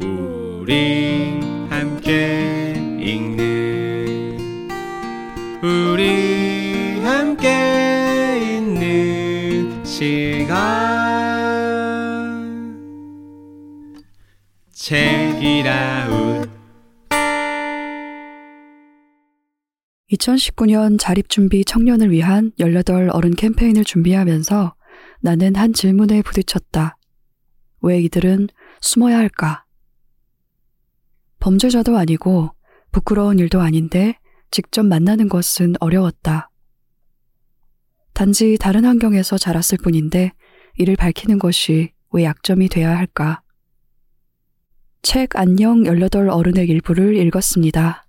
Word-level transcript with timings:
우리 0.00 1.40
함께 1.68 2.74
읽는 3.00 4.38
우리 5.60 7.00
함께 7.00 8.58
있는 8.58 9.84
시간 9.84 10.58
책이라웃 14.72 16.48
2019년 20.12 20.96
자립준비 20.98 21.64
청년을 21.64 22.12
위한 22.12 22.52
18 22.58 23.10
어른 23.12 23.34
캠페인을 23.34 23.84
준비하면서 23.84 24.74
나는 25.20 25.56
한 25.56 25.72
질문에 25.72 26.22
부딪혔다. 26.22 26.96
왜 27.82 28.00
이들은 28.00 28.48
숨어야 28.80 29.18
할까? 29.18 29.64
범죄자도 31.40 31.96
아니고 31.96 32.50
부끄러운 32.90 33.38
일도 33.38 33.60
아닌데 33.60 34.18
직접 34.50 34.84
만나는 34.84 35.28
것은 35.28 35.74
어려웠다. 35.80 36.50
단지 38.12 38.56
다른 38.58 38.84
환경에서 38.84 39.38
자랐을 39.38 39.78
뿐인데 39.82 40.32
이를 40.76 40.96
밝히는 40.96 41.38
것이 41.38 41.92
왜 42.12 42.24
약점이 42.24 42.68
돼야 42.68 42.96
할까? 42.96 43.42
책 45.02 45.36
안녕 45.36 45.84
18 45.84 46.28
어른의 46.28 46.66
일부를 46.66 47.16
읽었습니다. 47.16 48.06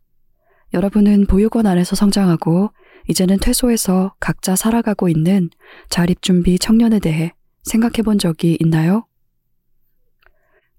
여러분은 0.74 1.26
보육원 1.28 1.66
안에서 1.66 1.96
성장하고 1.96 2.72
이제는 3.08 3.38
퇴소해서 3.40 4.16
각자 4.20 4.56
살아가고 4.56 5.10
있는 5.10 5.50
자립준비 5.90 6.60
청년에 6.60 7.00
대해 7.00 7.34
생각해 7.64 8.04
본 8.04 8.18
적이 8.20 8.58
있나요? 8.60 9.06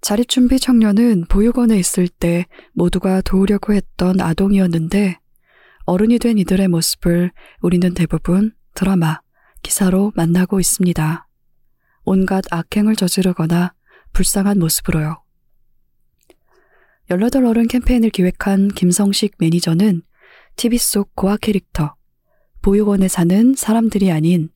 자립준비 0.00 0.60
청년은 0.60 1.26
보육원에 1.28 1.78
있을 1.78 2.08
때 2.08 2.46
모두가 2.72 3.20
도우려고 3.20 3.74
했던 3.74 4.20
아동이었는데 4.20 5.18
어른이 5.84 6.18
된 6.18 6.38
이들의 6.38 6.68
모습을 6.68 7.32
우리는 7.60 7.92
대부분 7.94 8.52
드라마, 8.74 9.20
기사로 9.62 10.12
만나고 10.14 10.58
있습니다. 10.58 11.26
온갖 12.04 12.44
악행을 12.50 12.96
저지르거나 12.96 13.74
불쌍한 14.12 14.58
모습으로요. 14.58 15.22
18 17.10 17.44
어른 17.44 17.66
캠페인을 17.66 18.10
기획한 18.10 18.68
김성식 18.68 19.34
매니저는 19.38 20.02
TV 20.56 20.78
속 20.78 21.14
고아 21.14 21.36
캐릭터, 21.36 21.96
보육원에 22.62 23.08
사는 23.08 23.54
사람들이 23.56 24.10
아닌 24.12 24.50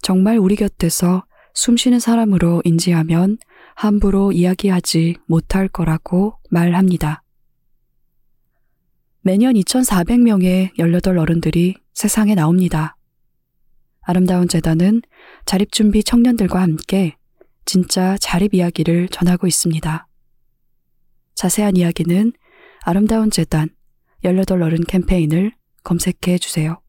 정말 0.00 0.38
우리 0.38 0.56
곁에서 0.56 1.24
숨쉬는 1.54 1.98
사람으로 1.98 2.62
인지하면 2.64 3.38
함부로 3.78 4.32
이야기하지 4.32 5.14
못할 5.26 5.68
거라고 5.68 6.36
말합니다. 6.50 7.22
매년 9.20 9.54
2,400명의 9.54 10.72
18 10.78 11.16
어른들이 11.16 11.76
세상에 11.94 12.34
나옵니다. 12.34 12.96
아름다운 14.00 14.48
재단은 14.48 15.02
자립준비 15.46 16.02
청년들과 16.02 16.60
함께 16.60 17.16
진짜 17.66 18.16
자립 18.20 18.52
이야기를 18.52 19.10
전하고 19.10 19.46
있습니다. 19.46 20.08
자세한 21.36 21.76
이야기는 21.76 22.32
아름다운 22.82 23.30
재단 23.30 23.68
18 24.24 24.60
어른 24.60 24.82
캠페인을 24.82 25.52
검색해 25.84 26.38
주세요. 26.38 26.80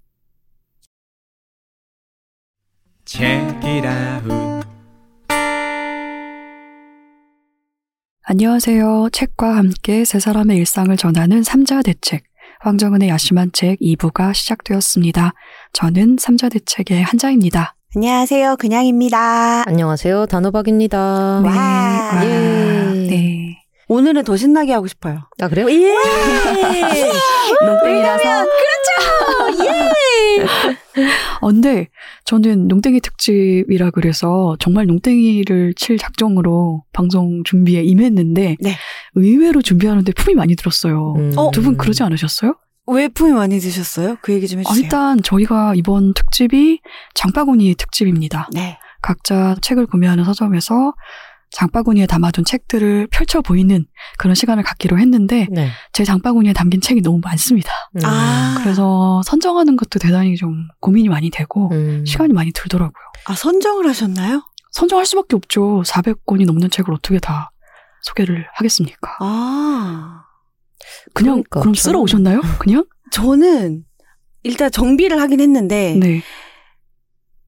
책이라 3.06 4.59
안녕하세요. 8.32 9.10
책과 9.12 9.56
함께 9.56 10.06
세 10.06 10.20
사람의 10.20 10.56
일상을 10.58 10.96
전하는 10.98 11.42
삼자 11.42 11.82
대책. 11.82 12.26
황정은의 12.60 13.10
야심한 13.10 13.50
책 13.54 13.80
2부가 13.80 14.36
시작되었습니다. 14.36 15.34
저는 15.74 16.18
삼자 16.20 16.48
대책의 16.50 17.02
한자입니다. 17.02 17.76
안녕하세요. 17.96 18.58
그냥입니다. 18.58 19.64
안녕하세요. 19.68 20.28
단호박입니다. 20.28 21.00
와. 21.00 21.42
와, 21.44 22.24
예. 22.24 23.08
네. 23.10 23.59
오늘은 23.90 24.24
더 24.24 24.38
신나게 24.38 24.72
하고 24.72 24.86
싶어요. 24.88 25.28
아 25.42 25.50
그래요? 25.50 25.68
예. 25.70 25.96
농땡이라서. 27.66 28.46
그렇죠. 28.46 29.66
예. 29.66 30.46
어, 31.42 31.48
근데 31.48 31.88
저는 32.26 32.68
농땡이 32.68 33.02
특집이라 33.02 33.90
그래서 33.90 34.56
정말 34.60 34.86
농땡이를 34.86 35.74
칠 35.76 35.98
작정으로 35.98 36.84
방송 36.94 37.44
준비에 37.44 37.82
임했는데 37.82 38.58
네. 38.60 38.76
의외로 39.16 39.64
준비하는데 39.64 40.12
품이 40.14 40.36
많이 40.36 40.56
들었어요. 40.56 41.16
음. 41.18 41.32
어, 41.36 41.50
두분 41.50 41.76
그러지 41.76 42.04
않으셨어요? 42.04 42.56
왜 42.92 43.08
품이 43.08 43.32
많이 43.32 43.60
드셨어요? 43.60 44.18
그 44.22 44.34
얘기 44.34 44.48
좀 44.48 44.60
아, 44.60 44.62
해주세요. 44.62 44.84
일단 44.84 45.22
저희가 45.24 45.74
이번 45.76 46.14
특집이 46.14 46.80
장바구니 47.16 47.74
특집입니다. 47.76 48.50
네. 48.54 48.78
각자 49.02 49.56
책을 49.62 49.86
구매하는 49.88 50.24
서점에서 50.26 50.94
장바구니에 51.52 52.06
담아둔 52.06 52.46
책들을 52.46 53.08
펼쳐 53.12 53.42
보이는 53.42 53.86
그런 54.18 54.36
시간을 54.36 54.64
갖기로 54.64 55.00
했는데 55.00 55.48
네. 55.52 55.70
제 55.94 56.04
장바구니에 56.04 56.54
담긴 56.54 56.80
책이 56.82 57.02
너무 57.02 57.20
많습니다. 57.24 57.72
음. 57.96 58.02
아. 58.06 58.60
그래서 58.62 59.22
선정하는 59.26 59.76
것도 59.76 60.00
대단히 60.00 60.36
좀 60.36 60.68
고민이 60.80 61.10
많이 61.10 61.30
되고 61.30 61.70
음. 61.72 62.06
시간이 62.06 62.34
많이 62.34 62.52
들더라고요. 62.52 62.94
아, 63.26 63.34
선정을 63.34 63.88
하셨나요? 63.88 64.44
선정할 64.72 65.06
수밖에 65.06 65.36
없죠. 65.36 65.82
400권이 65.86 66.46
넘는 66.46 66.70
책을 66.70 66.94
어떻게 66.94 67.20
다 67.20 67.52
소개를 68.04 68.46
하겠습니까? 68.54 69.18
아. 69.20 70.22
그냥 71.14 71.34
그러니까, 71.44 71.60
그럼 71.62 71.74
저는- 71.74 71.78
쓰러 71.80 72.00
오셨나요? 72.00 72.42
그냥? 72.60 72.86
저는 73.12 73.84
일단 74.44 74.72
정비를 74.72 75.20
하긴 75.20 75.40
했는데, 75.42 75.96
네. 76.00 76.22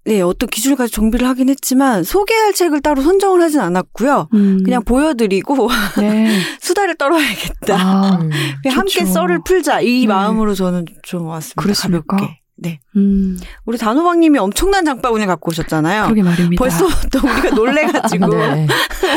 네. 0.06 0.22
어떤 0.22 0.50
기준을 0.50 0.78
가지고 0.78 0.95
정비를 0.95 1.28
하긴 1.28 1.50
했지만, 1.50 2.03
소개할 2.03 2.53
책을 2.53 2.81
따로 2.81 3.01
선정을 3.01 3.41
하진 3.41 3.59
않았고요. 3.59 4.29
음, 4.34 4.63
그냥 4.63 4.84
보여드리고, 4.84 5.69
네. 6.00 6.39
수다를 6.62 6.95
떨어야겠다. 6.95 7.75
아, 7.78 8.19
음. 8.22 8.29
그냥 8.63 8.78
함께. 8.79 9.06
썰을 9.06 9.41
풀자. 9.45 9.81
이 9.81 10.01
네. 10.01 10.07
마음으로 10.07 10.56
저는 10.56 10.85
좀 11.03 11.28
왔습니다. 11.28 11.61
그렇습니까? 11.61 12.16
가볍게. 12.17 12.41
네. 12.57 12.79
음, 12.95 13.40
우리 13.66 13.78
단호박님이 13.78 14.38
엄청난 14.38 14.85
장바구니 14.85 15.25
갖고 15.25 15.50
오셨잖아요. 15.50 16.03
그러게 16.03 16.22
말입니다. 16.22 16.63
벌써부터 16.63 17.19
우리가 17.28 17.50
놀래가지고. 17.56 18.28
네. 18.28 18.67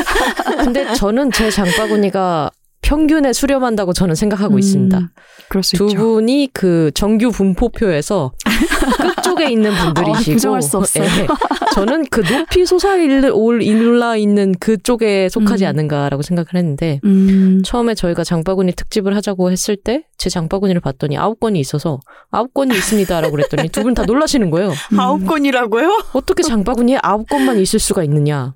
근데 0.63 0.93
저는 0.93 1.31
제 1.31 1.51
장바구니가 1.51 2.49
평균에 2.81 3.33
수렴한다고 3.33 3.93
저는 3.93 4.15
생각하고 4.15 4.55
음, 4.55 4.59
있습니다. 4.59 5.09
그럴 5.49 5.63
수두 5.63 5.85
있죠. 5.85 5.97
분이 5.97 6.49
그 6.53 6.89
정규 6.95 7.31
분포표에서 7.31 8.31
끝쪽에 9.35 9.51
있는 9.51 9.71
분들이시고, 9.73 10.31
아, 10.31 10.33
부정할 10.33 10.61
수 10.61 10.77
없어요. 10.77 11.03
예. 11.03 11.27
저는 11.73 12.05
그 12.09 12.23
높이 12.23 12.65
솟아올라 12.65 14.15
있는 14.15 14.53
그쪽에 14.59 15.29
속하지 15.29 15.65
음. 15.65 15.69
않는가라고 15.69 16.21
생각을 16.21 16.47
했는데, 16.55 16.99
음, 17.03 17.61
처음에 17.63 17.95
저희가 17.95 18.23
장바구니 18.23 18.73
특집을 18.73 19.15
하자고 19.15 19.51
했을 19.51 19.75
때 19.75 20.03
제 20.17 20.29
장바구니를 20.29 20.81
봤더니 20.81 21.17
아홉 21.17 21.39
권이 21.39 21.59
있어서 21.59 21.99
아홉 22.31 22.53
권이 22.53 22.75
있습니다라고 22.75 23.35
그랬더니 23.35 23.69
두 23.69 23.83
분 23.83 23.93
다 23.93 24.03
놀라시는 24.05 24.49
거예요. 24.49 24.71
음. 24.93 24.99
아홉 24.99 25.25
권이라고요? 25.27 26.03
어떻게 26.13 26.41
장바구니에 26.41 26.99
아홉 27.03 27.29
권만 27.29 27.59
있을 27.59 27.79
수가 27.79 28.03
있느냐. 28.05 28.55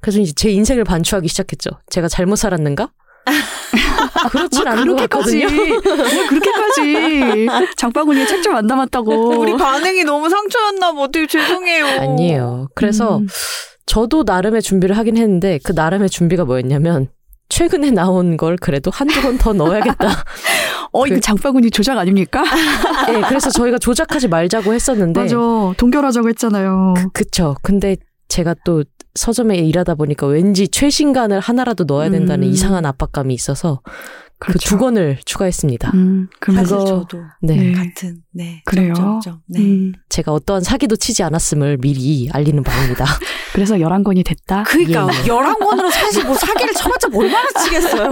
그래서 0.00 0.20
이제 0.20 0.32
제 0.32 0.50
인생을 0.50 0.84
반추하기 0.84 1.26
시작했죠. 1.26 1.70
제가 1.90 2.06
잘못 2.06 2.36
살았는가? 2.36 2.90
그렇진 4.30 4.62
뭐 4.64 4.72
않은 4.72 4.86
것 4.96 5.08
그렇게까지. 5.08 5.46
뭐 5.46 5.80
그렇게까지 6.28 7.46
장바구니에 7.76 8.26
책 8.26 8.42
좀 8.42 8.54
안 8.54 8.66
담았다고 8.66 9.38
우리 9.40 9.56
반응이 9.56 10.04
너무 10.04 10.28
상처였나 10.28 10.92
봐. 10.92 11.00
어떻게 11.02 11.26
죄송해요. 11.26 11.86
아니에요. 11.86 12.68
그래서 12.74 13.18
음. 13.18 13.26
저도 13.86 14.22
나름의 14.24 14.62
준비를 14.62 14.96
하긴 14.98 15.16
했는데 15.16 15.58
그 15.64 15.72
나름의 15.72 16.10
준비가 16.10 16.44
뭐였냐면 16.44 17.08
최근에 17.48 17.90
나온 17.90 18.36
걸 18.36 18.56
그래도 18.60 18.90
한두 18.92 19.20
권더 19.22 19.54
넣어야겠다. 19.54 20.08
어 20.92 21.06
이거 21.06 21.16
그- 21.16 21.20
장바구니 21.20 21.70
조작 21.70 21.96
아닙니까? 21.98 22.44
예, 23.08 23.20
그래서 23.28 23.50
저희가 23.50 23.78
조작하지 23.78 24.28
말자고 24.28 24.72
했었는데 24.74 25.20
맞아 25.22 25.36
동결하자고 25.76 26.28
했잖아요. 26.30 26.94
그쵸. 27.12 27.56
근데 27.62 27.96
제가 28.28 28.54
또 28.64 28.84
서점에 29.18 29.56
일하다 29.56 29.96
보니까 29.96 30.26
왠지 30.26 30.68
최신간을 30.68 31.40
하나라도 31.40 31.84
넣어야 31.84 32.08
된다는 32.10 32.46
음. 32.48 32.52
이상한 32.52 32.86
압박감이 32.86 33.34
있어서 33.34 33.80
그 34.38 34.52
그렇죠. 34.52 34.68
두 34.68 34.78
권을 34.78 35.18
추가했습니다. 35.24 35.90
음, 35.94 36.28
그럼 36.38 36.56
사실 36.56 36.76
저도 36.78 37.22
네. 37.42 37.56
네. 37.56 37.72
같은 37.72 38.22
네 38.32 38.62
그래요? 38.64 38.94
점점점. 38.94 39.40
네. 39.46 39.60
음, 39.60 39.92
제가 40.08 40.32
어떠한 40.32 40.62
사기도 40.62 40.96
치지 40.96 41.22
않았음을 41.24 41.78
미리 41.78 42.30
알리는 42.32 42.62
바입니다. 42.62 43.04
그래서 43.52 43.76
11권이 43.76 44.24
됐다. 44.24 44.62
그러니까 44.64 45.08
예, 45.12 45.24
예. 45.24 45.26
열한 45.26 45.58
권으로 45.58 45.90
사실 45.90 46.24
뭐 46.24 46.34
사기를 46.34 46.72
쳐봤자 46.74 47.08
얼마나 47.12 47.48
치겠어요. 47.64 48.10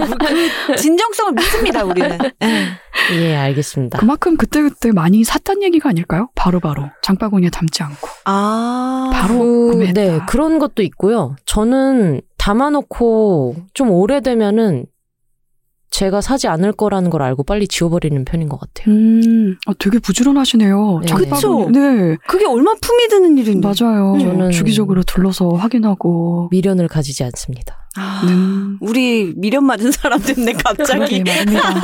그 0.67 0.75
진정성을 0.75 1.33
믿습니다 1.33 1.83
우리는. 1.85 2.17
네. 2.39 2.67
예, 3.13 3.35
알겠습니다. 3.35 3.99
그만큼 3.99 4.35
그때그때 4.35 4.91
많이 4.91 5.23
샀단 5.23 5.63
얘기가 5.63 5.89
아닐까요? 5.89 6.29
바로 6.35 6.59
바로 6.59 6.89
장바구니에 7.03 7.51
담지 7.51 7.83
않고 7.83 8.07
아 8.25 9.11
바로 9.13 9.37
그, 9.37 9.71
구매했다. 9.71 10.01
네, 10.01 10.19
그런 10.27 10.59
것도 10.59 10.81
있고요. 10.83 11.35
저는 11.45 12.21
담아놓고 12.37 13.55
좀 13.73 13.91
오래되면은 13.91 14.85
제가 15.97 16.21
사지 16.21 16.47
않을 16.47 16.73
거라는 16.73 17.09
걸 17.09 17.23
알고 17.23 17.41
빨리 17.43 17.67
지워버리는 17.67 18.23
편인 18.23 18.49
것 18.49 18.59
같아요. 18.59 18.93
음, 18.93 19.57
어, 19.65 19.73
되게 19.79 19.97
부지런하시네요. 19.97 21.01
네. 21.03 21.11
그쵸? 21.11 21.67
네, 21.71 22.17
그게 22.27 22.45
얼마나 22.45 22.77
품이 22.79 23.07
드는 23.07 23.35
일인데. 23.39 23.67
맞아요. 23.67 24.13
저는- 24.19 24.51
주기적으로 24.51 25.01
둘러서 25.01 25.49
확인하고. 25.49 26.49
미련을 26.51 26.87
가지지 26.87 27.23
않습니다. 27.23 27.87
아, 27.95 28.21
음. 28.25 28.77
우리 28.79 29.33
미련 29.37 29.65
맞은 29.65 29.89
사람 29.91 30.21
됐네 30.21 30.53
갑자기. 30.63 31.23
그러게 31.23 31.23
말입니다. 31.23 31.81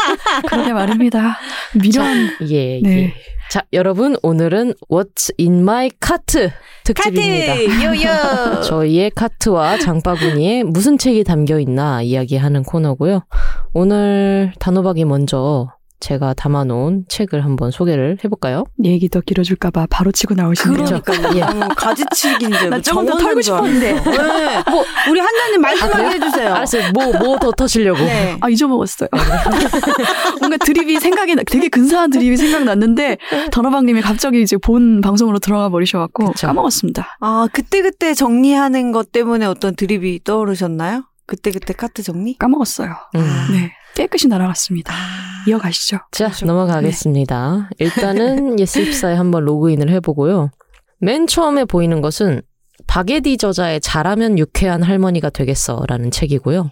그러게 0.48 0.74
말입니다. 0.74 1.38
미련. 1.82 2.06
예, 2.52 2.80
네. 2.84 2.90
예. 3.06 3.14
자, 3.54 3.62
여러분, 3.72 4.16
오늘은 4.24 4.74
What's 4.90 5.32
in 5.40 5.60
my 5.60 5.92
cart 6.04 6.50
특집입니다. 6.84 7.54
카트 7.54 7.86
요요. 7.86 8.62
저희의 8.66 9.12
카트와 9.12 9.78
장바구니에 9.78 10.64
무슨 10.64 10.98
책이 10.98 11.24
담겨 11.24 11.60
있나 11.60 12.02
이야기하는 12.02 12.64
코너고요. 12.64 13.28
오늘 13.74 14.54
단호박이 14.58 15.06
먼저 15.06 15.72
제가 16.04 16.34
담아놓은 16.34 17.06
책을 17.08 17.46
한번 17.46 17.72
소개를 17.72 18.18
해볼까요? 18.26 18.66
얘기 18.84 19.08
더 19.08 19.22
길어질까봐 19.22 19.88
바로 19.90 20.12
치고 20.12 20.34
나오시네요. 20.34 20.84
그러니까요. 21.02 21.38
예. 21.38 21.42
어, 21.44 21.68
가지치기인 21.78 22.52
줄. 22.52 22.70
나 22.70 22.82
조금 22.82 23.06
더 23.06 23.18
털고 23.18 23.42
싶었는데. 23.42 23.94
네. 23.94 24.64
뭐 24.70 24.84
우리 25.10 25.20
한자님 25.22 25.62
말씀하게 25.62 26.04
해주세요. 26.16 26.54
알았어요. 26.56 26.92
뭐, 26.94 27.06
뭐 27.20 27.38
더 27.40 27.52
터시려고. 27.52 28.00
네. 28.04 28.36
아, 28.42 28.50
잊어먹었어요. 28.50 29.08
뭔가 30.42 30.58
드립이 30.58 31.00
생각이, 31.00 31.36
나- 31.36 31.44
되게 31.50 31.70
근사한 31.70 32.10
드립이 32.10 32.36
생각났는데, 32.36 33.18
더너방님이 33.52 34.02
갑자기 34.02 34.42
이제 34.42 34.58
본 34.58 35.00
방송으로 35.02 35.40
들어가 35.40 35.70
버리셔갖고 35.70 36.32
그쵸. 36.34 36.48
까먹었습니다. 36.48 37.18
아 37.22 37.48
그때 37.54 37.82
그때 37.82 38.14
정리하는 38.14 38.92
것 38.92 39.12
때문에 39.14 39.46
어떤 39.46 39.74
드립이 39.76 40.20
떠오르셨나요? 40.26 41.04
그때 41.26 41.52
그때 41.52 41.74
카트 41.74 42.04
정리? 42.04 42.38
까먹었어요. 42.38 42.90
음. 43.16 43.22
네. 43.52 43.72
깨끗이 43.96 44.28
날아갔습니다. 44.28 44.92
아, 44.94 45.33
이어가시죠. 45.48 45.98
자, 46.12 46.26
그렇죠. 46.26 46.46
넘어가겠습니다. 46.46 47.70
일단은 47.80 48.58
예스24에 48.60 49.16
한번 49.16 49.46
로그인을 49.46 49.90
해보고요. 49.90 50.52
맨 51.00 51.28
처음에 51.28 51.66
보이는 51.66 52.02
것은 52.02 52.42
박에디 52.88 53.38
저자의 53.38 53.82
잘하면 53.82 54.38
유쾌한 54.40 54.84
할머니가 54.84 55.30
되겠어라는 55.30 56.12
책이고요. 56.12 56.70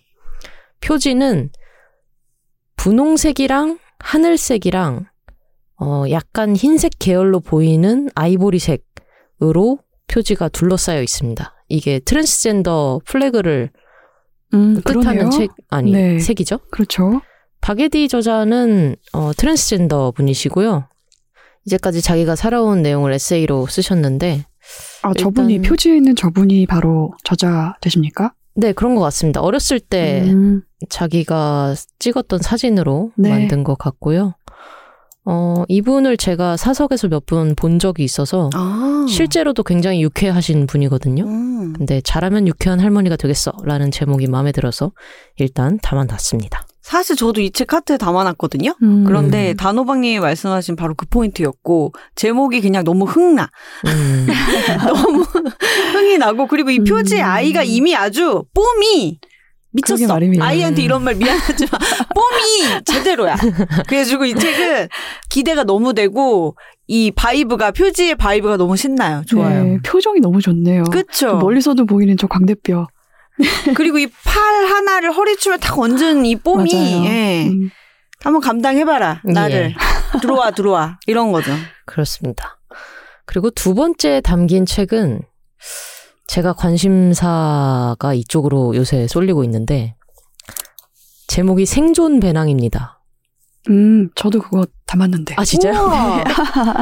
표지는 0.82 1.50
분홍색이랑 2.78 3.78
하늘색이랑 4.00 5.06
어, 5.80 6.04
약간 6.10 6.56
흰색 6.56 6.94
계열로 7.00 7.40
보이는 7.40 8.10
아이보리색으로 8.16 9.80
표지가 10.08 10.50
둘러싸여 10.50 11.02
있습니다. 11.02 11.54
이게 11.70 12.00
트랜스젠더 12.00 13.02
flag를 13.06 13.72
음, 14.54 14.82
그러네요. 14.84 15.02
뜻하는 15.14 15.32
책 15.32 15.52
아니 15.70 15.92
네. 15.92 16.20
색이죠. 16.20 16.60
그렇죠. 16.72 17.22
박에디 17.62 18.08
저자는 18.08 18.96
어, 19.14 19.32
트랜스젠더 19.38 20.12
분이시고요. 20.12 20.86
이제까지 21.66 22.02
자기가 22.02 22.36
살아온 22.36 22.82
내용을 22.82 23.14
에세이로 23.14 23.68
쓰셨는데, 23.68 24.46
아, 25.04 25.14
저분이 25.14 25.62
표지에 25.62 25.96
있는 25.98 26.16
저분이 26.16 26.66
바로 26.66 27.14
저자 27.24 27.76
되십니까? 27.82 28.34
네 28.56 28.74
그런 28.74 28.96
것 28.96 29.02
같습니다. 29.02 29.42
어렸을 29.42 29.80
때 29.80 30.24
음, 30.26 30.62
자기가 30.90 31.74
찍었던 32.00 32.40
사진으로 32.42 33.12
네. 33.16 33.30
만든 33.30 33.64
것 33.64 33.78
같고요. 33.78 34.34
어, 35.24 35.64
이분을 35.68 36.18
제가 36.18 36.58
사석에서 36.58 37.08
몇 37.08 37.26
번 37.28 37.54
본 37.56 37.78
적이 37.80 38.04
있어서 38.04 38.50
아. 38.54 39.06
실제로도 39.08 39.64
굉장히 39.64 40.02
유쾌하신 40.02 40.66
분이거든요. 40.68 41.24
음. 41.26 41.74
근데 41.74 42.02
잘하면 42.02 42.48
유쾌한 42.48 42.80
할머니가 42.80 43.16
되겠어라는 43.18 43.92
제목이 43.92 44.28
마음에 44.28 44.52
들어서 44.52 44.92
일단 45.38 45.78
담아놨습니다. 45.82 46.66
사실 46.92 47.16
저도 47.16 47.40
이 47.40 47.52
책 47.52 47.68
카트에 47.68 47.98
담아놨거든요. 47.98 48.76
음. 48.84 49.04
그런데 49.06 49.54
단호박님이 49.54 50.20
말씀하신 50.20 50.76
바로 50.76 50.94
그 50.94 51.06
포인트였고 51.06 51.94
제목이 52.16 52.60
그냥 52.62 52.84
너무 52.84 53.06
흥나 53.06 53.50
음, 53.88 54.28
너무 54.88 55.22
흥이 55.94 56.18
나고 56.18 56.48
그리고 56.48 56.70
이 56.70 56.80
표지에 56.80 57.22
음. 57.22 57.26
아이가 57.26 57.64
이미 57.64 57.96
아주 57.96 58.44
폼이 58.54 59.20
미쳤어. 59.74 60.18
아이한테 60.42 60.82
이런 60.82 61.04
말 61.04 61.16
미안하지만 61.16 61.72
폼이 62.14 62.82
제대로야. 62.84 63.38
그래가지고 63.88 64.26
이 64.26 64.36
책은 64.36 64.90
기대가 65.30 65.64
너무 65.64 65.94
되고 65.94 66.58
이 66.88 67.10
vibe가 67.12 67.72
표지의 67.72 68.16
vibe가 68.16 68.58
너무 68.58 68.76
신나요. 68.76 69.24
좋아요. 69.26 69.64
네, 69.64 69.78
표정이 69.86 70.20
너무 70.20 70.42
좋네요. 70.42 70.84
그쵸? 70.92 71.38
멀리서도 71.38 71.86
보이는 71.86 72.18
저 72.18 72.28
광대뼈. 72.28 72.88
그리고 73.76 73.98
이 74.00 74.08
팔 74.08 74.66
하나를 74.66 75.12
허리춤에 75.12 75.58
탁 75.58 75.78
얹은 75.80 76.26
이 76.26 76.36
뽐이. 76.38 76.72
예. 77.06 77.48
음. 77.48 77.70
한번 78.24 78.42
감당해봐라 78.42 79.22
나를 79.26 79.74
들어와 80.22 80.52
들어와 80.52 81.00
이런 81.08 81.32
거죠. 81.32 81.52
그렇습니다. 81.86 82.60
그리고 83.26 83.50
두 83.50 83.74
번째 83.74 84.22
담긴 84.22 84.66
책은 84.66 85.22
제가 86.28 86.54
관심사가 86.54 88.14
이쪽으로 88.14 88.76
요새 88.76 89.08
쏠리고 89.08 89.44
있는데 89.46 89.96
제목이 91.28 91.66
생존 91.66 92.20
배낭입니다. 92.20 93.00
음, 93.70 94.10
저도 94.16 94.40
그거 94.42 94.66
담았는데. 94.86 95.36
아 95.38 95.44
진짜요? 95.46 95.74
우와. 95.74 96.24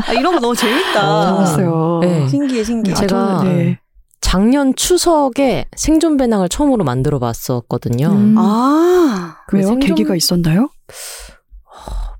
아, 0.07 0.13
이런 0.13 0.33
거 0.33 0.39
너무 0.39 0.55
재밌다. 0.55 1.01
아, 1.01 1.25
담았어요. 1.25 1.99
네. 2.01 2.27
신기해 2.27 2.63
신기해. 2.63 2.95
제가- 2.95 3.07
저는, 3.07 3.43
네. 3.57 3.79
작년 4.21 4.75
추석에 4.75 5.65
생존 5.75 6.17
배낭을 6.17 6.49
처음으로 6.49 6.83
만들어 6.83 7.19
봤었거든요. 7.19 8.07
음. 8.07 8.35
아그 8.37 9.57
왜요? 9.57 9.67
생존- 9.67 9.79
계기가 9.79 10.15
있었나요? 10.15 10.69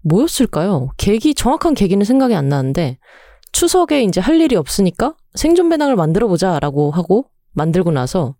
뭐였을까요? 0.03 0.89
계기 0.97 1.35
정확한 1.35 1.73
계기는 1.73 2.03
생각이 2.05 2.33
안 2.35 2.47
나는데 2.49 2.97
추석에 3.51 4.03
이제 4.03 4.21
할 4.21 4.39
일이 4.39 4.55
없으니까 4.55 5.15
생존 5.33 5.69
배낭을 5.69 5.95
만들어 5.95 6.27
보자라고 6.27 6.91
하고 6.91 7.25
만들고 7.53 7.91
나서 7.91 8.35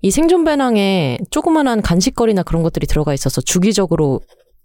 이 0.00 0.10
생존 0.10 0.44
배낭에 0.44 1.18
조그만한 1.30 1.82
간식거리나 1.82 2.42
그런 2.42 2.62
것들이 2.62 2.86
들어가 2.86 3.12
있어서 3.14 3.40
주기적으로 3.40 4.20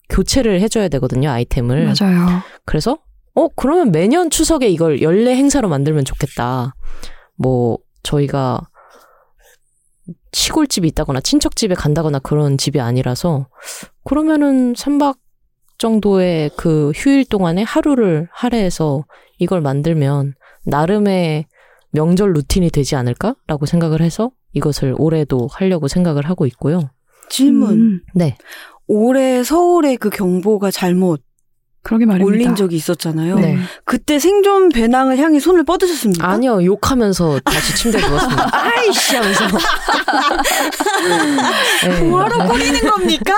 교체를 0.09 0.61
해줘야 0.61 0.87
되거든요 0.89 1.29
아이템을. 1.29 1.93
맞아요. 1.99 2.41
그래서 2.65 2.97
어 3.35 3.47
그러면 3.55 3.91
매년 3.91 4.29
추석에 4.29 4.67
이걸 4.69 5.01
연례 5.01 5.35
행사로 5.35 5.69
만들면 5.69 6.05
좋겠다. 6.05 6.75
뭐 7.35 7.77
저희가 8.03 8.61
시골집이 10.31 10.87
있다거나 10.89 11.21
친척집에 11.21 11.75
간다거나 11.75 12.19
그런 12.19 12.57
집이 12.57 12.79
아니라서 12.79 13.47
그러면은 14.03 14.73
3박 14.73 15.17
정도의 15.77 16.51
그 16.55 16.91
휴일 16.95 17.25
동안에 17.25 17.63
하루를 17.63 18.27
할애해서 18.31 19.05
이걸 19.37 19.61
만들면 19.61 20.33
나름의 20.65 21.45
명절 21.91 22.33
루틴이 22.33 22.69
되지 22.69 22.95
않을까라고 22.95 23.65
생각을 23.65 24.01
해서 24.01 24.31
이것을 24.53 24.95
올해도 24.97 25.47
하려고 25.51 25.87
생각을 25.87 26.27
하고 26.29 26.45
있고요. 26.45 26.91
질문. 27.29 27.71
음, 27.71 28.01
네. 28.13 28.37
올해 28.87 29.43
서울에 29.43 29.95
그 29.95 30.09
경보가 30.09 30.71
잘못 30.71 31.21
그러게 31.81 32.05
말입니다. 32.05 32.25
올린 32.27 32.55
적이 32.55 32.75
있었잖아요. 32.75 33.39
네. 33.39 33.57
그때 33.85 34.19
생존 34.19 34.69
배낭을 34.69 35.17
향해 35.17 35.39
손을 35.39 35.63
뻗으셨습니까? 35.63 36.27
아니요, 36.27 36.63
욕하면서 36.63 37.39
다시 37.45 37.75
침대에 37.75 38.01
누웠습니다. 38.07 38.49
아이씨 38.53 39.15
하면서. 39.15 39.45
네. 41.87 42.01
뭐하러 42.03 42.47
꾸리는 42.47 42.79
겁니까? 42.81 43.33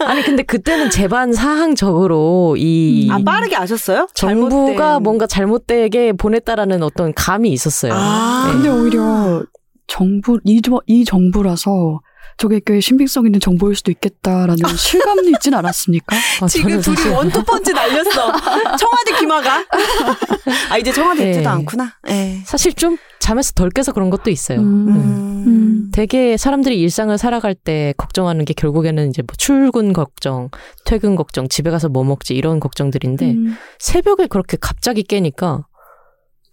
아니, 0.04 0.22
근데 0.22 0.42
그때는 0.42 0.90
재반 0.90 1.32
사항적으로 1.32 2.56
이 2.58 3.08
아 3.10 3.18
빠르게 3.24 3.56
아셨어요? 3.56 4.06
정부가 4.14 4.98
잘못된- 4.98 5.02
뭔가 5.02 5.26
잘못되게 5.26 6.12
보냈다라는 6.12 6.82
어떤 6.82 7.14
감이 7.14 7.50
있었어요. 7.50 7.92
아. 7.94 8.44
네. 8.48 8.52
근데 8.52 8.68
오히려 8.68 9.42
정부 9.86 10.38
이, 10.44 10.60
저- 10.62 10.80
이 10.86 11.04
정부라서 11.04 12.00
저게 12.38 12.60
꽤 12.64 12.80
신빙성 12.80 13.24
있는 13.26 13.40
정보일 13.40 13.74
수도 13.76 13.90
있겠다라는 13.90 14.56
실감이 14.76 15.28
있진 15.30 15.54
않았습니까? 15.54 16.16
아, 16.42 16.46
지금 16.48 16.68
저는 16.70 16.82
둘이 16.82 16.96
사실- 16.96 17.12
원투펀치 17.12 17.72
날렸어. 17.72 18.10
청와대 18.76 19.18
기마가. 19.18 19.64
아 20.70 20.78
이제 20.78 20.92
청와대 20.92 21.30
있지도 21.30 21.42
네. 21.44 21.46
않구나. 21.48 21.92
예. 22.08 22.40
사실 22.44 22.74
좀 22.74 22.98
잠에서 23.20 23.52
덜 23.52 23.70
깨서 23.70 23.92
그런 23.92 24.10
것도 24.10 24.30
있어요. 24.30 24.60
음, 24.60 24.88
음. 24.88 25.44
음. 25.46 25.90
되게 25.92 26.36
사람들이 26.36 26.78
일상을 26.80 27.16
살아갈 27.16 27.54
때 27.54 27.94
걱정하는 27.96 28.44
게 28.44 28.52
결국에는 28.52 29.08
이제 29.08 29.22
뭐 29.22 29.28
출근 29.38 29.94
걱정, 29.94 30.50
퇴근 30.84 31.16
걱정, 31.16 31.48
집에 31.48 31.70
가서 31.70 31.88
뭐 31.88 32.04
먹지 32.04 32.34
이런 32.34 32.60
걱정들인데 32.60 33.30
음. 33.30 33.56
새벽에 33.78 34.26
그렇게 34.26 34.58
갑자기 34.60 35.02
깨니까 35.02 35.64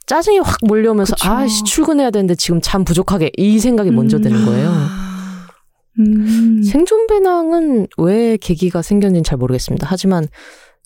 짜증이 0.05 0.39
확 0.39 0.57
몰려오면서 0.63 1.15
그쵸. 1.15 1.29
아씨 1.29 1.63
출근해야 1.65 2.09
되는데 2.11 2.35
지금 2.35 2.61
잠 2.61 2.85
부족하게 2.85 3.31
이 3.37 3.59
생각이 3.59 3.91
먼저 3.91 4.17
음. 4.17 4.21
드는 4.21 4.45
거예요. 4.45 4.71
아. 5.97 6.01
음. 6.01 6.63
생존 6.63 7.07
배낭은 7.07 7.87
왜 7.97 8.37
계기가 8.37 8.81
생겼는지 8.81 9.29
잘 9.29 9.37
모르겠습니다. 9.37 9.87
하지만 9.89 10.27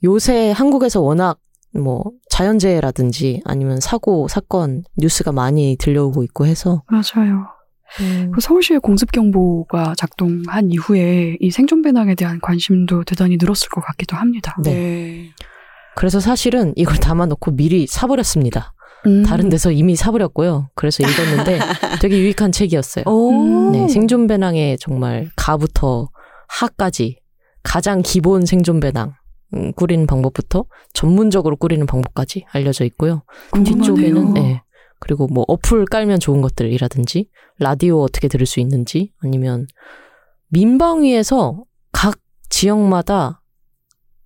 요새 0.03 0.51
한국에서 0.51 1.01
워낙 1.01 1.39
뭐 1.73 2.11
자연재해라든지 2.29 3.41
아니면 3.45 3.79
사고 3.79 4.27
사건 4.27 4.83
뉴스가 4.97 5.31
많이 5.31 5.75
들려오고 5.79 6.23
있고 6.23 6.45
해서 6.45 6.83
맞아요. 6.89 7.47
음. 8.01 8.31
그 8.33 8.41
서울시의 8.41 8.79
공습경보가 8.81 9.95
작동한 9.97 10.71
이후에 10.71 11.37
이 11.39 11.51
생존 11.51 11.81
배낭에 11.81 12.15
대한 12.15 12.39
관심도 12.41 13.03
대단히 13.05 13.37
늘었을 13.39 13.69
것 13.69 13.81
같기도 13.81 14.17
합니다. 14.17 14.55
네. 14.63 15.29
그래서 15.95 16.19
사실은 16.19 16.73
이걸 16.75 16.97
담아놓고 16.97 17.55
미리 17.55 17.87
사버렸습니다. 17.87 18.73
음. 19.07 19.23
다른 19.23 19.49
데서 19.49 19.71
이미 19.71 19.95
사버렸고요. 19.95 20.69
그래서 20.75 21.03
읽었는데 21.03 21.59
되게 22.01 22.19
유익한 22.19 22.51
책이었어요. 22.51 23.05
네, 23.71 23.87
생존 23.87 24.27
배낭의 24.27 24.77
정말 24.79 25.29
가부터 25.35 26.09
하까지 26.47 27.19
가장 27.63 28.01
기본 28.01 28.45
생존 28.45 28.79
배낭 28.79 29.13
음, 29.53 29.71
꾸리는 29.73 30.05
방법부터 30.05 30.65
전문적으로 30.93 31.55
꾸리는 31.55 31.85
방법까지 31.85 32.45
알려져 32.51 32.85
있고요. 32.85 33.23
궁금하네요. 33.51 33.81
뒤쪽에는 33.81 34.33
네. 34.33 34.61
그리고 34.99 35.27
뭐 35.27 35.45
어플 35.47 35.85
깔면 35.85 36.19
좋은 36.19 36.41
것들이라든지 36.41 37.29
라디오 37.59 38.01
어떻게 38.01 38.27
들을 38.27 38.45
수 38.45 38.59
있는지 38.59 39.13
아니면 39.21 39.67
민방위에서 40.49 41.63
각 41.91 42.19
지역마다 42.49 43.41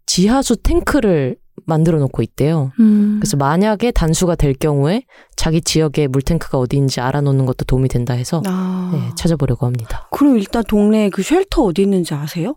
지하수 0.06 0.58
탱크를 0.58 1.38
만들어 1.66 2.00
놓고 2.00 2.22
있대요. 2.22 2.72
음. 2.80 3.18
그래서 3.22 3.38
만약에 3.38 3.92
단수가 3.92 4.36
될 4.36 4.54
경우에 4.54 5.04
자기 5.36 5.62
지역에 5.62 6.08
물탱크가 6.08 6.58
어디인지 6.58 7.02
알아놓는 7.02 7.46
것도 7.46 7.66
도움이 7.66 7.90
된다 7.90 8.14
해서 8.14 8.42
아. 8.46 8.92
네, 8.94 9.10
찾아보려고 9.16 9.66
합니다. 9.66 10.08
그럼 10.12 10.38
일단 10.38 10.64
동네에 10.68 11.10
그 11.10 11.24
shelter 11.24 11.64
어디 11.64 11.82
있는지 11.84 12.14
아세요? 12.14 12.56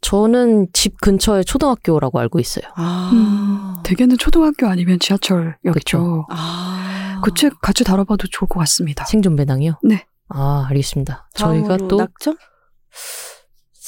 저는 0.00 0.68
집 0.72 1.00
근처에 1.00 1.42
초등학교라고 1.42 2.20
알고 2.20 2.38
있어요. 2.38 2.64
아. 2.76 3.10
음, 3.12 3.82
대개는 3.82 4.16
초등학교 4.18 4.66
아니면 4.68 4.98
지하철역이죠. 5.00 5.72
그쵸. 5.72 6.26
아. 6.30 7.20
그 7.24 7.32
책 7.34 7.60
같이 7.60 7.82
다뤄봐도 7.82 8.28
좋을 8.30 8.48
것 8.48 8.60
같습니다. 8.60 9.04
생존 9.04 9.34
배낭이요? 9.34 9.80
네. 9.82 10.06
아, 10.28 10.66
알겠습니다. 10.70 11.28
저희가 11.34 11.76
또 11.88 11.96
낙점? 11.96 12.36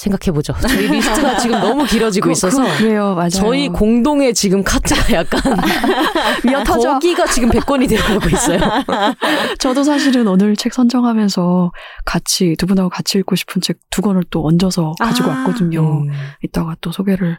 생각해보죠. 0.01 0.55
저희 0.63 0.89
리스트가 0.89 1.37
지금 1.39 1.61
너무 1.61 1.85
길어지고 1.85 2.27
그- 2.27 2.33
있어서 2.33 2.63
그- 2.63 2.79
그래요, 2.79 3.15
맞아요. 3.15 3.29
저희 3.31 3.69
공동의 3.69 4.33
지금 4.35 4.63
카트가 4.65 5.13
약간 5.13 5.41
미어 6.45 6.65
터져. 6.65 6.95
거기가 6.95 7.27
지금 7.27 7.51
100권이 7.51 7.89
되어가고 7.89 8.29
있어요. 8.31 8.59
저도 9.59 9.85
사실은 9.85 10.27
오늘 10.27 10.57
책 10.57 10.73
선정하면서 10.73 11.73
같이 12.05 12.55
두 12.59 12.67
분하고 12.67 12.89
같이 12.89 13.19
읽고 13.19 13.37
싶은 13.37 13.61
책 13.63 13.79
두 13.91 14.03
권을 14.03 14.23
또 14.31 14.47
얹어서 14.47 14.93
가지고 15.01 15.31
아. 15.33 15.39
왔거든요. 15.39 15.81
음, 16.05 16.11
이따가 16.45 16.77
또 16.81 16.93
소개를 16.93 17.39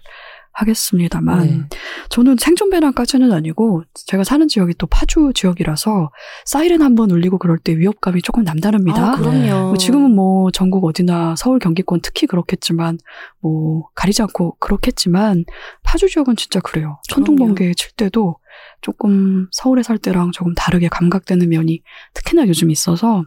하겠습니다만 0.54 1.48
네. 1.48 1.78
저는 2.10 2.36
생존 2.40 2.70
배낭까지는 2.70 3.32
아니고 3.32 3.84
제가 3.94 4.24
사는 4.24 4.48
지역이 4.48 4.74
또 4.78 4.88
파주 4.88 5.32
지역이라서 5.34 6.12
사이렌 6.46 6.82
한 6.82 6.96
번 6.96 7.10
울리고 7.10 7.38
그럴 7.38 7.58
때 7.58 7.78
위협감이 7.78 8.22
조금 8.22 8.44
남다릅니다. 8.44 9.14
아, 9.14 9.16
그럼요. 9.16 9.68
뭐 9.70 9.78
지금은 9.78 10.14
뭐 10.14 10.52
전국 10.52 10.84
어디나 10.86 11.36
서울 11.38 11.58
경기권 11.60 12.02
특히 12.04 12.28
그렇겠지만 12.28 12.98
뭐 13.40 13.88
가리지 13.96 14.22
않고 14.24 14.58
그렇겠지만 14.60 15.46
파주 15.84 16.10
지역은 16.10 16.36
진짜 16.36 16.60
그래요. 16.60 17.00
천둥. 17.08 17.38
번개 17.38 17.74
칠 17.76 17.92
때도 17.94 18.36
조금 18.82 19.48
서울에 19.52 19.84
살 19.84 19.98
때랑 19.98 20.32
조금 20.32 20.54
다르게 20.54 20.90
감각되는 20.90 21.48
면이 21.48 21.82
특히나 22.14 22.46
요즘 22.48 22.70
있어서 22.72 23.24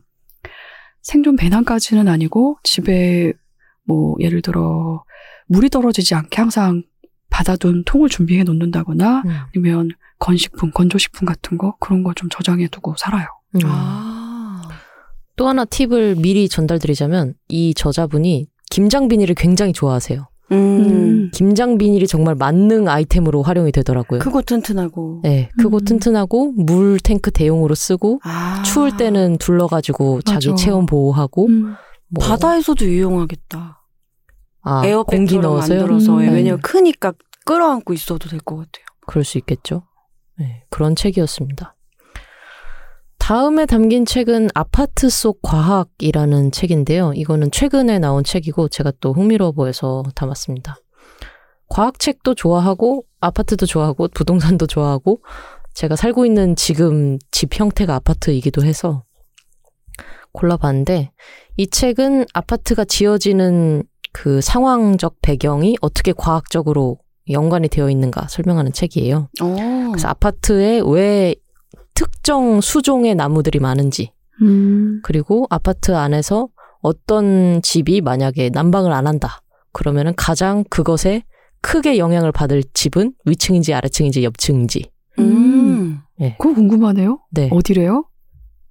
생존 1.00 1.36
배낭까지는 1.36 2.08
아니고 2.08 2.58
집에 2.62 3.32
뭐 3.86 4.14
예를 4.20 4.42
들어 4.42 5.04
물이 5.46 5.70
떨어지지 5.70 6.14
않게 6.14 6.40
항상 6.40 6.82
받아둔 7.34 7.82
통을 7.84 8.08
준비해 8.08 8.44
놓는다거나 8.44 9.22
음. 9.26 9.30
아니면 9.52 9.88
건식품, 10.20 10.70
건조식품 10.70 11.26
같은 11.26 11.58
거 11.58 11.74
그런 11.80 12.04
거 12.04 12.12
좀 12.14 12.28
저장해 12.30 12.68
두고 12.68 12.94
살아요. 12.96 13.26
음. 13.56 13.60
아. 13.64 14.62
또 15.34 15.48
하나 15.48 15.64
팁을 15.64 16.14
미리 16.14 16.48
전달드리자면 16.48 17.34
이 17.48 17.74
저자분이 17.74 18.46
김장 18.70 19.08
비닐을 19.08 19.34
굉장히 19.34 19.72
좋아하세요. 19.72 20.28
음. 20.52 21.30
김장 21.34 21.76
비닐이 21.76 22.06
정말 22.06 22.36
만능 22.36 22.86
아이템으로 22.88 23.42
활용이 23.42 23.72
되더라고요. 23.72 24.20
크고 24.20 24.42
튼튼하고. 24.42 25.22
네, 25.24 25.48
크고 25.58 25.78
음. 25.78 25.84
튼튼하고 25.84 26.52
물 26.52 27.00
탱크 27.00 27.32
대용으로 27.32 27.74
쓰고 27.74 28.20
아. 28.22 28.62
추울 28.64 28.96
때는 28.96 29.38
둘러가지고 29.38 30.22
자기 30.22 30.50
맞아. 30.50 30.64
체온 30.64 30.86
보호하고 30.86 31.46
음. 31.48 31.74
뭐 32.10 32.24
바다에서도 32.24 32.84
유용하겠다. 32.84 33.80
아, 34.64 34.80
공기 34.80 34.88
에어백처럼 34.88 35.42
넣어서요. 35.42 35.78
만들어서 35.80 36.12
음. 36.14 36.18
왜냐면 36.18 36.60
크니까 36.60 37.12
끌어안고 37.44 37.92
있어도 37.92 38.28
될 38.28 38.40
것 38.40 38.56
같아요. 38.56 38.84
그럴 39.06 39.24
수 39.24 39.38
있겠죠. 39.38 39.82
네, 40.38 40.64
그런 40.70 40.96
책이었습니다. 40.96 41.76
다음에 43.18 43.64
담긴 43.64 44.04
책은 44.04 44.50
아파트 44.54 45.08
속 45.08 45.40
과학이라는 45.42 46.50
책인데요. 46.52 47.12
이거는 47.14 47.50
최근에 47.50 47.98
나온 47.98 48.22
책이고 48.24 48.68
제가 48.68 48.92
또 49.00 49.12
흥미로워 49.14 49.52
보여서 49.52 50.02
담았습니다. 50.14 50.76
과학책도 51.68 52.34
좋아하고 52.34 53.04
아파트도 53.20 53.64
좋아하고 53.64 54.08
부동산도 54.12 54.66
좋아하고 54.66 55.22
제가 55.72 55.96
살고 55.96 56.26
있는 56.26 56.54
지금 56.54 57.18
집 57.30 57.58
형태가 57.58 57.94
아파트이기도 57.94 58.62
해서 58.64 59.04
골라봤는데 60.32 61.12
이 61.56 61.66
책은 61.66 62.26
아파트가 62.34 62.84
지어지는 62.84 63.84
그 64.14 64.40
상황적 64.40 65.16
배경이 65.22 65.76
어떻게 65.80 66.12
과학적으로 66.12 66.98
연관이 67.30 67.68
되어 67.68 67.90
있는가 67.90 68.28
설명하는 68.28 68.72
책이에요. 68.72 69.28
어. 69.42 69.56
그래서 69.90 70.08
아파트에 70.08 70.80
왜 70.86 71.34
특정 71.94 72.60
수종의 72.60 73.16
나무들이 73.16 73.58
많은지, 73.58 74.12
음. 74.40 75.00
그리고 75.02 75.46
아파트 75.50 75.94
안에서 75.96 76.48
어떤 76.80 77.60
집이 77.62 78.02
만약에 78.02 78.50
난방을 78.50 78.92
안 78.92 79.08
한다. 79.08 79.40
그러면은 79.72 80.12
가장 80.16 80.64
그것에 80.70 81.24
크게 81.60 81.98
영향을 81.98 82.30
받을 82.30 82.62
집은 82.72 83.14
위층인지 83.26 83.74
아래층인지 83.74 84.22
옆층인지. 84.22 84.90
음. 85.18 85.98
그거 86.38 86.54
궁금하네요. 86.54 87.18
네. 87.30 87.48
어디래요? 87.50 88.04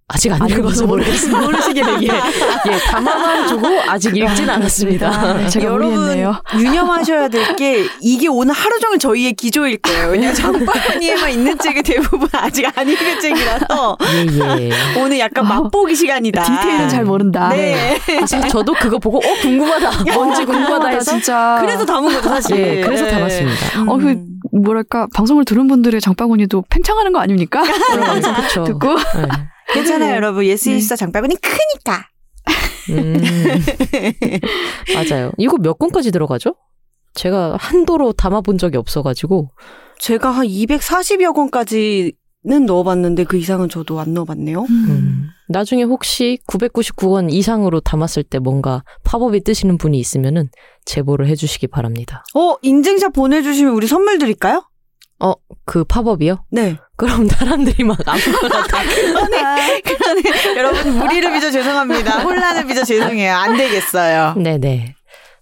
아직 0.10 0.32
안안 0.34 0.50
읽어서 0.50 0.86
모르겠습니다. 0.86 1.42
모르시길 1.42 1.84
예. 2.04 2.08
예, 2.68 2.78
담아만 2.92 3.48
두고 3.48 3.68
아직 3.88 4.16
읽진 4.16 4.50
않았습니다. 4.50 5.34
네, 5.38 5.48
제가 5.50 5.66
여러분 5.66 5.96
무리했네요. 5.96 6.44
유념하셔야 6.56 7.28
될 7.30 7.56
게 7.56 7.86
이게 8.02 8.28
오늘 8.28 8.54
하루 8.54 8.80
종일 8.80 8.98
저희의 9.00 9.34
기조일 9.34 9.78
거예요. 9.78 10.10
왜냐면 10.10 10.34
장바구니에만 10.36 11.30
있는 11.32 11.58
책이 11.58 11.84
대부분 11.84 12.28
아직 12.34 12.66
안 12.78 12.88
읽은 12.90 13.20
책이라서 13.22 13.98
예, 14.02 14.70
예. 14.70 14.72
오늘 15.00 15.20
약간 15.20 15.46
아, 15.46 15.50
맛보기 15.62 15.96
시간이다. 15.96 16.42
디테일은 16.44 16.90
잘 16.90 17.06
모른다. 17.06 17.50
네. 17.50 18.00
사실 18.20 18.42
저도 18.50 18.74
그거 18.74 18.98
보고 19.00 19.18
어 19.20 19.34
궁금하다. 19.42 20.14
뭔지 20.14 20.46
궁금하다 20.46 20.88
해서 20.90 21.12
진짜. 21.12 21.58
그래서 21.62 21.86
담은 21.86 22.14
거죠 22.14 22.30
사실. 22.30 22.58
예, 22.58 22.82
그래서 22.82 23.08
담았습니다. 23.08 23.82
음. 23.82 23.90
어, 23.90 23.98
그, 23.98 24.18
뭐랄까, 24.52 25.08
방송을 25.14 25.46
들은 25.46 25.68
분들의 25.68 26.00
장바구니도 26.02 26.66
팽창하는 26.70 27.14
거 27.14 27.20
아닙니까? 27.20 27.62
그렇죠. 28.34 28.64
듣고. 28.64 28.96
네. 28.96 29.28
괜찮아요, 29.74 30.16
여러분. 30.16 30.46
네. 30.46 30.76
예스24 30.76 30.96
장바구니 30.96 31.36
크니까. 31.36 32.08
음. 32.90 33.18
맞아요. 34.94 35.32
이거 35.38 35.58
몇 35.58 35.78
권까지 35.80 36.12
들어가죠? 36.12 36.56
제가 37.14 37.58
한도로 37.60 38.14
담아본 38.14 38.58
적이 38.58 38.78
없어가지고 38.78 39.52
제가 40.00 40.32
한 40.32 40.48
240여 40.48 41.34
권까지는 41.34 42.66
넣어봤는데 42.66 43.26
그 43.26 43.38
이상은 43.38 43.70
저도 43.70 44.00
안 44.00 44.14
넣어봤네요. 44.14 44.62
음. 44.64 45.30
나중에 45.48 45.84
혹시 45.84 46.40
999권 46.48 47.32
이상으로 47.32 47.80
담았을 47.80 48.24
때 48.24 48.40
뭔가 48.40 48.84
팝업이 49.04 49.44
뜨시는 49.44 49.78
분이 49.78 49.98
있으면은 50.00 50.50
제보를 50.86 51.28
해주시기 51.28 51.68
바랍니다. 51.68 52.24
어 52.36 52.56
인증샷 52.62 53.14
보내주시면 53.14 53.74
우리 53.74 53.88
선물 53.88 54.18
드릴까요? 54.18 54.64
그 55.66 55.84
팝업이요? 55.86 56.46
네. 56.52 56.78
그럼 56.96 57.28
사람들이 57.28 57.84
막 57.84 57.98
아무거나 58.06 58.64
다 58.68 58.78
그러네. 58.84 59.82
그러네. 59.82 60.58
여러분 60.58 60.98
무리를 61.00 61.32
빚어 61.32 61.50
죄송합니다. 61.52 62.20
혼란을 62.20 62.68
빚어 62.68 62.84
죄송해요. 62.84 63.34
안 63.34 63.58
되겠어요. 63.58 64.36
네네. 64.38 64.96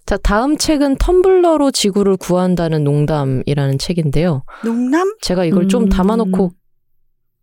자, 0.06 0.16
다음 0.16 0.56
책은 0.56 0.96
텀블러로 0.96 1.72
지구를 1.72 2.16
구한다는 2.16 2.84
농담이라는 2.84 3.78
책인데요. 3.78 4.42
농담? 4.64 5.14
제가 5.20 5.44
이걸 5.44 5.68
좀 5.68 5.84
음. 5.84 5.88
담아놓고 5.88 6.50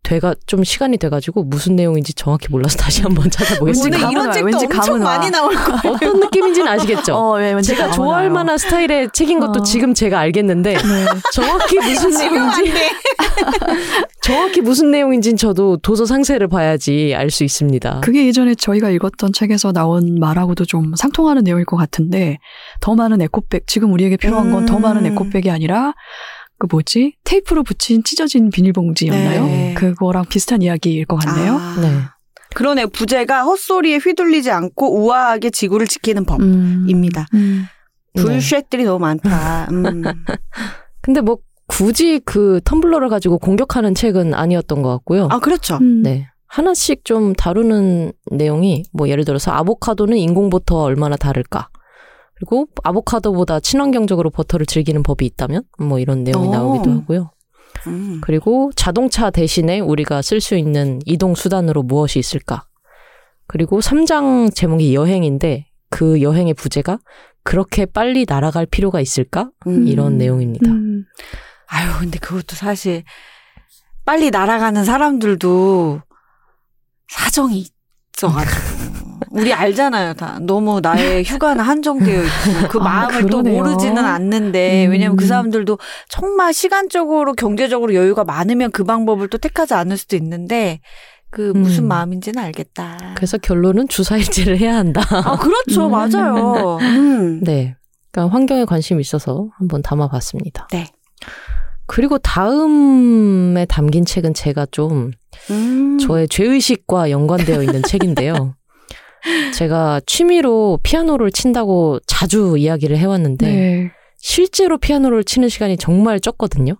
돼가 0.02 0.34
좀 0.46 0.64
시간이 0.64 0.96
돼가지고 0.96 1.44
무슨 1.44 1.76
내용인지 1.76 2.14
정확히 2.14 2.48
몰라서 2.50 2.76
다시 2.78 3.02
한번 3.02 3.30
찾아보겠습니다. 3.30 3.98
오늘 3.98 4.10
이런 4.10 4.26
와, 4.26 4.32
책도 4.32 4.46
왠지 4.46 4.64
엄청 4.66 4.94
와. 4.94 4.98
많이 5.18 5.30
나올 5.30 5.54
거예요. 5.54 5.94
어떤 5.94 6.20
느낌인지는 6.20 6.66
아시겠죠? 6.68 7.14
어, 7.14 7.40
예, 7.40 7.52
왠지 7.52 7.74
제가 7.74 7.90
좋아할 7.92 8.24
와요. 8.24 8.32
만한 8.32 8.58
스타일의 8.58 9.10
책인 9.12 9.38
것도 9.40 9.60
어. 9.60 9.62
지금 9.62 9.94
제가 9.94 10.18
알겠는데 10.18 10.72
네. 10.74 10.80
정확히 11.32 11.78
무슨 11.78 12.10
내용인지 12.10 12.64
돼. 12.72 12.90
정확히 14.22 14.60
무슨 14.60 14.90
내용인지는 14.90 15.36
저도 15.36 15.76
도서 15.78 16.06
상세를 16.06 16.48
봐야지 16.48 17.14
알 17.16 17.30
수 17.30 17.44
있습니다. 17.44 18.00
그게 18.02 18.26
예전에 18.26 18.56
저희가 18.56 18.90
읽었던 18.90 19.32
책에서 19.32 19.70
나온 19.72 20.16
말하고도 20.18 20.64
좀 20.64 20.94
상통하는 20.96 21.44
내용일 21.44 21.64
것 21.64 21.76
같은데 21.76 22.38
더 22.80 22.96
많은 22.96 23.20
에코백 23.22 23.68
지금 23.68 23.92
우리에게 23.92 24.16
필요한 24.16 24.50
건더 24.50 24.76
음. 24.78 24.82
많은 24.82 25.06
에코백이 25.06 25.48
아니라 25.50 25.94
그 26.60 26.66
뭐지 26.70 27.14
테이프로 27.24 27.64
붙인 27.64 28.04
찢어진 28.04 28.50
비닐봉지였나요? 28.50 29.44
네. 29.46 29.74
그거랑 29.74 30.26
비슷한 30.26 30.60
이야기일 30.60 31.06
것 31.06 31.16
같네요. 31.16 31.54
아, 31.54 31.80
네. 31.80 31.88
그러네 32.54 32.86
부제가 32.86 33.44
헛소리에 33.44 33.96
휘둘리지 33.96 34.50
않고 34.50 35.00
우아하게 35.00 35.50
지구를 35.50 35.86
지키는 35.86 36.26
법입니다. 36.26 37.26
음. 37.32 37.64
네. 38.12 38.22
불쉣들이 38.22 38.84
너무 38.84 38.98
많다. 38.98 39.68
음. 39.72 40.02
근데 41.00 41.22
뭐 41.22 41.38
굳이 41.66 42.20
그 42.26 42.60
텀블러를 42.64 43.08
가지고 43.08 43.38
공격하는 43.38 43.94
책은 43.94 44.34
아니었던 44.34 44.82
것 44.82 44.90
같고요. 44.90 45.28
아 45.30 45.38
그렇죠. 45.38 45.78
음. 45.80 46.02
네. 46.02 46.28
하나씩 46.46 47.06
좀 47.06 47.32
다루는 47.32 48.12
내용이 48.32 48.84
뭐 48.92 49.08
예를 49.08 49.24
들어서 49.24 49.52
아보카도는 49.52 50.18
인공버터와 50.18 50.82
얼마나 50.82 51.16
다를까? 51.16 51.70
그리고 52.40 52.68
아보카도보다 52.82 53.60
친환경적으로 53.60 54.30
버터를 54.30 54.64
즐기는 54.64 55.02
법이 55.02 55.26
있다면 55.26 55.62
뭐 55.78 55.98
이런 55.98 56.24
내용이 56.24 56.48
오. 56.48 56.50
나오기도 56.50 56.90
하고요. 56.90 57.30
음. 57.86 58.20
그리고 58.22 58.70
자동차 58.74 59.30
대신에 59.30 59.78
우리가 59.80 60.22
쓸 60.22 60.40
수 60.40 60.56
있는 60.56 61.00
이동 61.04 61.34
수단으로 61.34 61.82
무엇이 61.82 62.18
있을까? 62.18 62.64
그리고 63.46 63.80
3장 63.80 64.54
제목이 64.54 64.94
여행인데 64.94 65.66
그 65.90 66.22
여행의 66.22 66.54
부제가 66.54 66.98
그렇게 67.42 67.84
빨리 67.84 68.24
날아갈 68.26 68.64
필요가 68.64 69.00
있을까? 69.02 69.50
음. 69.66 69.86
이런 69.86 70.16
내용입니다. 70.16 70.70
음. 70.70 71.04
아유 71.66 71.90
근데 71.98 72.18
그것도 72.18 72.56
사실 72.56 73.04
빨리 74.06 74.30
날아가는 74.30 74.82
사람들도 74.84 76.00
사정이 77.08 77.66
있어가지고. 78.16 79.09
우리 79.30 79.52
알잖아요, 79.52 80.14
다. 80.14 80.38
너무 80.40 80.80
나의 80.80 81.22
휴가는 81.24 81.62
한정되어 81.62 82.22
있고, 82.22 82.68
그 82.68 82.78
아, 82.80 82.82
마음을 82.82 83.22
또 83.22 83.42
그러네요. 83.42 83.56
모르지는 83.56 83.98
않는데, 84.04 84.86
음. 84.86 84.92
왜냐면 84.92 85.16
그 85.16 85.26
사람들도 85.26 85.78
정말 86.08 86.52
시간적으로, 86.52 87.34
경제적으로 87.34 87.94
여유가 87.94 88.24
많으면 88.24 88.70
그 88.70 88.84
방법을 88.84 89.28
또 89.28 89.38
택하지 89.38 89.74
않을 89.74 89.96
수도 89.96 90.16
있는데, 90.16 90.80
그 91.30 91.52
무슨 91.54 91.84
음. 91.84 91.88
마음인지는 91.88 92.42
알겠다. 92.42 93.14
그래서 93.14 93.38
결론은 93.38 93.88
주사일제를 93.88 94.58
해야 94.58 94.76
한다. 94.76 95.00
아, 95.10 95.36
그렇죠. 95.36 95.86
음. 95.86 95.92
맞아요. 95.92 96.78
음. 96.80 97.40
네. 97.44 97.76
그러니까 98.10 98.34
환경에 98.34 98.64
관심이 98.64 99.00
있어서 99.00 99.48
한번 99.56 99.82
담아봤습니다. 99.82 100.68
네. 100.72 100.86
그리고 101.86 102.18
다음에 102.18 103.64
담긴 103.66 104.04
책은 104.04 104.34
제가 104.34 104.66
좀 104.70 105.10
음. 105.50 105.98
저의 105.98 106.28
죄의식과 106.28 107.10
연관되어 107.10 107.62
있는 107.62 107.82
책인데요. 107.82 108.54
제가 109.54 110.00
취미로 110.06 110.78
피아노를 110.82 111.30
친다고 111.30 111.98
자주 112.06 112.56
이야기를 112.56 112.96
해왔는데 112.96 113.46
네. 113.46 113.90
실제로 114.18 114.78
피아노를 114.78 115.24
치는 115.24 115.48
시간이 115.48 115.76
정말 115.76 116.20
적거든요. 116.20 116.74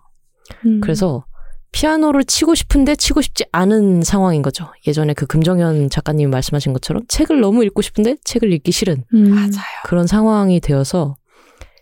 음. 0.65 0.81
그래서 0.81 1.25
피아노를 1.71 2.25
치고 2.25 2.53
싶은데 2.55 2.95
치고 2.95 3.21
싶지 3.21 3.45
않은 3.51 4.03
상황인 4.03 4.41
거죠. 4.41 4.67
예전에 4.87 5.13
그 5.13 5.25
금정현 5.25 5.89
작가님이 5.89 6.29
말씀하신 6.29 6.73
것처럼 6.73 7.03
책을 7.07 7.39
너무 7.39 7.63
읽고 7.63 7.81
싶은데 7.81 8.17
책을 8.23 8.51
읽기 8.53 8.71
싫은 8.71 9.05
음. 9.13 9.29
맞아요. 9.29 9.51
그런 9.85 10.05
상황이 10.05 10.59
되어서 10.59 11.15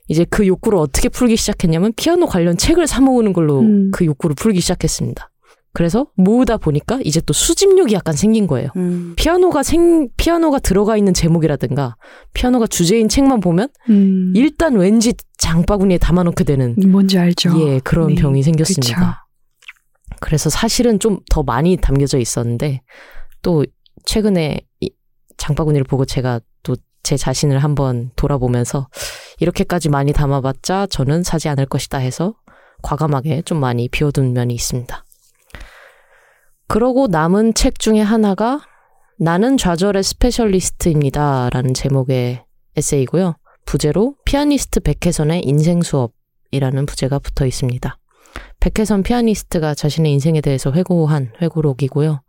이제 0.07 0.25
그 0.29 0.45
욕구를 0.47 0.77
어떻게 0.77 1.09
풀기 1.09 1.35
시작했냐면 1.35 1.93
피아노 1.95 2.25
관련 2.25 2.57
책을 2.57 2.87
사 2.87 3.01
모으는 3.01 3.33
걸로 3.33 3.59
음. 3.61 3.91
그 3.91 4.05
욕구를 4.05 4.35
풀기 4.35 4.59
시작했습니다. 4.59 5.29
그래서 5.79 6.07
모으다 6.15 6.57
보니까 6.57 6.99
이제 7.05 7.21
또 7.21 7.31
수집욕이 7.31 7.93
약간 7.93 8.13
생긴 8.13 8.47
거예요. 8.47 8.67
음. 8.75 9.13
피아노가 9.15 9.63
생 9.63 10.09
피아노가 10.17 10.59
들어가 10.59 10.97
있는 10.97 11.13
제목이라든가 11.13 11.95
피아노가 12.33 12.67
주제인 12.67 13.07
책만 13.07 13.39
보면 13.39 13.69
음. 13.89 14.33
일단 14.35 14.75
왠지 14.75 15.13
장바구니에 15.37 15.97
담아놓게 15.99 16.43
되는 16.43 16.75
뭔지 16.85 17.17
알죠. 17.17 17.57
예 17.61 17.79
그런 17.79 18.07
네. 18.09 18.15
병이 18.15 18.41
그쵸. 18.41 18.51
생겼습니다. 18.51 19.25
그래서 20.19 20.49
사실은 20.49 20.99
좀 20.99 21.19
더 21.31 21.43
많이 21.43 21.77
담겨져 21.77 22.17
있었는데 22.17 22.81
또 23.41 23.63
최근에 24.03 24.59
이 24.81 24.91
장바구니를 25.37 25.85
보고 25.85 26.03
제가 26.03 26.41
또 26.61 26.75
제 27.03 27.15
자신을 27.15 27.59
한번 27.59 28.11
돌아보면서 28.17 28.89
이렇게까지 29.39 29.87
많이 29.87 30.11
담아봤자 30.11 30.87
저는 30.87 31.23
사지 31.23 31.47
않을 31.47 31.67
것이다 31.67 31.99
해서 31.99 32.35
과감하게 32.83 33.43
좀 33.43 33.61
많이 33.61 33.87
비워둔 33.87 34.33
면이 34.33 34.53
있습니다. 34.53 35.05
그러고 36.69 37.07
남은 37.07 37.55
책 37.55 37.79
중에 37.79 37.99
하나가 37.99 38.61
나는 39.17 39.57
좌절의 39.57 40.03
스페셜리스트입니다. 40.03 41.49
라는 41.51 41.73
제목의 41.73 42.45
에세이고요. 42.77 43.35
부제로 43.65 44.13
피아니스트 44.23 44.81
백혜선의 44.81 45.41
인생 45.45 45.81
수업이라는 45.81 46.85
부제가 46.85 47.17
붙어 47.17 47.47
있습니다. 47.47 47.97
백혜선 48.59 49.01
피아니스트가 49.01 49.73
자신의 49.73 50.11
인생에 50.13 50.41
대해서 50.41 50.71
회고한 50.71 51.33
회고록이고요. 51.41 52.21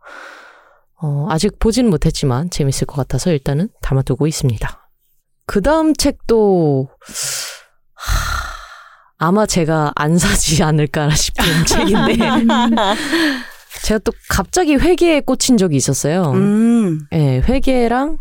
어, 1.03 1.27
아직 1.29 1.59
보진 1.59 1.91
못했지만 1.91 2.49
재밌을 2.49 2.87
것 2.87 2.95
같아서 2.95 3.31
일단은 3.31 3.69
담아두고 3.83 4.25
있습니다. 4.25 4.89
그 5.45 5.61
다음 5.61 5.93
책도 5.93 6.89
하, 7.93 9.27
아마 9.27 9.45
제가 9.45 9.91
안 9.95 10.17
사지 10.17 10.63
않을까 10.63 11.11
싶은 11.11 11.45
책인데 11.67 12.17
제가 13.83 13.99
또 13.99 14.11
갑자기 14.29 14.75
회계에 14.75 15.21
꽂힌 15.21 15.57
적이 15.57 15.75
있었어요. 15.77 16.31
음. 16.33 16.99
예, 17.13 17.39
회계랑 17.39 18.17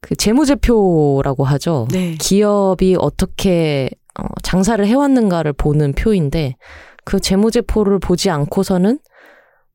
그 0.00 0.14
재무제표라고 0.14 1.44
하죠. 1.44 1.88
네. 1.90 2.16
기업이 2.20 2.96
어떻게 2.98 3.90
어, 4.18 4.24
장사를 4.42 4.84
해왔는가를 4.86 5.52
보는 5.52 5.94
표인데 5.94 6.56
그 7.04 7.20
재무제표를 7.20 7.98
보지 7.98 8.30
않고서는 8.30 8.98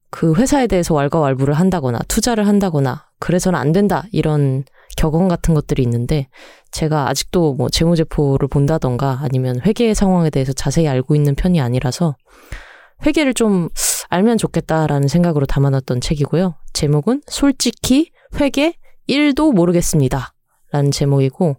그 0.10 0.34
회사에 0.36 0.68
대해서 0.68 0.94
왈가왈부를 0.94 1.54
한다거나 1.54 2.00
투자를 2.08 2.48
한다거나 2.48 3.06
그래서는 3.20 3.58
안 3.58 3.72
된다 3.72 4.04
이런 4.12 4.66
격언 4.98 5.30
같은 5.30 5.54
것들이 5.54 5.84
있는데 5.84 6.28
제가 6.72 7.08
아직도 7.08 7.54
뭐 7.54 7.70
재무제표를 7.70 8.50
본다던가 8.50 9.20
아니면 9.22 9.62
회계 9.66 9.94
상황에 9.94 10.30
대해서 10.30 10.52
자세히 10.52 10.88
알고 10.88 11.16
있는 11.16 11.36
편이 11.36 11.62
아니라서 11.62 12.16
회계를 13.06 13.34
좀 13.34 13.70
알면 14.12 14.38
좋겠다라는 14.38 15.08
생각으로 15.08 15.46
담아놨던 15.46 16.02
책이고요. 16.02 16.56
제목은 16.74 17.22
솔직히 17.28 18.12
회계 18.36 18.76
1도 19.08 19.54
모르겠습니다. 19.54 20.34
라는 20.72 20.92
제목이고 20.92 21.56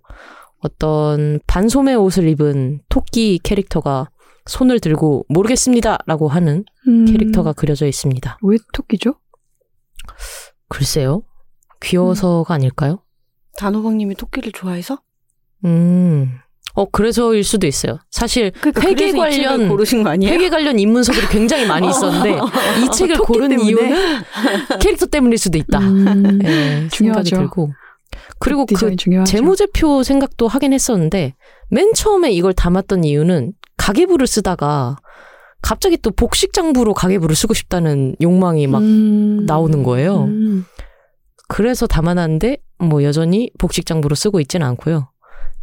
어떤 0.59 1.41
반소매 1.47 1.95
옷을 1.95 2.29
입은 2.29 2.83
토끼 2.91 3.38
캐릭터가 3.43 4.11
손을 4.45 4.81
들고 4.81 5.25
모르겠습니다. 5.31 5.99
라고 6.07 6.29
하는 6.29 6.65
음. 6.87 7.07
캐릭터가 7.07 7.55
그려져 7.55 7.87
있습니다. 7.87 8.38
왜 8.43 8.59
토끼죠? 8.75 9.15
글쎄요. 10.69 11.23
귀여워서가 11.83 12.53
아닐까요? 12.53 13.03
단호박님이 13.57 14.15
토끼를 14.15 14.53
좋아해서? 14.53 15.01
음. 15.65 16.38
어, 16.75 16.87
그래서일 16.87 17.45
수도 17.45 17.67
있어요. 17.67 17.99
사실 18.11 18.51
그러니까 18.61 18.81
회계 18.83 19.07
책을 19.07 19.19
관련 19.21 19.69
고르신 19.69 20.03
거 20.03 20.11
아니에요? 20.11 20.33
회계 20.33 20.49
관련 20.49 20.79
인문서들이 20.79 21.27
굉장히 21.29 21.67
많이 21.67 21.89
있었는데 21.91 22.39
이 22.85 22.91
책을 22.91 23.17
토끼 23.17 23.33
고른 23.33 23.49
때문에? 23.51 23.69
이유는 23.69 24.23
캐릭터 24.81 25.07
때문일 25.07 25.39
수도 25.39 25.59
있다. 25.59 25.79
음. 25.81 26.39
예, 26.45 26.49
생각이 26.49 26.89
중요하죠. 26.91 27.37
들고. 27.37 27.73
그리고 28.39 28.67
그 28.67 28.97
중요하죠. 28.97 29.31
재무제표 29.31 30.03
생각도 30.03 30.49
하긴 30.49 30.73
했었는데 30.73 31.35
맨 31.71 31.93
처음에 31.95 32.33
이걸 32.33 32.53
담았던 32.53 33.05
이유는 33.05 33.53
가계부를 33.77 34.27
쓰다가 34.27 34.97
갑자기 35.61 35.97
또 35.97 36.11
복식장부로 36.11 36.93
가계부를 36.95 37.37
쓰고 37.37 37.55
싶다는 37.55 38.17
욕망이 38.21 38.67
막 38.67 38.83
음. 38.83 39.45
나오는 39.47 39.83
거예요. 39.83 40.25
음. 40.25 40.65
그래서 41.49 41.87
담아놨는데 41.87 42.57
뭐 42.79 43.05
여전히 43.05 43.51
복식장부로 43.59 44.15
쓰고 44.15 44.41
있지는 44.41 44.67
않고요. 44.67 45.12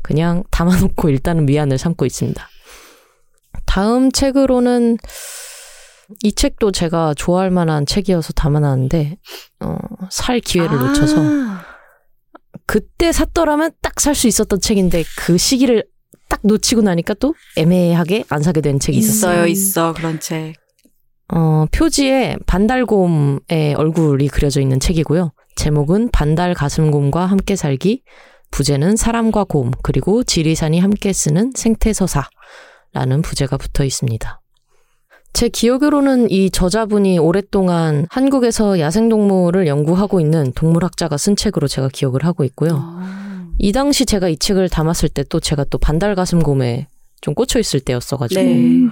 그냥 0.02 0.44
담아놓고 0.52 1.10
일단은 1.10 1.46
미안을 1.46 1.78
삼고 1.78 2.06
있습니다. 2.06 2.48
다음 3.66 4.12
책으로는 4.12 4.98
이 6.24 6.34
책도 6.34 6.72
제가 6.72 7.14
좋아할 7.16 7.52
만한 7.52 7.86
책이어서 7.86 8.34
담아놨는데 8.34 9.18
어, 9.62 9.78
살 10.10 10.40
기회를 10.40 10.78
아. 10.78 10.84
놓쳐서 10.84 11.16
그때 12.66 13.12
샀더라면 13.12 13.72
딱 13.82 14.00
살 14.00 14.16
수 14.16 14.28
있었던 14.28 14.62
책인데 14.62 15.04
그 15.18 15.38
시기를 15.38 15.84
딱 16.30 16.40
놓치고 16.44 16.82
나니까 16.82 17.16
또 17.16 17.34
애매하게 17.58 18.24
안 18.30 18.42
사게 18.44 18.62
된 18.62 18.80
책이 18.80 18.98
있었어요. 18.98 19.46
있어요, 19.46 19.48
있어 19.48 19.94
그런 19.94 20.20
책. 20.20 20.54
어, 21.34 21.66
표지에 21.72 22.38
반달곰의 22.48 23.76
얼굴이 23.76 24.28
그려져 24.30 24.62
있는 24.62 24.80
책이고요. 24.80 25.32
제목은 25.56 26.10
반달 26.12 26.54
가슴곰과 26.54 27.26
함께 27.26 27.56
살기, 27.56 28.04
부제는 28.52 28.96
사람과 28.96 29.44
곰, 29.46 29.72
그리고 29.84 30.24
지리산이 30.24 30.80
함께 30.80 31.14
쓰는 31.14 31.52
생태서사라는 31.56 33.22
부제가 33.24 33.58
붙어 33.58 33.84
있습니다. 33.84 34.42
제 35.32 35.48
기억으로는 35.48 36.32
이 36.32 36.50
저자분이 36.50 37.20
오랫동안 37.20 38.08
한국에서 38.10 38.80
야생동물을 38.80 39.68
연구하고 39.68 40.20
있는 40.20 40.52
동물학자가 40.54 41.18
쓴 41.18 41.36
책으로 41.36 41.68
제가 41.68 41.90
기억을 41.94 42.26
하고 42.26 42.44
있고요. 42.46 42.72
아. 42.74 43.48
이 43.60 43.72
당시 43.72 44.06
제가 44.06 44.28
이 44.30 44.38
책을 44.38 44.70
담았을 44.70 45.10
때 45.10 45.24
또 45.30 45.40
제가 45.40 45.66
또 45.66 45.78
반달가슴곰에 45.78 46.88
좀 47.22 47.36
꽂혀 47.36 47.60
있을 47.60 47.80
때였어가지고 47.80 48.42
네. 48.42 48.56
음. 48.58 48.92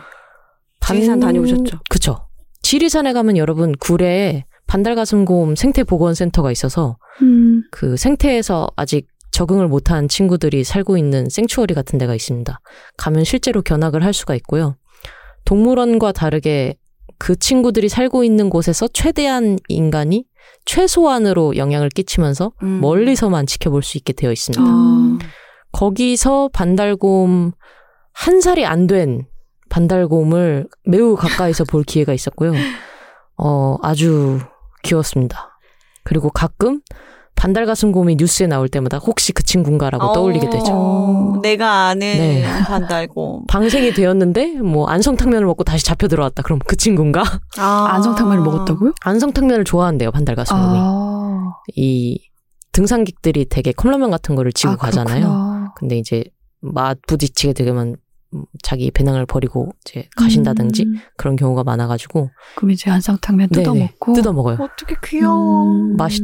지리산 0.86 1.20
다녀오셨죠? 1.20 1.80
그쵸. 1.90 2.28
지리산에 2.62 3.14
가면 3.14 3.38
여러분 3.38 3.74
구례에 3.78 4.44
반달가슴곰 4.68 5.56
생태보건센터가 5.56 6.52
있어서 6.52 6.98
음. 7.22 7.64
그 7.72 7.98
생태에서 7.98 8.70
아직 8.76 9.08
적응을 9.38 9.68
못한 9.68 10.08
친구들이 10.08 10.64
살고 10.64 10.98
있는 10.98 11.30
생추어리 11.30 11.76
같은 11.76 12.00
데가 12.00 12.16
있습니다. 12.16 12.60
가면 12.98 13.24
실제로 13.24 13.62
견학을 13.62 14.04
할 14.04 14.12
수가 14.12 14.34
있고요. 14.34 14.78
동물원과 15.46 16.12
다르게 16.12 16.76
그 17.20 17.36
친구들이 17.36 17.88
살고 17.88 18.24
있는 18.24 18.50
곳에서 18.50 18.88
최대한 18.88 19.60
인간이 19.68 20.26
최소한으로 20.66 21.56
영향을 21.56 21.90
끼치면서 21.90 22.52
음. 22.64 22.82
멀리서만 22.82 23.46
지켜볼 23.46 23.84
수 23.84 24.00
있게 24.00 24.14
되어 24.14 24.32
있습니다. 24.32 24.64
아. 24.66 25.20
거기서 25.72 26.50
반달곰 26.52 27.52
한 28.14 28.42
살이 28.42 28.66
안 28.66 28.88
된 28.88 29.28
반달곰을 29.70 30.68
매우 30.86 31.16
가까이서 31.16 31.66
볼 31.66 31.84
기회가 31.84 32.12
있었고요. 32.12 32.54
어, 33.38 33.76
아주 33.84 34.40
귀여웠습니다. 34.84 35.60
그리고 36.04 36.32
가끔 36.32 36.82
반달가슴곰이 37.38 38.16
뉴스에 38.18 38.48
나올 38.48 38.68
때마다 38.68 38.98
혹시 38.98 39.32
그 39.32 39.44
친구인가라고 39.44 40.12
떠올리게 40.12 40.50
되죠. 40.50 40.72
어, 40.74 41.40
내가 41.42 41.88
아는 41.88 42.00
네. 42.00 42.44
반달곰. 42.66 43.46
방생이 43.48 43.94
되었는데 43.94 44.56
뭐 44.62 44.88
안성탕면을 44.88 45.46
먹고 45.46 45.64
다시 45.64 45.86
잡혀 45.86 46.08
들어왔다. 46.08 46.42
그럼 46.44 46.60
그 46.68 46.76
친구인가? 46.76 47.24
아. 47.58 47.88
안성탕면을 47.94 48.44
먹었다고요? 48.44 48.94
안성탕면을 49.02 49.64
좋아한대요. 49.64 50.12
반달가슴곰이. 50.12 50.78
아. 50.80 51.52
이 51.76 52.20
등산객들이 52.72 53.46
되게 53.50 53.72
컵라면 53.72 54.12
같은 54.12 54.36
거를 54.36 54.52
지고 54.52 54.74
아, 54.74 54.76
가잖아요. 54.76 55.22
그렇구나. 55.22 55.74
근데 55.78 55.98
이제 55.98 56.24
맛 56.60 56.98
부딪히게 57.08 57.54
되면 57.54 57.88
음, 57.90 57.96
자기 58.62 58.92
배낭을 58.92 59.26
버리고 59.26 59.72
이제 59.86 60.08
가신다든지 60.18 60.84
음. 60.84 60.96
그런 61.16 61.36
경우가 61.36 61.64
많아가지고 61.64 62.30
그럼 62.56 62.72
이제 62.72 62.90
안성탕면 62.92 63.50
네네, 63.50 63.64
뜯어 63.64 63.74
먹고 63.76 64.14
뜯어 64.14 64.34
먹어요. 64.34 64.58
어떻게 64.60 64.96
귀여워. 65.04 65.64
음. 65.72 65.96
맛있- 65.98 66.24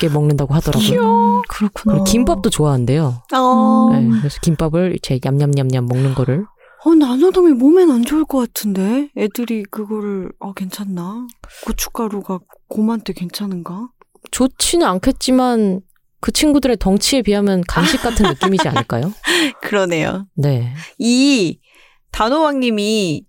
게 0.00 0.08
먹는다고 0.08 0.52
하더라고요. 0.54 0.88
귀여워. 0.88 1.42
그렇구나. 1.48 1.92
그리고 1.94 2.04
김밥도 2.04 2.50
좋아한대요. 2.50 3.22
어. 3.34 3.88
음. 3.92 4.10
네, 4.10 4.18
그래서 4.18 4.38
김밥을 4.42 4.96
이제 4.96 5.18
냠냠냠냠 5.22 5.86
먹는 5.86 6.14
거를 6.14 6.44
어, 6.84 6.94
나노동이 6.94 7.52
몸엔 7.54 7.90
안 7.90 8.04
좋을 8.04 8.24
것 8.24 8.38
같은데? 8.38 9.10
애들이 9.16 9.64
그거를, 9.64 10.30
아, 10.38 10.52
괜찮나? 10.54 11.26
고춧가루가 11.66 12.38
곰한테 12.68 13.12
괜찮은가? 13.14 13.88
좋지는 14.30 14.86
않겠지만 14.86 15.80
그 16.20 16.32
친구들의 16.32 16.76
덩치에 16.78 17.22
비하면 17.22 17.62
간식 17.66 18.02
같은 18.02 18.26
느낌이지 18.28 18.68
않을까요? 18.68 19.12
그러네요. 19.62 20.26
네. 20.34 20.72
이 20.98 21.58
단호왕님이 22.12 23.24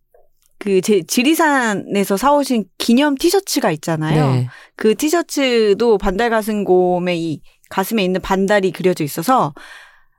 그 0.60 0.82
제 0.82 1.02
지리산에서 1.04 2.18
사오신 2.18 2.66
기념 2.78 3.16
티셔츠가 3.16 3.72
있잖아요. 3.72 4.32
네. 4.34 4.48
그 4.76 4.94
티셔츠도 4.94 5.98
반달가슴곰의 5.98 7.22
이 7.24 7.42
가슴에 7.70 8.04
있는 8.04 8.20
반달이 8.20 8.72
그려져 8.72 9.04
있어서 9.06 9.54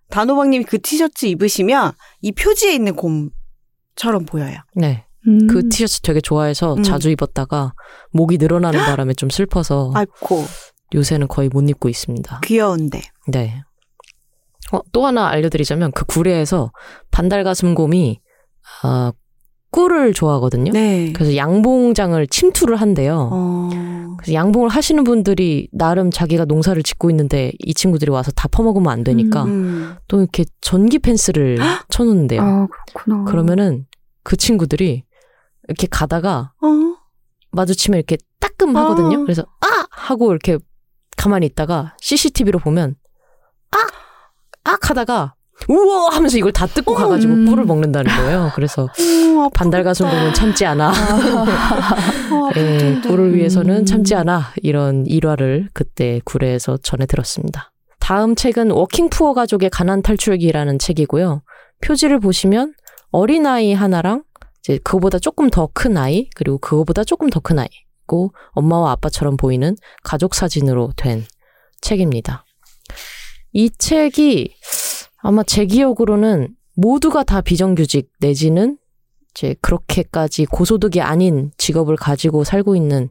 단호박님이 0.09 0.65
그 0.65 0.81
티셔츠 0.81 1.27
입으시면 1.27 1.93
이 2.23 2.33
표지에 2.33 2.73
있는 2.73 2.97
곰처럼 2.97 4.25
보여요. 4.25 4.57
네. 4.75 5.05
음. 5.29 5.47
그 5.47 5.69
티셔츠 5.69 6.01
되게 6.01 6.21
좋아해서 6.23 6.75
음. 6.75 6.83
자주 6.83 7.11
입었다가 7.11 7.75
목이 8.13 8.39
늘어나는 8.39 8.81
바람에 8.87 9.13
좀 9.15 9.29
슬퍼서 9.29 9.93
아이코 9.95 10.47
요새는 10.95 11.29
거의 11.29 11.49
못 11.49 11.69
입고 11.69 11.89
있습니다. 11.89 12.41
귀여운데. 12.45 13.01
네. 13.29 13.63
어, 14.73 14.81
또 14.93 15.07
하나 15.07 15.29
알려드리자면 15.29 15.93
그 15.93 16.05
구례에서 16.05 16.73
반달가슴곰이 17.11 18.21
아, 18.83 19.13
꿀을 19.71 20.13
좋아하거든요. 20.13 20.73
네. 20.73 21.13
그래서 21.13 21.37
양봉장을 21.37 22.27
침투를 22.27 22.77
한대요. 22.77 23.31
어. 23.33 23.71
그래서 24.19 24.35
양봉을 24.35 24.69
하시는 24.69 25.03
분들이 25.05 25.69
나름 25.73 26.11
자기가 26.11 26.45
농사를 26.45 26.81
짓고 26.83 27.11
있는데 27.11 27.53
이 27.61 27.73
친구들이 27.73 28.11
와서 28.11 28.31
다 28.33 28.49
퍼먹으면 28.49 28.93
안 28.93 29.05
되니까 29.05 29.45
음. 29.45 29.97
또 30.09 30.19
이렇게 30.19 30.45
전기 30.61 30.99
펜스를 30.99 31.59
쳐놓는데요. 31.89 32.43
아, 32.43 32.67
그렇구나. 32.95 33.25
그러면은 33.25 33.87
그 34.23 34.37
친구들이 34.37 35.05
이렇게 35.69 35.87
가다가 35.89 36.53
어. 36.63 36.67
마주치면 37.53 37.99
이렇게 37.99 38.19
따끔 38.41 38.77
하거든요. 38.77 39.21
아. 39.21 39.23
그래서 39.23 39.43
아 39.61 39.87
하고 39.91 40.31
이렇게 40.33 40.59
가만히 41.21 41.47
있다가 41.47 41.95
CCTV로 42.01 42.59
보면 42.61 42.95
아악 44.65 44.91
하다가 44.91 45.35
우와 45.69 46.15
하면서 46.15 46.39
이걸 46.39 46.53
다 46.53 46.67
뜯고 46.67 46.95
가가지고 46.95 47.33
음. 47.35 47.47
꿀을 47.47 47.65
먹는다는 47.65 48.11
거예요. 48.17 48.51
그래서 48.55 48.85
어, 49.39 49.49
반달가슴곰은 49.53 50.33
참지 50.33 50.65
않아. 50.65 50.89
어, 52.33 52.51
예, 52.57 52.77
아픈데. 52.79 53.09
꿀을 53.09 53.35
위해서는 53.35 53.81
음. 53.81 53.85
참지 53.85 54.15
않아. 54.15 54.53
이런 54.63 55.05
일화를 55.07 55.69
그때 55.75 56.21
구례에서 56.25 56.79
전해 56.83 57.05
들었습니다. 57.05 57.73
다음 57.99 58.35
책은 58.35 58.71
워킹 58.71 59.11
푸어 59.11 59.35
가족의 59.35 59.69
가난 59.69 60.01
탈출기라는 60.01 60.79
책이고요. 60.79 61.43
표지를 61.83 62.21
보시면 62.21 62.73
어린아이 63.11 63.75
하나랑 63.75 64.23
이제 64.61 64.79
그거보다 64.83 65.19
조금 65.19 65.51
더 65.51 65.69
큰 65.75 65.97
아이, 65.99 66.29
그리고 66.35 66.57
그거보다 66.59 67.05
조금 67.05 67.29
더 67.29 67.41
큰 67.41 67.59
아이 67.59 67.69
고 68.11 68.33
엄마와 68.51 68.91
아빠처럼 68.91 69.37
보이는 69.37 69.77
가족 70.03 70.35
사진으로 70.35 70.91
된 70.97 71.25
책입니다. 71.81 72.45
이 73.53 73.71
책이 73.71 74.53
아마 75.19 75.45
제 75.45 75.65
기억으로는 75.65 76.57
모두가 76.75 77.23
다 77.23 77.41
비정규직 77.41 78.11
내지는 78.19 78.79
이제 79.31 79.55
그렇게까지 79.61 80.47
고소득이 80.47 81.01
아닌 81.01 81.53
직업을 81.57 81.95
가지고 81.95 82.43
살고 82.43 82.75
있는 82.75 83.11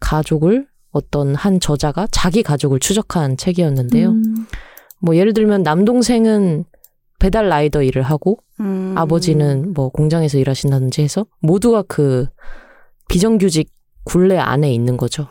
가족을 0.00 0.66
어떤 0.90 1.36
한 1.36 1.60
저자가 1.60 2.08
자기 2.10 2.42
가족을 2.42 2.80
추적한 2.80 3.36
책이었는데요. 3.36 4.08
음. 4.08 4.46
뭐 4.98 5.14
예를 5.14 5.34
들면 5.34 5.62
남동생은 5.62 6.64
배달 7.20 7.48
라이더 7.48 7.84
일을 7.84 8.02
하고 8.02 8.38
음. 8.58 8.94
아버지는 8.98 9.72
뭐 9.72 9.90
공장에서 9.90 10.38
일하신다든지 10.38 11.00
해서 11.00 11.26
모두가 11.38 11.82
그 11.82 12.26
비정규직 13.08 13.70
굴레 14.04 14.38
안에 14.38 14.72
있는 14.72 14.96
거죠. 14.96 15.28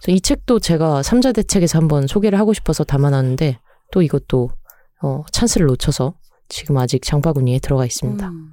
그래서 0.00 0.16
이 0.16 0.20
책도 0.20 0.60
제가 0.60 1.02
삼자 1.02 1.32
대책에서 1.32 1.78
한번 1.78 2.06
소개를 2.06 2.38
하고 2.38 2.52
싶어서 2.52 2.84
담아놨는데 2.84 3.58
또 3.92 4.02
이것도 4.02 4.50
어, 5.02 5.22
찬스를 5.32 5.66
놓쳐서 5.66 6.14
지금 6.48 6.76
아직 6.76 7.02
장바구니에 7.02 7.58
들어가 7.60 7.84
있습니다. 7.86 8.28
음. 8.28 8.52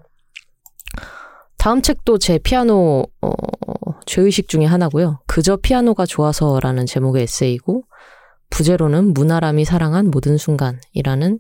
다음 1.57 1.81
책도 1.81 2.17
제 2.17 2.39
피아노 2.39 3.05
어, 3.21 3.31
죄의식 4.05 4.47
중에 4.47 4.65
하나고요. 4.65 5.21
그저 5.27 5.57
피아노가 5.57 6.05
좋아서라는 6.05 6.85
제목의 6.85 7.23
에세이고 7.23 7.83
부제로는 8.49 9.13
문아람이 9.13 9.65
사랑한 9.65 10.09
모든 10.09 10.37
순간이라는 10.37 11.39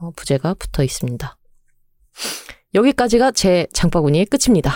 어, 0.00 0.10
부제가 0.16 0.54
붙어 0.54 0.82
있습니다. 0.82 1.36
여기까지가 2.74 3.32
제 3.32 3.66
장바구니의 3.72 4.26
끝입니다. 4.26 4.72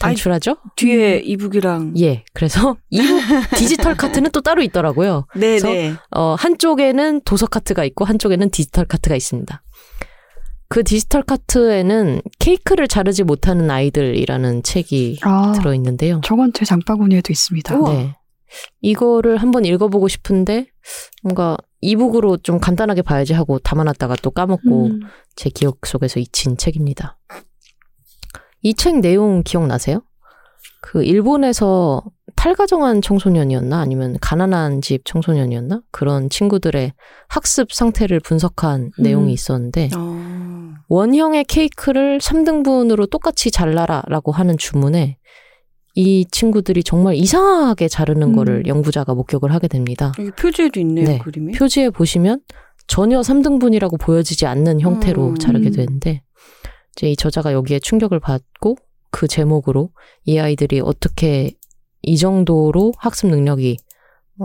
단출하죠? 0.00 0.56
뒤에 0.76 1.18
이북이랑 1.24 1.94
예. 1.98 2.24
그래서 2.32 2.76
이북 2.90 3.20
디지털 3.56 3.96
카트는 3.96 4.30
또 4.30 4.40
따로 4.40 4.62
있더라고요. 4.62 5.26
네네. 5.34 5.94
어, 6.10 6.34
한쪽에는 6.38 7.22
도서 7.22 7.46
카트가 7.46 7.84
있고 7.84 8.04
한쪽에는 8.04 8.50
디지털 8.50 8.84
카트가 8.84 9.16
있습니다. 9.16 9.62
그 10.68 10.84
디지털 10.84 11.22
카트에는 11.22 12.20
케이크를 12.38 12.88
자르지 12.88 13.24
못하는 13.24 13.70
아이들이라는 13.70 14.62
책이 14.62 15.20
아, 15.22 15.52
들어 15.56 15.74
있는데요. 15.74 16.20
저건 16.22 16.52
제 16.52 16.64
장바구니에도 16.64 17.32
있습니다. 17.32 17.76
우와. 17.76 17.92
네. 17.92 18.14
이거를 18.80 19.38
한번 19.38 19.64
읽어보고 19.64 20.08
싶은데 20.08 20.66
뭔가 21.22 21.56
이북으로 21.80 22.38
좀 22.38 22.60
간단하게 22.60 23.02
봐야지 23.02 23.32
하고 23.34 23.58
담아놨다가 23.58 24.16
또 24.22 24.30
까먹고 24.30 24.86
음. 24.86 25.00
제 25.36 25.50
기억 25.50 25.86
속에서 25.86 26.18
잊힌 26.20 26.56
책입니다. 26.56 27.18
이 28.62 28.74
책 28.74 29.00
내용 29.00 29.42
기억나세요? 29.44 30.02
그 30.80 31.02
일본에서 31.04 32.02
탈가정한 32.36 33.02
청소년이었나 33.02 33.80
아니면 33.80 34.16
가난한 34.20 34.80
집 34.80 35.04
청소년이었나 35.04 35.82
그런 35.90 36.30
친구들의 36.30 36.92
학습 37.28 37.72
상태를 37.72 38.20
분석한 38.20 38.92
내용이 38.98 39.32
있었는데 39.32 39.90
어. 39.96 40.74
원형의 40.88 41.44
케이크를 41.44 42.18
3등분으로 42.18 43.10
똑같이 43.10 43.50
잘라라라고 43.50 44.30
하는 44.32 44.56
주문에 44.56 45.18
이 45.94 46.26
친구들이 46.30 46.84
정말 46.84 47.16
이상하게 47.16 47.88
자르는 47.88 48.28
음. 48.28 48.36
거를 48.36 48.66
연구자가 48.66 49.14
목격을 49.14 49.52
하게 49.52 49.66
됩니다. 49.66 50.12
여기 50.20 50.30
표지에도 50.30 50.78
있네요, 50.80 51.06
네. 51.06 51.18
그림이. 51.18 51.54
표지에 51.54 51.90
보시면 51.90 52.40
전혀 52.86 53.20
3등분이라고 53.20 53.98
보여지지 54.00 54.46
않는 54.46 54.80
형태로 54.80 55.30
음. 55.30 55.34
자르게 55.38 55.70
음. 55.70 55.72
되는데 55.72 56.22
이제 56.98 57.12
이 57.12 57.16
저자가 57.16 57.52
여기에 57.52 57.78
충격을 57.78 58.18
받고 58.18 58.76
그 59.10 59.28
제목으로 59.28 59.90
이 60.24 60.38
아이들이 60.38 60.80
어떻게 60.80 61.52
이 62.02 62.16
정도로 62.16 62.92
학습 62.98 63.28
능력이 63.28 63.76
어, 63.76 63.87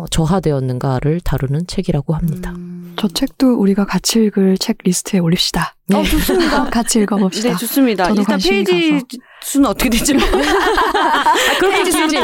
저하되었는가를 0.09 1.21
다루는 1.21 1.67
책이라고 1.67 2.13
합니다. 2.13 2.51
음. 2.51 2.73
저 2.97 3.07
책도 3.07 3.55
우리가 3.59 3.85
같이 3.85 4.23
읽을 4.23 4.57
책 4.57 4.77
리스트에 4.83 5.19
올립시다. 5.19 5.75
어, 5.93 6.03
좋습니다. 6.03 6.65
같이 6.71 6.99
읽어봅시다. 6.99 7.49
네, 7.49 7.55
좋습니다. 7.57 8.09
일단 8.11 8.39
페이지 8.39 8.91
가서. 8.91 9.05
수는 9.41 9.69
어떻게 9.69 9.89
되지? 9.89 10.13
아, 10.15 11.33
그렇게 11.59 11.83
길지 11.83 12.17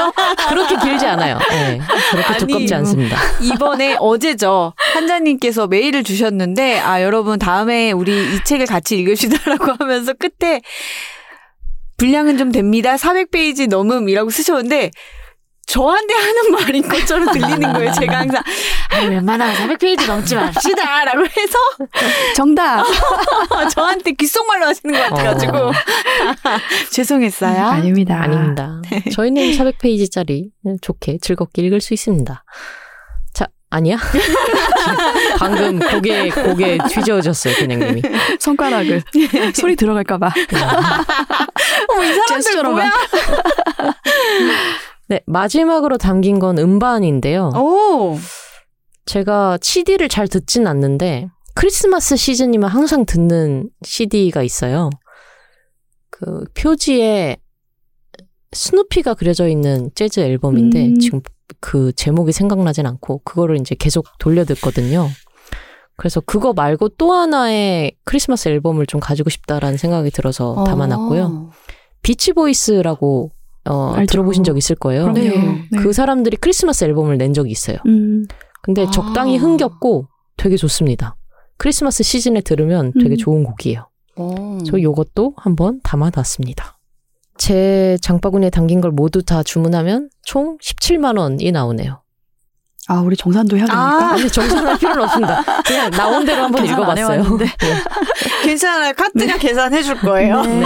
그렇게 0.48 0.78
길지 0.78 1.06
않아요. 1.06 1.38
네, 1.50 1.82
그렇게 2.12 2.28
아니, 2.28 2.38
두껍지 2.40 2.68
뭐. 2.68 2.78
않습니다. 2.78 3.18
이번에 3.42 3.98
어제죠. 4.00 4.74
한자님께서 4.94 5.68
메일을 5.68 6.04
주셨는데, 6.04 6.80
아, 6.80 7.02
여러분, 7.04 7.40
다음에 7.40 7.92
우리 7.92 8.36
이 8.36 8.44
책을 8.46 8.66
같이 8.66 8.98
읽읍시다라고 9.00 9.74
하면서 9.80 10.14
끝에 10.14 10.62
분량은 11.98 12.38
좀 12.38 12.52
됩니다. 12.52 12.96
400페이지 12.96 13.68
넘음이라고 13.68 14.30
쓰셨는데, 14.30 14.92
저한테 15.70 16.14
하는 16.16 16.52
말인 16.52 16.88
것처럼 16.88 17.32
들리는 17.32 17.74
거예요. 17.74 17.92
제가 17.94 18.20
항상, 18.20 18.42
아, 18.90 19.00
웬만하면 19.02 19.56
400페이지 19.56 20.08
넘지 20.08 20.36
맙시다. 20.36 21.06
라고 21.06 21.24
해서 21.26 21.58
정답. 22.36 22.84
저한테 23.72 24.12
귓속말로 24.14 24.66
하시는 24.66 24.94
것 24.96 25.02
같아가지고. 25.10 25.58
어. 25.58 25.72
죄송했어요. 26.92 27.66
아닙니다. 27.66 28.20
아닙니다. 28.20 28.82
저희는 29.14 29.52
400페이지짜리 29.52 30.50
좋게 30.82 31.20
즐겁게 31.22 31.62
읽을 31.62 31.82
수 31.82 31.94
있습니다. 31.94 32.44
자, 33.34 33.48
아니야? 33.70 33.98
방금 35.38 35.78
고개, 35.80 36.30
고개 36.30 36.80
뒤져졌어요, 36.90 37.54
그냥님이. 37.56 38.02
손가락을 38.40 39.04
소리 39.54 39.76
들어갈까봐. 39.76 40.34
어머, 41.90 42.04
이 42.04 42.14
사람들. 42.28 42.64
뭐야? 42.64 42.92
네, 45.10 45.22
마지막으로 45.26 45.98
담긴 45.98 46.38
건 46.38 46.60
음반인데요. 46.60 47.50
오. 47.56 48.16
제가 49.06 49.58
CD를 49.60 50.08
잘 50.08 50.28
듣진 50.28 50.68
않는데, 50.68 51.28
크리스마스 51.56 52.16
시즌이면 52.16 52.70
항상 52.70 53.06
듣는 53.06 53.70
CD가 53.82 54.44
있어요. 54.44 54.92
그 56.12 56.46
표지에 56.54 57.38
스누피가 58.52 59.16
그려져 59.16 59.48
있는 59.48 59.90
재즈 59.96 60.20
앨범인데, 60.20 60.86
음. 60.86 61.00
지금 61.00 61.22
그 61.60 61.92
제목이 61.94 62.32
생각나진 62.32 62.86
않고, 62.86 63.22
그거를 63.24 63.60
이제 63.60 63.74
계속 63.74 64.06
돌려 64.20 64.46
듣거든요. 64.46 65.10
그래서 65.96 66.22
그거 66.22 66.54
말고 66.54 66.90
또 66.90 67.14
하나의 67.14 67.94
크리스마스 68.06 68.48
앨범을 68.48 68.86
좀 68.86 69.00
가지고 69.02 69.32
싶다라는 69.32 69.78
생각이 69.78 70.12
들어서 70.12 70.64
담아놨고요. 70.66 71.50
비치보이스라고 72.04 73.32
어, 73.70 73.94
알죠. 73.94 74.12
들어보신 74.12 74.44
적 74.44 74.58
있을 74.58 74.76
거예요. 74.76 75.12
네. 75.12 75.30
네. 75.72 75.80
그 75.80 75.94
사람들이 75.94 76.38
크리스마스 76.38 76.84
앨범을 76.84 77.18
낸 77.18 77.34
적이 77.34 77.52
있어요. 77.52 77.78
음, 77.86 78.26
근데 78.62 78.84
아. 78.84 78.92
적당히 78.92 79.38
흥겹고 79.38 80.08
되게 80.38 80.58
좋습니다. 80.58 81.16
크리스마스 81.58 82.04
시즌에 82.04 82.42
들으면 82.42 82.92
되게 82.94 83.16
음. 83.16 83.18
좋은 83.18 83.44
곡이에요. 83.44 83.90
오. 84.16 84.64
저 84.64 84.82
요것도 84.82 85.34
한번 85.38 85.80
담아놨습니다. 85.84 86.78
제 87.38 87.98
장바구니에 88.02 88.50
담긴 88.50 88.82
걸 88.82 88.92
모두 88.92 89.24
다 89.24 89.44
주문하면 89.44 90.10
총 90.24 90.58
17만 90.58 91.18
원이 91.18 91.52
나오네요. 91.52 92.02
아, 92.90 93.02
우리 93.02 93.16
정산도 93.16 93.56
해야 93.56 93.66
됩니까? 93.68 94.10
아. 94.10 94.12
아니 94.14 94.28
정산할 94.30 94.78
필요는 94.80 95.04
없습니다. 95.04 95.44
그냥 95.66 95.92
나온 95.92 96.26
대로 96.26 96.44
한번 96.44 96.66
읽어봤어요. 96.66 97.06
해왔는데. 97.22 97.46
괜찮아요. 98.44 98.94
카트가 98.94 99.38
계산해 99.38 99.84
줄 99.84 99.98
거예요. 100.00 100.42
네. 100.42 100.64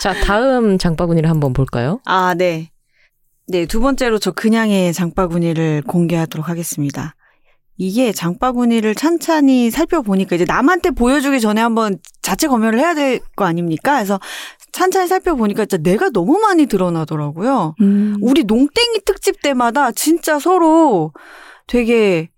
자 0.00 0.12
다음 0.14 0.78
장바구니를 0.78 1.30
한번 1.30 1.52
볼까요? 1.52 2.00
아, 2.04 2.34
네. 2.34 2.70
네, 3.46 3.66
두 3.66 3.80
번째로 3.80 4.18
저 4.18 4.32
그냥의 4.32 4.92
장바구니를 4.92 5.82
공개하도록 5.86 6.48
하겠습니다. 6.48 7.14
이게 7.78 8.12
장바구니를 8.12 8.94
찬찬히 8.94 9.70
살펴보니까 9.70 10.36
이제 10.36 10.44
남한테 10.46 10.90
보여주기 10.90 11.40
전에 11.40 11.60
한번 11.60 11.98
자체 12.20 12.46
검열을 12.48 12.78
해야 12.78 12.94
될 12.94 13.20
거 13.36 13.44
아닙니까? 13.44 13.94
그래서 13.94 14.20
찬찬히 14.72 15.06
살펴보니까 15.08 15.66
진짜 15.66 15.82
내가 15.82 16.08
너무 16.10 16.38
많이 16.38 16.66
드러나더라고요. 16.66 17.74
음, 17.80 18.16
우리 18.22 18.44
농땡이 18.44 19.00
특집 19.04 19.42
때마다 19.42 19.92
진짜 19.92 20.38
서로 20.38 21.12
되게 21.66 22.30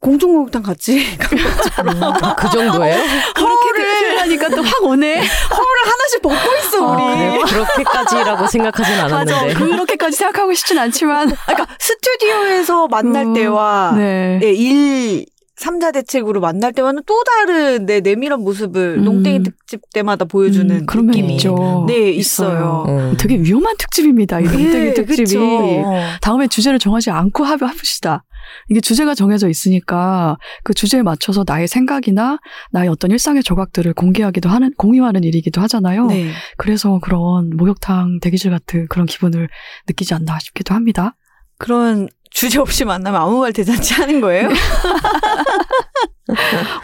공중목욕탕 0.00 0.62
같이 0.64 1.04
아, 1.78 2.34
그 2.34 2.50
정도예요? 2.50 2.96
그렇게 3.36 4.16
하니까 4.18 4.48
또 4.48 4.62
확 4.62 4.82
오네. 4.82 5.14
허를 5.16 5.80
하나씩 5.84 6.22
벗고 6.22 6.56
있어 6.58 6.86
우리. 6.92 7.02
아, 7.02 7.14
네, 7.14 7.38
그렇게까지라고 7.46 8.46
생각하진 8.48 8.96
맞아. 8.96 9.16
않았는데. 9.16 9.54
그렇게까지 9.54 10.16
생각하고 10.16 10.54
싶진 10.54 10.78
않지만. 10.78 11.30
그러니까 11.46 11.66
스튜디오에서 11.78 12.88
만날 12.88 13.26
음, 13.26 13.34
때와 13.34 13.94
네. 13.96 14.40
예, 14.42 14.50
1, 14.50 15.24
3자 15.62 15.92
대책으로 15.94 16.40
만날 16.40 16.72
때와는 16.72 17.02
또 17.06 17.22
다른 17.24 17.86
내 17.86 18.00
내밀한 18.00 18.40
모습을 18.40 18.96
음. 18.98 19.04
농땡이 19.04 19.42
특집 19.44 19.80
때마다 19.92 20.24
보여주는 20.24 20.74
음, 20.74 20.86
그런 20.86 21.06
면 21.06 21.12
느낌이 21.14 21.34
있죠. 21.36 21.84
네, 21.86 22.10
있어요. 22.10 22.84
음. 22.88 23.16
되게 23.18 23.36
위험한 23.38 23.76
특집입니다. 23.78 24.40
이 24.40 24.44
농땡이 24.44 24.86
예, 24.86 24.94
특집이. 24.94 25.22
그쵸. 25.24 25.84
다음에 26.20 26.48
주제를 26.48 26.78
정하지 26.78 27.10
않고 27.10 27.44
합- 27.44 27.62
합시다. 27.62 28.24
이게 28.68 28.80
주제가 28.80 29.14
정해져 29.14 29.48
있으니까 29.48 30.36
그 30.64 30.74
주제에 30.74 31.02
맞춰서 31.02 31.44
나의 31.46 31.68
생각이나 31.68 32.38
나의 32.72 32.88
어떤 32.88 33.12
일상의 33.12 33.42
조각들을 33.44 33.94
공개하기도 33.94 34.48
하는, 34.48 34.72
공유하는 34.76 35.22
일이기도 35.22 35.60
하잖아요. 35.62 36.06
네. 36.06 36.30
그래서 36.58 36.98
그런 37.00 37.50
목욕탕 37.56 38.18
대기실 38.20 38.50
같은 38.50 38.86
그런 38.88 39.06
기분을 39.06 39.48
느끼지 39.88 40.12
않나 40.14 40.38
싶기도 40.40 40.74
합니다. 40.74 41.14
그런 41.58 42.08
주제 42.34 42.58
없이 42.58 42.84
만나면 42.84 43.20
아무 43.20 43.40
말 43.40 43.52
대잔치 43.52 43.94
하는 43.94 44.20
거예요? 44.20 44.48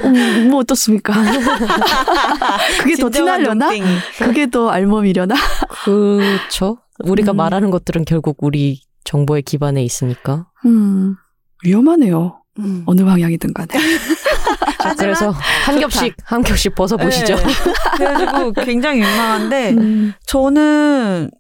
어, 0.03 0.09
뭐 0.49 0.61
어떻습니까? 0.61 1.13
그게 2.83 2.97
더 2.97 3.09
티나려나? 3.11 3.71
그게 4.19 4.51
더 4.51 4.69
알몸이려나? 4.69 5.35
그렇죠. 5.85 6.79
우리가 7.01 7.33
음. 7.33 7.37
말하는 7.37 7.71
것들은 7.71 8.05
결국 8.05 8.37
우리 8.41 8.83
정보에 9.05 9.41
기반해 9.41 9.83
있으니까. 9.83 10.47
음, 10.67 11.15
위험하네요. 11.65 12.43
음. 12.59 12.83
어느 12.87 13.05
방향이든 13.05 13.55
간에. 13.55 13.69
자, 14.83 14.95
그래서 14.95 15.31
한 15.31 15.81
겹씩 15.81 16.15
한 16.25 16.43
겹씩 16.43 16.75
벗어 16.75 16.97
보시죠. 16.97 17.37
네. 17.37 17.43
그래가지고 17.97 18.53
굉장히 18.65 19.01
민망한데 19.01 19.71
음, 19.73 20.13
저는 20.27 21.31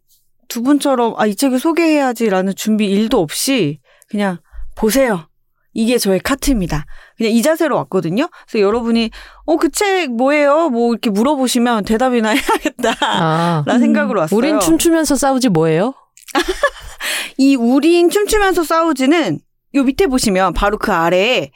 두 0.48 0.62
분처럼 0.62 1.14
아 1.18 1.26
이 1.26 1.36
책을 1.36 1.58
소개해야지라는 1.60 2.54
준비 2.56 2.86
일도 2.86 3.20
없이 3.20 3.80
그냥 4.10 4.38
보세요. 4.74 5.26
이게 5.74 5.98
저의 5.98 6.18
카트입니다. 6.20 6.86
그냥 7.16 7.32
이 7.32 7.42
자세로 7.42 7.76
왔거든요. 7.76 8.28
그래서 8.48 8.64
여러분이 8.64 9.10
어 9.46 9.56
그 9.56 9.70
책 9.70 10.10
뭐예요? 10.12 10.70
뭐 10.70 10.92
이렇게 10.92 11.10
물어보시면 11.10 11.84
대답이나 11.84 12.30
해야겠다. 12.30 12.94
아, 13.00 13.62
라는 13.66 13.80
음, 13.80 13.84
생각으로 13.86 14.20
왔어요. 14.20 14.36
우린 14.36 14.58
춤추면서 14.60 15.14
싸우지 15.16 15.50
뭐예요? 15.50 15.94
이 17.38 17.54
우린 17.56 18.10
춤추면서 18.10 18.64
싸우지는 18.64 19.38
요 19.74 19.82
밑에 19.84 20.06
보시면 20.06 20.52
바로 20.54 20.78
그 20.78 20.92
아래에 20.92 21.50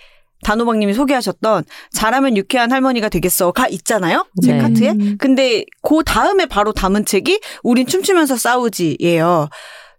단호박님이 0.44 0.92
소개하셨던 0.94 1.64
잘하면 1.92 2.36
유쾌한 2.36 2.70
할머니가 2.72 3.08
되겠어가 3.08 3.68
있잖아요. 3.68 4.26
제 4.42 4.52
네. 4.54 4.58
카트에. 4.58 4.90
음. 4.90 5.16
근데 5.18 5.64
그 5.82 6.02
다음에 6.04 6.46
바로 6.46 6.72
담은 6.72 7.04
책이 7.04 7.40
우린 7.62 7.86
춤추면서 7.86 8.36
싸우지예요. 8.36 9.48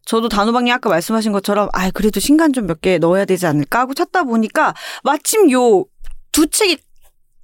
저도 0.06 0.28
단호박님 0.30 0.74
아까 0.74 0.89
말씀하신 0.89 1.32
것처럼 1.32 1.70
아 1.74 1.89
그래도 1.92 2.20
신간 2.20 2.52
좀 2.54 2.66
몇 2.68 2.82
개 2.82 2.98
넣어야 2.98 3.26
되지 3.26 3.46
않을까 3.46 3.80
하고 3.82 3.94
찾다 3.94 4.24
보니까 4.24 4.74
마침 5.04 5.50
요 5.52 5.86
두 6.32 6.48
책이 6.48 6.78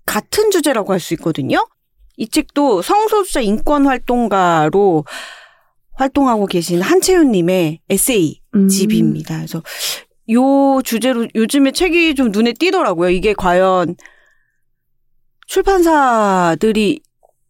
같은 0.05 0.49
주제라고 0.51 0.91
할 0.93 0.99
수 0.99 1.13
있거든요. 1.13 1.63
이 2.17 2.27
책도 2.27 2.81
성소수자 2.81 3.41
인권 3.41 3.85
활동가로 3.85 5.05
활동하고 5.93 6.47
계신 6.47 6.81
한채윤님의 6.81 7.81
에세이 7.89 8.41
음. 8.55 8.67
집입니다. 8.67 9.35
그래서 9.37 9.61
요 10.31 10.81
주제로 10.83 11.27
요즘에 11.35 11.71
책이 11.71 12.15
좀 12.15 12.31
눈에 12.31 12.53
띄더라고요. 12.53 13.09
이게 13.11 13.33
과연 13.33 13.95
출판사들이 15.47 17.01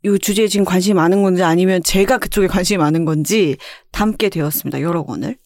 요 0.05 0.17
주제에 0.17 0.47
지금 0.47 0.65
관심이 0.65 0.93
많은 0.93 1.23
건지 1.23 1.43
아니면 1.43 1.83
제가 1.83 2.17
그쪽에 2.19 2.47
관심이 2.47 2.77
많은 2.77 3.05
건지 3.05 3.57
담게 3.91 4.29
되었습니다. 4.29 4.81
여러 4.81 5.03
권을. 5.03 5.37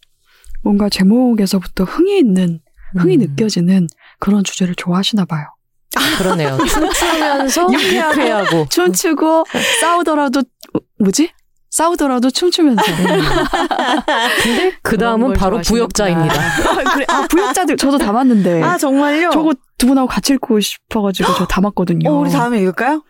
뭔가 0.63 0.89
제목에서부터 0.89 1.83
흥이 1.83 2.17
있는, 2.19 2.59
흥이 2.97 3.15
음, 3.17 3.19
느껴지는 3.19 3.87
그런 4.19 4.43
주제를 4.43 4.75
좋아하시나 4.75 5.25
봐요. 5.25 5.45
그러네요. 6.17 6.57
춤추면서 6.65 7.67
유쾌하고. 7.73 8.21
유쾌하고. 8.21 8.65
춤추고 8.69 9.45
싸우더라도 9.81 10.43
뭐지? 10.99 11.31
싸우더라도 11.69 12.29
춤추면서. 12.29 12.83
근데 14.43 14.77
그 14.83 14.97
다음은 14.97 15.29
걸 15.29 15.35
바로. 15.35 15.59
부역자입니다. 15.61 16.35
아, 16.35 16.93
그래. 16.93 17.05
아, 17.09 17.27
부역자들 17.27 17.77
저도 17.77 17.97
담았는데. 17.97 18.61
아 18.61 18.77
정말요? 18.77 19.31
저거 19.31 19.53
두 19.77 19.87
분하고 19.87 20.07
같이 20.07 20.33
읽고 20.33 20.59
싶어가지고 20.59 21.33
저 21.35 21.45
담았거든요. 21.45 22.09
어, 22.09 22.19
우리 22.19 22.29
다음에 22.29 22.59
읽을까요? 22.59 23.03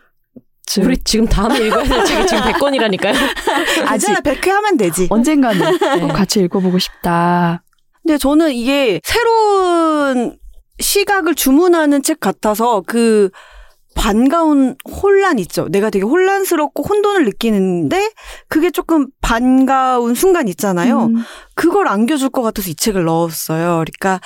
지금 0.66 0.88
우리 0.88 0.98
지금 1.04 1.26
다음에 1.26 1.60
읽어야 1.68 1.84
될 1.84 2.06
책이 2.06 2.28
지금 2.28 2.44
100권이라니까요. 2.44 3.14
아직 3.88 4.08
괜찮아, 4.08 4.20
100회 4.22 4.50
하면 4.50 4.78
되지. 4.78 5.08
언젠가는 5.10 5.60
네. 5.80 6.08
같이 6.08 6.40
읽어보고 6.40 6.80
싶다. 6.80 7.64
근데 8.02 8.18
저는 8.18 8.52
이게 8.54 9.00
새로운 9.04 10.38
시각을 10.80 11.36
주문하는 11.36 12.02
책 12.02 12.20
같아서 12.20 12.82
그 12.86 13.30
반가운 13.96 14.76
혼란 14.90 15.38
있죠. 15.40 15.68
내가 15.70 15.90
되게 15.90 16.04
혼란스럽고 16.04 16.84
혼돈을 16.84 17.26
느끼는데 17.26 18.12
그게 18.50 18.72
조금 18.72 19.08
반가운 19.22 20.16
순간 20.16 20.48
있잖아요. 20.48 21.06
음, 21.06 21.24
그걸 21.54 21.88
안겨줄 21.88 22.30
것 22.30 22.42
같아서 22.42 22.70
이 22.70 22.76
책을 22.76 23.06
넣었어요. 23.06 23.84
그러니까 23.86 24.20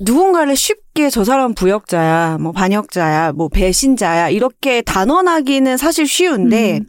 누군가를 0.00 0.56
쉽게 0.56 0.89
저 1.08 1.24
사람 1.24 1.54
부역자야, 1.54 2.38
뭐 2.38 2.52
반역자야, 2.52 3.32
뭐 3.32 3.48
배신자야 3.48 4.28
이렇게 4.28 4.82
단언하기는 4.82 5.76
사실 5.76 6.06
쉬운데 6.06 6.78
음. 6.78 6.86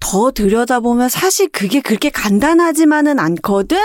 더 0.00 0.30
들여다보면 0.30 1.08
사실 1.08 1.48
그게 1.48 1.80
그렇게 1.80 2.10
간단하지만은 2.10 3.18
않거든. 3.18 3.78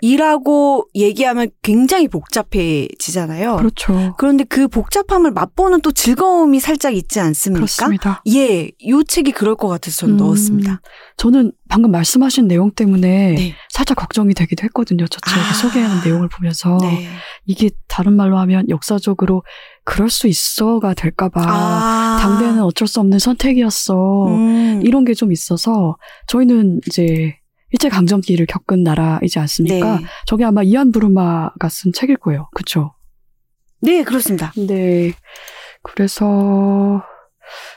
이라고 0.00 0.86
얘기하면 0.94 1.48
굉장히 1.62 2.08
복잡해지잖아요. 2.08 3.56
그렇죠. 3.56 4.14
그런데 4.18 4.44
그 4.44 4.68
복잡함을 4.68 5.32
맛보는 5.32 5.80
또 5.80 5.92
즐거움이 5.92 6.60
살짝 6.60 6.94
있지 6.94 7.20
않습니까? 7.20 7.58
그렇습니다. 7.60 8.22
예, 8.28 8.70
요 8.88 9.02
책이 9.02 9.32
그럴 9.32 9.56
것 9.56 9.68
같아서 9.68 9.98
저는 9.98 10.14
음, 10.14 10.16
넣었습니다. 10.18 10.80
저는 11.16 11.52
방금 11.68 11.90
말씀하신 11.90 12.46
내용 12.48 12.70
때문에 12.70 13.34
네. 13.34 13.54
살짝 13.70 13.96
걱정이 13.96 14.34
되기도 14.34 14.64
했거든요. 14.64 15.06
저 15.08 15.18
책에 15.28 15.40
아. 15.40 15.52
소개하는 15.52 16.02
내용을 16.04 16.28
보면서 16.28 16.78
네. 16.80 17.08
이게 17.44 17.70
다른 17.88 18.14
말로 18.14 18.38
하면 18.38 18.68
역사적으로 18.70 19.42
그럴 19.84 20.10
수 20.10 20.28
있어가 20.28 20.94
될까봐 20.94 21.42
아. 21.44 22.18
당대는 22.20 22.62
어쩔 22.62 22.86
수 22.88 23.00
없는 23.00 23.18
선택이었어. 23.18 24.26
음. 24.28 24.80
이런 24.84 25.04
게 25.04 25.12
좀 25.18 25.32
있어서 25.32 25.96
저희는 26.28 26.80
이제 26.86 27.34
일제 27.70 27.88
강점기를 27.88 28.46
겪은 28.46 28.82
나라이지 28.82 29.38
않습니까? 29.40 29.98
네. 29.98 30.06
저게 30.26 30.44
아마 30.44 30.62
이안 30.62 30.90
부르마가 30.92 31.68
쓴 31.68 31.92
책일 31.92 32.16
거예요. 32.16 32.48
그렇죠? 32.54 32.94
네, 33.80 34.02
그렇습니다. 34.02 34.52
네. 34.56 35.12
그래서 35.82 37.02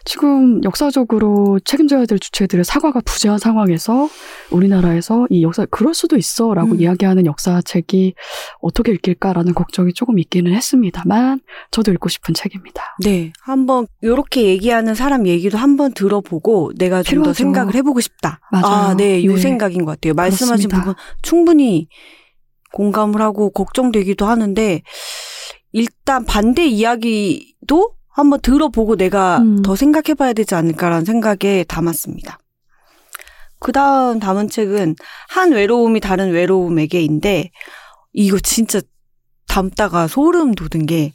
지금 0.05 0.63
역사적으로 0.63 1.59
책임져야 1.65 2.05
될 2.05 2.19
주체들의 2.19 2.63
사과가 2.63 3.01
부재한 3.05 3.37
상황에서 3.37 4.09
우리나라에서 4.51 5.27
이 5.29 5.43
역사 5.43 5.65
그럴 5.65 5.93
수도 5.93 6.17
있어라고 6.17 6.73
음. 6.73 6.81
이야기하는 6.81 7.25
역사책이 7.25 8.13
어떻게 8.61 8.93
읽힐까라는 8.93 9.53
걱정이 9.53 9.93
조금 9.93 10.19
있기는 10.19 10.53
했습니다만 10.53 11.41
저도 11.71 11.91
읽고 11.93 12.09
싶은 12.09 12.33
책입니다. 12.33 12.95
네. 13.03 13.33
한번 13.41 13.87
요렇게 14.03 14.43
얘기하는 14.45 14.95
사람 14.95 15.27
얘기도 15.27 15.57
한번 15.57 15.93
들어보고 15.93 16.73
내가 16.77 17.03
좀 17.03 17.23
더. 17.23 17.33
생각을 17.33 17.75
해보고 17.75 17.99
싶다. 18.01 18.39
맞아요. 18.51 18.65
아, 18.65 18.95
네. 18.95 19.23
요 19.25 19.33
네. 19.35 19.41
생각인 19.41 19.85
것 19.85 19.91
같아요. 19.91 20.13
말씀하신 20.13 20.69
그렇습니다. 20.69 20.79
부분 20.79 20.95
충분히 21.21 21.87
공감을 22.73 23.21
하고 23.21 23.49
걱정되기도 23.49 24.25
하는데 24.25 24.81
일단 25.71 26.25
반대 26.25 26.65
이야기도 26.65 27.95
한번 28.13 28.41
들어보고 28.41 28.95
내가 28.97 29.39
음. 29.39 29.61
더 29.61 29.75
생각해 29.75 30.13
봐야 30.15 30.33
되지 30.33 30.55
않을까라는 30.55 31.05
생각에 31.05 31.63
담았습니다. 31.67 32.39
그 33.59 33.71
다음 33.71 34.19
담은 34.19 34.49
책은 34.49 34.95
한 35.29 35.51
외로움이 35.51 35.99
다른 35.99 36.31
외로움에게인데 36.31 37.51
이거 38.13 38.39
진짜 38.39 38.81
담다가 39.47 40.07
소름 40.07 40.53
돋은 40.55 40.85
게 40.85 41.13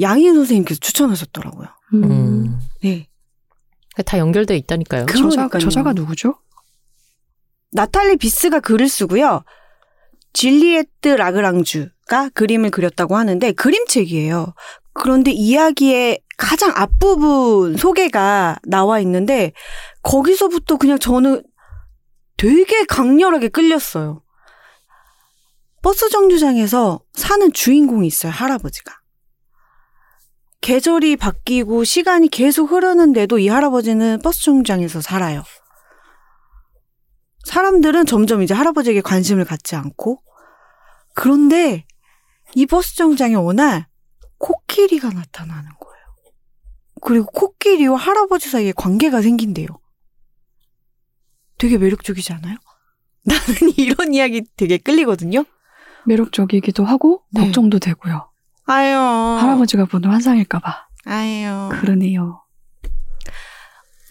양희은 0.00 0.34
선생님께서 0.34 0.80
추천하셨더라고요. 0.80 1.68
음. 1.94 2.04
음. 2.04 2.58
네. 2.82 3.06
다 4.04 4.18
연결돼 4.18 4.56
있다니까요. 4.56 5.06
그- 5.06 5.16
저자, 5.16 5.36
그러니까요. 5.48 5.60
저자가 5.60 5.92
누구죠? 5.92 6.34
나탈리 7.72 8.16
비스가 8.16 8.60
글을 8.60 8.88
쓰고요. 8.88 9.42
질리에트 10.32 11.08
라그랑주가 11.08 12.28
그림을 12.34 12.70
그렸다고 12.70 13.16
하는데 13.16 13.52
그림책이에요. 13.52 14.54
그런데 14.98 15.30
이야기의 15.30 16.20
가장 16.36 16.72
앞부분 16.74 17.76
소개가 17.76 18.56
나와 18.64 19.00
있는데 19.00 19.52
거기서부터 20.02 20.76
그냥 20.76 20.98
저는 20.98 21.42
되게 22.36 22.84
강렬하게 22.84 23.48
끌렸어요. 23.48 24.22
버스 25.82 26.08
정류장에서 26.10 27.00
사는 27.14 27.52
주인공이 27.52 28.06
있어요, 28.06 28.32
할아버지가. 28.32 28.92
계절이 30.60 31.16
바뀌고 31.16 31.84
시간이 31.84 32.28
계속 32.28 32.72
흐르는데도 32.72 33.38
이 33.38 33.48
할아버지는 33.48 34.20
버스 34.22 34.42
정류장에서 34.42 35.00
살아요. 35.00 35.44
사람들은 37.44 38.06
점점 38.06 38.42
이제 38.42 38.52
할아버지에게 38.52 39.00
관심을 39.00 39.44
갖지 39.44 39.76
않고 39.76 40.18
그런데 41.14 41.86
이 42.54 42.66
버스 42.66 42.96
정장에 42.96 43.36
어느 43.36 43.60
날 43.60 43.86
코끼리가 44.76 45.08
나타나는 45.10 45.70
거예요. 45.80 46.04
그리고 47.00 47.26
코끼리와 47.26 47.96
할아버지 47.96 48.50
사이에 48.50 48.72
관계가 48.76 49.22
생긴대요. 49.22 49.66
되게 51.58 51.78
매력적이지 51.78 52.32
않아요? 52.34 52.56
나는 53.24 53.72
이런 53.76 54.12
이야기 54.14 54.42
되게 54.56 54.76
끌리거든요. 54.76 55.44
매력적이기도 56.06 56.84
하고 56.84 57.22
네. 57.32 57.40
걱정도 57.42 57.78
되고요. 57.78 58.30
아유. 58.66 58.94
할아버지가 58.96 59.86
보는 59.86 60.10
환상일까봐. 60.10 60.86
아유. 61.06 61.68
그러네요. 61.72 62.42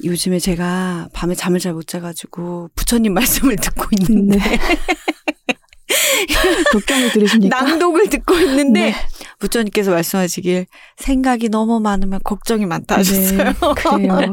요즘에 0.03 0.39
제가 0.39 1.07
밤에 1.13 1.35
잠을 1.35 1.59
잘 1.59 1.73
못 1.73 1.87
자가지고 1.87 2.69
부처님 2.75 3.13
말씀을 3.13 3.55
듣고 3.55 3.85
있는데 3.99 4.37
네. 4.37 4.59
독경을 6.71 7.11
들으십니까? 7.11 7.61
낭독을 7.61 8.09
듣고 8.09 8.35
있는데 8.39 8.91
네. 8.91 8.95
부처님께서 9.39 9.91
말씀하시길 9.91 10.65
생각이 10.97 11.49
너무 11.49 11.79
많으면 11.79 12.19
걱정이 12.23 12.65
많다 12.65 12.97
하셨어요. 12.97 13.37
네, 13.37 13.53
그래요. 13.75 14.31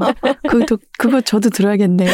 그것도, 0.48 0.78
그거 0.98 1.20
저도 1.20 1.50
들어야겠네요. 1.50 2.10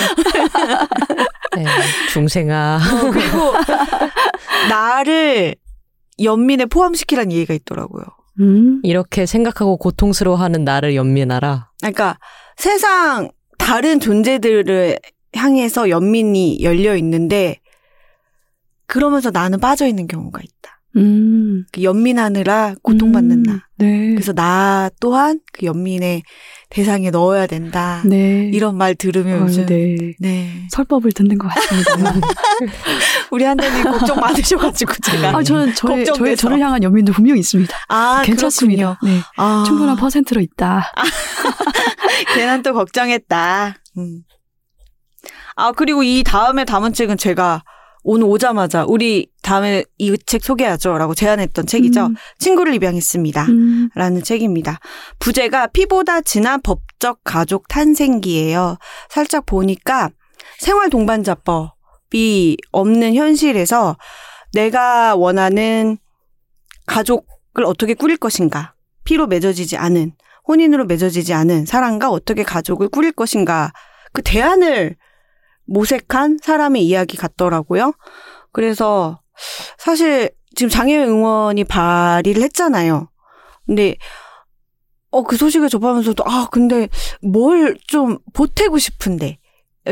네, 1.57 1.65
중생아. 2.13 2.79
어, 2.79 3.11
그리고 3.11 3.53
나를 4.69 5.55
연민에 6.23 6.67
포함시키라는 6.67 7.33
얘기가 7.33 7.55
있더라고요. 7.55 8.05
음, 8.41 8.81
이렇게 8.83 9.27
생각하고 9.27 9.77
고통스러워하는 9.77 10.65
나를 10.65 10.95
연민하라. 10.95 11.71
그러니까 11.81 12.19
세상 12.57 13.31
다른 13.57 14.01
존재들을 14.01 14.99
향해서 15.35 15.91
연민이 15.91 16.63
열려 16.63 16.97
있는데 16.97 17.61
그러면서 18.89 19.31
나는 19.31 19.61
빠져 19.61 19.87
있는 19.87 20.09
경우가 20.09 20.41
있다. 20.43 20.79
음. 20.97 21.65
그 21.71 21.83
연민하느라 21.83 22.75
고통받는 22.83 23.39
음, 23.39 23.43
나. 23.43 23.67
네. 23.77 24.11
그래서 24.15 24.33
나 24.33 24.91
또한 25.01 25.39
그 25.53 25.67
연민의 25.67 26.23
대상에 26.71 27.11
넣어야 27.11 27.47
된다. 27.47 28.03
네. 28.05 28.51
이런 28.53 28.77
말 28.77 28.95
들으면 28.95 29.43
어, 29.43 29.45
요즘 29.45 29.67
네. 29.67 30.15
네. 30.19 30.67
설법을 30.71 31.13
듣는 31.13 31.39
것 31.39 31.49
같습니다. 31.49 32.15
우리 33.31 33.45
한대님 33.45 33.85
걱정 33.85 34.19
많으셔가지고 34.19 34.95
제가. 35.03 35.37
아, 35.37 35.43
저는 35.43 35.75
저의. 35.75 36.07
저의 36.07 36.37
저를 36.37 36.59
향한 36.59 36.83
연민도 36.83 37.13
분명히 37.13 37.41
있습니다. 37.41 37.77
아, 37.89 38.23
괜찮습니다. 38.25 38.99
네. 39.05 39.21
아, 39.37 39.65
충분한 39.67 39.97
퍼센트로 39.97 40.41
있다. 40.41 40.93
걔는 42.35 42.63
또 42.63 42.73
걱정했다. 42.73 43.77
음. 43.99 44.23
아, 45.55 45.73
그리고 45.73 46.03
이 46.03 46.23
다음에 46.25 46.65
담은 46.65 46.95
책은 46.95 47.19
제가 47.19 47.63
오늘 48.11 48.27
오자마자 48.27 48.87
우리 48.89 49.31
다음에 49.43 49.85
이 49.99 50.17
책 50.25 50.43
소개하죠. 50.43 50.97
라고 50.97 51.15
제안했던 51.15 51.67
책이죠. 51.67 52.07
음, 52.07 52.15
친구를 52.39 52.73
입양했습니다. 52.73 53.45
음, 53.45 53.91
라는 53.95 54.23
책입니다. 54.23 54.81
부제가 55.19 55.67
피보다 55.67 56.23
진한 56.23 56.63
법적 56.63 57.21
가족 57.23 57.69
탄생기예요. 57.69 58.79
살짝 59.11 59.45
보니까 59.45 60.09
생활 60.59 60.89
동반자법이 60.89 62.57
없는 62.73 63.15
현실에서 63.15 63.99
내가 64.55 65.15
원하는 65.15 65.99
가족을 66.87 67.67
어떻게 67.67 67.93
꾸릴 67.93 68.17
것인가, 68.17 68.73
피로 69.05 69.27
맺어지지 69.27 69.77
않은 69.77 70.13
혼인으로 70.47 70.87
맺어지지 70.87 71.35
않은 71.35 71.67
사람과 71.67 72.09
어떻게 72.09 72.43
가족을 72.43 72.89
꾸릴 72.89 73.13
것인가 73.13 73.71
그 74.15 74.23
대안을 74.23 74.97
모색한 75.69 76.39
사람의 76.43 76.85
이야기 76.85 77.17
같더라고요. 77.17 77.93
그래서 78.53 79.21
사실 79.79 80.31
지금 80.57 80.69
장애인 80.71 81.01
응원이 81.03 81.65
발의를 81.65 82.43
했잖아요. 82.43 83.09
근데 83.67 83.97
어 85.11 85.23
그 85.23 85.37
소식을 85.37 85.69
접하면서도 85.71 86.25
아 86.27 86.49
근데 86.51 86.89
뭘 87.23 87.77
좀 87.87 88.19
보태고 88.35 88.79
싶은데 88.79 89.39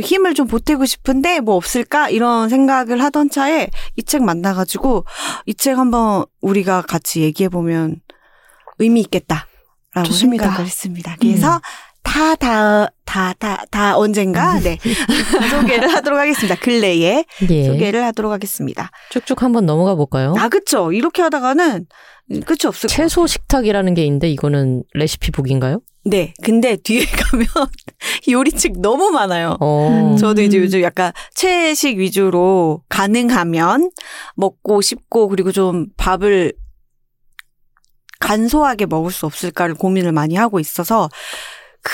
힘을 0.02 0.34
좀 0.34 0.46
보태고 0.46 0.84
싶은데 0.84 1.40
뭐 1.40 1.54
없을까 1.54 2.10
이런 2.10 2.48
생각을 2.50 3.02
하던 3.02 3.30
차에 3.30 3.68
이 3.96 4.02
책 4.02 4.22
만나가지고 4.24 5.04
이 5.46 5.54
책 5.54 5.78
한번 5.78 6.26
우리가 6.42 6.82
같이 6.82 7.22
얘기해 7.22 7.48
보면 7.48 8.00
의미 8.78 9.00
있겠다라고 9.00 9.46
좋습니다. 10.04 10.44
생각을 10.44 10.66
했습니다. 10.66 11.16
그래서 11.18 11.60
다, 12.06 12.36
다, 12.36 12.88
다, 13.04 13.34
다, 13.34 13.64
다 13.70 13.98
언젠가, 13.98 14.60
네. 14.60 14.78
소개를 15.50 15.92
하도록 15.92 16.18
하겠습니다. 16.18 16.54
근래에 16.54 17.24
예. 17.50 17.64
소개를 17.64 18.04
하도록 18.04 18.32
하겠습니다. 18.32 18.90
쭉쭉 19.10 19.42
한번 19.42 19.66
넘어가 19.66 19.96
볼까요? 19.96 20.34
아, 20.38 20.48
그쵸. 20.48 20.92
이렇게 20.92 21.20
하다가는 21.22 21.86
끝이 22.46 22.58
없을 22.66 22.88
것 22.88 22.94
채소 22.94 23.26
식탁이라는 23.26 23.94
게 23.94 24.04
있는데 24.04 24.30
이거는 24.30 24.84
레시피북인가요? 24.94 25.80
네. 26.04 26.32
근데 26.42 26.76
뒤에 26.76 27.04
가면 27.10 27.46
요리책 28.28 28.80
너무 28.80 29.10
많아요. 29.10 29.56
어. 29.60 29.88
음. 29.88 30.16
저도 30.16 30.42
이제 30.42 30.58
요즘 30.58 30.82
약간 30.82 31.12
채식 31.34 31.98
위주로 31.98 32.82
가능하면 32.88 33.90
먹고 34.36 34.80
싶고 34.80 35.28
그리고 35.28 35.50
좀 35.50 35.86
밥을 35.96 36.52
간소하게 38.20 38.86
먹을 38.86 39.10
수 39.10 39.26
없을까를 39.26 39.74
고민을 39.74 40.12
많이 40.12 40.36
하고 40.36 40.58
있어서 40.58 41.08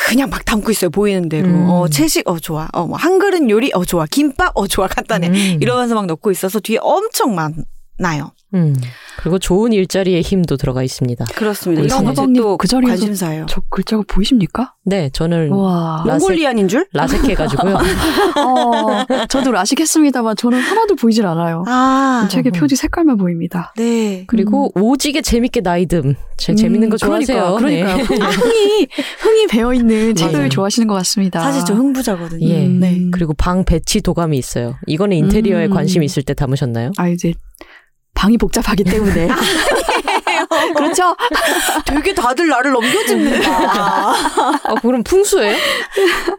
그냥 0.09 0.31
막 0.31 0.45
담고 0.45 0.71
있어요 0.71 0.91
보이는 0.91 1.29
대로. 1.29 1.49
음. 1.49 1.69
어 1.69 1.89
채식 1.89 2.29
어 2.29 2.39
좋아. 2.39 2.69
어 2.73 2.85
뭐 2.87 2.97
한 2.97 3.19
그릇 3.19 3.49
요리 3.49 3.71
어 3.75 3.85
좋아. 3.85 4.07
김밥 4.07 4.53
어 4.57 4.67
좋아. 4.67 4.87
간단해. 4.87 5.29
음. 5.29 5.59
이러면서 5.61 5.95
막 5.95 6.07
넣고 6.07 6.31
있어서 6.31 6.61
뒤에 6.61 6.79
엄청 6.81 7.35
많아요 7.35 8.33
음. 8.55 8.75
그리고 9.19 9.39
좋은 9.39 9.73
일자리의 9.73 10.23
힘도 10.23 10.57
들어가 10.57 10.83
있습니다. 10.83 11.25
그렇습니다 11.35 11.81
우리 11.83 11.87
이런 11.87 12.15
것도 12.15 12.57
그 12.57 12.67
자리에서 12.67 12.91
관심사예요 12.97 13.47
저 13.49 13.61
글자가 13.69 14.03
보이십니까? 14.09 14.75
네, 14.85 15.11
저는 15.13 15.51
와. 15.51 16.03
라섹- 16.07 16.21
몽골리안인 16.21 16.69
줄? 16.69 16.87
라섹해가지고요. 16.93 17.77
어, 18.37 19.27
저도 19.29 19.53
라식했습니다만 19.53 20.37
저는 20.37 20.59
하나도 20.59 20.97
보이질 20.97 21.27
않아요. 21.27 21.65
아, 21.67 22.27
책의 22.31 22.53
표지 22.53 22.75
색깔만 22.77 23.17
보입니다. 23.19 23.73
네. 23.77 24.25
그리고 24.27 24.73
오지게 24.75 25.23
재밌게 25.23 25.61
나이듬. 25.61 26.15
제 26.37 26.55
재밌는 26.55 26.89
거 26.91 26.97
좋아하세요. 26.97 27.57
그러니까, 27.59 27.97
네. 27.97 28.03
그러니까 28.03 28.29
흥이 28.33 28.89
흥이 29.21 29.47
배어 29.49 29.73
있는 29.73 30.15
책을. 30.15 30.49
좋아하시는 30.49 30.89
것 30.89 30.95
같습니다. 30.95 31.41
사실 31.41 31.65
저 31.65 31.75
흥부자거든요. 31.75 32.47
예. 32.49 32.67
네. 32.67 33.03
그리고 33.13 33.35
방 33.35 33.65
배치 33.65 34.01
도감이 34.01 34.37
있어요. 34.37 34.75
이거는 34.87 35.17
인테리어에 35.17 35.67
음. 35.67 35.71
관심 35.71 36.03
있을 36.03 36.23
때 36.25 36.35
담으셨나요? 36.35 36.91
아 36.97 37.09
이제 37.09 37.33
방이 38.23 38.39
복잡하기 38.39 38.85
때문에 38.85 39.27
그렇죠. 40.77 41.17
되게 41.85 42.15
다들 42.15 42.47
나를 42.47 42.71
넘겨짚는다. 42.71 43.51
아, 44.63 44.75
그럼 44.81 45.03
풍수예요? 45.03 45.57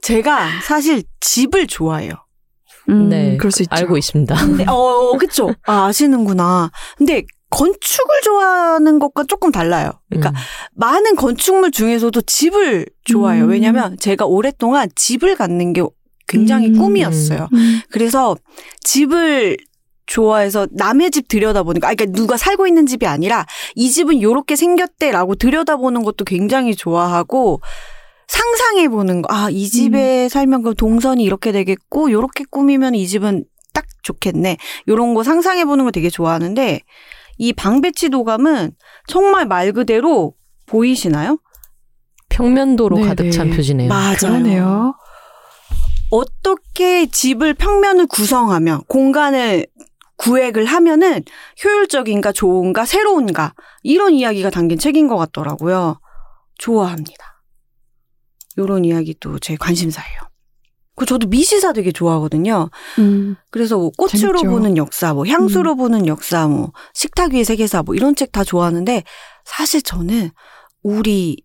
제가 0.01 0.47
사실 0.63 1.03
집을 1.19 1.67
좋아해요. 1.67 2.13
음, 2.87 3.09
네, 3.09 3.35
그럴 3.35 3.51
수 3.51 3.63
있죠. 3.63 3.75
알고 3.75 3.97
있습니다. 3.97 4.33
근데 4.33 4.65
어 4.69 5.17
그쵸. 5.17 5.53
아, 5.65 5.87
아시는구나. 5.87 6.71
근데 6.97 7.23
건축을 7.49 8.21
좋아하는 8.23 8.99
것과 8.99 9.25
조금 9.25 9.51
달라요. 9.51 9.91
그러니까 10.09 10.29
음. 10.29 10.35
많은 10.75 11.17
건축물 11.17 11.71
중에서도 11.71 12.21
집을 12.21 12.85
좋아해요. 13.03 13.43
음. 13.43 13.49
왜냐면 13.49 13.97
제가 13.97 14.25
오랫동안 14.25 14.89
집을 14.95 15.35
갖는 15.35 15.73
게 15.73 15.83
굉장히 16.29 16.69
음. 16.69 16.77
꿈이었어요. 16.77 17.49
음, 17.53 17.81
그래서 17.91 18.37
집을 18.81 19.57
좋아해서 20.05 20.67
남의 20.71 21.11
집 21.11 21.27
들여다보니까, 21.27 21.89
아, 21.89 21.93
그러니까 21.93 22.17
누가 22.17 22.37
살고 22.37 22.67
있는 22.67 22.85
집이 22.85 23.05
아니라 23.07 23.45
이 23.75 23.89
집은 23.89 24.21
요렇게 24.21 24.55
생겼대라고 24.55 25.35
들여다보는 25.35 26.03
것도 26.03 26.25
굉장히 26.25 26.75
좋아하고 26.75 27.61
상상해 28.27 28.89
보는 28.89 29.21
거. 29.21 29.33
아, 29.33 29.49
이 29.49 29.67
집에 29.67 30.27
살면 30.29 30.63
그 30.63 30.75
동선이 30.75 31.23
이렇게 31.23 31.51
되겠고, 31.51 32.11
요렇게 32.11 32.45
꾸미면 32.49 32.95
이 32.95 33.07
집은 33.07 33.45
딱 33.73 33.85
좋겠네. 34.03 34.57
요런 34.87 35.13
거 35.13 35.23
상상해 35.23 35.65
보는 35.65 35.85
거 35.85 35.91
되게 35.91 36.09
좋아하는데 36.09 36.81
이 37.37 37.53
방배치 37.53 38.09
도감은 38.09 38.71
정말 39.07 39.45
말 39.45 39.71
그대로 39.71 40.33
보이시나요? 40.65 41.39
평면도로 42.29 42.97
네, 42.97 43.07
가득 43.07 43.31
찬 43.31 43.49
네. 43.49 43.55
표지네요. 43.55 43.89
맞아요. 43.89 44.15
그러네요. 44.19 44.93
어떻게 46.09 47.07
집을 47.07 47.55
평면을 47.55 48.05
구성하면 48.07 48.81
공간을 48.87 49.65
구획을 50.17 50.65
하면은 50.65 51.23
효율적인가 51.63 52.31
좋은가 52.31 52.85
새로운가 52.85 53.53
이런 53.81 54.13
이야기가 54.13 54.49
담긴 54.49 54.77
책인 54.77 55.07
것 55.07 55.17
같더라고요. 55.17 55.99
좋아합니다. 56.59 57.43
요런 58.57 58.85
이야기도 58.85 59.39
제 59.39 59.55
관심사예요. 59.55 60.19
그 60.95 61.07
저도 61.07 61.27
미시사 61.27 61.73
되게 61.73 61.91
좋아하거든요. 61.91 62.69
음, 62.99 63.35
그래서 63.49 63.77
뭐 63.77 63.89
꽃으로 63.97 64.37
재밌죠. 64.37 64.49
보는 64.49 64.77
역사, 64.77 65.13
뭐 65.15 65.25
향수로 65.25 65.75
보는 65.75 66.05
역사, 66.05 66.47
뭐 66.47 66.71
식탁 66.93 67.33
위의 67.33 67.43
세계사, 67.45 67.81
뭐 67.81 67.95
이런 67.95 68.13
책 68.15 68.31
다 68.31 68.43
좋아하는데 68.43 69.03
사실 69.43 69.81
저는 69.81 70.29
우리 70.83 71.37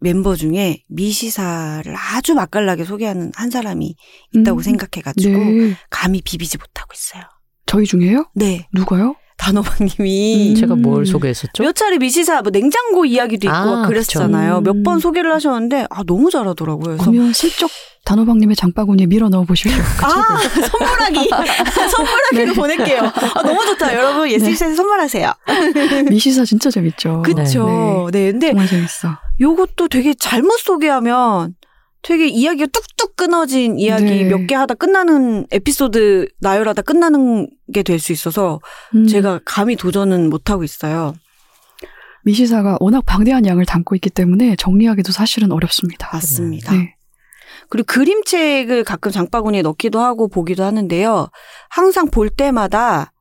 멤버 0.00 0.36
중에 0.36 0.82
미시사를 0.88 1.94
아주 1.96 2.34
맛깔나게 2.34 2.84
소개하는 2.84 3.32
한 3.34 3.50
사람이 3.50 3.94
있다고 4.34 4.60
음. 4.60 4.62
생각해가지고 4.62 5.38
네. 5.38 5.76
감히 5.88 6.20
비비지 6.22 6.58
못하고 6.58 6.92
있어요. 6.94 7.22
저희 7.70 7.84
중에요? 7.86 8.24
네, 8.34 8.66
누가요? 8.72 9.14
단호박님이 9.36 10.50
음. 10.50 10.54
제가 10.56 10.74
뭘 10.74 11.06
소개했었죠? 11.06 11.62
몇 11.62 11.72
차례 11.76 11.98
미시사 11.98 12.42
뭐 12.42 12.50
냉장고 12.50 13.04
이야기도 13.04 13.46
있고 13.46 13.54
아, 13.56 13.86
그랬잖아요. 13.86 14.60
그쵸. 14.60 14.74
몇번 14.74 14.98
소개를 14.98 15.32
하셨는데 15.32 15.86
아 15.88 16.02
너무 16.02 16.30
잘하더라고요. 16.30 16.96
그러면 16.98 17.32
슬쩍 17.32 17.70
단호박님의 18.04 18.56
장바구니에 18.56 19.06
밀어 19.06 19.28
넣어 19.28 19.44
보십시오. 19.44 19.80
그 19.98 20.04
아. 20.04 20.38
선물하기 20.68 21.28
선물하기로 21.90 22.46
네. 22.46 22.52
보낼게요. 22.54 23.02
아, 23.04 23.42
너무 23.42 23.64
좋다 23.66 23.94
여러분 23.94 24.28
예스시사에 24.28 24.74
선물하세요. 24.74 25.32
미시사 26.10 26.44
진짜 26.44 26.70
재밌죠. 26.70 27.22
그쵸. 27.22 28.08
네. 28.12 28.32
근데 28.32 28.48
정말 28.48 28.66
재밌어. 28.66 29.16
요것도 29.40 29.88
되게 29.88 30.12
잘못 30.14 30.58
소개하면 30.58 31.54
되게 32.02 32.26
이야기가 32.28 32.66
뚝뚝 32.72 33.16
끊어진 33.16 33.78
이야기 33.78 34.04
네. 34.04 34.24
몇개 34.24 34.54
하다 34.54 34.74
끝나는 34.74 35.46
에피소드 35.50 36.28
나열하다 36.40 36.82
끝나는 36.82 37.48
게 37.74 37.82
될 37.82 37.98
수 37.98 38.12
있어서 38.12 38.60
음, 38.94 39.06
제가 39.06 39.40
감히 39.44 39.76
도전은 39.76 40.30
못 40.30 40.50
하고 40.50 40.64
있어요. 40.64 41.14
미시사가 42.24 42.76
워낙 42.80 43.04
방대한 43.06 43.46
양을 43.46 43.64
담고 43.66 43.94
있기 43.96 44.10
때문에 44.10 44.56
정리하기도 44.56 45.12
사실은 45.12 45.52
어렵습니다. 45.52 46.10
맞습니다. 46.12 46.72
네. 46.74 46.94
그리고 47.68 47.86
그림책을 47.86 48.84
가끔 48.84 49.10
장바구니에 49.12 49.62
넣기도 49.62 50.00
하고 50.00 50.28
보기도 50.28 50.64
하는데요. 50.64 51.28
항상 51.68 52.10
볼 52.10 52.28
때마다 52.30 53.12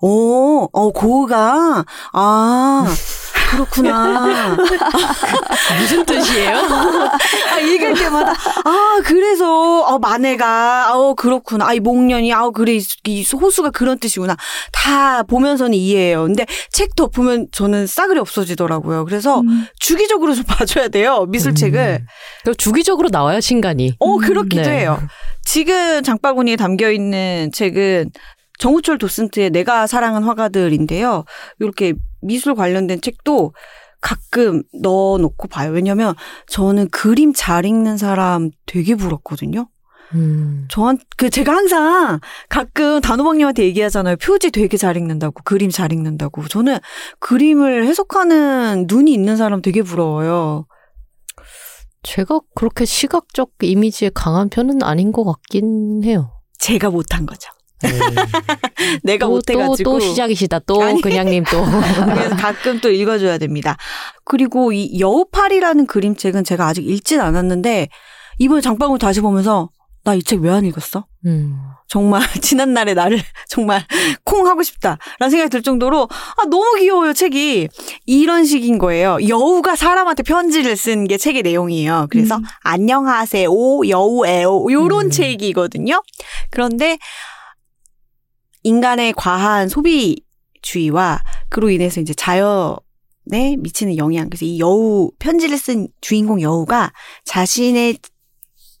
오, 0.00 0.68
어, 0.72 0.90
고가, 0.92 1.84
아, 2.12 2.86
그렇구나. 3.50 4.56
무슨 5.80 6.04
뜻이에요? 6.04 6.56
아, 6.56 7.58
읽을 7.58 7.94
때마다, 7.94 8.32
아, 8.64 9.00
그래서, 9.04 9.82
어, 9.82 9.98
마네가, 9.98 10.92
어, 10.96 11.14
그렇구나. 11.14 11.68
아, 11.68 11.74
이 11.74 11.80
목련이, 11.80 12.32
아, 12.32 12.50
그래, 12.50 12.74
이- 12.76 12.82
이 13.06 13.24
호수가 13.32 13.70
그런 13.70 13.98
뜻이구나. 13.98 14.36
다 14.72 15.22
보면서는 15.22 15.74
이해해요. 15.74 16.24
근데 16.24 16.46
책 16.70 16.94
덮으면 16.94 17.46
저는 17.52 17.86
싸그리 17.86 18.18
없어지더라고요. 18.20 19.04
그래서 19.04 19.40
음, 19.40 19.66
주기적으로 19.80 20.34
좀 20.34 20.44
봐줘야 20.44 20.88
돼요. 20.88 21.24
미술책을. 21.28 22.04
그 22.44 22.54
주기적으로 22.54 23.08
나와요, 23.10 23.40
신간이. 23.40 23.92
어, 23.98 24.14
음, 24.16 24.20
그렇기도 24.20 24.62
네. 24.62 24.80
해요. 24.80 25.00
지금 25.44 26.02
장바구니에 26.02 26.56
담겨 26.56 26.90
있는 26.90 27.50
책은 27.52 28.10
정우철 28.58 28.98
도슨트의 28.98 29.50
내가 29.50 29.86
사랑한 29.86 30.24
화가들인데요. 30.24 31.24
이렇게 31.60 31.94
미술 32.20 32.54
관련된 32.54 33.00
책도 33.00 33.52
가끔 34.00 34.62
넣어놓고 34.80 35.48
봐요. 35.48 35.72
왜냐면 35.72 36.14
저는 36.46 36.88
그림 36.90 37.32
잘 37.34 37.64
읽는 37.66 37.96
사람 37.96 38.50
되게 38.66 38.94
부럽거든요. 38.94 39.68
음. 40.14 40.66
저한 40.70 40.98
그 41.16 41.28
제가 41.28 41.52
항상 41.52 42.20
가끔 42.48 43.00
단호박님한테 43.00 43.64
얘기하잖아요. 43.64 44.16
표지 44.16 44.50
되게 44.50 44.76
잘 44.76 44.96
읽는다고, 44.96 45.42
그림 45.44 45.70
잘 45.70 45.92
읽는다고. 45.92 46.46
저는 46.48 46.78
그림을 47.18 47.86
해석하는 47.86 48.86
눈이 48.88 49.12
있는 49.12 49.36
사람 49.36 49.60
되게 49.60 49.82
부러워요. 49.82 50.66
제가 52.02 52.40
그렇게 52.54 52.84
시각적 52.84 53.50
이미지에 53.60 54.10
강한 54.14 54.48
편은 54.48 54.82
아닌 54.82 55.12
것 55.12 55.24
같긴 55.24 56.02
해요. 56.04 56.32
제가 56.58 56.90
못한 56.90 57.26
거죠. 57.26 57.50
네. 57.82 57.90
내가 59.02 59.26
또, 59.26 59.30
또, 59.30 59.34
못해가지고. 59.36 59.90
또 59.90 60.00
시작이시다. 60.00 60.60
또 60.60 60.82
아니. 60.82 61.00
그냥님 61.00 61.44
또. 61.50 61.64
그래서 62.14 62.36
가끔 62.36 62.80
또 62.80 62.90
읽어줘야 62.90 63.38
됩니다. 63.38 63.76
그리고 64.24 64.72
이 64.72 64.98
여우팔이라는 65.00 65.86
그림책은 65.86 66.44
제가 66.44 66.66
아직 66.66 66.88
읽진 66.88 67.20
않았는데 67.20 67.88
이번에 68.38 68.60
장바구니 68.60 68.98
다시 68.98 69.20
보면서 69.20 69.70
나 70.04 70.14
이 70.14 70.22
책 70.22 70.40
왜 70.42 70.50
안 70.50 70.64
읽었어? 70.64 71.04
음. 71.26 71.58
정말 71.88 72.22
지난 72.40 72.72
날의 72.72 72.94
나를 72.94 73.18
정말 73.48 73.84
콩 74.24 74.46
하고 74.46 74.62
싶다라는 74.62 75.30
생각이 75.30 75.50
들 75.50 75.62
정도로 75.62 76.08
아 76.36 76.44
너무 76.48 76.76
귀여워요 76.78 77.12
책이 77.12 77.68
이런 78.06 78.44
식인 78.44 78.78
거예요 78.78 79.18
여우가 79.26 79.74
사람한테 79.76 80.22
편지를 80.22 80.76
쓴 80.76 81.06
게 81.08 81.16
책의 81.18 81.42
내용이에요 81.42 82.06
그래서 82.10 82.36
음. 82.36 82.44
안녕하세요 82.62 83.50
여우에요 83.88 84.66
요런 84.70 85.06
음. 85.06 85.10
책이거든요 85.10 86.02
그런데 86.50 86.98
인간의 88.62 89.14
과한 89.14 89.68
소비주의와 89.68 91.22
그로 91.48 91.70
인해서 91.70 92.00
이제 92.00 92.14
자연 92.14 92.76
미치는 93.24 93.96
영향. 93.96 94.28
그래서 94.28 94.44
이 94.44 94.58
여우, 94.58 95.10
편지를 95.18 95.58
쓴 95.58 95.88
주인공 96.00 96.40
여우가 96.40 96.92
자신의 97.24 97.98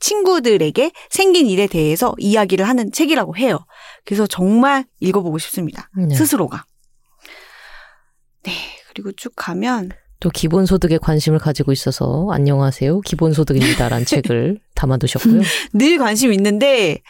친구들에게 0.00 0.92
생긴 1.10 1.46
일에 1.48 1.66
대해서 1.66 2.14
이야기를 2.18 2.66
하는 2.66 2.92
책이라고 2.92 3.36
해요. 3.36 3.58
그래서 4.04 4.26
정말 4.26 4.84
읽어보고 5.00 5.38
싶습니다. 5.38 5.90
네. 5.96 6.14
스스로가. 6.14 6.64
네. 8.44 8.52
그리고 8.88 9.12
쭉 9.12 9.32
가면 9.36 9.90
또 10.20 10.30
기본소득에 10.30 10.98
관심을 10.98 11.38
가지고 11.38 11.70
있어서 11.70 12.26
안녕하세요 12.32 13.02
기본소득입니다라는 13.02 14.06
책을 14.06 14.58
담아두셨고요. 14.74 15.42
늘 15.74 15.98
관심 15.98 16.32
있는데 16.32 17.02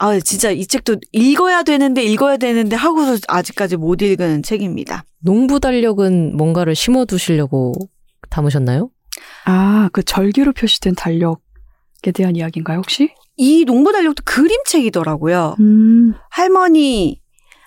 아 0.00 0.18
진짜 0.20 0.50
이 0.50 0.64
책도 0.64 0.96
읽어야 1.12 1.64
되는데 1.64 2.02
읽어야 2.04 2.36
되는데 2.36 2.76
하고서 2.76 3.18
아직까지 3.26 3.76
못 3.76 4.00
읽은 4.00 4.42
책입니다. 4.42 5.04
농부 5.18 5.58
달력은 5.58 6.36
뭔가를 6.36 6.74
심어 6.76 7.04
두시려고 7.04 7.72
담으셨나요? 8.30 8.90
아, 9.44 9.88
그 9.92 10.02
절기로 10.02 10.52
표시된 10.52 10.94
달력에 10.94 12.12
대한 12.14 12.36
이야기인가요, 12.36 12.78
혹시? 12.78 13.12
이 13.36 13.64
농부 13.64 13.92
달력도 13.92 14.22
그림책이더라고요. 14.24 15.56
음, 15.58 16.14
할머니, 16.30 17.20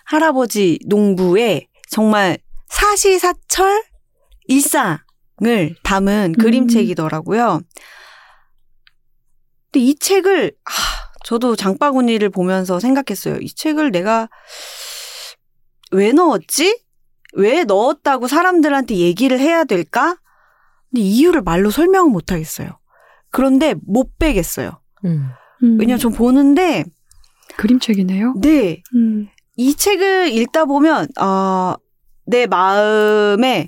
할아버지 0.06 0.80
농부의 0.88 1.68
정말 1.90 2.38
사시사철 2.68 3.84
일상을 4.48 5.76
담은 5.84 6.34
그림책이더라고요. 6.34 7.62
근데 9.72 9.86
이 9.86 9.96
책을 9.96 10.54
아, 10.66 10.72
저도 11.24 11.56
장바구니를 11.56 12.30
보면서 12.30 12.80
생각했어요. 12.80 13.38
이 13.42 13.48
책을 13.48 13.92
내가 13.92 14.30
왜 15.92 16.12
넣었지? 16.12 16.82
왜 17.34 17.64
넣었다고 17.64 18.28
사람들한테 18.28 18.96
얘기를 18.96 19.40
해야 19.40 19.64
될까? 19.64 20.18
근데 20.90 21.02
이유를 21.02 21.42
말로 21.42 21.70
설명은 21.70 22.12
못 22.12 22.32
하겠어요. 22.32 22.80
그런데 23.30 23.76
못 23.86 24.18
빼겠어요. 24.18 24.82
음. 25.06 25.30
음. 25.64 25.80
왜냐면 25.80 26.00
전 26.00 26.12
보는데 26.12 26.84
그림책이네요. 27.58 28.36
네, 28.42 28.82
음. 28.96 29.28
이 29.56 29.76
책을 29.76 30.32
읽다 30.34 30.66
보면 30.66 31.08
어, 31.20 31.76
내 32.26 32.48
마음에 32.48 33.68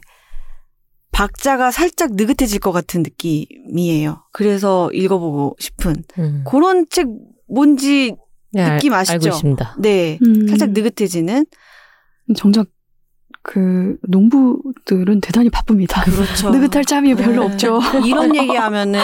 박자가 1.11 1.71
살짝 1.71 2.13
느긋해질 2.13 2.59
것 2.59 2.71
같은 2.71 3.03
느낌이에요. 3.03 4.23
그래서 4.31 4.89
읽어보고 4.91 5.55
싶은 5.59 6.03
음. 6.17 6.43
그런 6.47 6.87
책 6.89 7.07
뭔지 7.53 8.15
네, 8.51 8.61
알- 8.63 8.75
느낌 8.77 8.93
아시죠? 8.93 9.13
알고 9.13 9.27
있습니다. 9.27 9.75
네 9.79 10.19
음. 10.25 10.47
살짝 10.47 10.71
느긋해지는 10.71 11.45
정작 12.35 12.67
그 13.41 13.97
농부들은 14.07 15.19
대단히 15.21 15.49
바쁩니다. 15.49 16.01
그렇죠. 16.03 16.49
느긋할 16.55 16.85
짬이 16.85 17.13
별로 17.15 17.47
네. 17.47 17.53
없죠. 17.53 17.79
이런 18.05 18.35
얘기하면은 18.35 18.99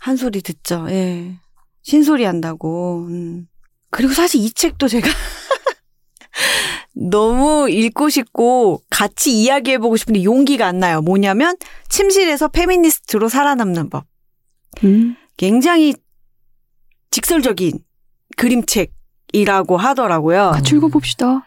한 0.00 0.16
소리 0.16 0.40
듣죠. 0.42 0.86
예. 0.90 1.36
신소리 1.82 2.24
한다고. 2.24 3.06
음. 3.08 3.46
그리고 3.90 4.12
사실 4.12 4.40
이 4.40 4.50
책도 4.50 4.88
제가 4.88 5.08
너무 6.94 7.68
읽고 7.70 8.08
싶고 8.08 8.82
같이 8.90 9.40
이야기해보고 9.42 9.96
싶은데 9.96 10.24
용기가 10.24 10.66
안 10.66 10.78
나요. 10.78 11.00
뭐냐면 11.00 11.56
침실에서 11.88 12.48
페미니스트로 12.48 13.28
살아남는 13.28 13.90
법. 13.90 14.04
음. 14.84 15.16
굉장히 15.36 15.94
직설적인 17.10 17.78
그림책이라고 18.36 19.76
하더라고요. 19.76 20.50
같이 20.52 20.74
읽어봅시다. 20.76 21.42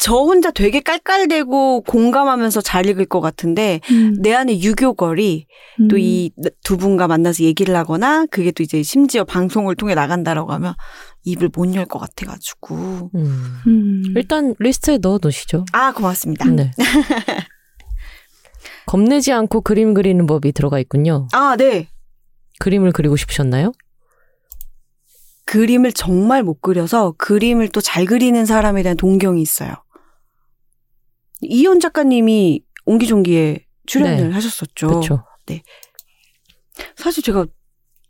저 0.00 0.14
혼자 0.14 0.52
되게 0.52 0.78
깔깔대고 0.78 1.80
공감하면서 1.82 2.60
잘 2.60 2.86
읽을 2.86 3.06
것 3.06 3.20
같은데 3.20 3.80
음. 3.90 4.14
내 4.22 4.32
안에 4.32 4.60
유교걸이 4.60 5.46
음. 5.80 5.88
또 5.88 6.20
이 6.20 6.30
두 6.62 6.76
분과 6.76 7.08
만나서 7.08 7.42
얘기를 7.42 7.74
하거나 7.74 8.24
그게 8.26 8.52
또 8.52 8.62
이제 8.62 8.84
심지어 8.84 9.24
방송을 9.24 9.74
통해 9.74 9.96
나간다라고 9.96 10.52
하면 10.52 10.74
입을 11.24 11.50
못 11.52 11.74
열 11.74 11.84
것 11.86 11.98
같아가지고 11.98 13.10
음. 13.12 13.60
음. 13.66 14.02
일단 14.14 14.54
리스트에 14.60 14.98
넣어 14.98 15.18
놓으시죠. 15.20 15.64
아 15.72 15.92
고맙습니다. 15.92 16.44
네. 16.44 16.70
겁내지 18.86 19.32
않고 19.32 19.62
그림 19.62 19.94
그리는 19.94 20.24
법이 20.26 20.52
들어가 20.52 20.78
있군요. 20.78 21.26
아 21.32 21.56
네. 21.58 21.88
그림을 22.58 22.92
그리고 22.92 23.16
싶으셨나요? 23.16 23.72
그림을 25.46 25.92
정말 25.92 26.42
못 26.42 26.60
그려서 26.60 27.14
그림을 27.16 27.68
또 27.68 27.80
잘 27.80 28.04
그리는 28.04 28.44
사람에 28.44 28.82
대한 28.82 28.96
동경이 28.96 29.40
있어요. 29.40 29.72
이현 31.40 31.80
작가님이 31.80 32.62
옹기종기에 32.84 33.64
출연을 33.86 34.28
네. 34.28 34.34
하셨었죠. 34.34 34.86
그렇죠. 34.88 35.24
사실 36.96 37.22
제가 37.22 37.46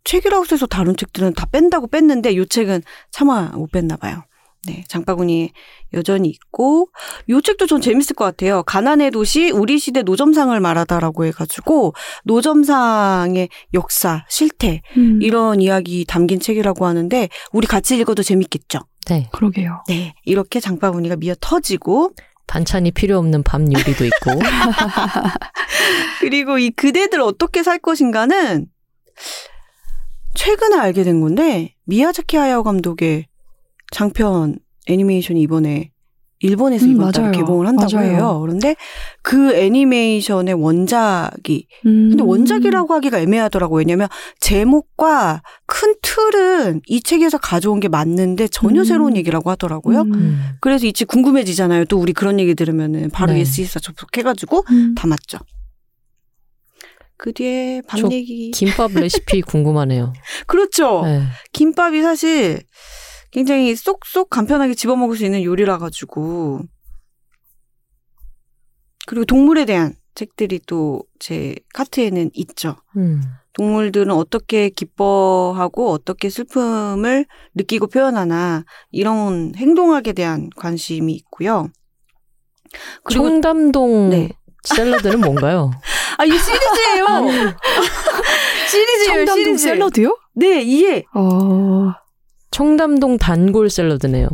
책이라고 0.04 0.44
해서 0.50 0.66
다른 0.66 0.96
책들은 0.96 1.34
다 1.34 1.46
뺀다고 1.46 1.86
뺐는데 1.88 2.36
요 2.36 2.44
책은 2.44 2.82
차마 3.10 3.50
못 3.50 3.70
뺐나 3.70 3.96
봐요. 3.96 4.24
네, 4.66 4.84
장바구니에 4.88 5.50
여전히 5.94 6.28
있고 6.28 6.88
요 7.28 7.40
책도 7.40 7.66
전 7.66 7.80
재밌을 7.80 8.16
것 8.16 8.24
같아요. 8.24 8.62
가난의 8.64 9.12
도시 9.12 9.50
우리 9.50 9.78
시대 9.78 10.02
노점상을 10.02 10.58
말하다라고 10.58 11.24
해가지고 11.26 11.94
노점상의 12.24 13.48
역사, 13.74 14.24
실태 14.28 14.82
음. 14.96 15.20
이런 15.22 15.60
이야기 15.60 16.04
담긴 16.04 16.40
책이라고 16.40 16.86
하는데 16.86 17.28
우리 17.52 17.66
같이 17.66 17.96
읽어도 17.96 18.22
재밌겠죠. 18.22 18.80
네. 19.06 19.28
그러게요. 19.32 19.84
네, 19.88 20.14
이렇게 20.24 20.60
장바구니가 20.60 21.16
미어 21.16 21.34
터지고 21.40 22.12
반찬이 22.46 22.90
필요 22.90 23.18
없는 23.18 23.42
밥 23.44 23.60
요리도 23.60 24.04
있고. 24.04 24.30
그리고 26.20 26.58
이 26.58 26.70
그대들 26.70 27.20
어떻게 27.20 27.62
살 27.62 27.78
것인가는 27.78 28.66
최근에 30.34 30.76
알게 30.76 31.04
된 31.04 31.20
건데 31.20 31.74
미야자키 31.84 32.36
하야오 32.36 32.62
감독의 32.62 33.26
장편 33.90 34.58
애니메이션이 34.86 35.40
이번에 35.42 35.90
일본에서 36.40 36.86
음, 36.86 36.92
이번 36.92 37.10
달에. 37.10 37.32
개봉을 37.36 37.66
한다고 37.66 37.96
맞아요. 37.96 38.10
해요. 38.12 38.38
그런데 38.40 38.76
그 39.22 39.54
애니메이션의 39.54 40.54
원작이 40.54 41.66
음. 41.84 42.10
근데 42.10 42.22
원작이라고 42.22 42.94
하기가 42.94 43.18
애매하더라고요. 43.18 43.78
왜냐면 43.78 44.06
제목과 44.38 45.42
큰 45.66 45.96
틀은 46.00 46.82
이 46.86 47.02
책에서 47.02 47.38
가져온 47.38 47.80
게 47.80 47.88
맞는데 47.88 48.46
전혀 48.48 48.82
음. 48.82 48.84
새로운 48.84 49.16
얘기라고 49.16 49.50
하더라고요. 49.50 50.02
음. 50.02 50.14
음. 50.14 50.48
그래서 50.60 50.86
이 50.86 50.90
책 50.90 51.08
궁금해지잖아요. 51.08 51.86
또 51.86 51.98
우리 51.98 52.12
그런 52.12 52.38
얘기 52.38 52.54
들으면은 52.54 53.10
바로 53.10 53.32
네. 53.32 53.42
예스24 53.42 53.82
접속해가지고 53.82 54.64
음. 54.70 54.94
담았죠. 54.94 55.38
그 57.16 57.32
뒤에 57.32 57.82
밤저 57.88 58.08
얘기. 58.12 58.52
김밥 58.52 58.92
레시피 58.92 59.42
궁금하네요. 59.42 60.12
그렇죠. 60.46 61.02
네. 61.04 61.22
김밥이 61.52 62.00
사실 62.00 62.60
굉장히 63.30 63.74
쏙쏙 63.76 64.30
간편하게 64.30 64.74
집어먹을 64.74 65.16
수 65.16 65.24
있는 65.24 65.42
요리라 65.42 65.78
가지고 65.78 66.60
그리고 69.06 69.24
동물에 69.24 69.64
대한 69.64 69.94
책들이 70.14 70.60
또 70.66 71.02
제 71.18 71.54
카트에는 71.74 72.30
있죠. 72.34 72.76
음. 72.96 73.20
동물들은 73.54 74.12
어떻게 74.12 74.68
기뻐하고 74.68 75.90
어떻게 75.90 76.30
슬픔을 76.30 77.26
느끼고 77.54 77.88
표현하나 77.88 78.64
이런 78.90 79.52
행동학에 79.56 80.12
대한 80.12 80.48
관심이 80.56 81.12
있고요. 81.14 81.68
그리고 83.02 83.24
청담동 83.24 84.10
네. 84.10 84.28
샐러드는 84.62 85.20
뭔가요? 85.20 85.70
아 86.18 86.24
이게 86.24 86.38
시리즈예요. 86.38 87.06
시리즈예요. 88.70 89.06
청담동 89.26 89.44
시리즈. 89.44 89.62
샐러드요? 89.64 90.16
네, 90.34 90.62
이해. 90.62 91.04
어. 91.14 91.92
청담동 92.50 93.18
단골 93.18 93.70
샐러드네요. 93.70 94.28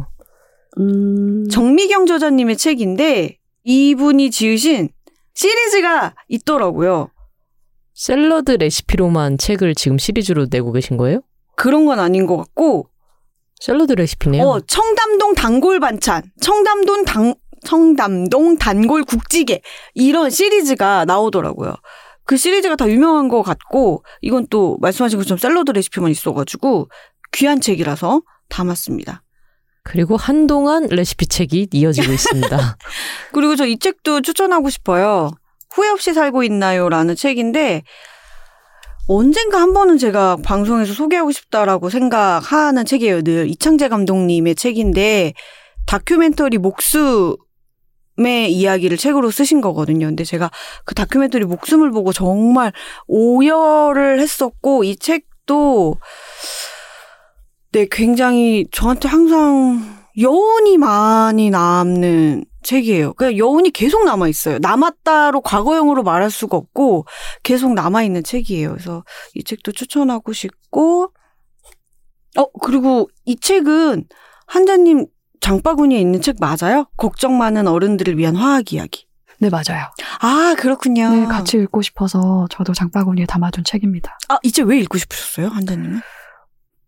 음. 0.79 1.49
정미경 1.49 2.07
저자님의 2.07 2.57
책인데 2.57 3.39
이분이 3.65 4.31
지으신 4.31 4.89
시리즈가 5.35 6.15
있더라고요. 6.29 7.11
샐러드 7.95 8.53
레시피로만 8.53 9.39
책을 9.39 9.75
지금 9.75 9.99
시리즈로 9.99 10.47
내고 10.51 10.73
계신 10.73 10.97
거예요? 10.97 11.21
그런 11.57 11.85
건 11.87 12.01
아닌 12.01 12.27
것 12.27 12.37
같고, 12.37 12.89
샐러드 13.61 13.93
레시피네요. 13.93 14.45
어, 14.45 14.61
청담동 14.61 15.35
단골 15.35 15.79
반찬, 15.79 16.23
청담동 16.41 17.05
당, 17.05 17.35
청담동 17.65 18.59
단골 18.59 19.05
국찌개, 19.05 19.61
이런 19.95 20.31
시리즈가 20.31 21.05
나오더라고요. 21.05 21.75
그 22.25 22.37
시리즈가 22.37 22.75
다 22.75 22.89
유명한 22.89 23.29
것 23.29 23.43
같고, 23.43 24.03
이건 24.23 24.49
또 24.51 24.77
말씀하신 24.81 25.19
것처럼 25.19 25.39
샐러드 25.39 25.71
레시피만 25.71 26.11
있어가지고, 26.11 26.89
귀한 27.35 27.61
책이라서 27.61 28.23
담았습니다. 28.49 29.23
그리고 29.83 30.17
한동안 30.17 30.87
레시피 30.87 31.27
책이 31.27 31.69
이어지고 31.73 32.13
있습니다. 32.15 32.77
그리고 33.33 33.57
저 33.57 33.67
이 33.67 33.79
책도 33.79 34.23
추천하고 34.23 34.71
싶어요. 34.71 35.31
후회 35.75 35.89
없이 35.91 36.15
살고 36.15 36.45
있나요? 36.45 36.89
라는 36.89 37.17
책인데, 37.17 37.83
언젠가 39.09 39.61
한 39.61 39.75
번은 39.75 39.99
제가 39.99 40.37
방송에서 40.43 40.95
소개하고 40.95 41.33
싶다라고 41.33 41.91
생각하는 41.91 42.85
책이에요. 42.87 43.23
늘 43.23 43.51
이창재 43.51 43.89
감독님의 43.89 44.55
책인데, 44.55 45.35
다큐멘터리 45.87 46.59
목수 46.59 47.37
삶의 48.17 48.53
이야기를 48.53 48.97
책으로 48.97 49.31
쓰신 49.31 49.61
거거든요. 49.61 50.07
근데 50.07 50.25
제가 50.25 50.51
그 50.85 50.95
다큐멘터리 50.95 51.45
목숨을 51.45 51.91
보고 51.91 52.13
정말 52.13 52.73
오열을 53.07 54.21
했었고 54.21 54.85
이 54.85 54.97
책도 54.97 55.97
네 57.75 57.89
굉장히 57.91 58.69
저한테 58.71 59.09
항상 59.09 59.83
여운이 60.17 60.79
많이 60.79 61.51
남는 61.51 62.45
책이에요. 62.63 63.15
그냥 63.15 63.37
여운이 63.37 63.73
계속 63.73 64.05
남아 64.05 64.29
있어요. 64.29 64.59
남았다로 64.61 65.41
과거형으로 65.41 66.05
말할 66.05 66.31
수가 66.31 66.57
없고 66.57 67.05
계속 67.43 67.75
남아 67.75 68.05
있는 68.05 68.23
책이에요. 68.23 68.71
그래서 68.71 69.03
이 69.35 69.43
책도 69.43 69.73
추천하고 69.73 70.33
싶고 70.33 71.13
어 72.37 72.47
그리고 72.63 73.09
이 73.25 73.35
책은 73.35 74.05
한자님 74.47 75.07
장바구니에 75.41 75.99
있는 75.99 76.21
책 76.21 76.37
맞아요? 76.39 76.87
걱정 76.97 77.39
많은 77.39 77.67
어른들을 77.67 78.17
위한 78.19 78.37
화학 78.37 78.73
이야기. 78.73 79.09
네, 79.41 79.51
맞아요. 79.51 79.87
아 80.21 80.55
그렇군요. 80.57 81.11
네, 81.11 81.25
같이 81.25 81.57
읽고 81.57 81.83
싶어서 81.83 82.47
저도 82.51 82.73
장바구니에 82.73 83.27
담아둔 83.27 83.65
책입니다. 83.65 84.17
아이책왜 84.29 84.79
읽고 84.79 84.97
싶으셨어요, 84.97 85.49
한자님은? 85.49 86.03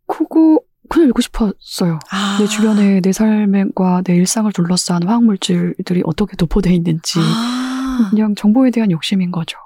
그거 0.07 0.61
그냥 0.89 1.09
읽고 1.09 1.21
싶었어요. 1.23 1.99
아. 2.11 2.37
내 2.41 2.47
주변에 2.47 3.01
내 3.01 3.13
삶과 3.13 4.03
내 4.05 4.17
일상을 4.17 4.51
둘러싼 4.53 5.07
화학물질들이 5.07 6.03
어떻게 6.05 6.37
도포돼 6.37 6.73
있는지 6.75 7.19
아. 7.21 8.09
그냥 8.11 8.35
정보에 8.35 8.71
대한 8.71 8.91
욕심인 8.91 9.31
거죠. 9.31 9.59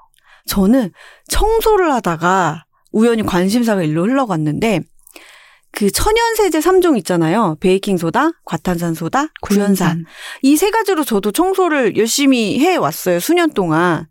저는 0.47 0.91
청소를 1.29 1.91
하다가 1.93 2.65
우연히 2.91 3.23
관심사가 3.23 3.83
일로 3.83 4.03
흘러갔는데 4.03 4.81
그 5.73 5.89
천연세제 5.89 6.59
3종 6.59 6.97
있잖아요. 6.97 7.55
베이킹소다, 7.61 8.31
과탄산소다, 8.43 9.27
구연산. 9.41 10.05
이 10.41 10.57
세 10.57 10.69
가지로 10.69 11.05
저도 11.05 11.31
청소를 11.31 11.95
열심히 11.95 12.59
해 12.59 12.75
왔어요. 12.75 13.21
수년 13.21 13.51
동안. 13.51 14.07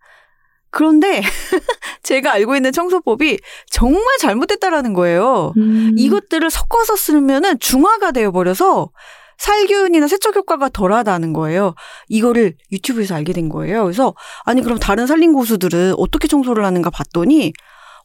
그런데 0.70 1.22
제가 2.02 2.32
알고 2.32 2.56
있는 2.56 2.72
청소법이 2.72 3.38
정말 3.70 4.02
잘못됐다라는 4.20 4.94
거예요. 4.94 5.52
음. 5.56 5.94
이것들을 5.96 6.48
섞어서 6.50 6.96
쓰면은 6.96 7.58
중화가 7.58 8.12
되어 8.12 8.30
버려서 8.30 8.90
살균이나 9.38 10.06
세척 10.06 10.36
효과가 10.36 10.68
덜하다는 10.68 11.32
거예요. 11.32 11.74
이거를 12.08 12.54
유튜브에서 12.72 13.14
알게 13.14 13.32
된 13.32 13.48
거예요. 13.48 13.84
그래서 13.84 14.14
아니 14.44 14.62
그럼 14.62 14.78
다른 14.78 15.06
살림 15.06 15.32
고수들은 15.32 15.94
어떻게 15.96 16.28
청소를 16.28 16.64
하는가 16.64 16.90
봤더니 16.90 17.52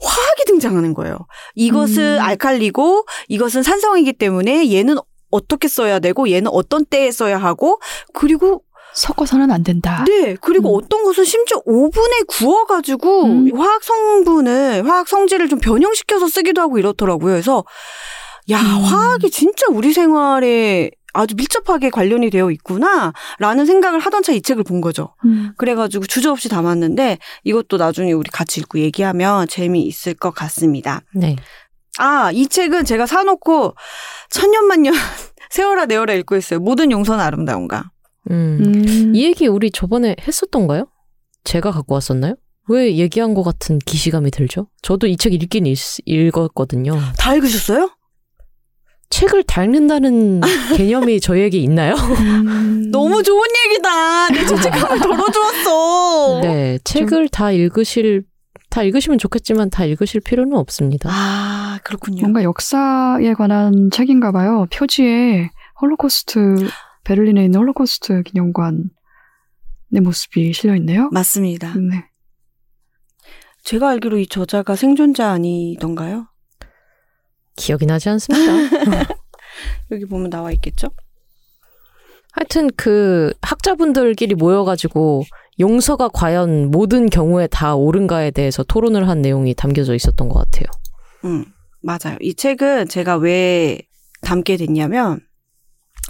화학이 0.02 0.46
등장하는 0.48 0.94
거예요. 0.94 1.18
이것은 1.56 2.18
음. 2.18 2.22
알칼리고 2.22 3.06
이것은 3.28 3.64
산성이기 3.64 4.14
때문에 4.14 4.72
얘는 4.72 4.96
어떻게 5.30 5.68
써야 5.68 6.00
되고 6.00 6.30
얘는 6.30 6.50
어떤 6.52 6.86
때에 6.86 7.12
써야 7.12 7.38
하고 7.38 7.80
그리고 8.14 8.64
섞어서는 8.96 9.52
안 9.52 9.64
된다. 9.64 10.04
네 10.08 10.36
그리고 10.42 10.76
음. 10.78 10.84
어떤 10.84 11.04
것은 11.04 11.24
심지어 11.26 11.62
오븐에 11.66 12.22
구워가지고 12.28 13.24
음. 13.26 13.58
화학 13.60 13.84
성분을 13.84 14.88
화학 14.88 15.08
성질을 15.08 15.50
좀 15.50 15.60
변형시켜서 15.60 16.28
쓰기도 16.28 16.62
하고 16.62 16.78
이렇더라고요. 16.80 17.34
그래서 17.34 17.64
야 18.50 18.60
음. 18.60 18.84
화학이 18.84 19.30
진짜 19.32 19.66
우리 19.70 19.94
생활에 19.94 20.92
아주 21.14 21.34
밀접하게 21.36 21.90
관련이 21.92 22.30
되어 22.30 22.52
있구나라는 22.52 23.66
생각을 23.66 24.00
하던 24.00 24.22
차 24.22 24.34
이 24.34 24.42
책을 24.42 24.64
본 24.64 24.82
거죠. 24.82 25.16
음. 25.24 25.54
그래가지고 25.58 26.06
주저없이 26.08 26.50
담았는데 26.50 27.20
이것도 27.46 27.78
나중에 27.78 28.12
우리 28.12 28.30
같이 28.30 28.60
읽고 28.60 28.80
얘기하면 28.80 29.48
재미있을 29.48 30.14
것 30.16 30.32
같습니다. 30.32 31.02
네. 31.14 31.38
아, 31.98 32.32
이 32.34 32.48
책은 32.48 32.84
제가 32.84 33.06
사놓고 33.06 33.76
천년만년 34.30 34.94
세월아 35.50 35.86
내월아 35.86 36.14
읽고 36.16 36.36
있어요. 36.36 36.60
모든 36.60 36.92
용서는 36.92 37.24
아름다운가. 37.24 37.86
음. 38.32 38.60
음. 38.64 39.16
이 39.16 39.24
얘기 39.26 39.48
우리 39.48 39.72
저번에 39.72 40.16
했었던가요? 40.28 40.88
제가 41.44 41.72
갖고 41.72 41.94
왔었나요? 41.94 42.36
왜 42.68 42.96
얘기한 42.98 43.34
것 43.36 43.44
같은 43.44 43.78
기시감이 43.80 44.32
들죠? 44.32 44.68
저도 44.82 45.06
이 45.08 45.16
책 45.18 45.34
읽긴 45.34 45.66
읽, 45.68 45.78
읽었거든요. 46.06 47.00
다 47.20 47.36
읽으셨어요? 47.36 47.92
책을 49.12 49.44
닳는다는 49.44 50.42
개념이 50.76 51.20
저에게 51.20 51.60
있나요? 51.60 51.94
음. 51.94 52.90
너무 52.92 53.22
좋은 53.22 53.44
얘기다. 53.68 54.30
내 54.30 54.46
죄책감을 54.46 55.00
덜어주었어. 55.00 56.40
네, 56.42 56.80
책을 56.84 57.30
다 57.30 57.52
읽으실 57.52 58.24
다 58.72 58.82
읽으시면 58.84 59.20
좋겠지만 59.20 59.70
다 59.70 59.86
읽으실 59.86 60.22
필요는 60.22 60.58
없습니다. 60.58 61.10
아, 61.12 61.80
그렇군요. 61.84 62.22
뭔가 62.22 62.42
역사에 62.44 63.34
관한 63.38 63.90
책인가 63.92 64.32
봐요. 64.32 64.66
표지에 64.74 65.50
홀로코스트 65.82 66.68
베를린에 67.06 67.46
있는 67.46 67.60
홀로코스트 67.60 68.24
기념관의 68.24 68.84
모습이 70.04 70.54
실려 70.54 70.76
있네요. 70.76 71.10
맞습니다. 71.12 71.74
네. 71.76 72.06
제가 73.64 73.90
알기로 73.90 74.18
이 74.20 74.28
저자가 74.28 74.76
생존자 74.76 75.30
아니던가요? 75.30 76.28
기억이 77.56 77.86
나지 77.86 78.10
않습니다. 78.10 78.52
여기 79.92 80.06
보면 80.06 80.30
나와 80.30 80.52
있겠죠? 80.52 80.90
하여튼 82.34 82.70
그 82.76 83.34
학자분들끼리 83.42 84.36
모여가지고 84.36 85.24
용서가 85.60 86.10
과연 86.10 86.70
모든 86.70 87.06
경우에 87.10 87.48
다 87.48 87.76
옳은가에 87.76 88.32
대해서 88.32 88.64
토론을 88.64 89.08
한 89.08 89.22
내용이 89.22 89.54
담겨져 89.54 89.96
있었던 89.96 90.28
것 90.28 90.40
같아요. 90.40 90.66
음, 91.24 91.46
맞아요. 91.82 92.18
이 92.20 92.36
책은 92.36 92.90
제가 92.90 93.16
왜 93.16 93.80
담게 94.22 94.58
됐냐면, 94.58 95.22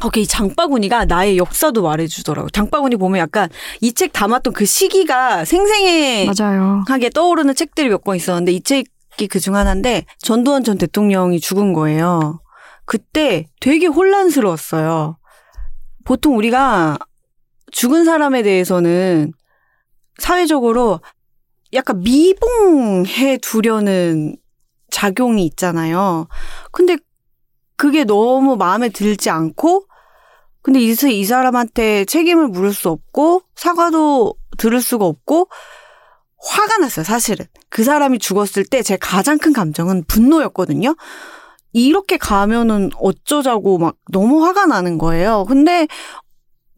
거기 0.01 0.21
이 0.21 0.27
장바구니가 0.27 1.05
나의 1.05 1.37
역사도 1.37 1.81
말해주더라고요. 1.81 2.49
장바구니 2.49 2.97
보면 2.97 3.19
약간 3.19 3.49
이 3.81 3.93
책 3.93 4.11
담았던 4.13 4.53
그 4.53 4.65
시기가 4.65 5.45
생생해 5.45 6.27
맞아요. 6.37 6.83
하게 6.87 7.09
떠오르는 7.09 7.55
책들이 7.55 7.87
몇 7.89 8.03
권 8.03 8.15
있었는데 8.17 8.51
이 8.51 8.61
책이 8.61 9.27
그 9.29 9.39
중 9.39 9.55
하나인데 9.55 10.05
전두환 10.19 10.63
전 10.63 10.77
대통령이 10.77 11.39
죽은 11.39 11.73
거예요. 11.73 12.41
그때 12.85 13.47
되게 13.61 13.87
혼란스러웠어요. 13.87 15.17
보통 16.03 16.37
우리가 16.37 16.97
죽은 17.71 18.05
사람에 18.05 18.43
대해서는 18.43 19.31
사회적으로 20.19 20.99
약간 21.73 22.01
미봉해 22.01 23.37
두려는 23.41 24.35
작용이 24.91 25.45
있잖아요. 25.45 26.27
근데 26.71 26.97
그게 27.75 28.03
너무 28.03 28.55
마음에 28.55 28.89
들지 28.89 29.29
않고 29.29 29.85
근데 30.61 30.79
이, 30.79 30.95
이 31.11 31.25
사람한테 31.25 32.05
책임을 32.05 32.47
물을 32.47 32.73
수 32.73 32.89
없고 32.89 33.43
사과도 33.55 34.33
들을 34.57 34.81
수가 34.81 35.05
없고 35.05 35.47
화가 36.37 36.77
났어요, 36.77 37.03
사실은. 37.03 37.45
그 37.69 37.83
사람이 37.83 38.19
죽었을 38.19 38.65
때 38.65 38.81
제 38.81 38.97
가장 38.97 39.37
큰 39.37 39.53
감정은 39.53 40.05
분노였거든요. 40.07 40.95
이렇게 41.73 42.17
가면은 42.17 42.89
어쩌자고 42.97 43.77
막 43.77 43.95
너무 44.11 44.45
화가 44.45 44.65
나는 44.65 44.97
거예요. 44.97 45.45
근데 45.47 45.87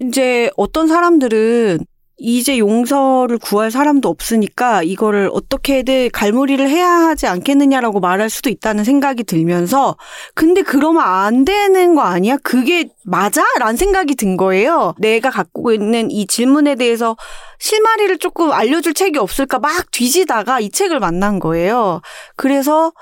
이제 0.02 0.50
어떤 0.58 0.88
사람들은 0.88 1.80
이제 2.20 2.58
용서를 2.58 3.38
구할 3.38 3.70
사람도 3.70 4.10
없으니까 4.10 4.82
이거를 4.82 5.30
어떻게든 5.32 6.10
갈무리를 6.12 6.68
해야 6.68 6.90
하지 6.90 7.28
않겠느냐라고 7.28 8.00
말할 8.00 8.32
수도 8.32 8.50
있다는 8.50 8.84
생각이 8.84 9.24
들면서 9.24 9.96
근데 10.34 10.64
그러면 10.64 11.04
안 11.04 11.46
되는 11.46 11.94
거 11.94 12.02
아니야? 12.02 12.38
그게 12.38 12.90
맞아? 13.06 13.44
라는 13.60 13.78
생각이 13.78 14.16
든 14.16 14.36
거예요. 14.36 14.96
내가 14.98 15.30
갖고 15.30 15.72
있는 15.72 16.10
이 16.10 16.26
질문에 16.26 16.74
대해서 16.74 17.16
실마리를 17.60 18.18
조금 18.18 18.52
알려줄 18.52 18.96
책이 18.96 19.20
없을까 19.20 19.60
막 19.60 19.92
뒤지다가 19.92 20.60
이 20.60 20.72
책을 20.72 21.00
만난 21.00 21.40
거예요. 21.40 22.02
그래서 22.36 22.94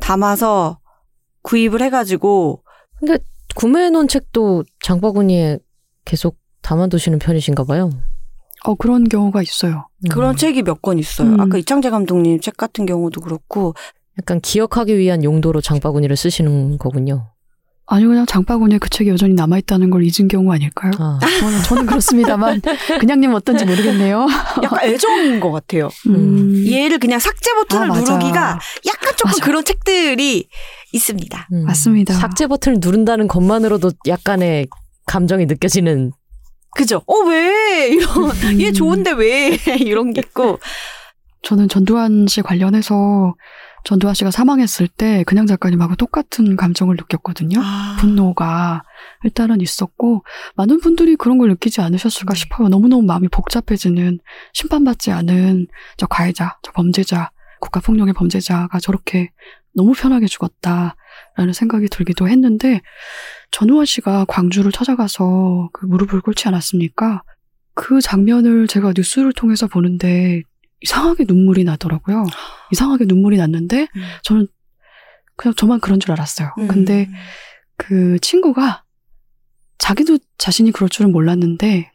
담아서 0.00 0.78
구입을 1.42 1.82
해가지고 1.82 2.62
근데 2.98 3.18
구매해놓은 3.54 4.08
책도 4.08 4.64
장바구니에 4.82 5.58
계속 6.06 6.38
담아두시는 6.62 7.18
편이신가 7.18 7.64
봐요. 7.64 7.90
어, 8.64 8.74
그런 8.74 9.08
경우가 9.08 9.42
있어요. 9.42 9.88
그런 10.10 10.30
음. 10.30 10.36
책이 10.36 10.62
몇 10.62 10.82
권 10.82 10.98
있어요. 10.98 11.28
음. 11.28 11.40
아까 11.40 11.58
이창재 11.58 11.90
감독님 11.90 12.40
책 12.40 12.56
같은 12.56 12.86
경우도 12.86 13.20
그렇고 13.20 13.74
약간 14.18 14.40
기억하기 14.40 14.96
위한 14.98 15.24
용도로 15.24 15.60
장바구니를 15.60 16.16
쓰시는 16.16 16.78
거군요. 16.78 17.30
아니, 17.86 18.06
그냥 18.06 18.24
장바구니에 18.24 18.78
그 18.78 18.88
책이 18.88 19.10
여전히 19.10 19.34
남아 19.34 19.58
있다는 19.58 19.90
걸 19.90 20.04
잊은 20.04 20.28
경우 20.28 20.52
아닐까요? 20.52 20.92
아, 20.98 21.18
저는, 21.40 21.62
저는 21.64 21.86
그렇습니다만, 21.86 22.62
그냥님 23.00 23.34
어떤지 23.34 23.64
모르겠네요. 23.64 24.28
약간 24.62 24.84
애정인 24.84 25.40
것 25.40 25.50
같아요. 25.50 25.88
음. 26.06 26.64
얘를 26.68 26.98
그냥 27.00 27.18
삭제 27.18 27.50
버튼을 27.52 27.90
아. 27.90 27.94
누르기가 27.94 28.60
약간 28.86 29.12
조금 29.16 29.30
맞아. 29.32 29.44
그런 29.44 29.64
책들이 29.64 30.46
있습니다. 30.92 31.48
음. 31.52 31.64
맞습니다. 31.64 32.14
삭제 32.14 32.46
버튼을 32.46 32.78
누른다는 32.80 33.26
것만으로도 33.26 33.90
약간의 34.06 34.68
감정이 35.06 35.46
느껴지는 35.46 36.12
그죠? 36.76 37.02
어, 37.06 37.14
왜? 37.26 37.88
이런, 37.92 38.60
얘 38.60 38.68
음. 38.68 38.72
좋은데 38.72 39.12
왜? 39.12 39.58
이런 39.80 40.12
게 40.12 40.20
있고. 40.20 40.58
저는 41.42 41.68
전두환 41.68 42.26
씨 42.28 42.42
관련해서 42.42 43.34
전두환 43.84 44.14
씨가 44.14 44.30
사망했을 44.30 44.88
때 44.88 45.24
그냥 45.26 45.46
작가님하고 45.46 45.96
똑같은 45.96 46.56
감정을 46.56 46.96
느꼈거든요. 46.96 47.60
아. 47.62 47.96
분노가 47.98 48.82
일단은 49.24 49.60
있었고 49.60 50.24
많은 50.56 50.80
분들이 50.80 51.16
그런 51.16 51.38
걸 51.38 51.48
느끼지 51.48 51.80
않으셨을까 51.80 52.34
네. 52.34 52.38
싶어요. 52.38 52.68
너무너무 52.68 53.02
마음이 53.02 53.28
복잡해지는 53.28 54.20
심판받지 54.52 55.12
않은 55.12 55.66
저 55.96 56.06
가해자, 56.06 56.58
저 56.62 56.72
범죄자, 56.72 57.30
국가폭력의 57.60 58.14
범죄자가 58.14 58.80
저렇게 58.80 59.30
너무 59.74 59.92
편하게 59.92 60.26
죽었다라는 60.26 61.52
생각이 61.54 61.88
들기도 61.88 62.28
했는데 62.28 62.80
전우환 63.50 63.84
씨가 63.84 64.26
광주를 64.26 64.72
찾아가서 64.72 65.70
그 65.72 65.86
무릎을 65.86 66.20
꿇지 66.20 66.48
않았습니까? 66.48 67.22
그 67.74 68.00
장면을 68.00 68.66
제가 68.66 68.92
뉴스를 68.96 69.32
통해서 69.32 69.66
보는데 69.66 70.42
이상하게 70.82 71.24
눈물이 71.26 71.64
나더라고요. 71.64 72.24
이상하게 72.72 73.04
눈물이 73.06 73.36
났는데 73.36 73.82
음. 73.82 74.02
저는 74.22 74.46
그냥 75.36 75.54
저만 75.54 75.80
그런 75.80 76.00
줄 76.00 76.12
알았어요. 76.12 76.50
음. 76.58 76.68
근데 76.68 77.08
그 77.76 78.18
친구가 78.20 78.84
자기도 79.78 80.18
자신이 80.38 80.72
그럴 80.72 80.88
줄은 80.88 81.12
몰랐는데 81.12 81.90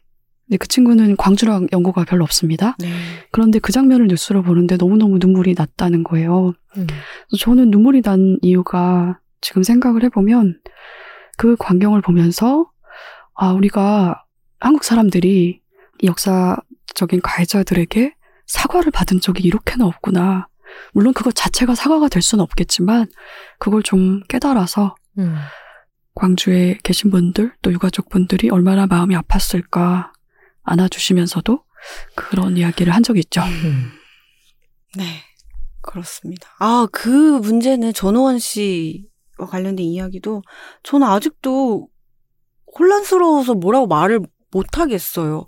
근데 0.46 0.56
그 0.58 0.68
친구는 0.68 1.16
광주랑 1.16 1.68
연고가 1.72 2.04
별로 2.04 2.24
없습니다. 2.24 2.76
네. 2.78 2.88
그런데 3.32 3.58
그 3.58 3.72
장면을 3.72 4.06
뉴스로 4.06 4.42
보는데 4.42 4.76
너무너무 4.76 5.18
눈물이 5.18 5.54
났다는 5.56 6.04
거예요. 6.04 6.52
음. 6.76 6.86
저는 7.38 7.70
눈물이 7.70 8.02
난 8.02 8.38
이유가 8.42 9.18
지금 9.40 9.62
생각을 9.62 10.04
해보면 10.04 10.60
그 11.36 11.56
광경을 11.56 12.00
보면서 12.02 12.70
아, 13.34 13.52
우리가 13.52 14.24
한국 14.60 14.84
사람들이 14.84 15.60
이 16.02 16.06
역사적인 16.06 17.20
가해자들에게 17.22 18.14
사과를 18.46 18.90
받은 18.90 19.20
적이 19.20 19.44
이렇게나 19.44 19.86
없구나. 19.86 20.48
물론 20.92 21.12
그것 21.12 21.34
자체가 21.34 21.74
사과가 21.74 22.08
될 22.08 22.22
수는 22.22 22.42
없겠지만 22.42 23.08
그걸 23.58 23.82
좀 23.82 24.22
깨달아서 24.28 24.94
음. 25.18 25.36
광주에 26.14 26.78
계신 26.82 27.10
분들 27.10 27.54
또 27.62 27.72
유가족 27.72 28.08
분들이 28.08 28.50
얼마나 28.50 28.86
마음이 28.86 29.14
아팠을까 29.16 30.10
안아주시면서도 30.62 31.62
그런 32.14 32.56
이야기를 32.56 32.94
한 32.94 33.02
적이 33.02 33.20
있죠. 33.20 33.42
음. 33.42 33.92
네. 34.96 35.04
그렇습니다. 35.82 36.48
아, 36.58 36.86
그 36.90 37.08
문제는 37.38 37.92
전호원 37.92 38.38
씨와 38.38 39.04
관련된 39.44 39.84
이야기도 39.84 40.42
저는 40.82 41.06
아직도 41.06 41.88
혼란스러워서 42.78 43.54
뭐라고 43.54 43.86
말을 43.86 44.20
못 44.50 44.78
하겠어요. 44.78 45.46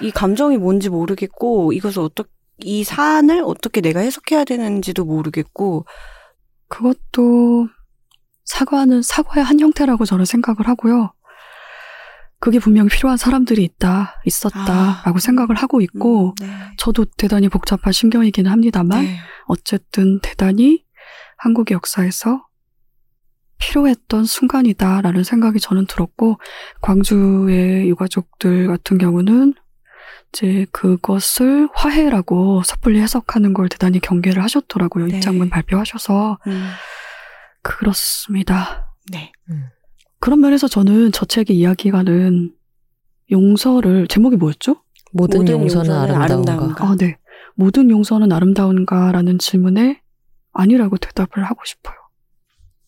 이 0.00 0.10
감정이 0.10 0.58
뭔지 0.58 0.88
모르겠고 0.88 1.72
이것을 1.72 2.02
어떻게 2.02 2.30
이 2.58 2.84
사안을 2.84 3.42
어떻게 3.44 3.80
내가 3.80 4.00
해석해야 4.00 4.44
되는지도 4.44 5.04
모르겠고 5.04 5.86
그것도 6.68 7.68
사과는 8.44 9.02
사과의 9.02 9.44
한 9.44 9.60
형태라고 9.60 10.04
저는 10.04 10.24
생각을 10.24 10.68
하고요. 10.68 11.12
그게 12.40 12.58
분명 12.58 12.88
필요한 12.88 13.16
사람들이 13.16 13.64
있다, 13.64 14.20
있었다라고 14.26 15.16
아. 15.16 15.18
생각을 15.18 15.56
하고 15.56 15.80
있고, 15.80 16.34
음, 16.42 16.46
네. 16.46 16.52
저도 16.76 17.06
대단히 17.16 17.48
복잡한 17.48 17.90
신경이기는 17.90 18.50
합니다만, 18.50 19.04
네. 19.04 19.16
어쨌든 19.46 20.20
대단히 20.20 20.84
한국의 21.38 21.74
역사에서 21.74 22.44
필요했던 23.58 24.24
순간이다라는 24.24 25.24
생각이 25.24 25.60
저는 25.60 25.86
들었고, 25.86 26.38
광주의 26.80 27.88
유가족들 27.88 28.66
같은 28.66 28.98
경우는 28.98 29.54
이제 30.32 30.66
그것을 30.72 31.68
화해라고 31.74 32.62
섣불리 32.64 33.00
해석하는 33.00 33.52
걸 33.54 33.68
대단히 33.68 34.00
경계를 34.00 34.42
하셨더라고요. 34.42 35.06
네. 35.06 35.16
입장문 35.16 35.48
발표하셔서. 35.50 36.38
음, 36.46 36.70
그렇습니다. 37.62 38.94
네. 39.12 39.32
그런 40.20 40.40
면에서 40.40 40.68
저는 40.68 41.12
저 41.12 41.24
책의 41.24 41.56
이야기가는 41.56 42.52
용서를, 43.30 44.06
제목이 44.08 44.36
뭐였죠? 44.36 44.82
모든, 45.12 45.40
모든 45.40 45.60
용서는, 45.60 45.90
용서는 45.90 46.20
아름다운가. 46.20 46.52
아름다운가. 46.52 46.84
아, 46.84 46.96
네. 46.96 47.18
모든 47.54 47.90
용서는 47.90 48.32
아름다운가라는 48.32 49.38
질문에 49.38 50.00
아니라고 50.52 50.96
대답을 50.96 51.44
하고 51.44 51.60
싶어요. 51.64 51.94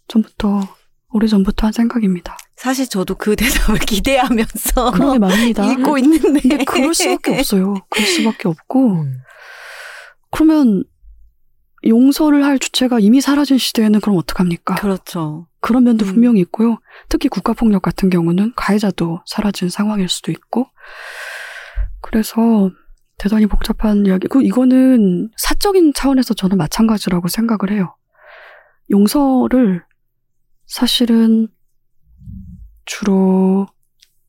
전부터, 0.09 0.61
오래전부터 1.11 1.67
한 1.67 1.73
생각입니다. 1.73 2.37
사실 2.57 2.89
저도 2.89 3.15
그 3.15 3.37
대답을 3.37 3.79
기대하면서 3.87 4.91
그런 4.93 5.13
게 5.13 5.19
말입니다. 5.19 5.73
읽고 5.73 5.99
있는데 5.99 6.41
근데 6.41 6.65
그럴 6.65 6.95
수밖에 6.95 7.39
없어요. 7.39 7.75
그럴 7.91 8.07
수밖에 8.07 8.49
없고. 8.49 9.03
음. 9.03 9.19
그러면 10.31 10.85
용서를 11.87 12.45
할 12.45 12.59
주체가 12.59 12.99
이미 12.99 13.21
사라진 13.21 13.59
시대에는 13.59 14.01
그럼 14.01 14.19
어떡합니까? 14.19 14.75
그렇죠. 14.77 15.47
그런 15.61 15.85
면도 15.85 16.05
음. 16.05 16.13
분명히 16.13 16.41
있고요. 16.41 16.79
특히 17.09 17.29
국가폭력 17.29 17.83
같은 17.83 18.11
경우는 18.11 18.53
가해자도 18.57 19.21
사라진 19.27 19.69
상황일 19.69 20.09
수도 20.09 20.33
있고. 20.33 20.69
그래서 22.01 22.71
대단히 23.19 23.47
복잡한 23.47 24.05
이야기. 24.07 24.27
그 24.29 24.43
이거는 24.43 25.31
사적인 25.37 25.95
차원에서 25.95 26.35
저는 26.35 26.57
마찬가지라고 26.57 27.29
생각을 27.29 27.71
해요. 27.73 27.97
용서를 28.91 29.83
사실은 30.67 31.49
주로 32.85 33.67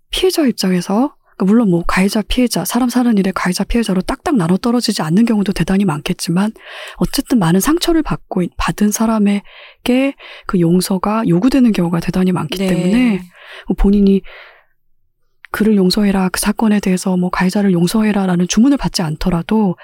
피해자 0.10 0.46
입장에서 0.46 1.16
그러니까 1.38 1.46
물론 1.46 1.70
뭐 1.70 1.84
가해자 1.86 2.24
피해자 2.24 2.66
사람 2.66 2.90
사는 2.90 3.16
일에 3.18 3.32
가해자 3.32 3.64
피해자로 3.64 4.02
딱딱 4.02 4.36
나눠 4.38 4.58
떨어지지 4.58 5.02
않는 5.04 5.26
경우도 5.26 5.54
대단히 5.54 5.86
많겠지만 5.86 6.52
어쨌든 6.98 7.38
많은 7.38 7.60
상처를 7.60 8.02
받고 8.02 8.42
있- 8.42 8.52
받은 8.58 8.92
사람에게 8.92 10.16
그 10.48 10.60
용서가 10.60 11.24
요구되는 11.28 11.72
경우가 11.74 12.00
대단히 12.00 12.32
많기 12.32 12.58
네. 12.58 12.68
때문에 12.68 13.22
뭐 13.68 13.76
본인이 13.78 14.22
그를 15.52 15.76
용서해라 15.76 16.30
그 16.30 16.40
사건에 16.40 16.80
대해서 16.80 17.16
뭐 17.18 17.30
가해자를 17.30 17.72
용서해라라는 17.72 18.48
주문을 18.48 18.78
받지 18.78 19.02
않더라도 19.02 19.76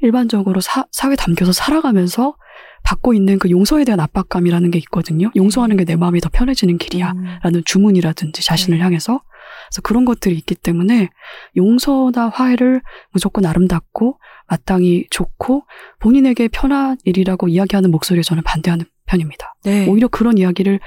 일반적으로 0.00 0.60
사, 0.60 0.86
사회 0.90 1.16
담겨서 1.16 1.52
살아가면서 1.52 2.36
받고 2.84 3.14
있는 3.14 3.38
그 3.38 3.50
용서에 3.50 3.84
대한 3.84 3.98
압박감이라는 4.00 4.70
게 4.70 4.78
있거든요. 4.78 5.30
용서하는 5.34 5.76
게 5.76 5.84
내 5.84 5.96
마음이 5.96 6.20
더 6.20 6.28
편해지는 6.32 6.78
길이야. 6.78 7.12
음. 7.12 7.38
라는 7.42 7.62
주문이라든지 7.64 8.44
자신을 8.44 8.78
네. 8.78 8.84
향해서 8.84 9.20
그래서 9.68 9.82
그런 9.82 10.04
것들이 10.04 10.34
있기 10.36 10.54
때문에 10.54 11.08
용서나 11.56 12.28
화해를 12.28 12.82
무조건 13.12 13.44
아름답고 13.46 14.18
마땅히 14.48 15.06
좋고 15.10 15.64
본인에게 16.00 16.48
편한 16.48 16.96
일이라고 17.04 17.48
이야기하는 17.48 17.90
목소리에 17.90 18.22
저는 18.22 18.42
반대하는 18.42 18.84
편입니다. 19.06 19.54
네. 19.64 19.86
오히려 19.88 20.08
그런 20.08 20.38
이야기를 20.38 20.80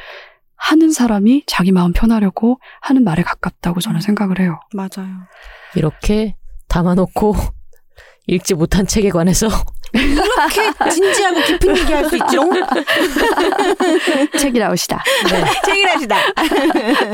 하는 0.55 0.91
사람이 0.91 1.43
자기 1.45 1.71
마음 1.71 1.93
편하려고 1.93 2.59
하는 2.81 3.03
말에 3.03 3.21
가깝다고 3.23 3.79
저는 3.79 3.99
음. 3.99 4.01
생각을 4.01 4.39
해요. 4.39 4.59
맞아요. 4.73 5.09
이렇게 5.75 6.35
담아놓고 6.67 7.35
읽지 8.27 8.55
못한 8.55 8.85
책에 8.87 9.09
관해서 9.09 9.47
이렇게 9.97 10.89
진지하고 10.91 11.41
깊은 11.41 11.77
얘기 11.77 11.93
할 11.93 12.07
수 12.09 12.15
있지롱? 12.17 12.51
책이 14.37 14.59
나오시다. 14.59 15.03
책이라시다. 15.65 16.17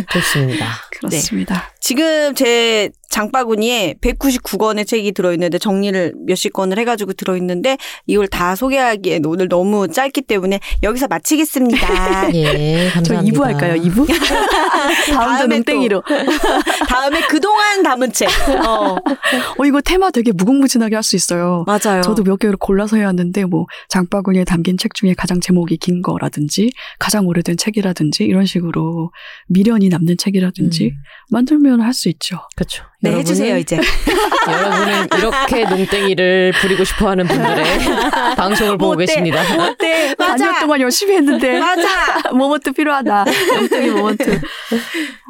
좋습니다. 0.12 0.68
그렇습니다. 1.00 1.72
지금 1.80 2.34
제 2.36 2.90
장바구니에 3.14 3.98
199권의 4.02 4.88
책이 4.88 5.12
들어있는데 5.12 5.60
정리를 5.60 6.14
몇십 6.26 6.52
권을 6.52 6.80
해가지고 6.80 7.14
들어있는데 7.14 7.78
이걸 8.08 8.28
다 8.28 8.56
소개하기엔 8.56 9.24
오늘 9.28 9.48
너무 9.48 9.88
짧기 9.88 10.24
때문에 10.24 10.60
여기서 10.82 11.08
마치겠습니다. 11.08 12.34
예, 12.34 12.88
저 12.90 12.94
감사합니다. 12.96 13.38
2부 13.40 13.44
할까요? 13.44 13.76
2부? 13.84 14.08
다음 15.14 15.34
주 15.34 15.38
다음에 15.38 15.56
농땡이로. 15.58 16.02
다음에 16.90 17.22
그동안 17.30 17.84
담은 17.84 18.12
책. 18.14 18.30
어, 18.66 18.96
어, 18.96 19.66
이거 19.66 19.80
테마 19.82 20.10
되게 20.10 20.32
무궁무진하게 20.32 20.96
할 20.96 21.04
수 21.04 21.18
있어요. 21.18 21.66
맞아요. 21.68 22.02
저도 22.02 22.24
몇 22.24 22.38
개를 22.38 22.56
골라서 22.56 22.96
해왔는데 22.96 23.44
뭐 23.44 23.66
장바구니에 23.90 24.46
담긴 24.46 24.78
책 24.78 24.94
중에 24.94 25.14
가장 25.14 25.42
제목이 25.42 25.76
긴 25.76 26.02
거라든지 26.02 26.72
가장 26.98 27.28
오래된 27.28 27.58
책이라든지 27.58 28.24
이런 28.24 28.46
식으로 28.46 29.12
미련이 29.50 29.90
남는 29.90 30.16
책이라든지 30.18 30.86
음, 30.86 30.92
만들면 31.30 31.82
할 31.82 31.94
수 31.94 32.08
있죠. 32.10 32.38
그렇죠. 32.56 32.86
네, 33.04 33.12
여러분은- 33.12 33.18
해주세요, 33.20 33.58
이제. 33.58 33.78
여러분은 34.48 35.08
이렇게 35.18 35.66
농땡이를 35.66 36.54
부리고 36.62 36.84
싶어 36.86 37.10
하는 37.10 37.28
분들의 37.28 37.66
방송을 38.38 38.78
보고 38.78 38.94
어때? 38.94 39.06
계십니다. 39.06 39.42
어때? 39.68 40.16
반년 40.18 40.48
맞아. 40.52 40.60
동안 40.62 40.80
열심히 40.82 41.16
했는데 41.16 41.60
맞아. 41.60 42.30
moment 42.32 42.72
필요하다. 42.72 43.26
영적인 43.56 43.94
moment. 43.96 44.42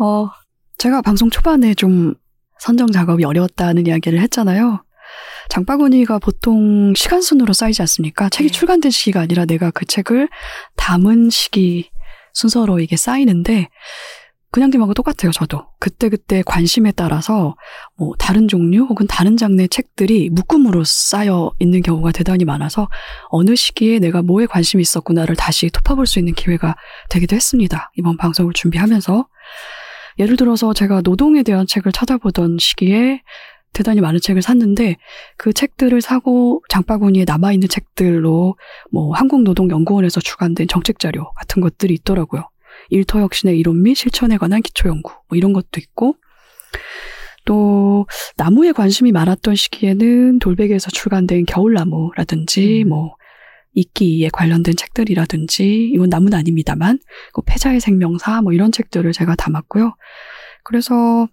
어, 0.02 0.30
제가 0.78 1.02
방송 1.02 1.30
초반에 1.30 1.74
좀 1.74 2.14
선정 2.60 2.92
작업이 2.92 3.24
어려웠다는 3.26 3.88
이야기를 3.88 4.20
했잖아요. 4.22 4.84
장바구니가 5.50 6.20
보통 6.20 6.94
시간 6.96 7.22
순으로 7.22 7.54
쌓이지 7.54 7.82
않습니까? 7.82 8.30
책이 8.30 8.50
네. 8.50 8.58
출간된 8.58 8.92
시기가 8.92 9.20
아니라 9.22 9.46
내가 9.46 9.72
그 9.72 9.86
책을 9.86 10.30
담은 10.78 11.30
시기 11.30 11.90
순서로 12.34 12.80
이게 12.80 12.96
쌓이는데 12.98 13.70
그냥님하고 14.54 14.94
똑같아요, 14.94 15.32
저도. 15.32 15.66
그때그때 15.80 16.44
관심에 16.46 16.92
따라서 16.92 17.56
뭐 17.98 18.14
다른 18.20 18.48
종류 18.48 18.84
혹은 18.84 19.08
다른 19.08 19.36
장르의 19.36 19.68
책들이 19.68 20.30
묶음으로 20.30 20.84
쌓여 20.86 21.52
있는 21.58 21.82
경우가 21.82 22.12
대단히 22.12 22.46
많아서 22.46 22.88
어느 23.30 23.56
시기에 23.56 23.98
내가 23.98 24.22
뭐에 24.22 24.46
관심이 24.46 24.82
있었구나를 24.82 25.36
다시 25.36 25.72
톱어볼 25.72 26.06
수 26.06 26.20
있는 26.20 26.36
기회가 26.36 26.76
되기도 27.10 27.36
했습니다. 27.36 27.90
이번 27.96 28.16
방송을 28.16 28.54
준비하면서. 28.54 29.28
예를 30.20 30.38
들어서 30.38 30.72
제가 30.72 31.02
노동에 31.02 31.42
대한 31.42 31.66
책을 31.66 31.92
찾아보던 31.92 32.58
시기에 32.60 33.24
대단히 33.74 34.02
많은 34.02 34.20
책을 34.22 34.44
샀는데 34.44 34.98
그 35.36 35.52
책들을 35.52 36.00
사고 36.02 36.62
장바구니에 36.70 37.26
남아 37.26 37.54
있는 37.54 37.68
책들로 37.68 38.56
뭐 38.92 39.16
한국노동연구원에서 39.16 40.22
주관된 40.22 40.68
정책 40.68 41.00
자료 41.00 41.32
같은 41.34 41.60
것들이 41.60 41.96
있더라고요. 41.96 42.48
일터 42.94 43.20
혁신의 43.20 43.58
이론 43.58 43.82
및 43.82 43.96
실천에 43.96 44.38
관한 44.38 44.62
기초 44.62 44.88
연구 44.88 45.12
뭐 45.28 45.36
이런 45.38 45.52
것도 45.52 45.80
있고 45.80 46.16
또 47.46 48.06
나무에 48.38 48.72
관심이 48.72 49.12
많았던 49.12 49.56
시기에는 49.56 50.40
돌베개에서 50.40 50.92
출간된 50.92 51.46
겨울나무라든지 51.46 52.84
음. 52.84 52.90
뭐 52.90 53.16
이끼에 53.74 54.30
관련된 54.32 54.76
책들이라든지 54.76 55.90
이건 55.94 56.10
나무는 56.10 56.38
아닙니다만 56.38 57.00
그 57.34 57.42
패자의 57.42 57.80
생명사 57.80 58.44
뭐 58.44 58.54
이런 58.54 58.72
책들을 58.72 59.12
제가 59.12 59.36
담았고요. 59.36 59.96
그래서 60.64 61.28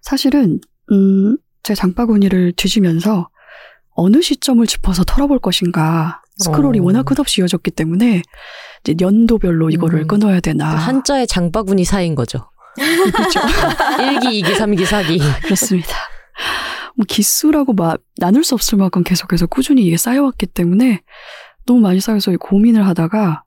사실은 0.00 0.60
음, 0.92 1.36
제 1.64 1.74
장바구니를 1.74 2.52
뒤지면서 2.52 3.28
어느 3.90 4.22
시점을 4.22 4.64
짚어서 4.68 5.02
털어볼 5.02 5.40
것인가 5.40 6.22
스크롤이 6.36 6.78
어. 6.78 6.82
워낙 6.84 7.02
끝없이 7.02 7.40
이어졌기 7.40 7.72
때문에 7.72 8.22
이제 8.84 8.94
연도별로 9.00 9.70
이거를 9.70 10.00
음. 10.00 10.06
끊어야 10.06 10.40
되나 10.40 10.68
한자의 10.68 11.26
장바구니 11.26 11.84
사이인 11.84 12.14
거죠. 12.14 12.50
그렇죠. 13.12 13.40
1기, 13.40 14.42
2기, 14.42 14.54
3기, 14.54 14.84
4기. 14.84 15.20
그렇습니다. 15.42 15.94
뭐 16.96 17.04
기수라고 17.08 17.72
막 17.74 18.00
나눌 18.16 18.44
수 18.44 18.54
없을 18.54 18.78
만큼 18.78 19.02
계속해서 19.04 19.46
꾸준히 19.46 19.82
이게 19.82 19.96
쌓여왔기 19.96 20.46
때문에 20.46 21.00
너무 21.66 21.80
많이 21.80 22.00
쌓여서 22.00 22.32
고민을 22.38 22.86
하다가 22.86 23.42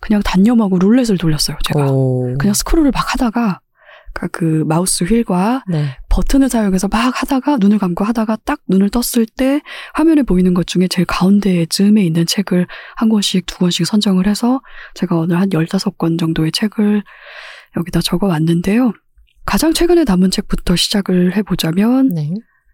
그냥 0.00 0.22
단념하고 0.22 0.78
룰렛을 0.78 1.18
돌렸어요. 1.18 1.56
제가 1.64 1.90
오. 1.90 2.34
그냥 2.38 2.54
스크롤을 2.54 2.90
막 2.92 3.12
하다가 3.14 3.60
그러니까 4.18 4.28
그 4.32 4.64
마우스 4.66 5.04
휠과 5.04 5.62
네. 5.68 5.96
버튼을 6.08 6.48
사용해서 6.48 6.88
막 6.88 7.22
하다가 7.22 7.58
눈을 7.58 7.78
감고 7.78 8.04
하다가 8.04 8.38
딱 8.44 8.60
눈을 8.68 8.90
떴을 8.90 9.26
때 9.36 9.62
화면에 9.94 10.22
보이는 10.22 10.52
것 10.54 10.66
중에 10.66 10.88
제일 10.88 11.06
가운데 11.06 11.64
즈음에 11.66 12.04
있는 12.04 12.26
책을 12.26 12.66
한 12.96 13.08
권씩 13.08 13.46
두 13.46 13.58
권씩 13.58 13.86
선정을 13.86 14.26
해서 14.26 14.60
제가 14.94 15.16
오늘 15.16 15.40
한 15.40 15.48
15권 15.50 16.18
정도의 16.18 16.50
책을 16.50 17.04
여기다 17.76 18.00
적어 18.00 18.26
왔는데요. 18.26 18.92
가장 19.46 19.72
최근에 19.72 20.04
담은 20.04 20.30
책부터 20.30 20.74
시작을 20.76 21.36
해보자면 21.36 22.08
네. 22.08 22.30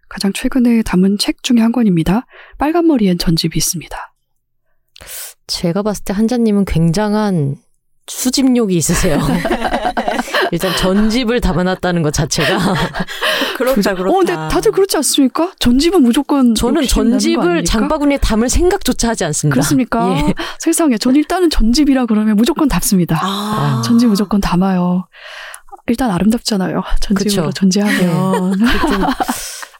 가장 0.09 0.33
최근에 0.33 0.81
담은 0.81 1.17
책 1.19 1.43
중에 1.43 1.61
한 1.61 1.71
권입니다. 1.71 2.25
빨간 2.57 2.87
머리엔 2.87 3.17
전집이 3.17 3.55
있습니다. 3.55 3.95
제가 5.47 5.83
봤을 5.83 6.03
때 6.03 6.13
한자님은 6.13 6.65
굉장한 6.65 7.57
수집욕이 8.07 8.75
있으세요. 8.75 9.19
일단 10.55 10.75
전집을 10.77 11.41
담아놨다는 11.41 12.01
것 12.01 12.13
자체가 12.13 12.57
그렇다, 13.57 13.93
그렇다. 13.93 14.09
어, 14.09 14.17
근데 14.19 14.33
다들 14.33 14.71
그렇지 14.71 14.95
않습니까? 14.97 15.51
전집은 15.59 16.01
무조건 16.01 16.55
저는 16.55 16.87
전집을? 16.87 17.65
장바구니에 17.65 18.17
담을 18.19 18.47
생각조차 18.47 19.09
하지 19.09 19.25
않습니다. 19.25 19.53
그렇습니까? 19.53 20.15
예. 20.17 20.33
세상에 20.59 20.97
전 20.97 21.15
일단은 21.15 21.49
전집이라 21.49 22.05
그러면 22.05 22.37
무조건 22.37 22.69
담습니다. 22.69 23.19
아. 23.21 23.81
전집 23.83 24.07
무조건 24.07 24.39
담아요. 24.39 25.07
일단 25.87 26.09
아름답잖아요. 26.09 26.83
전집으로 27.01 27.47
그쵸. 27.47 27.53
존재하면. 27.53 28.53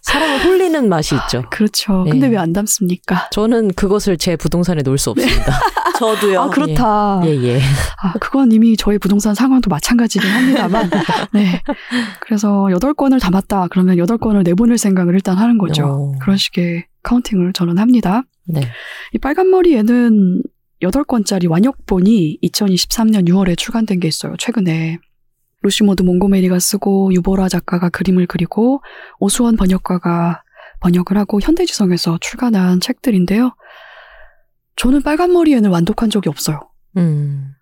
좀 0.05 0.13
사람을 0.13 0.45
홀리는 0.45 0.87
맛이 0.89 1.15
있죠. 1.15 1.43
그렇죠. 1.49 2.03
예. 2.07 2.11
근데 2.11 2.27
왜 2.27 2.37
안 2.37 2.53
담습니까? 2.53 3.29
저는 3.31 3.73
그것을 3.73 4.17
제 4.17 4.35
부동산에 4.35 4.81
놓을 4.83 4.97
수 4.97 5.09
없습니다. 5.11 5.53
저도요. 5.97 6.41
아, 6.41 6.49
그렇다. 6.49 7.21
예, 7.25 7.29
예. 7.41 7.59
아, 8.03 8.13
그건 8.19 8.51
이미 8.51 8.75
저희 8.75 8.97
부동산 8.97 9.33
상황도 9.33 9.69
마찬가지긴 9.69 10.29
합니다만. 10.29 10.89
네. 11.33 11.61
그래서 12.19 12.67
여덟 12.71 12.93
건을 12.93 13.19
담았다. 13.19 13.67
그러면 13.71 13.97
여덟 13.97 14.17
건을 14.17 14.43
내보낼 14.43 14.77
생각을 14.77 15.13
일단 15.13 15.37
하는 15.37 15.57
거죠. 15.57 15.85
오. 15.85 16.19
그런 16.19 16.35
식의 16.37 16.85
카운팅을 17.03 17.53
저는 17.53 17.77
합니다. 17.77 18.23
네. 18.45 18.61
이 19.13 19.17
빨간 19.17 19.49
머리에는 19.49 20.43
8권짜리 20.83 21.49
완역본이 21.49 22.39
2023년 22.43 23.27
6월에 23.29 23.57
출간된 23.57 24.01
게 24.01 24.07
있어요. 24.09 24.35
최근에. 24.37 24.99
루시모드 25.65 26.03
몽고메리가 26.03 26.59
쓰고 26.59 27.11
유보라 27.13 27.49
작가가 27.49 27.89
그림을 27.89 28.27
그리고 28.27 28.81
오수원 29.19 29.55
번역가가 29.57 30.43
번역을 30.79 31.17
하고 31.17 31.39
현대지성에서 31.41 32.19
출간한 32.21 32.79
책들인데요. 32.79 33.55
저는 34.75 35.01
빨간 35.01 35.33
머리에는 35.33 35.69
완독한 35.69 36.09
적이 36.09 36.29
없어요. 36.29 36.69
음. 36.97 37.53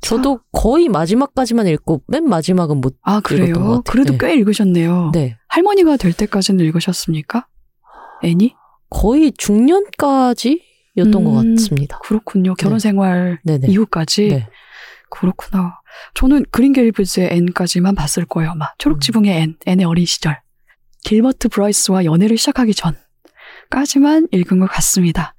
저도 0.00 0.40
거의 0.50 0.88
마지막까지만 0.88 1.66
읽고 1.68 2.02
맨 2.08 2.28
마지막은 2.28 2.80
못. 2.80 2.96
아, 3.02 3.20
그래요? 3.20 3.54
같아요. 3.54 3.82
그래도 3.82 4.12
네. 4.12 4.18
꽤 4.18 4.34
읽으셨네요. 4.34 5.10
네. 5.12 5.36
할머니가 5.48 5.96
될 5.96 6.12
때까지는 6.12 6.64
읽으셨습니까? 6.64 7.46
애니? 8.24 8.54
거의 8.88 9.32
중년까지였던 9.36 10.58
음, 11.14 11.24
것 11.24 11.32
같습니다. 11.32 11.98
그렇군요. 12.02 12.54
결혼 12.54 12.78
네. 12.78 12.82
생활. 12.82 13.40
이후까지. 13.68 14.28
네. 14.28 14.48
그렇구나. 15.10 15.80
저는 16.14 16.44
그린게이블즈의 16.50 17.28
N까지만 17.32 17.94
봤을 17.94 18.24
거예요, 18.24 18.50
아마. 18.52 18.66
초록지붕의 18.78 19.42
N, 19.42 19.56
N의 19.66 19.84
어린 19.84 20.06
시절. 20.06 20.40
길버트 21.04 21.48
브라이스와 21.48 22.04
연애를 22.04 22.36
시작하기 22.36 22.72
전까지만 22.74 24.28
읽은 24.32 24.60
것 24.60 24.66
같습니다. 24.66 25.34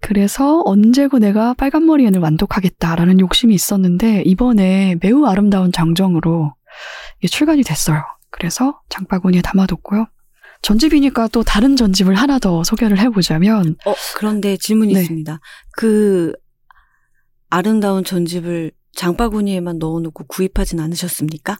그래서 0.00 0.62
언제고 0.64 1.18
내가 1.18 1.54
빨간 1.54 1.84
머리 1.86 2.06
N을 2.06 2.20
완독하겠다라는 2.20 3.20
욕심이 3.20 3.54
있었는데, 3.54 4.22
이번에 4.24 4.96
매우 5.00 5.26
아름다운 5.26 5.72
장정으로 5.72 6.54
출간이 7.30 7.62
됐어요. 7.62 8.02
그래서 8.30 8.80
장바구니에 8.88 9.42
담아뒀고요. 9.42 10.06
전집이니까 10.62 11.28
또 11.28 11.42
다른 11.42 11.76
전집을 11.76 12.14
하나 12.14 12.38
더 12.38 12.64
소개를 12.64 12.98
해보자면, 12.98 13.76
어, 13.86 13.94
그런데 14.16 14.56
질문이 14.56 14.94
네. 14.94 15.00
있습니다. 15.00 15.40
그 15.72 16.32
아름다운 17.48 18.04
전집을 18.04 18.70
장바구니에만 18.94 19.78
넣어놓고 19.78 20.24
구입하진 20.28 20.80
않으셨습니까? 20.80 21.58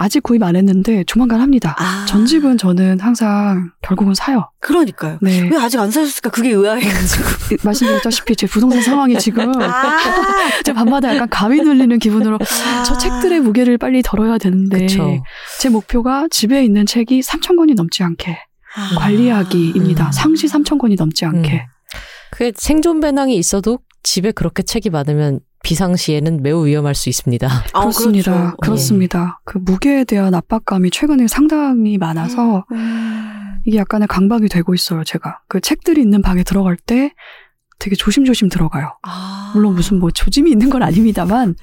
아직 0.00 0.22
구입 0.22 0.44
안 0.44 0.54
했는데 0.54 1.02
조만간 1.04 1.40
합니다. 1.40 1.74
아. 1.76 2.06
전집은 2.06 2.56
저는 2.56 3.00
항상 3.00 3.72
결국은 3.82 4.14
사요. 4.14 4.48
그러니까요. 4.60 5.18
네. 5.20 5.48
왜 5.50 5.56
아직 5.56 5.80
안 5.80 5.90
사셨을까? 5.90 6.30
그게 6.30 6.50
의아해가지고. 6.50 7.24
말씀드렸다시피 7.64 8.36
제 8.36 8.46
부동산 8.46 8.80
상황이 8.80 9.18
지금 9.18 9.60
아, 9.60 9.98
제 10.64 10.72
밤마다 10.72 11.12
약간 11.12 11.28
감이 11.28 11.60
눌리는 11.60 11.98
기분으로 11.98 12.38
저 12.86 12.96
책들의 12.96 13.40
무게를 13.40 13.76
빨리 13.76 14.02
덜어야 14.02 14.38
되는데 14.38 14.86
그쵸. 14.86 15.20
제 15.58 15.68
목표가 15.68 16.28
집에 16.30 16.64
있는 16.64 16.86
책이 16.86 17.20
3천 17.20 17.56
권이 17.56 17.74
넘지 17.74 18.04
않게 18.04 18.38
아. 18.76 18.98
관리하기입니다. 19.00 20.06
음. 20.06 20.12
상시 20.12 20.46
3천 20.46 20.78
권이 20.78 20.94
넘지 20.94 21.24
않게. 21.24 21.54
음. 21.54 21.98
그게 22.30 22.52
생존 22.54 23.00
배낭이 23.00 23.34
있어도 23.36 23.80
집에 24.04 24.30
그렇게 24.30 24.62
책이 24.62 24.90
많으면 24.90 25.40
비상시에는 25.62 26.42
매우 26.42 26.66
위험할 26.66 26.94
수 26.94 27.08
있습니다. 27.08 27.48
아, 27.48 27.80
그렇습니다. 27.80 28.32
그렇죠. 28.32 28.56
그렇습니다. 28.60 29.40
그 29.44 29.58
무게에 29.58 30.04
대한 30.04 30.34
압박감이 30.34 30.90
최근에 30.90 31.26
상당히 31.28 31.98
많아서 31.98 32.64
음. 32.72 33.60
이게 33.64 33.78
약간의 33.78 34.08
강박이 34.08 34.48
되고 34.48 34.74
있어요. 34.74 35.04
제가 35.04 35.40
그 35.48 35.60
책들이 35.60 36.00
있는 36.00 36.22
방에 36.22 36.42
들어갈 36.42 36.76
때 36.76 37.12
되게 37.78 37.96
조심조심 37.96 38.48
들어가요. 38.48 38.96
아. 39.02 39.52
물론 39.54 39.74
무슨 39.74 39.98
뭐 40.00 40.10
조짐이 40.10 40.50
있는 40.50 40.70
건 40.70 40.82
아닙니다만 40.82 41.54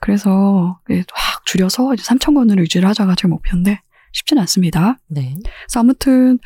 그래서 0.00 0.80
예, 0.90 1.04
확 1.12 1.46
줄여서 1.46 1.94
이제 1.94 2.02
3천 2.02 2.34
권으로 2.34 2.62
유지를 2.62 2.88
하자가 2.88 3.14
제 3.16 3.28
목표인데 3.28 3.80
쉽진 4.12 4.38
않습니다. 4.38 4.98
네. 5.08 5.36
그래서 5.44 5.80
아무튼 5.80 6.38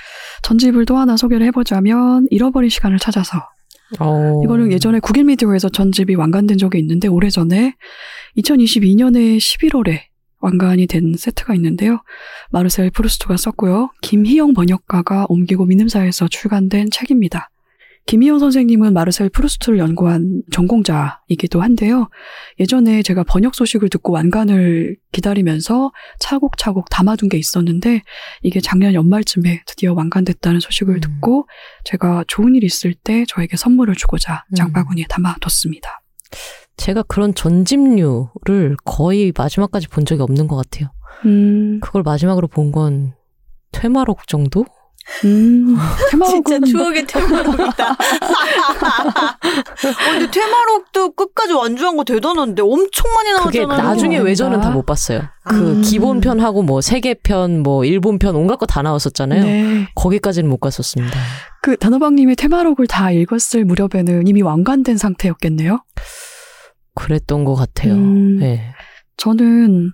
전집을 0.42 0.86
또 0.86 0.97
하나 0.97 1.16
소개를 1.16 1.47
해보자면 1.47 2.26
잃어버린 2.30 2.70
시간을 2.70 2.99
찾아서 2.99 3.49
어. 4.01 4.43
이거는 4.45 4.72
예전에 4.72 5.01
국일 5.01 5.24
미디어에서 5.24 5.68
전집이 5.68 6.14
완간된 6.14 6.59
적이 6.59 6.78
있는데 6.78 7.09
오래전에 7.09 7.74
2022년에 8.39 9.39
11월에 9.39 10.01
완간이 10.41 10.87
된 10.87 11.14
세트가 11.16 11.55
있는데요. 11.55 12.03
마르셀 12.51 12.91
프루스트가 12.91 13.37
썼고요. 13.37 13.91
김희영 14.03 14.55
번역가가 14.55 15.26
옮기고 15.28 15.66
민음사에서 15.66 16.28
출간된 16.28 16.91
책입니다. 16.91 17.51
김희영 18.07 18.38
선생님은 18.38 18.92
마르셀 18.92 19.28
프루스트를 19.30 19.78
연구한 19.80 20.42
전공자이기도 20.52 21.61
한데요. 21.61 22.09
예전에 22.61 23.02
제가 23.02 23.24
번역 23.24 23.57
소식을 23.57 23.88
듣고 23.88 24.12
완간을 24.12 24.96
기다리면서 25.11 25.90
차곡차곡 26.20 26.88
담아둔 26.88 27.28
게 27.28 27.36
있었는데 27.36 28.02
이게 28.42 28.61
작년 28.61 28.94
연말쯤에 28.94 29.62
드디어 29.66 29.92
완간됐다는 29.92 30.61
소식을 30.61 30.94
음. 30.94 31.00
듣고 31.00 31.48
제가 31.84 32.24
좋은 32.28 32.54
일 32.54 32.62
있을 32.62 32.94
때 32.94 33.24
저에게 33.26 33.57
선물을 33.57 33.96
주고자 33.96 34.44
음. 34.52 34.54
장바구니에 34.54 35.07
담아뒀습니다. 35.09 36.00
제가 36.76 37.02
그런 37.02 37.34
전집류를 37.34 38.76
거의 38.84 39.32
마지막까지 39.36 39.88
본 39.88 40.04
적이 40.04 40.22
없는 40.22 40.46
것 40.46 40.54
같아요. 40.57 40.90
음, 41.24 41.80
그걸 41.80 42.02
마지막으로 42.04 42.46
본 42.46 42.70
건 42.70 43.14
퇴마록 43.72 44.28
정도? 44.28 44.64
음, 45.24 45.76
진짜 46.28 46.59
추억의 46.61 47.07
퇴마록이다. 47.07 47.92
어, 47.92 47.96
근데 50.11 50.30
퇴마록도 50.30 51.12
끝까지 51.12 51.52
완주한 51.52 51.96
거 51.96 52.04
대단한데 52.04 52.62
엄청 52.62 53.11
많이 53.14 53.30
그게 53.44 53.61
나왔잖아요. 53.64 53.88
나중에 53.90 54.18
어, 54.18 54.22
외전은 54.22 54.61
다 54.61 54.68
아. 54.68 54.70
못 54.72 54.84
봤어요. 54.84 55.22
그 55.44 55.54
음. 55.76 55.82
기본 55.82 56.20
편하고 56.20 56.62
뭐 56.62 56.80
세계 56.80 57.14
편, 57.14 57.62
뭐 57.62 57.84
일본 57.84 58.18
편 58.18 58.34
온갖 58.34 58.57
거 58.57 58.66
다 58.66 58.82
나왔었잖아요. 58.82 59.44
네. 59.44 59.88
거기까지는 59.94 60.50
못 60.50 60.59
갔었습니다. 60.59 61.16
그 61.62 61.76
단호박님이 61.76 62.34
테마록을 62.36 62.86
다 62.88 63.11
읽었을 63.12 63.64
무렵에는 63.64 64.26
이미 64.26 64.42
완관된 64.42 64.96
상태였겠네요. 64.98 65.82
그랬던 66.96 67.44
것 67.44 67.54
같아요. 67.54 67.94
음. 67.94 68.38
네. 68.38 68.72
저는 69.16 69.92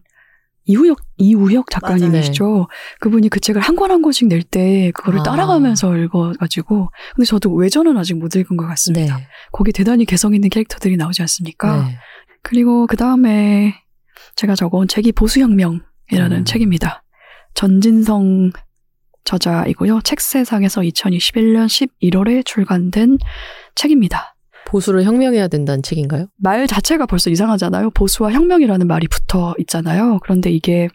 이우혁 0.65 0.99
이우혁 1.17 1.71
작가님이시죠. 1.71 2.69
그분이 3.01 3.29
그 3.29 3.41
책을 3.41 3.61
한 3.61 3.75
권 3.77 3.91
한 3.91 4.01
권씩 4.03 4.29
낼 4.29 4.43
때 4.43 4.91
그거를 4.95 5.21
아. 5.21 5.23
따라가면서 5.23 5.97
읽어가지고 5.97 6.91
근데 7.17 7.27
저도 7.27 7.53
외전은 7.55 7.97
아직 7.97 8.15
못 8.15 8.35
읽은 8.37 8.57
것 8.57 8.65
네. 8.65 8.69
같습니다. 8.71 9.21
거기 9.53 9.73
대단히 9.73 10.05
개성 10.05 10.35
있는 10.35 10.49
캐릭터들이 10.51 10.97
나오지 10.97 11.23
않습니까? 11.23 11.85
네. 11.89 11.99
그리고 12.43 12.87
그 12.87 12.97
다음에 12.97 13.75
제가 14.37 14.55
적어온 14.55 14.89
책이 14.89 15.13
보수혁명이라는 15.13 15.83
음. 16.33 16.45
책입니다. 16.45 17.03
전진성 17.55 18.53
저자이고요. 19.25 20.01
책세상에서 20.03 20.81
2021년 20.83 21.67
11월에 22.03 22.45
출간된 22.45 23.19
책입니다. 23.75 24.32
보수를 24.73 25.05
혁명해야 25.05 25.49
된다는 25.49 25.83
책인가요? 25.83 26.29
말 26.39 26.67
자체가 26.67 27.05
벌써 27.05 27.29
이상하잖아요. 27.29 27.91
보수와 27.91 28.33
혁명이라는 28.33 28.87
말이 28.87 29.07
붙어 29.07 29.55
있잖아요. 29.59 30.19
그런데 30.23 30.51
이게 30.51 30.89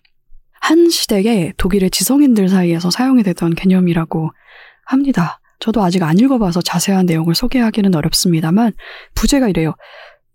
한 0.60 0.90
시대에 0.90 1.54
독일의 1.58 1.92
지성인들 1.92 2.50
사이에서 2.50 2.90
사용이 2.90 3.22
되던 3.22 3.54
개념이라고 3.54 4.32
합니다. 4.84 5.40
저도 5.60 5.84
아직 5.84 6.02
안 6.02 6.18
읽어봐서 6.18 6.62
자세한 6.62 7.06
내용을 7.06 7.36
소개하기는 7.36 7.94
어렵습니다만 7.94 8.74
부제가 9.14 9.48
이래요. 9.48 9.76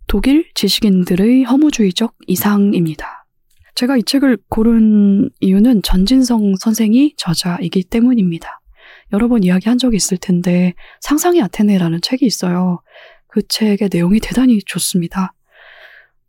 독일 0.07 0.49
지식인들의 0.55 1.43
허무주의적 1.43 2.15
이상입니다. 2.29 3.27
제가 3.75 3.97
이 3.97 4.05
책을 4.05 4.39
고른 4.51 5.31
이유는 5.41 5.83
전진성 5.83 6.55
선생이 6.61 7.15
저자이기 7.17 7.83
때문입니다. 7.85 8.61
여러 9.13 9.29
번 9.29 9.43
이야기한 9.43 9.79
적이 9.79 9.97
있을 9.97 10.17
텐데 10.17 10.75
상상의 11.01 11.43
아테네라는 11.43 12.01
책이 12.03 12.25
있어요. 12.25 12.81
그 13.33 13.41
책의 13.49 13.89
내용이 13.91 14.21
대단히 14.21 14.61
좋습니다. 14.67 15.33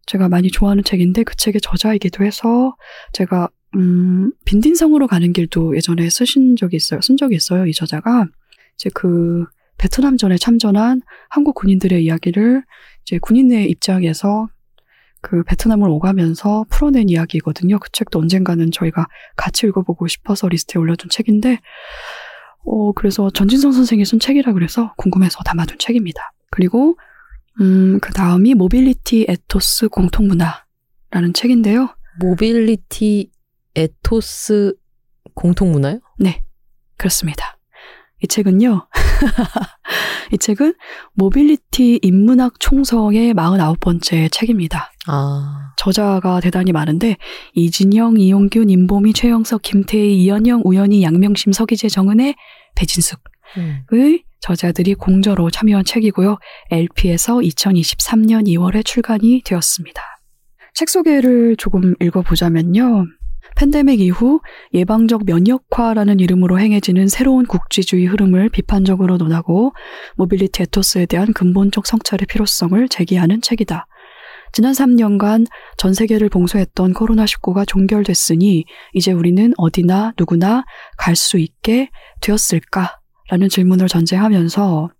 제가 0.05 0.29
많이 0.29 0.49
좋아하는 0.49 0.85
책인데 0.85 1.23
그 1.23 1.35
책의 1.35 1.59
저자이기도 1.59 2.23
해서 2.23 2.77
제가 3.11 3.49
음, 3.75 4.31
빈딘성으로 4.45 5.07
가는 5.07 5.33
길도 5.33 5.75
예전에 5.75 6.09
쓰신 6.09 6.55
적이 6.55 6.77
있어요. 6.77 7.01
쓴 7.01 7.17
적이 7.17 7.35
있어요. 7.35 7.65
이 7.65 7.73
저자가 7.73 8.27
이제 8.75 8.89
그 8.93 9.45
베트남 9.77 10.15
전에 10.15 10.37
참전한 10.37 11.01
한국 11.29 11.55
군인들의 11.55 12.01
이야기를 12.05 12.63
이제 13.01 13.19
군인의 13.19 13.69
입장에서 13.69 14.47
그 15.21 15.43
베트남을 15.43 15.89
오가면서 15.89 16.65
풀어낸 16.69 17.09
이야기거든요. 17.09 17.79
그 17.79 17.89
책도 17.91 18.19
언젠가는 18.19 18.71
저희가 18.71 19.07
같이 19.35 19.67
읽어보고 19.67 20.07
싶어서 20.07 20.47
리스트에 20.47 20.79
올려둔 20.79 21.09
책인데, 21.09 21.59
어, 22.65 22.91
그래서 22.93 23.29
전진성 23.29 23.71
선생이 23.71 24.05
쓴 24.05 24.19
책이라 24.19 24.53
그래서 24.53 24.93
궁금해서 24.97 25.39
담아둔 25.43 25.77
책입니다. 25.79 26.31
그리고, 26.53 26.97
음, 27.61 27.99
그 27.99 28.13
다음이 28.13 28.53
모빌리티 28.53 29.25
에토스 29.27 29.89
공통문화라는 29.89 31.33
책인데요. 31.33 31.89
모빌리티 32.19 33.31
에토스 33.75 34.75
공통문화요? 35.33 35.99
그렇습니다. 36.95 37.57
이 38.21 38.27
책은요, 38.27 38.87
이 40.31 40.37
책은 40.37 40.75
모빌리티 41.13 41.99
인문학 42.03 42.59
총서의 42.59 43.33
49번째 43.33 44.31
책입니다. 44.31 44.93
아, 45.07 45.73
저자가 45.75 46.39
대단히 46.39 46.71
많은데 46.71 47.17
이진영, 47.55 48.19
이용균, 48.19 48.69
임보미, 48.69 49.13
최영석, 49.13 49.63
김태희, 49.63 50.23
이현영, 50.23 50.61
우연희, 50.63 51.01
양명심, 51.01 51.51
서기재, 51.51 51.89
정은혜, 51.89 52.35
배진숙 52.75 53.19
의 53.91 54.13
음. 54.13 54.19
저자들이 54.39 54.95
공저로 54.95 55.49
참여한 55.51 55.85
책이고요. 55.85 56.37
LP에서 56.69 57.35
2023년 57.37 58.45
2월에 58.47 58.83
출간이 58.83 59.41
되었습니다. 59.45 60.01
책 60.73 60.89
소개를 60.89 61.55
조금 61.55 61.95
읽어보자면요. 62.01 63.05
팬데믹 63.55 63.99
이후 63.99 64.41
예방적 64.73 65.25
면역화라는 65.25 66.19
이름으로 66.19 66.59
행해지는 66.59 67.07
새로운 67.07 67.45
국지주의 67.45 68.05
흐름을 68.05 68.49
비판적으로 68.49 69.17
논하고 69.17 69.73
모빌리티 70.15 70.63
에토스에 70.63 71.05
대한 71.05 71.33
근본적 71.33 71.85
성찰의 71.85 72.25
필요성을 72.27 72.89
제기하는 72.89 73.41
책이다. 73.41 73.85
지난 74.51 74.73
3년간 74.73 75.47
전 75.77 75.93
세계를 75.93 76.29
봉쇄했던 76.29 76.93
코로나19가 76.93 77.67
종결됐으니 77.67 78.65
이제 78.93 79.11
우리는 79.11 79.53
어디나 79.57 80.13
누구나 80.17 80.63
갈 80.97 81.15
수 81.15 81.37
있게 81.37 81.89
되었을까? 82.21 83.02
라는 83.33 83.49
질문을 83.49 83.87
전제하면서 83.87 84.91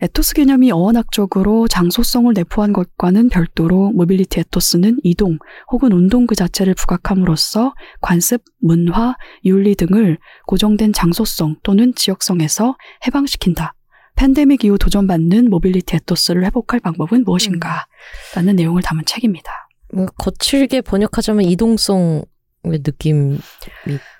에토스 0.00 0.32
개념이 0.32 0.72
어원학적으로 0.72 1.68
장소성을 1.68 2.32
내포한 2.32 2.72
것과는 2.72 3.28
별도로 3.28 3.90
모빌리티 3.90 4.40
에토스는 4.40 5.00
이동 5.02 5.38
혹은 5.70 5.92
운동 5.92 6.26
그 6.26 6.34
자체를 6.34 6.72
부각함으로써 6.72 7.74
관습, 8.00 8.42
문화, 8.62 9.16
윤리 9.44 9.74
등을 9.74 10.16
고정된 10.46 10.94
장소성 10.94 11.56
또는 11.62 11.94
지역성에서 11.94 12.78
해방시킨다. 13.06 13.74
팬데믹 14.16 14.64
이후 14.64 14.78
도전받는 14.78 15.50
모빌리티 15.50 15.96
에토스를 15.96 16.42
회복할 16.46 16.80
방법은 16.80 17.24
무엇인가? 17.24 17.86
라는 18.34 18.56
내용을 18.56 18.80
담은 18.80 19.04
책입니다. 19.04 19.50
뭔가 19.92 20.14
거칠게 20.16 20.80
번역하자면 20.80 21.44
이동성의 21.44 22.22
느낌이 22.64 23.38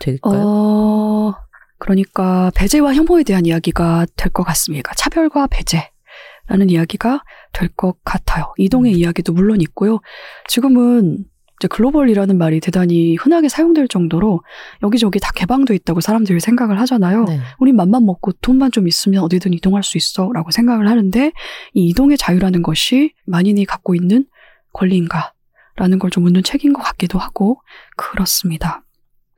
될까요? 0.00 0.42
어, 0.44 1.34
그러니까 1.80 2.50
배제와 2.54 2.94
혐오에 2.94 3.24
대한 3.24 3.46
이야기가 3.46 4.06
될 4.16 4.30
것 4.32 4.44
같습니다. 4.44 4.92
차별과 4.94 5.48
배제라는 5.48 6.70
이야기가 6.70 7.24
될 7.52 7.68
것 7.76 7.96
같아요. 8.04 8.52
이동의 8.58 8.92
이야기도 8.92 9.32
물론 9.32 9.60
있고요. 9.62 10.00
지금은 10.48 11.24
이제 11.58 11.68
글로벌이라는 11.68 12.38
말이 12.38 12.60
대단히 12.60 13.16
흔하게 13.16 13.48
사용될 13.50 13.88
정도로 13.88 14.40
여기저기 14.82 15.18
다 15.20 15.30
개방돼 15.34 15.74
있다고 15.74 16.00
사람들이 16.00 16.40
생각을 16.40 16.78
하잖아요. 16.80 17.24
네. 17.24 17.40
우린 17.58 17.76
맘만 17.76 18.06
먹고 18.06 18.32
돈만 18.40 18.70
좀 18.72 18.86
있으면 18.88 19.22
어디든 19.24 19.52
이동할 19.54 19.82
수 19.82 19.98
있어 19.98 20.30
라고 20.32 20.50
생각을 20.52 20.88
하는데 20.88 21.32
이 21.74 21.88
이동의 21.88 22.16
자유라는 22.16 22.62
것이 22.62 23.12
만인이 23.26 23.62
갖고 23.66 23.94
있는 23.94 24.24
권리인가 24.72 25.34
라는 25.76 25.98
걸 25.98 26.10
좀 26.10 26.22
묻는 26.24 26.42
책인 26.42 26.72
것 26.72 26.82
같기도 26.82 27.18
하고 27.18 27.60
그렇습니다. 27.96 28.82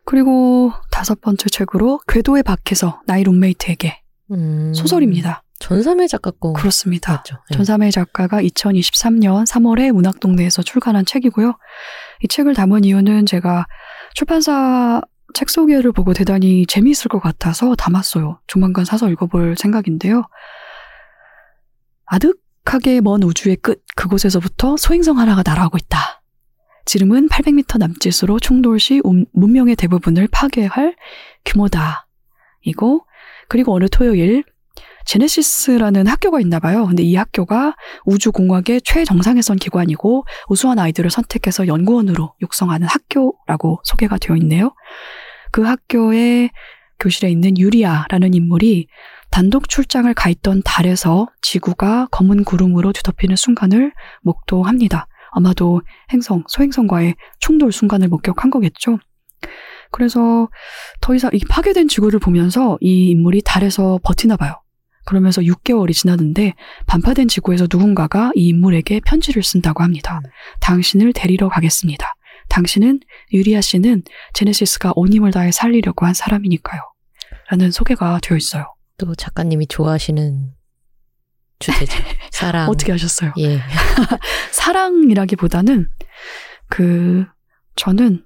그리고 0.04 0.72
다섯 0.90 1.20
번째 1.20 1.48
책으로 1.48 2.00
궤도의 2.08 2.42
밖에서 2.42 3.00
나의 3.06 3.24
룸메이트에게 3.24 4.00
음. 4.32 4.72
소설입니다. 4.74 5.44
전삼회 5.62 6.08
작가 6.08 6.32
거 6.32 6.52
그렇습니다. 6.52 7.12
맞죠? 7.12 7.36
네. 7.50 7.56
전삼의 7.56 7.92
작가가 7.92 8.42
2023년 8.42 9.46
3월에 9.46 9.92
문학동네에서 9.92 10.62
출간한 10.62 11.04
책이고요. 11.04 11.56
이 12.22 12.28
책을 12.28 12.54
담은 12.54 12.84
이유는 12.84 13.26
제가 13.26 13.66
출판사 14.14 15.00
책 15.34 15.50
소개를 15.50 15.92
보고 15.92 16.12
대단히 16.14 16.66
재미있을 16.66 17.08
것 17.08 17.20
같아서 17.20 17.76
담았어요. 17.76 18.40
조만간 18.48 18.84
사서 18.84 19.08
읽어볼 19.10 19.54
생각인데요. 19.56 20.24
아득하게 22.06 23.00
먼 23.00 23.22
우주의 23.22 23.56
끝, 23.56 23.82
그곳에서부터 23.94 24.76
소행성 24.76 25.18
하나가 25.18 25.42
날아오고 25.44 25.78
있다. 25.78 26.21
지름은 26.84 27.28
800m 27.28 27.78
남짓으로 27.78 28.38
충돌 28.40 28.78
시 28.80 29.00
운- 29.04 29.26
문명의 29.32 29.76
대부분을 29.76 30.28
파괴할 30.30 30.96
규모다. 31.44 32.06
이고, 32.62 33.06
그리고 33.48 33.74
어느 33.74 33.88
토요일, 33.88 34.44
제네시스라는 35.04 36.06
학교가 36.06 36.40
있나 36.40 36.60
봐요. 36.60 36.86
근데 36.86 37.02
이 37.02 37.16
학교가 37.16 37.74
우주공학의 38.06 38.82
최정상에 38.82 39.42
선 39.42 39.56
기관이고 39.56 40.24
우수한 40.48 40.78
아이들을 40.78 41.10
선택해서 41.10 41.66
연구원으로 41.66 42.34
육성하는 42.40 42.86
학교라고 42.86 43.80
소개가 43.84 44.18
되어 44.18 44.36
있네요. 44.36 44.72
그 45.50 45.62
학교의 45.62 46.50
교실에 47.00 47.30
있는 47.30 47.58
유리아라는 47.58 48.32
인물이 48.34 48.86
단독 49.30 49.68
출장을 49.68 50.12
가 50.14 50.30
있던 50.30 50.62
달에서 50.64 51.26
지구가 51.42 52.06
검은 52.12 52.44
구름으로 52.44 52.92
뒤덮이는 52.92 53.34
순간을 53.34 53.92
목도합니다. 54.22 55.08
아마도 55.32 55.82
행성, 56.12 56.44
소행성과의 56.46 57.16
충돌 57.40 57.72
순간을 57.72 58.08
목격한 58.08 58.50
거겠죠. 58.50 58.98
그래서 59.90 60.48
더 61.00 61.14
이상 61.14 61.30
이 61.34 61.40
파괴된 61.48 61.88
지구를 61.88 62.18
보면서 62.18 62.78
이 62.80 63.10
인물이 63.10 63.42
달에서 63.42 63.98
버티나 64.02 64.36
봐요. 64.36 64.62
그러면서 65.04 65.42
6개월이 65.42 65.92
지났는데 65.92 66.54
반파된 66.86 67.28
지구에서 67.28 67.66
누군가가 67.70 68.30
이 68.34 68.48
인물에게 68.48 69.00
편지를 69.00 69.42
쓴다고 69.42 69.82
합니다. 69.82 70.20
음. 70.24 70.30
당신을 70.60 71.12
데리러 71.12 71.48
가겠습니다. 71.48 72.14
당신은 72.48 73.00
유리아 73.32 73.60
씨는 73.60 74.02
제네시스가 74.34 74.92
온 74.94 75.12
힘을 75.12 75.32
다해 75.32 75.50
살리려고 75.50 76.06
한 76.06 76.14
사람이니까요. 76.14 76.80
라는 77.50 77.70
소개가 77.70 78.20
되어 78.22 78.36
있어요. 78.36 78.74
또 78.98 79.14
작가님이 79.14 79.66
좋아하시는 79.66 80.52
주제죠. 81.62 82.02
사랑. 82.30 82.68
어떻게 82.68 82.92
하셨어요? 82.92 83.32
예. 83.38 83.60
사랑이라기보다는 84.52 85.88
그 86.68 87.24
저는 87.76 88.24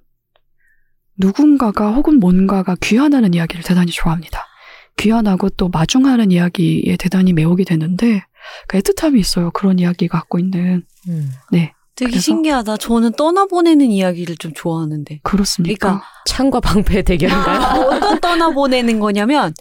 누군가가 1.19 1.93
혹은 1.93 2.19
뭔가가 2.19 2.77
귀환하는 2.81 3.35
이야기를 3.35 3.63
대단히 3.65 3.91
좋아합니다. 3.93 4.45
귀환하고 4.97 5.51
또 5.51 5.69
마중하는 5.69 6.31
이야기에 6.31 6.97
대단히 6.99 7.33
매혹이 7.33 7.65
되는데 7.65 8.23
그 8.69 8.79
애틋함이 8.79 9.19
있어요. 9.19 9.51
그런 9.51 9.79
이야기 9.79 10.09
갖고 10.09 10.39
있는 10.39 10.85
음. 11.09 11.31
네 11.53 11.73
되게 11.95 12.11
그래서- 12.13 12.21
신기하다. 12.23 12.77
저는 12.77 13.13
떠나보내는 13.13 13.87
이야기를 13.91 14.37
좀 14.37 14.53
좋아하는데. 14.55 15.21
그렇습니까? 15.23 15.79
그러니까 15.89 16.07
창과 16.27 16.61
방패의 16.61 17.03
대결인가요? 17.05 17.59
아, 17.61 17.75
어떤 17.79 18.21
떠나보내는 18.21 19.01
거냐면 19.01 19.55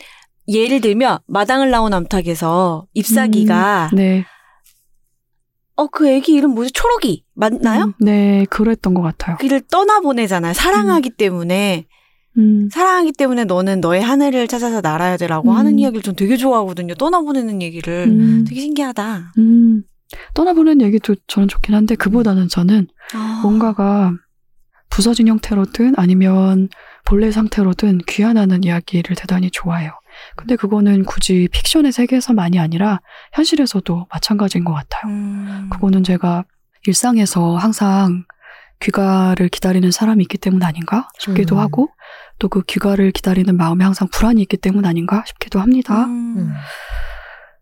예를 0.47 0.81
들면 0.81 1.19
마당을 1.27 1.71
나온 1.71 1.93
암탉에서 1.93 2.87
잎사귀가 2.93 3.91
네어그 5.75 6.07
애기 6.07 6.33
이름 6.33 6.51
뭐지 6.51 6.71
초록이 6.71 7.23
맞나요? 7.33 7.85
음, 7.85 7.93
네 7.99 8.45
그랬던 8.49 8.93
것 8.93 9.01
같아요. 9.01 9.37
그를 9.37 9.61
떠나 9.61 9.99
보내잖아요. 9.99 10.53
사랑하기 10.53 11.11
때문에 11.11 11.85
음, 12.37 12.69
사랑하기 12.71 13.13
때문에 13.13 13.45
너는 13.45 13.81
너의 13.81 14.01
하늘을 14.01 14.47
찾아서 14.47 14.81
날아야 14.81 15.17
되라고 15.17 15.51
음. 15.51 15.55
하는 15.55 15.79
이야기를 15.79 16.03
전 16.03 16.15
되게 16.15 16.37
좋아하거든요. 16.37 16.93
떠나 16.95 17.21
보내는 17.21 17.61
얘기를 17.61 18.05
음, 18.07 18.45
되게 18.47 18.61
신기하다. 18.61 19.33
음. 19.37 19.83
떠나보는 20.33 20.81
얘기도 20.81 21.15
저는 21.27 21.47
좋긴 21.47 21.73
한데 21.73 21.95
그보다는 21.95 22.47
저는 22.47 22.87
아. 23.13 23.39
뭔가가 23.41 24.13
부서진 24.89 25.27
형태로든 25.27 25.93
아니면 25.97 26.69
본래 27.05 27.31
상태로든 27.31 27.99
귀환하는 28.07 28.63
이야기를 28.63 29.15
대단히 29.15 29.49
좋아해요. 29.51 29.91
근데 30.36 30.55
그거는 30.55 31.05
굳이 31.05 31.47
픽션의 31.51 31.91
세계에서만이 31.91 32.59
아니라 32.59 32.99
현실에서도 33.33 34.07
마찬가지인 34.11 34.63
것 34.63 34.73
같아요. 34.73 35.11
음. 35.11 35.69
그거는 35.71 36.03
제가 36.03 36.43
일상에서 36.88 37.55
항상 37.55 38.25
귀가를 38.81 39.49
기다리는 39.49 39.89
사람이 39.91 40.21
있기 40.23 40.38
때문 40.38 40.61
아닌가 40.63 41.07
싶기도 41.19 41.55
음. 41.55 41.59
하고 41.61 41.89
또 42.39 42.49
그 42.49 42.61
귀가를 42.63 43.11
기다리는 43.11 43.55
마음에 43.55 43.83
항상 43.83 44.07
불안이 44.11 44.41
있기 44.43 44.57
때문 44.57 44.86
아닌가 44.86 45.23
싶기도 45.25 45.59
합니다. 45.59 46.05
음. 46.05 46.38
음. 46.38 46.53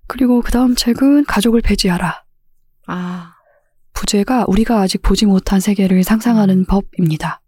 그리고 0.07 0.41
그 0.41 0.51
다음 0.51 0.75
책은 0.75 1.25
가족을 1.25 1.61
폐지하라. 1.61 2.23
아. 2.87 3.33
부제가 3.93 4.45
우리가 4.47 4.81
아직 4.81 5.01
보지 5.01 5.25
못한 5.27 5.59
세계를 5.59 6.03
상상하는 6.03 6.65
법입니다. 6.65 7.39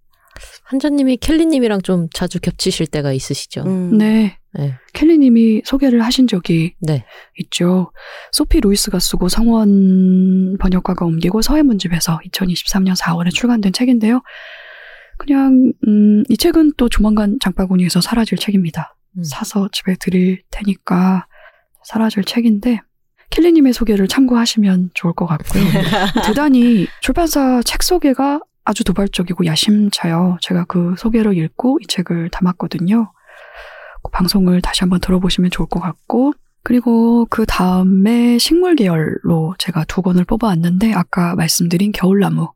한자님이 0.64 1.18
켈리님이랑 1.18 1.82
좀 1.82 2.08
자주 2.14 2.40
겹치실 2.40 2.88
때가 2.88 3.12
있으시죠. 3.12 3.64
음. 3.64 3.98
네. 3.98 4.38
네. 4.58 4.76
켈리님이 4.94 5.64
소개를 5.66 6.02
하신 6.02 6.28
적이 6.28 6.76
네. 6.80 7.06
있죠. 7.38 7.92
소피 8.32 8.62
루이스가 8.62 9.00
쓰고 9.00 9.30
성원 9.30 10.58
번역가가 10.58 11.06
옮기고 11.06 11.42
서해문집에서 11.42 12.20
2023년 12.26 12.98
4월에 12.98 13.34
출간된 13.34 13.74
책인데요. 13.74 14.22
그냥 15.18 15.74
음, 15.88 16.24
이 16.30 16.38
책은 16.38 16.74
또 16.78 16.90
조만간 16.90 17.38
장바구니에서 17.42 18.02
사라질 18.02 18.38
책입니다. 18.38 18.96
음. 19.18 19.24
사서 19.24 19.70
집에 19.72 19.96
드릴 20.00 20.42
테니까 20.52 21.28
사라질 21.84 22.24
책인데 22.24 22.82
켈리님의 23.30 23.74
소개를 23.74 24.08
참고하시면 24.08 24.92
좋을 24.94 25.14
것 25.14 25.26
같고요. 25.26 25.64
대단히 26.26 26.88
출판사 27.02 27.62
책 27.64 27.84
소개가 27.84 28.40
아주 28.64 28.84
도발적이고 28.84 29.46
야심차요. 29.46 30.38
제가 30.42 30.66
그 30.66 30.96
소개를 30.98 31.38
읽고 31.38 31.80
이 31.82 31.88
책을 31.88 32.30
담았거든요. 32.30 33.12
그 34.06 34.12
방송을 34.12 34.62
다시 34.62 34.82
한번 34.82 35.00
들어보시면 35.00 35.52
좋을 35.52 35.68
것 35.68 35.80
같고 35.80 36.34
그리고 36.64 37.26
그 37.30 37.46
다음에 37.46 38.38
식물 38.38 38.76
계열로 38.76 39.56
제가 39.58 39.86
두 39.86 40.02
권을 40.02 40.26
뽑아왔는데 40.26 40.94
아까 40.94 41.36
말씀드린 41.36 41.92
겨울나무 41.92 42.52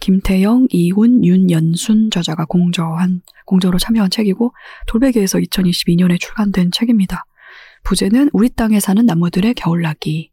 김태영, 0.00 0.68
이훈, 0.70 1.24
윤연순 1.24 2.10
저자가 2.10 2.44
공저한 2.46 3.22
공저로 3.46 3.78
참여한 3.78 4.10
책이고 4.10 4.52
돌베개에서 4.86 5.38
2022년에 5.38 6.20
출간된 6.20 6.70
책입니다. 6.70 7.24
부제는 7.84 8.30
우리 8.32 8.48
땅에 8.48 8.78
사는 8.80 9.04
나무들의 9.04 9.54
겨울나기 9.54 10.30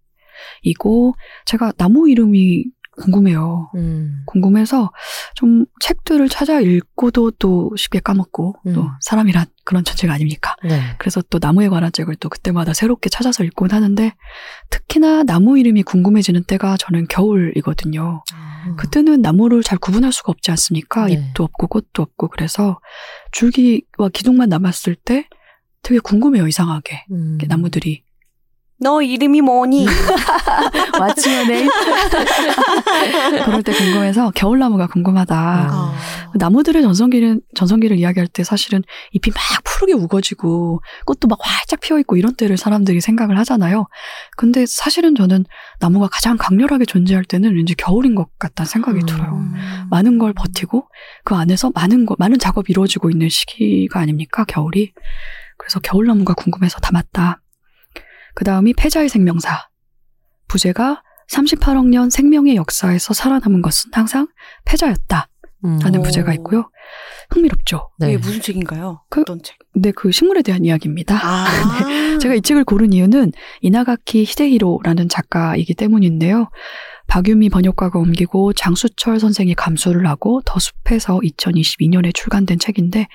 이고 0.63 1.15
제가 1.45 1.71
나무 1.73 2.09
이름이 2.09 2.65
궁금해요. 3.01 3.71
음. 3.75 4.23
궁금해서 4.25 4.91
좀 5.35 5.65
책들을 5.79 6.27
찾아 6.29 6.59
읽고도 6.59 7.31
또 7.31 7.71
쉽게 7.75 7.99
까먹고 7.99 8.55
또 8.73 8.81
음. 8.81 8.87
사람이란 9.01 9.45
그런 9.63 9.83
존재가 9.83 10.13
아닙니까? 10.13 10.55
네. 10.63 10.79
그래서 10.97 11.21
또 11.29 11.39
나무에 11.41 11.67
관한 11.69 11.91
책을 11.91 12.15
또 12.15 12.29
그때마다 12.29 12.73
새롭게 12.73 13.09
찾아서 13.09 13.43
읽곤 13.43 13.71
하는데 13.71 14.13
특히나 14.69 15.23
나무 15.23 15.59
이름이 15.59 15.83
궁금해지는 15.83 16.43
때가 16.45 16.77
저는 16.77 17.07
겨울이거든요. 17.07 18.23
음. 18.67 18.75
그때는 18.77 19.21
나무를 19.21 19.63
잘 19.63 19.77
구분할 19.77 20.11
수가 20.11 20.31
없지 20.31 20.51
않습니까? 20.51 21.07
네. 21.07 21.13
잎도 21.13 21.43
없고 21.43 21.67
꽃도 21.67 22.01
없고 22.01 22.29
그래서 22.29 22.79
줄기와 23.31 24.09
기둥만 24.13 24.49
남았을 24.49 24.95
때 24.95 25.27
되게 25.81 25.99
궁금해요 25.99 26.47
이상하게 26.47 27.05
음. 27.11 27.37
나무들이 27.47 28.04
너 28.77 29.01
이름이 29.01 29.41
뭐니? 29.41 29.85
마치면에 30.99 31.65
그럴 33.45 33.63
때 33.63 33.71
궁금해서 33.71 34.31
겨울나무가 34.31 34.87
궁금하다. 34.87 35.35
아. 35.35 35.93
나무들의 36.35 36.81
전성기를 36.81 37.39
전성기를 37.55 37.97
이야기할 37.97 38.27
때 38.27 38.43
사실은 38.43 38.83
잎이 39.13 39.33
막 39.33 39.41
푸르게 39.63 39.93
우거지고 39.93 40.81
꽃도 41.05 41.27
막 41.29 41.39
활짝 41.41 41.79
피어 41.79 41.97
있고 41.99 42.17
이런 42.17 42.35
때를 42.35 42.57
사람들이 42.57 42.99
생각을 42.99 43.37
하잖아요. 43.39 43.87
근데 44.35 44.65
사실은 44.65 45.15
저는 45.15 45.45
나무가 45.79 46.09
가장 46.11 46.35
강렬하게 46.37 46.85
존재할 46.85 47.23
때는 47.23 47.55
왠지 47.55 47.75
겨울인 47.75 48.15
것 48.15 48.27
같다는 48.37 48.67
생각이 48.67 48.99
음. 48.99 49.05
들어요. 49.05 49.31
음. 49.31 49.53
많은 49.89 50.17
걸 50.17 50.33
버티고 50.33 50.89
그 51.23 51.35
안에서 51.35 51.71
많은 51.73 52.05
거 52.05 52.15
많은 52.19 52.39
작업이 52.39 52.71
이루어지고 52.71 53.09
있는 53.09 53.29
시기가 53.29 54.01
아닙니까 54.01 54.43
겨울이. 54.45 54.91
그래서 55.57 55.79
겨울나무가 55.79 56.33
궁금해서 56.33 56.79
담았다. 56.79 57.39
그 58.35 58.43
다음이 58.43 58.73
패자의 58.73 59.09
생명사. 59.09 59.67
부제가 60.47 61.01
38억 61.31 61.87
년 61.87 62.09
생명의 62.09 62.55
역사에서 62.55 63.13
살아남은 63.13 63.61
것은 63.61 63.91
항상 63.93 64.27
패자였다. 64.65 65.27
음. 65.65 65.79
라는 65.81 66.01
오. 66.01 66.03
부제가 66.03 66.33
있고요. 66.35 66.69
흥미롭죠. 67.31 67.89
네. 67.97 68.09
이게 68.09 68.17
무슨 68.17 68.39
책인가요? 68.41 69.01
그- 69.09 69.21
어떤 69.21 69.41
책? 69.41 69.57
근데 69.73 69.91
그 69.91 70.11
식물에 70.11 70.43
대한 70.43 70.63
이야기입니다. 70.63 71.19
아. 71.23 71.45
제가 72.21 72.35
이 72.35 72.41
책을 72.41 72.63
고른 72.65 72.93
이유는 72.93 73.31
이나가키 73.61 74.23
히데히로라는 74.23 75.09
작가이기 75.09 75.73
때문인데요. 75.73 76.49
박유미 77.07 77.49
번역가가 77.49 77.97
옮기고 77.97 78.53
장수철 78.53 79.19
선생이 79.19 79.55
감수를 79.55 80.07
하고 80.07 80.41
더 80.45 80.59
숲에서 80.59 81.19
2022년에 81.19 82.13
출간된 82.13 82.59
책인데 82.59 83.07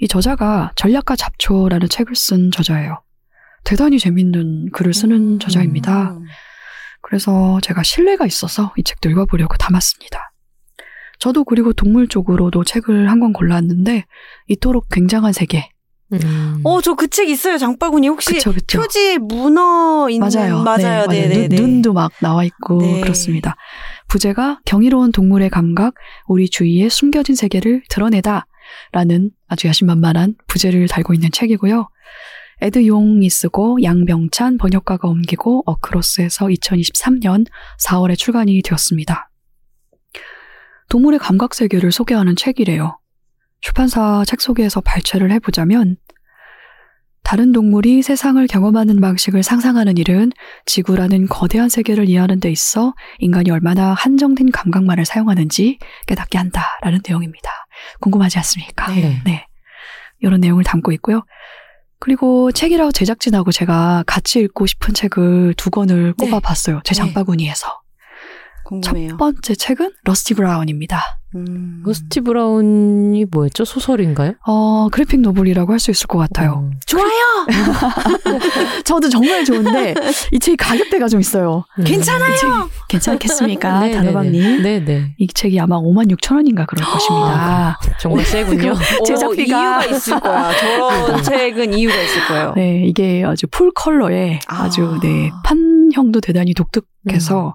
이 0.00 0.08
저자가 0.08 0.72
전략가 0.74 1.14
잡초라는 1.16 1.88
책을 1.88 2.16
쓴 2.16 2.50
저자예요. 2.50 3.02
대단히 3.64 3.98
재밌는 3.98 4.70
글을 4.72 4.94
쓰는 4.94 5.34
음. 5.34 5.38
저자입니다. 5.38 6.18
그래서 7.02 7.58
제가 7.62 7.82
신뢰가 7.82 8.26
있어서 8.26 8.72
이 8.76 8.82
책도 8.82 9.08
읽어보려고 9.10 9.56
담았습니다. 9.56 10.32
저도 11.18 11.44
그리고 11.44 11.72
동물 11.72 12.06
쪽으로도 12.08 12.64
책을 12.64 13.10
한 13.10 13.18
권 13.20 13.32
골랐는데 13.32 14.04
이토록 14.48 14.88
굉장한 14.90 15.32
세계. 15.32 15.70
음. 16.12 16.60
어, 16.64 16.80
저 16.80 16.94
그 16.94 17.08
책 17.08 17.28
있어요. 17.28 17.58
장바구니 17.58 18.08
혹시 18.08 18.34
그쵸, 18.34 18.52
그쵸. 18.52 18.80
표지 18.80 19.18
문어 19.18 20.08
있는 20.08 20.28
맞아요. 20.32 20.62
맞아요. 20.62 21.06
네, 21.06 21.28
네, 21.28 21.34
눈, 21.34 21.48
네. 21.48 21.56
눈 21.56 21.82
도 21.82 21.92
막 21.92 22.12
나와 22.20 22.44
있고 22.44 22.80
네. 22.80 23.00
그렇습니다. 23.02 23.56
부제가 24.08 24.60
경이로운 24.64 25.12
동물의 25.12 25.50
감각, 25.50 25.94
우리 26.26 26.48
주위의 26.48 26.88
숨겨진 26.88 27.34
세계를 27.34 27.82
드러내다 27.90 28.46
라는 28.92 29.30
아주 29.48 29.66
야심만만한 29.68 30.36
부제를 30.46 30.88
달고 30.88 31.12
있는 31.14 31.30
책이고요. 31.30 31.88
에드 32.60 32.86
용이 32.86 33.28
쓰고 33.30 33.82
양병찬 33.82 34.58
번역가가 34.58 35.08
옮기고 35.08 35.62
어크로스에서 35.66 36.46
2023년 36.46 37.46
4월에 37.80 38.16
출간이 38.16 38.62
되었습니다. 38.62 39.30
동물의 40.88 41.18
감각 41.18 41.54
세계를 41.54 41.92
소개하는 41.92 42.34
책이래요. 42.34 42.98
출판사 43.60 44.24
책 44.26 44.40
소개에서 44.40 44.80
발췌를 44.80 45.30
해보자면 45.32 45.96
다른 47.22 47.52
동물이 47.52 48.00
세상을 48.02 48.44
경험하는 48.46 49.02
방식을 49.02 49.42
상상하는 49.42 49.98
일은 49.98 50.32
지구라는 50.64 51.26
거대한 51.26 51.68
세계를 51.68 52.08
이해하는 52.08 52.40
데 52.40 52.50
있어 52.50 52.94
인간이 53.18 53.50
얼마나 53.50 53.92
한정된 53.92 54.50
감각만을 54.50 55.04
사용하는지 55.04 55.78
깨닫게 56.06 56.38
한다라는 56.38 57.00
내용입니다. 57.06 57.50
궁금하지 58.00 58.38
않습니까? 58.38 58.90
네. 58.94 59.20
네. 59.26 59.46
이런 60.20 60.40
내용을 60.40 60.64
담고 60.64 60.90
있고요. 60.92 61.22
그리고 62.00 62.52
책이라고 62.52 62.92
제작진하고 62.92 63.50
제가 63.52 64.04
같이 64.06 64.40
읽고 64.40 64.66
싶은 64.66 64.94
책을 64.94 65.54
두 65.56 65.70
권을 65.70 66.14
네. 66.16 66.24
꼽아봤어요. 66.26 66.80
제 66.84 66.94
네. 66.94 66.98
장바구니에서. 66.98 67.80
궁금해요. 68.64 69.10
첫 69.10 69.16
번째 69.16 69.54
책은 69.54 69.92
러스티 70.04 70.34
브라운입니다. 70.34 71.17
음. 71.34 71.82
러스티 71.84 72.20
브라운이 72.22 73.26
뭐였죠? 73.30 73.64
소설인가요? 73.66 74.32
어, 74.46 74.88
graphic 74.90 75.20
novel이라고 75.20 75.72
할 75.72 75.78
수 75.78 75.90
있을 75.90 76.06
것 76.06 76.18
같아요. 76.18 76.70
음. 76.72 76.78
좋아요. 76.86 77.46
저도 78.84 79.08
정말 79.08 79.44
좋은데 79.44 79.94
이 80.32 80.38
책이 80.38 80.56
가격대가 80.56 81.06
좀 81.08 81.20
있어요. 81.20 81.64
음. 81.78 81.84
괜찮아요. 81.84 82.68
괜찮겠습니까, 82.88 83.80
네, 83.80 83.92
단호박님? 83.96 84.62
네, 84.62 84.84
네. 84.84 85.14
이 85.18 85.26
책이 85.28 85.60
아마 85.60 85.78
5만 85.78 86.10
6천 86.16 86.36
원인가 86.36 86.64
그럴 86.66 86.84
것입니다. 86.90 87.78
정말 88.00 88.24
세군요. 88.24 88.74
제작비가- 89.06 89.46
이유가 89.48 89.84
있을 89.84 90.20
거야. 90.20 90.50
저런 90.56 91.22
책은 91.22 91.74
이유가 91.74 91.94
있을 92.00 92.26
거예요. 92.26 92.52
네, 92.56 92.82
이게 92.86 93.22
아주 93.24 93.46
full 93.50 93.70
color에 93.74 94.40
아. 94.48 94.64
아주 94.64 94.98
네 95.02 95.30
판형도 95.44 96.20
대단히 96.20 96.54
독특해서 96.54 97.54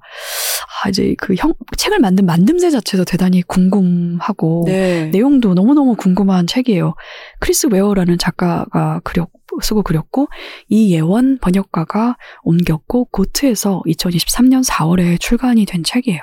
아, 0.82 0.90
이제 0.90 1.14
그 1.18 1.36
형 1.36 1.54
책을 1.78 2.00
만든 2.00 2.26
만듦새 2.26 2.72
자체도 2.72 3.06
대단히 3.06 3.42
궁금하고 3.44 4.64
네. 4.66 5.08
내용도 5.08 5.54
너무너무 5.54 5.96
궁금한 5.96 6.48
책이에요. 6.48 6.96
크리스 7.40 7.68
웨어라는 7.68 8.18
작가가 8.18 9.00
그렸, 9.04 9.30
쓰고 9.62 9.84
그렸고, 9.84 10.28
이 10.68 10.94
예원 10.94 11.38
번역가가 11.38 12.18
옮겼고, 12.44 13.06
고트에서 13.06 13.84
2023년 13.86 14.66
4월에 14.68 15.20
출간이 15.20 15.66
된 15.66 15.84
책이에요. 15.84 16.22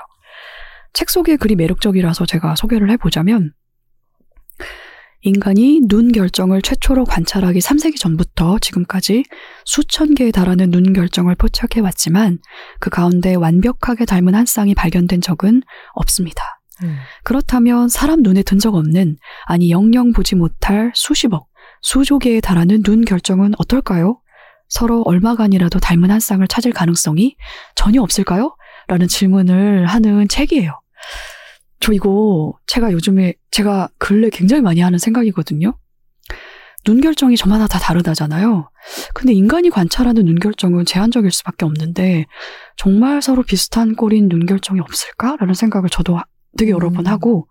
책 0.93 1.11
속의 1.11 1.37
글이 1.37 1.55
매력적이라서 1.55 2.27
제가 2.27 2.57
소개를 2.57 2.91
해보자면, 2.91 3.53
인간이 5.23 5.81
눈 5.87 6.13
결정을 6.13 6.63
최초로 6.63 7.05
관찰하기 7.05 7.59
3세기 7.59 7.99
전부터 7.99 8.59
지금까지 8.61 9.25
수천 9.67 10.15
개에 10.15 10.31
달하는 10.31 10.71
눈 10.71 10.93
결정을 10.95 11.35
포착해 11.35 11.81
왔지만, 11.83 12.39
그 12.79 12.89
가운데 12.89 13.35
완벽하게 13.35 14.07
닮은 14.07 14.35
한 14.35 14.47
쌍이 14.47 14.75
발견된 14.75 15.21
적은 15.21 15.63
없습니다. 15.93 16.43
음. 16.83 16.97
그렇다면 17.25 17.89
사람 17.91 18.23
눈에 18.23 18.43
든 18.43 18.59
적 18.59 18.75
없는, 18.75 19.17
아니 19.45 19.71
영영 19.71 20.13
보지 20.13 20.37
못할 20.37 20.91
수십억, 20.95 21.49
수조 21.83 22.19
개에 22.19 22.41
달하는 22.41 22.83
눈 22.83 23.05
결정은 23.05 23.53
어떨까요? 23.59 24.21
서로 24.69 25.03
얼마간이라도 25.03 25.81
닮은 25.81 26.11
한 26.11 26.21
쌍을 26.21 26.47
찾을 26.49 26.73
가능성이 26.73 27.37
전혀 27.75 28.01
없을까요? 28.03 28.57
라는 28.87 29.07
질문을 29.09 29.87
하는 29.87 30.29
책이에요. 30.29 30.80
저 31.81 31.93
이거 31.93 32.53
제가 32.67 32.93
요즘에 32.93 33.35
제가 33.51 33.89
근래 33.99 34.29
굉장히 34.31 34.63
많이 34.63 34.81
하는 34.81 34.99
생각이거든요. 34.99 35.77
눈 36.85 37.01
결정이 37.01 37.37
저마다 37.37 37.67
다 37.67 37.79
다르다잖아요. 37.79 38.71
근데 39.15 39.33
인간이 39.35 39.69
관찰하는 39.69 40.25
눈 40.25 40.39
결정은 40.39 40.85
제한적일 40.87 41.31
수밖에 41.31 41.65
없는데 41.67 42.27
정말 42.77 43.21
서로 43.21 43.43
비슷한 43.43 43.95
꼴인 43.97 44.29
눈 44.29 44.47
결정이 44.47 44.81
없을까라는 44.81 45.53
생각을 45.55 45.91
저도 45.91 46.17
하- 46.17 46.25
되게 46.57 46.71
여러 46.71 46.89
번 46.91 47.07
음. 47.07 47.11
하고 47.11 47.49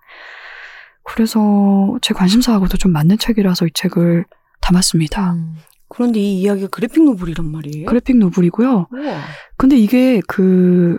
그래서 1.03 1.97
제 2.01 2.13
관심사하고도 2.13 2.77
좀 2.77 2.91
맞는 2.91 3.17
책이라서 3.17 3.67
이 3.67 3.69
책을 3.73 4.25
담았습니다. 4.61 5.33
음. 5.33 5.55
그런데 5.89 6.19
이 6.19 6.39
이야기가 6.41 6.67
graphic 6.67 7.03
novel이란 7.03 7.51
말이에요. 7.51 7.85
graphic 7.87 8.17
novel이고요. 8.17 8.87
우와. 8.91 9.21
근데 9.57 9.75
이게 9.77 10.21
그, 10.27 10.97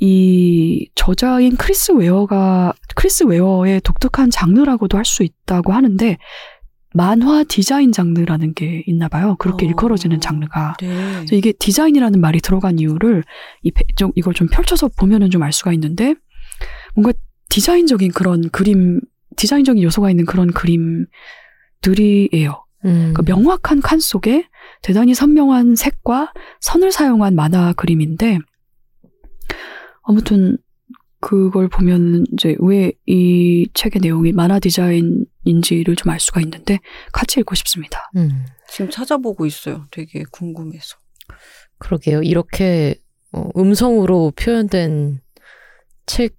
이 0.00 0.90
저자인 0.94 1.56
크리스 1.56 1.92
웨어가, 1.92 2.72
크리스 2.96 3.24
웨어의 3.24 3.80
독특한 3.82 4.30
장르라고도 4.30 4.96
할 4.98 5.04
수 5.04 5.22
있다고 5.22 5.72
하는데, 5.72 6.18
만화 6.94 7.44
디자인 7.44 7.92
장르라는 7.92 8.54
게 8.54 8.82
있나 8.86 9.08
봐요. 9.08 9.36
그렇게 9.38 9.66
어. 9.66 9.68
일컬어지는 9.68 10.20
장르가. 10.20 10.74
네. 10.80 11.24
이게 11.32 11.52
디자인이라는 11.52 12.20
말이 12.20 12.40
들어간 12.40 12.78
이유를 12.78 13.24
이 13.62 13.70
페- 13.70 13.84
좀 13.94 14.10
이걸 14.16 14.32
좀 14.34 14.48
펼쳐서 14.48 14.88
보면은 14.98 15.30
좀 15.30 15.42
알 15.42 15.52
수가 15.52 15.72
있는데 15.74 16.14
뭔가 16.94 17.12
디자인적인 17.50 18.12
그런 18.12 18.48
그림 18.50 19.00
디자인적인 19.36 19.82
요소가 19.82 20.10
있는 20.10 20.24
그런 20.24 20.50
그림들이에요. 21.82 22.64
음. 22.84 23.12
그 23.14 23.22
명확한 23.22 23.80
칸 23.80 23.98
속에 24.00 24.48
대단히 24.82 25.14
선명한 25.14 25.74
색과 25.76 26.32
선을 26.60 26.92
사용한 26.92 27.34
만화 27.34 27.72
그림인데 27.72 28.38
아무튼 30.02 30.58
그걸 31.20 31.68
보면 31.68 32.24
이제 32.32 32.56
왜 32.60 32.92
이 33.06 33.68
책의 33.74 34.00
내용이 34.02 34.32
만화 34.32 34.58
디자인인지를 34.60 35.96
좀 35.96 36.12
알 36.12 36.20
수가 36.20 36.40
있는데 36.42 36.78
같이 37.12 37.40
읽고 37.40 37.54
싶습니다. 37.56 38.10
음. 38.16 38.44
지금 38.70 38.90
찾아보고 38.90 39.44
있어요. 39.46 39.86
되게 39.90 40.22
궁금해서. 40.30 40.96
그러게요. 41.78 42.22
이렇게 42.22 42.94
어, 43.32 43.48
음성으로 43.56 44.32
표현된 44.36 45.20
책 46.06 46.36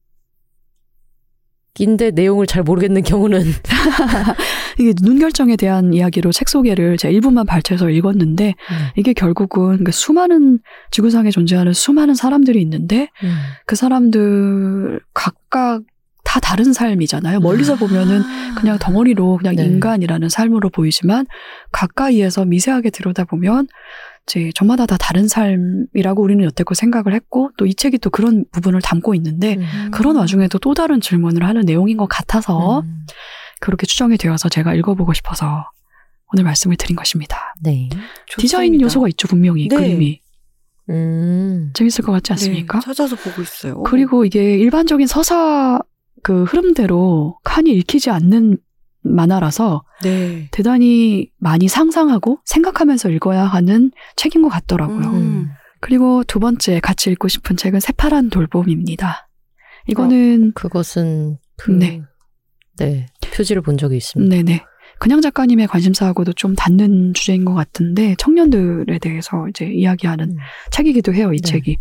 인데 1.79 2.11
내용을 2.11 2.45
잘 2.45 2.63
모르겠는 2.63 3.03
경우는 3.03 3.41
이게 4.79 4.93
눈 5.01 5.19
결정에 5.19 5.55
대한 5.55 5.93
이야기로 5.93 6.31
책 6.31 6.49
소개를 6.49 6.97
제가 6.97 7.11
일부만 7.11 7.45
발췌해서 7.45 7.89
읽었는데 7.89 8.55
이게 8.95 9.13
결국은 9.13 9.83
그 9.83 9.91
수많은 9.91 10.59
지구상에 10.91 11.31
존재하는 11.31 11.73
수많은 11.73 12.15
사람들이 12.15 12.61
있는데 12.61 13.09
음. 13.23 13.35
그 13.65 13.75
사람들 13.75 14.99
각각 15.13 15.81
다 16.29 16.39
다른 16.39 16.73
삶이잖아요. 16.73 17.39
멀리서 17.39 17.75
보면은 17.75 18.21
그냥 18.55 18.77
덩어리로 18.77 19.37
그냥 19.37 19.55
네. 19.55 19.65
인간이라는 19.65 20.29
삶으로 20.29 20.69
보이지만 20.69 21.25
가까이에서 21.71 22.45
미세하게 22.45 22.91
들여다보면 22.91 23.67
이제 24.27 24.51
저마다 24.55 24.85
다 24.85 24.97
다른 24.97 25.27
삶이라고 25.27 26.21
우리는 26.21 26.43
여태껏 26.43 26.75
생각을 26.77 27.13
했고 27.13 27.51
또 27.57 27.65
이 27.65 27.73
책이 27.75 27.99
또 27.99 28.09
그런 28.09 28.45
부분을 28.51 28.81
담고 28.81 29.13
있는데 29.15 29.57
음. 29.57 29.91
그런 29.91 30.15
와중에도 30.15 30.57
또 30.59 30.73
다른 30.73 31.01
질문을 31.01 31.43
하는 31.43 31.61
내용인 31.61 31.97
것 31.97 32.07
같아서 32.07 32.81
음. 32.81 33.05
그렇게 33.59 33.85
추정이 33.85 34.17
되어서 34.17 34.49
제가 34.49 34.73
읽어보고 34.75 35.13
싶어서 35.13 35.65
오늘 36.33 36.43
말씀을 36.45 36.77
드린 36.77 36.95
것입니다. 36.95 37.53
네. 37.61 37.89
디자인 38.37 38.73
좋습니다. 38.73 38.83
요소가 38.85 39.07
있죠 39.09 39.27
분명히 39.27 39.67
네. 39.67 39.75
그림이 39.75 40.21
음. 40.89 41.71
재밌을 41.73 42.03
것 42.03 42.11
같지 42.11 42.33
않습니까? 42.33 42.79
네, 42.79 42.85
찾아서 42.85 43.15
보고 43.15 43.41
있어요. 43.41 43.83
그리고 43.83 44.25
이게 44.25 44.57
일반적인 44.57 45.05
서사 45.07 45.79
그 46.23 46.43
흐름대로 46.45 47.37
칸이 47.43 47.71
읽히지 47.71 48.09
않는 48.09 48.57
만화라서 49.09 49.83
네. 50.03 50.47
대단히 50.51 51.29
많이 51.37 51.67
상상하고 51.67 52.39
생각하면서 52.45 53.09
읽어야 53.09 53.43
하는 53.45 53.91
책인 54.15 54.41
것 54.41 54.49
같더라고요. 54.49 55.07
음. 55.07 55.13
음. 55.15 55.49
그리고 55.81 56.23
두 56.25 56.39
번째 56.39 56.79
같이 56.81 57.09
읽고 57.11 57.27
싶은 57.27 57.55
책은 57.57 57.79
새파란 57.79 58.29
돌봄입니다. 58.29 59.29
이거는 59.87 60.51
그것은 60.53 61.37
그, 61.57 61.71
네. 61.71 62.01
네. 62.77 63.05
표지를 63.33 63.61
본 63.61 63.77
적이 63.77 63.97
있습니다. 63.97 64.35
네네 64.35 64.63
그냥 64.99 65.21
작가님의 65.21 65.67
관심사하고도 65.67 66.33
좀 66.33 66.55
닿는 66.55 67.13
주제인 67.13 67.45
것 67.45 67.53
같은데 67.53 68.15
청년들에 68.17 68.99
대해서 68.99 69.47
이제 69.47 69.65
이야기하는 69.65 70.31
음. 70.31 70.37
책이기도 70.71 71.13
해요. 71.13 71.31
이 71.33 71.37
네. 71.37 71.49
책이 71.51 71.77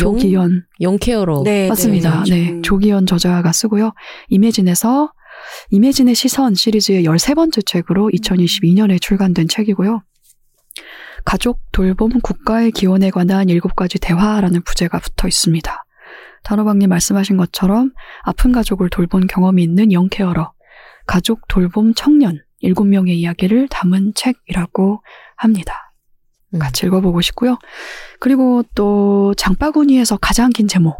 영- 0.00 0.14
조기현 0.14 0.64
영케어로 0.80 1.42
네, 1.44 1.68
맞습니다. 1.68 2.24
네. 2.24 2.30
네, 2.30 2.50
음. 2.52 2.62
조기현 2.62 3.04
저자가 3.04 3.52
쓰고요. 3.52 3.92
이매진에서 4.28 5.12
이매진의 5.70 6.14
시선 6.14 6.54
시리즈의 6.54 7.04
13번째 7.04 7.64
책으로 7.66 8.10
2022년에 8.12 9.00
출간된 9.00 9.48
책이고요. 9.48 10.02
가족 11.24 11.60
돌봄 11.72 12.20
국가의 12.20 12.72
기원에 12.72 13.10
관한 13.10 13.46
7가지 13.46 13.98
대화라는 14.00 14.62
부제가 14.62 14.98
붙어 14.98 15.28
있습니다. 15.28 15.84
단호박님 16.42 16.88
말씀하신 16.88 17.36
것처럼 17.36 17.92
아픈 18.22 18.52
가족을 18.52 18.90
돌본 18.90 19.28
경험이 19.28 19.62
있는 19.62 19.92
영케어러, 19.92 20.52
가족 21.06 21.46
돌봄 21.48 21.94
청년 21.94 22.40
7명의 22.62 23.10
이야기를 23.10 23.68
담은 23.68 24.14
책이라고 24.14 25.02
합니다. 25.36 25.92
음. 26.54 26.58
같이 26.58 26.86
읽어보고 26.86 27.20
싶고요. 27.20 27.58
그리고 28.20 28.62
또 28.74 29.34
장바구니에서 29.36 30.18
가장 30.18 30.50
긴 30.50 30.68
제목 30.68 30.96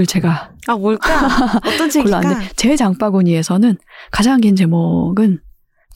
을 0.00 0.04
음. 0.04 0.06
제가 0.06 0.50
아 0.66 0.76
뭘까? 0.76 1.60
어떤 1.66 1.88
책일까? 1.90 2.40
제 2.56 2.76
장바구니에서는 2.76 3.78
가장 4.10 4.40
긴 4.40 4.56
제목은 4.56 5.40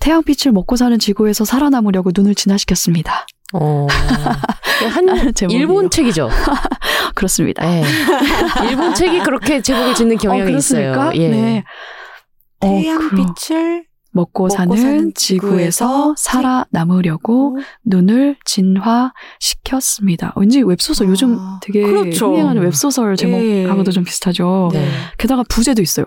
태양빛을 0.01 0.53
먹고 0.53 0.77
사는 0.77 0.99
지구에서 0.99 1.45
살아남으려고 1.45 2.11
눈을 2.15 2.35
진화시켰습니다. 2.35 3.27
어. 3.55 3.87
한. 4.91 5.07
일본 5.51 5.91
책이죠. 5.91 6.29
그렇습니다. 7.15 7.65
네. 7.65 7.85
일본 8.69 8.95
책이 8.95 9.20
그렇게 9.20 9.61
제목을 9.62 9.95
짓는 9.95 10.16
경향이 10.19 10.43
어, 10.43 10.47
그렇습니까? 10.47 11.12
있어요. 11.12 11.23
예. 11.23 11.29
네. 11.29 11.65
어, 12.61 12.69
그 12.77 12.83
태양빛을 12.83 13.85
먹고, 14.13 14.45
먹고 14.45 14.55
사는, 14.55 14.77
사는 14.77 15.13
지구에서 15.15 15.15
지구에서 15.15 16.15
살아남으려고 16.17 17.59
눈을 17.85 18.37
진화시켰습니다. 18.45 20.33
왠지 20.37 20.63
웹소설 20.63 21.07
아, 21.07 21.11
요즘 21.11 21.39
되게 21.61 21.83
그렇죠. 21.83 22.33
흥행하는 22.33 22.63
웹소설 22.63 23.17
제목하고도 23.17 23.91
예. 23.91 23.93
좀 23.93 24.05
비슷하죠. 24.05 24.71
네. 24.73 24.87
게다가 25.19 25.43
부제도 25.49 25.83
있어요. 25.83 26.07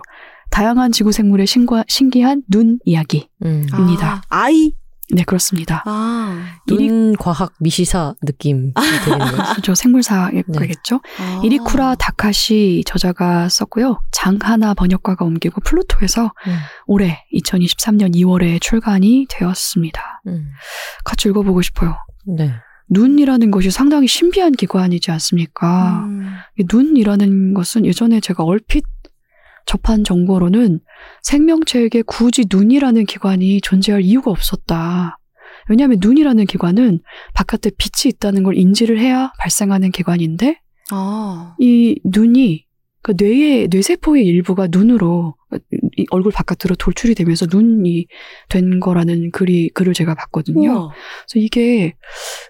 다양한 0.50 0.92
지구 0.92 1.12
생물의 1.12 1.46
신과, 1.46 1.84
신기한 1.88 2.42
눈 2.48 2.78
이야기. 2.84 3.28
음. 3.44 3.66
입니다. 3.78 4.22
아, 4.28 4.44
아이 4.44 4.72
네, 5.12 5.22
그렇습니다. 5.22 5.82
아. 5.86 6.56
이리- 6.66 6.88
눈 6.88 7.16
과학 7.16 7.52
미시사 7.60 8.14
느낌이 8.22 8.72
되겠네요. 9.04 9.38
저 9.62 9.74
생물사겠죠. 9.74 11.00
아. 11.20 11.38
어. 11.38 11.42
이리쿠라 11.44 11.94
다카시 11.94 12.82
저자가 12.86 13.48
썼고요. 13.48 14.00
장하나 14.10 14.74
번역가가 14.74 15.24
옮기고 15.24 15.60
플루토에서 15.60 16.24
음. 16.48 16.56
올해 16.86 17.24
2023년 17.34 18.14
2월에 18.16 18.60
출간이 18.60 19.26
되었습니다. 19.30 20.22
음. 20.26 20.48
같이 21.04 21.28
읽어보고 21.28 21.62
싶어요. 21.62 21.96
네. 22.26 22.52
눈이라는 22.88 23.50
것이 23.50 23.70
상당히 23.70 24.06
신비한 24.08 24.52
기관이지 24.52 25.10
않습니까? 25.12 26.04
음. 26.04 26.34
이 26.58 26.64
눈이라는 26.70 27.54
것은 27.54 27.84
예전에 27.86 28.20
제가 28.20 28.42
얼핏 28.44 28.84
접한 29.66 30.04
정보로는 30.04 30.80
생명체에게 31.22 32.02
굳이 32.02 32.46
눈이라는 32.50 33.04
기관이 33.04 33.60
존재할 33.60 34.02
이유가 34.02 34.30
없었다. 34.30 35.18
왜냐하면 35.68 35.98
눈이라는 36.00 36.46
기관은 36.46 37.00
바깥에 37.34 37.70
빛이 37.76 38.10
있다는 38.14 38.44
걸 38.44 38.56
인지를 38.56 38.98
해야 38.98 39.32
발생하는 39.40 39.90
기관인데 39.90 40.60
아. 40.90 41.56
이 41.58 42.00
눈이 42.04 42.64
그 43.02 43.14
뇌의 43.16 43.68
뇌세포의 43.68 44.24
일부가 44.24 44.68
눈으로 44.70 45.34
이 45.96 46.06
얼굴 46.10 46.32
바깥으로 46.32 46.74
돌출이 46.76 47.14
되면서 47.14 47.46
눈이 47.50 48.06
된 48.48 48.80
거라는 48.80 49.30
글이 49.30 49.70
글을 49.70 49.94
제가 49.94 50.14
봤거든요. 50.14 50.70
우와. 50.70 50.88
그래서 50.88 51.44
이게 51.44 51.94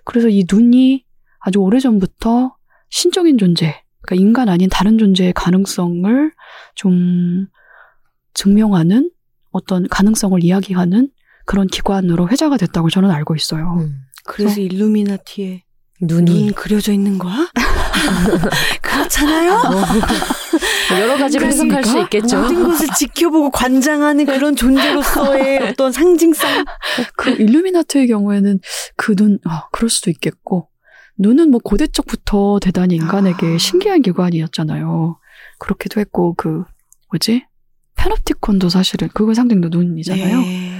그래서 0.04 0.28
이 0.28 0.44
눈이 0.50 1.04
아주 1.40 1.58
오래 1.58 1.78
전부터 1.78 2.56
신적인 2.88 3.36
존재, 3.38 3.82
그러니까 4.06 4.14
인간 4.14 4.48
아닌 4.48 4.68
다른 4.70 4.98
존재의 4.98 5.32
가능성을 5.34 6.32
좀 6.74 7.46
증명하는 8.34 9.10
어떤 9.50 9.88
가능성을 9.88 10.42
이야기하는 10.42 11.10
그런 11.44 11.66
기관으로 11.66 12.28
회자가 12.28 12.56
됐다고 12.56 12.90
저는 12.90 13.10
알고 13.10 13.34
있어요. 13.34 13.76
음. 13.80 14.00
그래서 14.24 14.60
일루미나티에 14.60 15.62
눈이 16.00 16.46
눈 16.46 16.52
그려져 16.52 16.92
있는 16.92 17.18
거야? 17.18 17.48
그렇잖아요. 18.82 19.62
뭐 19.70 19.82
여러 21.00 21.16
가지로 21.16 21.46
해석할 21.46 21.84
수 21.84 21.92
그러니까? 21.92 22.18
있겠죠. 22.18 22.40
모든 22.42 22.64
것을 22.64 22.88
지켜보고 22.98 23.50
관장하는 23.50 24.26
그런 24.26 24.54
존재로서의 24.56 25.58
어떤 25.70 25.92
상징성. 25.92 26.64
그 27.16 27.30
일루미나트의 27.30 28.08
경우에는 28.08 28.60
그 28.96 29.14
눈, 29.16 29.38
아, 29.44 29.68
그럴 29.72 29.88
수도 29.88 30.10
있겠고, 30.10 30.68
눈은 31.18 31.50
뭐 31.50 31.60
고대 31.62 31.86
적부터 31.86 32.58
대단히 32.60 32.96
인간에게 32.96 33.54
아. 33.54 33.58
신기한 33.58 34.02
기관이었잖아요. 34.02 35.18
그렇기도 35.58 36.00
했고, 36.00 36.34
그, 36.34 36.64
뭐지? 37.10 37.44
페놉티콘도 37.96 38.68
사실은, 38.68 39.08
그거 39.14 39.32
상징도 39.34 39.68
눈이잖아요. 39.70 40.40
네. 40.40 40.72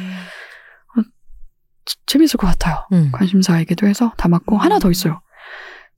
지- 1.85 1.97
재밌을 2.07 2.37
것 2.37 2.47
같아요. 2.49 2.85
음. 2.93 3.11
관심사이기도 3.13 3.87
해서 3.87 4.13
담았고, 4.19 4.57
음. 4.57 4.61
하나 4.61 4.79
더 4.79 4.91
있어요. 4.91 5.21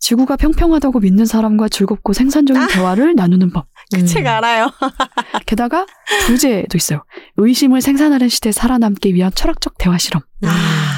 지구가 0.00 0.36
평평하다고 0.36 1.00
믿는 1.00 1.24
사람과 1.24 1.68
즐겁고 1.68 2.12
생산적인 2.12 2.62
아. 2.62 2.66
대화를 2.68 3.14
나누는 3.16 3.50
법. 3.50 3.66
그책 3.94 4.26
알아요. 4.26 4.70
게다가 5.46 5.86
부제도 6.26 6.76
있어요. 6.76 7.04
의심을 7.36 7.80
생산하는 7.80 8.28
시대에 8.28 8.52
살아남기 8.52 9.14
위한 9.14 9.32
철학적 9.34 9.78
대화 9.78 9.96
실험. 9.98 10.22
음. 10.44 10.48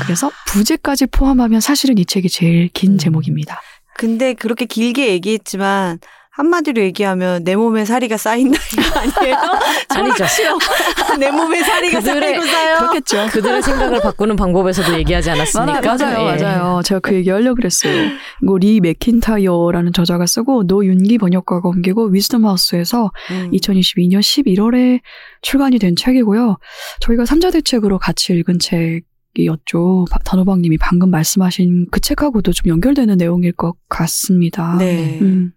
그래서 0.02 0.30
부제까지 0.46 1.06
포함하면 1.06 1.60
사실은 1.60 1.98
이 1.98 2.04
책이 2.04 2.28
제일 2.28 2.68
긴 2.68 2.92
음. 2.92 2.98
제목입니다. 2.98 3.60
근데 3.94 4.34
그렇게 4.34 4.64
길게 4.64 5.08
얘기했지만 5.08 5.98
한마디로 6.32 6.80
얘기하면 6.82 7.42
내 7.44 7.56
몸에 7.56 7.84
살이가 7.84 8.16
쌓인다 8.16 8.58
이거 8.72 9.00
아니에요? 9.00 9.36
아니죠. 9.90 10.24
내 11.18 11.30
몸에 11.30 11.60
살이가 11.62 11.98
그들의- 11.98 12.02
쌓이고 12.02 12.42
쌓여. 12.46 12.78
그렇겠죠. 12.78 13.26
그들의 13.32 13.62
생각을 13.62 14.00
바꾸는 14.00 14.36
방법에서도 14.36 14.96
얘기하지 14.98 15.30
않았습니까? 15.30 15.80
맞아요, 15.80 16.28
예. 16.28 16.42
맞아요. 16.42 16.82
제가 16.84 17.00
그 17.00 17.14
얘기 17.14 17.30
하려고 17.30 17.56
그랬어요. 17.56 18.10
이거 18.42 18.56
리 18.58 18.80
맥킨타이어라는 18.80 19.92
저자가 19.92 20.26
쓰고 20.26 20.62
노윤기 20.64 21.18
번역가가 21.18 21.68
옮기고 21.68 22.06
위즈덤 22.06 22.46
하우스에서 22.46 23.10
음. 23.32 23.50
2022년 23.52 24.20
11월에 24.20 25.00
출간이 25.42 25.78
된 25.80 25.96
책이고요. 25.96 26.58
저희가 27.00 27.24
삼자 27.24 27.50
대책으로 27.50 27.98
같이 27.98 28.32
읽은 28.34 28.60
책 28.60 29.02
이었죠. 29.34 30.04
바- 30.10 30.18
단호박님이 30.24 30.76
방금 30.78 31.10
말씀하신 31.10 31.86
그 31.90 32.00
책하고도 32.00 32.52
좀 32.52 32.68
연결되는 32.70 33.16
내용일 33.16 33.52
것 33.52 33.74
같습니다. 33.88 34.76
네. 34.78 35.18
음. 35.20 35.52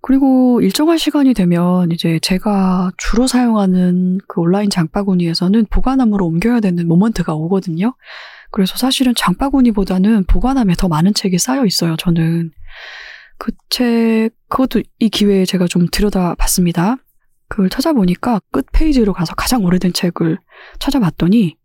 그리고 0.00 0.60
일정한 0.62 0.96
시간이 0.96 1.34
되면 1.34 1.90
이제 1.90 2.18
제가 2.22 2.92
주로 2.96 3.26
사용하는 3.26 4.18
그 4.28 4.40
온라인 4.40 4.70
장바구니에서는 4.70 5.66
보관함으로 5.70 6.24
옮겨야 6.24 6.60
되는 6.60 6.86
모먼트가 6.86 7.34
오거든요. 7.34 7.94
그래서 8.50 8.76
사실은 8.76 9.14
장바구니보다는 9.14 10.24
보관함에 10.24 10.74
더 10.78 10.88
많은 10.88 11.14
책이 11.14 11.38
쌓여 11.38 11.66
있어요, 11.66 11.96
저는. 11.96 12.52
그 13.38 13.52
책, 13.68 14.30
그것도 14.48 14.82
이 14.98 15.08
기회에 15.08 15.44
제가 15.44 15.66
좀 15.66 15.86
들여다 15.90 16.34
봤습니다. 16.36 16.96
그걸 17.48 17.68
찾아보니까 17.68 18.40
끝 18.50 18.66
페이지로 18.72 19.12
가서 19.12 19.34
가장 19.34 19.64
오래된 19.64 19.92
책을 19.92 20.38
찾아봤더니 20.78 21.56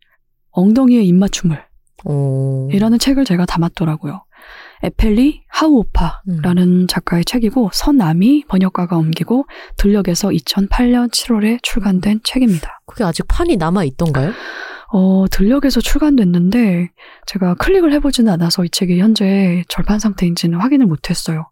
엉덩이의 0.52 1.08
입맞춤을 1.08 1.64
오. 2.06 2.70
이라는 2.72 3.00
책을 3.00 3.26
제가 3.26 3.46
담았더라고요. 3.46 4.24
에펠리 4.84 5.44
하우오파라는 5.48 6.88
작가의 6.88 7.24
책이고 7.24 7.70
선남이 7.72 8.46
번역가가 8.50 8.98
옮기고 8.98 9.46
들녘에서 9.78 10.30
2008년 10.30 11.10
7월에 11.10 11.60
출간된 11.64 12.20
책입니다. 12.24 12.82
그게 12.86 13.06
아직 13.06 13.26
판이 13.30 13.56
남아 13.56 13.86
있던가요? 13.86 14.34
어, 14.92 15.26
들녘에서 15.32 15.80
출간됐는데 15.80 16.92
제가 17.26 17.56
클릭을 17.56 17.94
해보지는 17.94 18.32
않아서 18.34 18.66
이 18.66 18.70
책이 18.70 19.00
현재 19.00 19.64
절판 19.70 20.00
상태인지는 20.00 20.60
확인을 20.60 20.86
못했어요. 20.86 21.50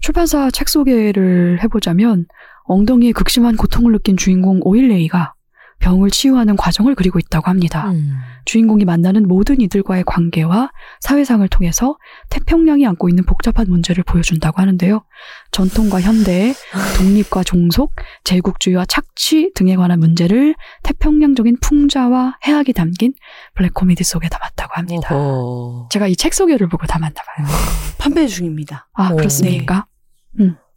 출판사 0.00 0.50
책 0.50 0.68
소개를 0.68 1.62
해보자면 1.62 2.26
엉덩이에 2.64 3.12
극심한 3.12 3.56
고통을 3.56 3.92
느낀 3.92 4.16
주인공 4.16 4.60
오일레이가 4.62 5.34
병을 5.82 6.10
치유하는 6.10 6.56
과정을 6.56 6.94
그리고 6.94 7.18
있다고 7.18 7.50
합니다. 7.50 7.90
음. 7.90 8.14
주인공이 8.44 8.84
만나는 8.84 9.26
모든 9.28 9.60
이들과의 9.60 10.04
관계와 10.06 10.70
사회상을 11.00 11.46
통해서 11.48 11.96
태평양이 12.30 12.86
안고 12.86 13.08
있는 13.08 13.24
복잡한 13.24 13.66
문제를 13.68 14.04
보여준다고 14.04 14.60
하는데요. 14.62 15.04
전통과 15.50 16.00
현대, 16.00 16.54
독립과 16.98 17.42
종속, 17.44 17.92
제국주의와 18.24 18.84
착취 18.86 19.52
등에 19.54 19.76
관한 19.76 19.98
문제를 20.00 20.54
태평양적인 20.84 21.58
풍자와 21.60 22.38
해악이 22.46 22.72
담긴 22.72 23.12
블랙 23.54 23.74
코미디 23.74 24.04
속에 24.04 24.28
담았다고 24.28 24.72
합니다. 24.74 25.14
어허. 25.14 25.88
제가 25.90 26.06
이 26.06 26.14
책 26.14 26.32
소개를 26.34 26.68
보고 26.68 26.86
담았나 26.86 27.14
봐요. 27.14 27.46
판매 27.98 28.26
중입니다. 28.28 28.88
아, 28.94 29.10
오. 29.12 29.16
그렇습니까? 29.16 29.86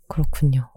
그렇군요. 0.07 0.69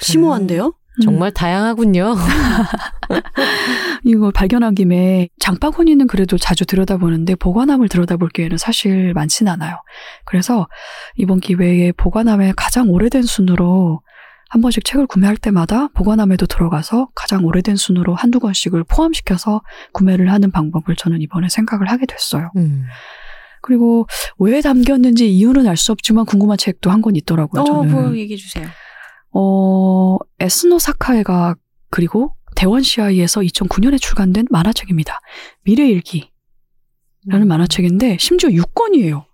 심오한데요? 0.00 0.74
음. 1.00 1.04
정말 1.04 1.30
다양하군요. 1.32 2.14
이거 4.04 4.30
발견한 4.30 4.74
김에 4.74 5.28
장바구니는 5.40 6.06
그래도 6.06 6.38
자주 6.38 6.64
들여다보는데 6.64 7.34
보관함을 7.36 7.88
들여다볼 7.88 8.30
기회는 8.30 8.56
사실 8.58 9.12
많지는 9.14 9.50
않아요. 9.52 9.76
그래서 10.24 10.68
이번 11.16 11.40
기회에 11.40 11.92
보관함의 11.92 12.54
가장 12.56 12.90
오래된 12.90 13.22
순으로 13.22 14.00
한 14.48 14.62
번씩 14.62 14.84
책을 14.84 15.06
구매할 15.06 15.36
때마다 15.36 15.88
보관함에도 15.88 16.46
들어가서 16.46 17.08
가장 17.14 17.44
오래된 17.44 17.76
순으로 17.76 18.14
한두 18.16 18.40
권씩을 18.40 18.82
포함시켜서 18.84 19.62
구매를 19.92 20.32
하는 20.32 20.50
방법을 20.50 20.96
저는 20.96 21.20
이번에 21.20 21.48
생각을 21.48 21.88
하게 21.88 22.06
됐어요. 22.06 22.50
음. 22.56 22.84
그리고 23.62 24.06
왜 24.38 24.60
담겼는지 24.60 25.30
이유는 25.30 25.68
알 25.68 25.76
수 25.76 25.92
없지만 25.92 26.24
궁금한 26.24 26.56
책도 26.58 26.90
한 26.90 27.00
권 27.02 27.14
있더라고요. 27.14 27.62
어, 27.62 27.64
저는. 27.64 27.90
뭐 27.92 28.16
얘기해 28.16 28.36
주세요. 28.36 28.66
어, 29.32 30.16
에스노 30.38 30.78
사카에가 30.78 31.56
그리고 31.90 32.36
대원 32.56 32.82
CI에서 32.82 33.40
2009년에 33.40 34.00
출간된 34.00 34.46
만화책입니다. 34.50 35.20
미래일기. 35.62 36.30
라는 37.26 37.48
만화책인데 37.48 38.16
심지어 38.18 38.48
6권이에요. 38.48 39.24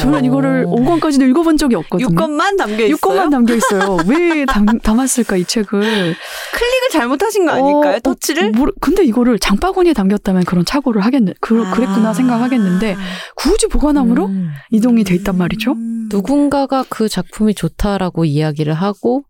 저는 0.00 0.24
이거를 0.24 0.64
오. 0.68 0.76
5권까지도 0.76 1.28
읽어본 1.30 1.56
적이 1.58 1.74
없거든요. 1.76 2.08
6권만 2.10 2.56
담겨 2.56 2.84
있어요. 2.84 2.96
6권만 2.96 3.30
담겨 3.32 3.54
있어요. 3.54 3.96
왜 4.06 4.44
담, 4.46 4.66
담았을까 4.66 5.36
이 5.36 5.44
책을? 5.44 5.80
클릭을 5.80 6.88
잘못하신 6.92 7.46
거 7.46 7.52
아닐까요? 7.52 7.96
어, 7.96 8.00
터치를? 8.00 8.52
모르- 8.52 8.72
근데 8.80 9.02
이거를 9.04 9.40
장바구니에 9.40 9.94
담겼다면 9.94 10.44
그런 10.44 10.64
착오를 10.64 11.04
하겠는, 11.04 11.34
그, 11.40 11.64
아. 11.66 11.72
그랬구나 11.72 12.14
생각하겠는데 12.14 12.96
굳이 13.34 13.66
보관함으로 13.66 14.26
음. 14.26 14.50
이동이 14.70 15.02
돼 15.02 15.14
있단 15.16 15.36
말이죠. 15.36 15.72
음. 15.72 16.08
누군가가 16.10 16.84
그 16.88 17.08
작품이 17.08 17.54
좋다라고 17.54 18.26
이야기를 18.26 18.74
하고 18.74 19.24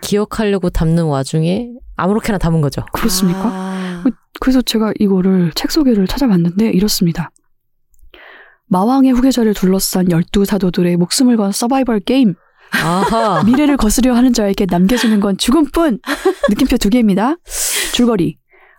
기억하려고 0.00 0.70
담는 0.70 1.04
와중에 1.04 1.70
아무렇게나 1.96 2.38
담은 2.38 2.60
거죠. 2.60 2.84
그렇습니까? 2.92 3.42
아. 3.46 3.67
그래서 4.40 4.62
제가 4.62 4.92
이거를 4.98 5.52
책 5.54 5.70
소개를 5.70 6.06
찾아봤는데 6.06 6.70
이렇습니다. 6.70 7.30
마왕의 8.66 9.12
후계자를 9.12 9.54
둘러싼 9.54 10.10
열두 10.10 10.44
사도들의 10.44 10.96
목숨을 10.96 11.36
건 11.36 11.52
서바이벌 11.52 12.00
게임. 12.00 12.34
미래를 13.46 13.76
거스려 13.76 14.14
하는 14.14 14.32
자에게 14.32 14.66
남겨지는 14.68 15.20
건 15.20 15.38
죽음뿐. 15.38 16.00
느낌표 16.50 16.76
두 16.76 16.90
개입니다. 16.90 17.36
줄거리. 17.94 18.38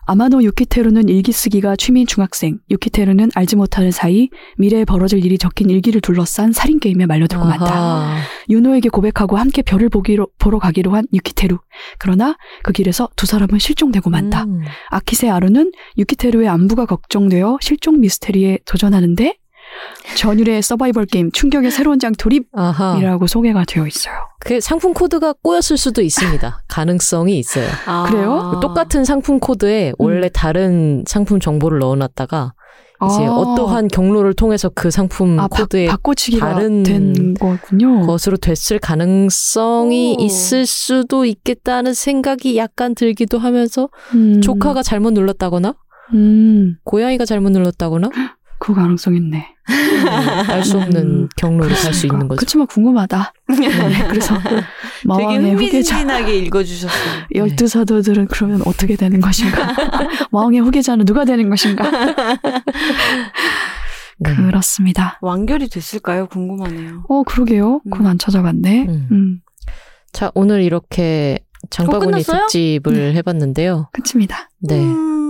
아마노 0.10 0.42
유키테루는 0.42 1.08
일기 1.08 1.32
쓰기가 1.32 1.76
취미인 1.76 2.08
중학생, 2.08 2.58
유키테루는 2.72 3.30
알지 3.36 3.56
못하는 3.56 3.92
사이 3.92 4.30
미래에 4.58 4.84
벌어질 4.84 5.24
일이 5.24 5.38
적힌 5.38 5.70
일기를 5.70 6.02
둘러싼 6.02 6.52
살인 6.52 6.80
게임에 6.80 7.06
말려들고 7.06 7.46
만다. 7.46 7.66
아하. 7.66 8.18
윤호에게 8.50 8.90
고백하고 8.90 9.38
함께 9.38 9.62
별을 9.62 9.90
보기로, 9.90 10.30
보러 10.40 10.58
가기로 10.58 10.96
한 10.96 11.06
유키테루. 11.14 11.60
그러나 12.00 12.36
그 12.64 12.72
길에서 12.72 13.08
두 13.16 13.28
사람은 13.28 13.60
실종되고 13.60 14.10
만다. 14.10 14.46
음. 14.46 14.64
아키세 14.90 15.30
아루는 15.30 15.74
유키테루의 16.00 16.48
안부가 16.48 16.88
걱정되어 16.88 17.60
실종 17.62 18.00
미스테리에 18.00 18.58
도전하는데 18.66 19.36
전율의 20.16 20.62
서바이벌 20.62 21.06
게임 21.06 21.32
충격의 21.32 21.72
새로운 21.72 22.00
장. 22.00 22.14
돌입이라고 22.14 23.28
소개가 23.28 23.64
되어 23.68 23.88
있어요. 23.88 24.14
그 24.40 24.60
상품 24.60 24.94
코드가 24.94 25.34
꼬였을 25.42 25.78
수도 25.78 26.02
있습니다. 26.02 26.64
가능성이 26.68 27.40
있어요. 27.40 27.68
아. 27.86 28.06
그래요? 28.10 28.60
똑같은 28.62 29.06
상품 29.06 29.40
코드에 29.40 29.94
원래 29.98 30.30
다른 30.34 31.04
상품 31.08 31.40
정보를 31.40 31.80
넣어놨다가 31.80 32.54
이제 33.06 33.26
아. 33.26 33.32
어떠한 33.32 33.88
경로를 33.88 34.34
통해서 34.34 34.70
그 34.70 34.92
상품 34.92 35.40
아, 35.40 35.48
바, 35.48 35.62
코드에 35.64 35.86
바꿔치기가 35.88 36.54
다른 36.54 36.84
된 36.84 37.34
거군요. 37.36 38.06
것으로 38.06 38.36
됐을 38.38 38.80
가능성이 38.80 40.18
오. 40.20 40.24
있을 40.24 40.66
수도 40.66 41.24
있겠다는 41.26 41.94
생각이 41.94 42.58
약간 42.58 42.96
들기도 42.96 43.38
하면서 43.38 43.88
음, 44.16 44.42
조카가 44.42 44.84
잘못 44.84 45.12
눌렀다거나 45.14 45.76
음, 46.14 46.76
고양이가 46.84 47.24
잘못 47.26 47.52
눌렀다거나 47.52 48.10
그 48.60 48.74
가능성 48.74 49.16
있네. 49.16 49.48
알 50.50 50.64
수 50.64 50.78
없는 50.78 51.02
음, 51.02 51.30
경로를 51.38 51.76
갈 51.76 51.94
수 51.94 52.08
있는 52.08 52.28
거죠. 52.28 52.38
그렇지만 52.38 52.68
궁금하다. 52.68 53.34
네, 53.50 54.08
그래서 54.08 54.36
되게 54.44 54.64
마왕의 55.06 55.54
후계자 55.54 55.98
흥미진진하게 55.98 56.36
읽어주셨어요. 56.38 57.24
열두 57.36 57.68
사도들은 57.68 58.28
그러면 58.28 58.62
어떻게 58.66 58.96
되는 58.96 59.22
것인가? 59.22 59.74
마왕의 60.32 60.60
후계자는 60.62 61.06
누가 61.06 61.24
되는 61.26 61.50
것인가? 61.50 61.90
네. 64.22 64.36
그렇습니다. 64.36 65.18
완결이 65.22 65.70
됐을까요? 65.70 66.28
궁금하네요. 66.28 67.04
어, 67.08 67.24
그러게요. 67.24 67.82
그건 67.90 68.08
안 68.08 68.18
찾아봤네. 68.18 68.86
음. 68.90 69.08
음, 69.12 69.42
자, 70.12 70.32
오늘 70.36 70.62
이렇게 70.62 71.40
장바구니 71.70 72.12
끝났어요? 72.24 72.42
특집을 72.48 73.16
해봤는데요. 73.16 73.90
끝입니다. 73.94 74.50
네. 74.60 74.78
음, 74.78 75.29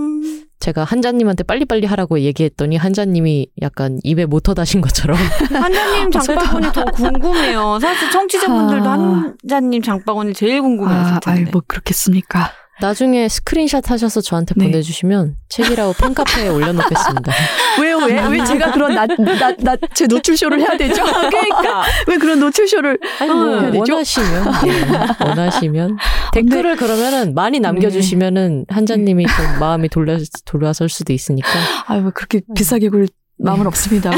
제가 0.60 0.84
한자님한테 0.84 1.42
빨리빨리 1.44 1.86
하라고 1.86 2.20
얘기했더니 2.20 2.76
한자님이 2.76 3.48
약간 3.62 3.98
입에 4.04 4.26
못 4.26 4.40
터다신 4.40 4.82
것처럼 4.82 5.16
한자님 5.50 6.10
장바구니 6.12 6.72
더 6.72 6.84
궁금해요. 6.84 7.78
사실 7.80 8.10
청취자분들도 8.10 8.88
아. 8.88 8.92
한자님 8.92 9.82
장바구니 9.82 10.34
제일 10.34 10.58
아, 10.58 10.62
궁금해하실 10.62 11.14
아이, 11.26 11.36
텐데. 11.36 11.50
뭐 11.50 11.62
그렇겠습니까? 11.66 12.50
나중에 12.80 13.28
스크린샷 13.28 13.90
하셔서 13.90 14.20
저한테 14.20 14.54
네. 14.56 14.66
보내주시면 14.66 15.36
책이라고 15.48 15.92
팬카페에 15.94 16.48
올려놓겠습니다. 16.48 17.32
왜요? 17.80 17.98
왜? 17.98 18.26
왜 18.26 18.44
제가 18.44 18.72
그런 18.72 18.94
나, 18.94 19.06
나, 19.06 19.54
나, 19.56 19.76
제 19.94 20.06
노출쇼를 20.06 20.60
해야 20.60 20.76
되죠? 20.76 21.02
그러니까 21.04 21.84
왜 22.08 22.16
그런 22.18 22.40
노출쇼를 22.40 22.98
아니 23.20 23.32
뭐 23.32 23.60
해야 23.60 23.70
되죠? 23.70 23.92
원하시면 23.92 24.44
네, 24.64 25.24
원하시면 25.24 25.98
댓글을 26.32 26.76
그러면은 26.76 27.34
많이 27.34 27.60
남겨주시면은 27.60 28.66
한자님이 28.68 29.26
좀 29.26 29.58
마음이 29.58 29.88
돌려 29.88 30.18
돌아설 30.44 30.88
수도 30.88 31.12
있으니까 31.12 31.48
아유, 31.86 32.02
뭐 32.02 32.10
그렇게 32.14 32.40
비싸게 32.54 32.88
굴 32.88 33.08
마음은 33.42 33.66
없습니다. 33.66 34.10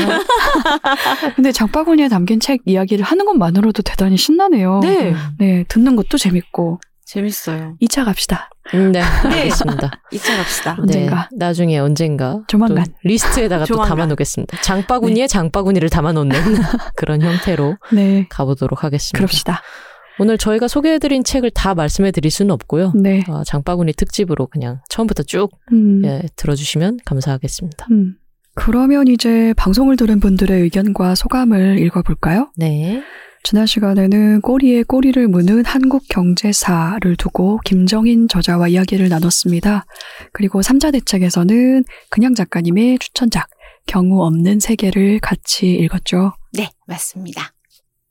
근데 1.37 1.53
장바구니에 1.53 2.09
담긴 2.09 2.41
책 2.41 2.61
이야기를 2.65 3.05
하는 3.05 3.25
것만으로도 3.25 3.83
대단히 3.83 4.17
신나네요. 4.17 4.81
네 4.83 5.15
네, 5.39 5.65
듣는 5.69 5.97
것도 5.97 6.19
재밌고. 6.19 6.81
재밌어요. 7.05 7.77
2차 7.83 8.05
갑시다. 8.05 8.51
음, 8.75 8.93
네 8.93 9.01
알겠습니다. 9.25 9.91
2차 10.13 10.37
갑시다. 10.37 10.77
언젠가. 10.79 11.29
네, 11.31 11.37
나중에 11.37 11.79
언젠가 11.79 12.41
조만간. 12.49 12.85
또 12.87 12.93
리스트에다가 13.05 13.65
또 13.65 13.75
조만간. 13.75 13.89
담아놓겠습니다. 13.97 14.61
장바구니에 14.63 15.27
장바구니를 15.27 15.91
담아놓는 15.91 16.37
그런 16.97 17.23
형태로 17.23 17.77
네, 17.93 18.27
가보도록 18.29 18.85
하겠습니다. 18.85 19.19
그럽시다. 19.19 19.63
오늘 20.19 20.39
저희가 20.39 20.69
소개해드린 20.69 21.25
책을 21.25 21.51
다 21.51 21.75
말씀해드릴 21.75 22.31
수는 22.31 22.51
없고요. 22.53 22.93
네. 22.95 23.25
어, 23.29 23.43
장바구니 23.45 23.95
특집으로 23.95 24.47
그냥 24.47 24.81
처음부터 24.89 25.23
쭉 25.25 25.51
음, 25.73 26.03
예, 26.05 26.23
들어주시면 26.37 26.99
감사하겠습니다. 27.05 27.87
음. 27.91 28.17
그러면 28.55 29.09
이제 29.09 29.55
방송을 29.57 29.97
들은 29.97 30.21
분들의 30.21 30.61
의견과 30.61 31.15
소감을 31.15 31.79
읽어볼까요? 31.79 32.51
네. 32.57 33.03
지난 33.45 33.67
시간에는 33.67 34.41
꼬리에 34.41 34.85
꼬리를 34.85 35.27
무는 35.27 35.65
한국 35.65 36.05
경제사를 36.09 37.17
두고 37.17 37.59
김정인 37.65 38.29
저자와 38.29 38.69
이야기를 38.69 39.09
나눴습니다. 39.09 39.85
그리고 40.33 40.61
3자 40.61 40.93
대책에서는 40.93 41.85
그냥 42.09 42.35
작가님의 42.35 42.99
추천작 43.01 43.49
경우 43.87 44.25
없는 44.25 44.61
세계를 44.61 45.19
같이 45.21 45.67
읽었죠. 45.67 46.35
네, 46.53 46.71
맞습니다. 46.87 47.53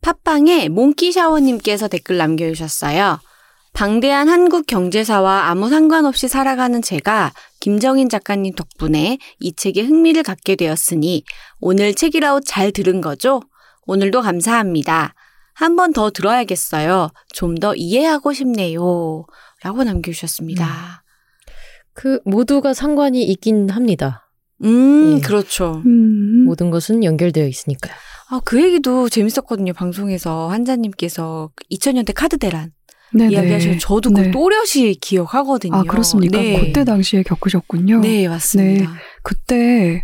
팟빵에 0.01 0.67
몽키샤워님께서 0.69 1.87
댓글 1.87 2.17
남겨주셨어요. 2.17 3.19
방대한 3.73 4.27
한국 4.27 4.67
경제사와 4.67 5.47
아무 5.47 5.69
상관없이 5.69 6.27
살아가는 6.27 6.81
제가 6.81 7.31
김정인 7.61 8.09
작가님 8.09 8.53
덕분에 8.55 9.17
이 9.39 9.53
책에 9.53 9.81
흥미를 9.81 10.23
갖게 10.23 10.57
되었으니 10.57 11.23
오늘 11.61 11.93
책이라웃 11.93 12.43
잘 12.45 12.73
들은 12.73 12.99
거죠? 12.99 13.41
오늘도 13.85 14.21
감사합니다. 14.21 15.13
한 15.61 15.75
번 15.75 15.93
더 15.93 16.09
들어야겠어요. 16.09 17.09
좀 17.33 17.55
더 17.55 17.75
이해하고 17.75 18.33
싶네요. 18.33 19.25
라고 19.63 19.83
남겨주셨습니다. 19.83 21.03
그 21.93 22.19
모두가 22.25 22.73
상관이 22.73 23.23
있긴 23.23 23.69
합니다. 23.69 24.29
음, 24.63 25.17
예. 25.17 25.21
그렇죠. 25.21 25.81
음, 25.85 26.45
모든 26.45 26.69
것은 26.71 27.03
연결되어 27.03 27.45
있으니까요. 27.47 27.93
아, 28.29 28.39
그 28.45 28.61
얘기도 28.63 29.09
재밌었거든요. 29.09 29.73
방송에서 29.73 30.49
한자님께서 30.49 31.51
2000년대 31.71 32.13
카드 32.15 32.37
대란 32.37 32.71
네네. 33.13 33.33
이야기하셔서 33.33 33.77
저도 33.79 34.11
그 34.11 34.21
네. 34.21 34.31
또렷이 34.31 34.95
기억하거든요. 35.01 35.75
아, 35.75 35.83
그렇습니까? 35.83 36.37
네. 36.37 36.59
그때 36.67 36.85
당시에 36.85 37.23
겪으셨군요. 37.23 37.99
네, 37.99 38.27
맞습니다. 38.29 38.93
그때 39.23 40.03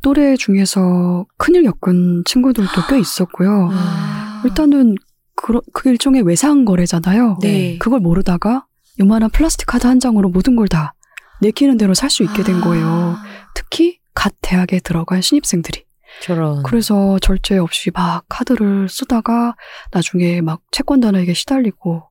또래 0.00 0.34
중에서 0.36 1.26
큰일 1.36 1.64
겪은 1.64 2.22
친구들도 2.24 2.70
꽤 2.88 2.98
있었고요. 2.98 3.68
아. 3.70 4.27
일단은 4.44 4.96
그, 5.34 5.60
그 5.72 5.88
일종의 5.88 6.22
외상 6.22 6.64
거래잖아요. 6.64 7.38
네. 7.42 7.78
그걸 7.78 8.00
모르다가 8.00 8.66
요만한 9.00 9.30
플라스틱 9.30 9.66
카드 9.66 9.86
한 9.86 10.00
장으로 10.00 10.28
모든 10.28 10.56
걸 10.56 10.66
다 10.68 10.94
내키는 11.40 11.78
대로 11.78 11.94
살 11.94 12.10
수 12.10 12.24
있게 12.24 12.42
된 12.42 12.60
거예요. 12.60 12.86
아. 12.86 13.22
특히 13.54 13.98
갓 14.14 14.34
대학에 14.40 14.80
들어간 14.80 15.20
신입생들이. 15.22 15.84
저런. 16.22 16.62
그래서 16.64 17.18
절제 17.20 17.58
없이 17.58 17.90
막 17.94 18.24
카드를 18.28 18.88
쓰다가 18.88 19.54
나중에 19.92 20.40
막 20.40 20.62
채권단에게 20.72 21.34
시달리고 21.34 22.02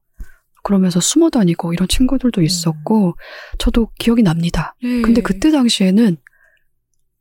그러면서 0.64 1.00
숨어 1.02 1.30
다니고 1.30 1.74
이런 1.74 1.88
친구들도 1.90 2.42
있었고 2.42 3.18
저도 3.58 3.90
기억이 4.00 4.24
납니다. 4.24 4.76
네. 4.82 5.02
근데 5.02 5.22
그때 5.22 5.52
당시에는 5.52 6.18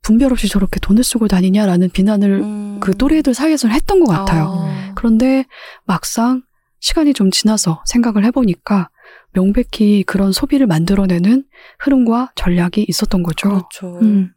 분별 0.07 0.31
없이 0.31 0.47
저렇게 0.47 0.79
돈을 0.79 1.03
쓰고 1.03 1.27
다니냐라는 1.27 1.89
비난을 1.89 2.29
음. 2.41 2.79
그 2.79 2.95
또래들 2.95 3.33
사이에서는 3.33 3.75
했던 3.75 3.99
것 3.99 4.09
같아요. 4.09 4.53
아. 4.55 4.91
그런데 4.95 5.43
막상 5.83 6.43
시간이 6.79 7.13
좀 7.13 7.29
지나서 7.29 7.83
생각을 7.85 8.23
해보니까 8.23 8.89
명백히 9.33 10.03
그런 10.03 10.31
소비를 10.31 10.65
만들어내는 10.65 11.43
흐름과 11.79 12.31
전략이 12.35 12.85
있었던 12.87 13.21
거죠. 13.21 13.49
그렇죠. 13.49 13.99
음, 14.01 14.31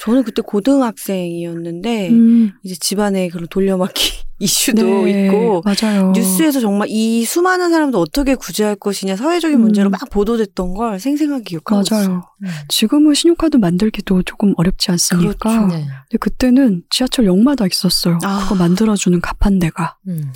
저는 0.00 0.24
그때 0.24 0.42
고등학생이었는데 0.42 2.10
음, 2.10 2.52
이제 2.62 2.74
집안에 2.78 3.28
그런 3.28 3.46
돌려막기 3.48 4.22
이슈도 4.38 5.04
네, 5.04 5.26
있고 5.26 5.62
맞아요. 5.64 6.10
뉴스에서 6.12 6.60
정말 6.60 6.88
이 6.90 7.24
수많은 7.24 7.70
사람도 7.70 8.00
어떻게 8.00 8.34
구제할 8.34 8.74
것이냐 8.74 9.14
사회적인 9.14 9.60
문제로 9.60 9.88
음. 9.88 9.92
막 9.92 10.00
보도됐던 10.10 10.74
걸 10.74 10.98
생생하게 10.98 11.44
기억하고 11.44 11.82
있어요. 11.82 12.08
맞아요. 12.08 12.22
음. 12.42 12.48
지금은 12.68 13.14
신용카드 13.14 13.58
만들기도 13.58 14.22
조금 14.24 14.52
어렵지 14.56 14.90
않습니까? 14.90 15.50
그렇죠. 15.50 15.66
네. 15.68 15.86
근데 15.86 16.18
그때는 16.18 16.82
지하철 16.90 17.26
역마다 17.26 17.66
있었어요. 17.66 18.18
아. 18.24 18.40
그거 18.42 18.56
만들어주는 18.56 19.20
가판대가. 19.20 19.96
음. 20.08 20.32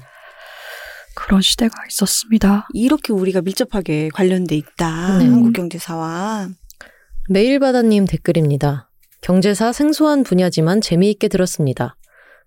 그런 1.16 1.40
시대가 1.40 1.74
있었습니다. 1.88 2.68
이렇게 2.74 3.12
우리가 3.12 3.40
밀접하게 3.40 4.10
관련돼 4.12 4.54
있다. 4.54 5.18
네. 5.18 5.24
한국 5.24 5.52
경제사와 5.52 6.48
메일바다님 7.28 8.04
댓글입니다. 8.06 8.85
경제사 9.26 9.72
생소한 9.72 10.22
분야지만 10.22 10.80
재미있게 10.80 11.26
들었습니다. 11.26 11.96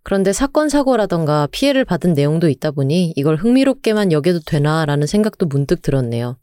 그런데 0.01 0.31
사건 0.31 0.69
사고라던가 0.69 1.49
피해를 1.51 1.83
받은 1.83 2.13
내용도 2.13 2.47
있다 2.47 2.71
보니 2.71 3.11
이걸 3.17 3.35
흥미롭게만 3.35 4.13
여겨도 4.13 4.39
되나라는 4.45 5.05
생각도 5.05 5.45
문득 5.45 5.81
들었네요. 5.81 6.37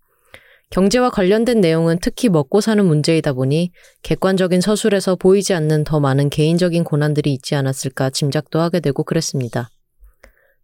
경제와 0.68 1.08
관련된 1.08 1.62
내용은 1.62 1.96
특히 2.02 2.28
먹고 2.28 2.60
사는 2.60 2.84
문제이다 2.84 3.32
보니 3.32 3.70
객관적인 4.02 4.60
서술에서 4.60 5.16
보이지 5.16 5.54
않는 5.54 5.84
더 5.84 6.00
많은 6.00 6.28
개인적인 6.28 6.84
고난들이 6.84 7.32
있지 7.32 7.54
않았을까 7.54 8.10
짐작도 8.10 8.60
하게 8.60 8.80
되고 8.80 9.04
그랬습니다. 9.04 9.70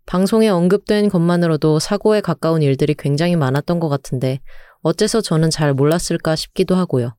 방송에 0.04 0.50
언급된 0.50 1.08
것만으로도 1.08 1.78
사고에 1.78 2.20
가까운 2.20 2.60
일들이 2.60 2.92
굉장히 2.92 3.36
많았던 3.36 3.80
것 3.80 3.88
같은데 3.88 4.40
어째서 4.82 5.22
저는 5.22 5.48
잘 5.48 5.72
몰랐을까 5.72 6.36
싶기도 6.36 6.74
하고요. 6.74 7.14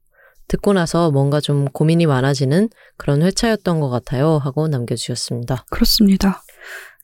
듣고 0.47 0.73
나서 0.73 1.11
뭔가 1.11 1.39
좀 1.39 1.65
고민이 1.65 2.05
많아지는 2.05 2.69
그런 2.97 3.21
회차였던 3.21 3.79
것 3.79 3.89
같아요. 3.89 4.37
하고 4.37 4.67
남겨주셨습니다. 4.67 5.65
그렇습니다. 5.69 6.43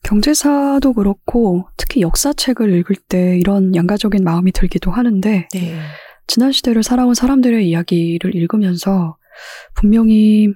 경제사도 0.02 0.94
그렇고 0.94 1.68
특히 1.76 2.00
역사책을 2.00 2.72
읽을 2.78 2.96
때 3.08 3.36
이런 3.38 3.74
양가적인 3.74 4.24
마음이 4.24 4.52
들기도 4.52 4.90
하는데 4.90 5.48
네. 5.52 5.80
지난 6.26 6.52
시대를 6.52 6.82
살아온 6.82 7.14
사람들의 7.14 7.68
이야기를 7.68 8.34
읽으면서 8.34 9.16
분명히 9.74 10.48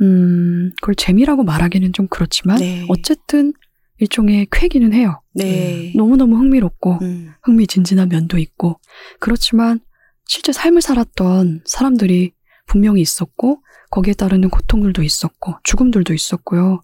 음 0.00 0.72
그걸 0.80 0.94
재미라고 0.94 1.44
말하기는 1.44 1.92
좀 1.92 2.08
그렇지만 2.08 2.58
네. 2.58 2.84
어쨌든 2.88 3.52
일종의 3.98 4.48
쾌기는 4.50 4.92
해요. 4.92 5.20
네. 5.32 5.92
너무너무 5.94 6.36
흥미롭고 6.36 6.98
음. 7.02 7.32
흥미진진한 7.44 8.08
면도 8.08 8.36
있고 8.38 8.80
그렇지만 9.20 9.80
실제 10.26 10.52
삶을 10.52 10.82
살았던 10.82 11.62
사람들이 11.64 12.32
분명히 12.66 13.00
있었고 13.00 13.62
거기에 13.90 14.14
따르는 14.14 14.48
고통들도 14.48 15.02
있었고 15.02 15.56
죽음들도 15.64 16.14
있었고요. 16.14 16.82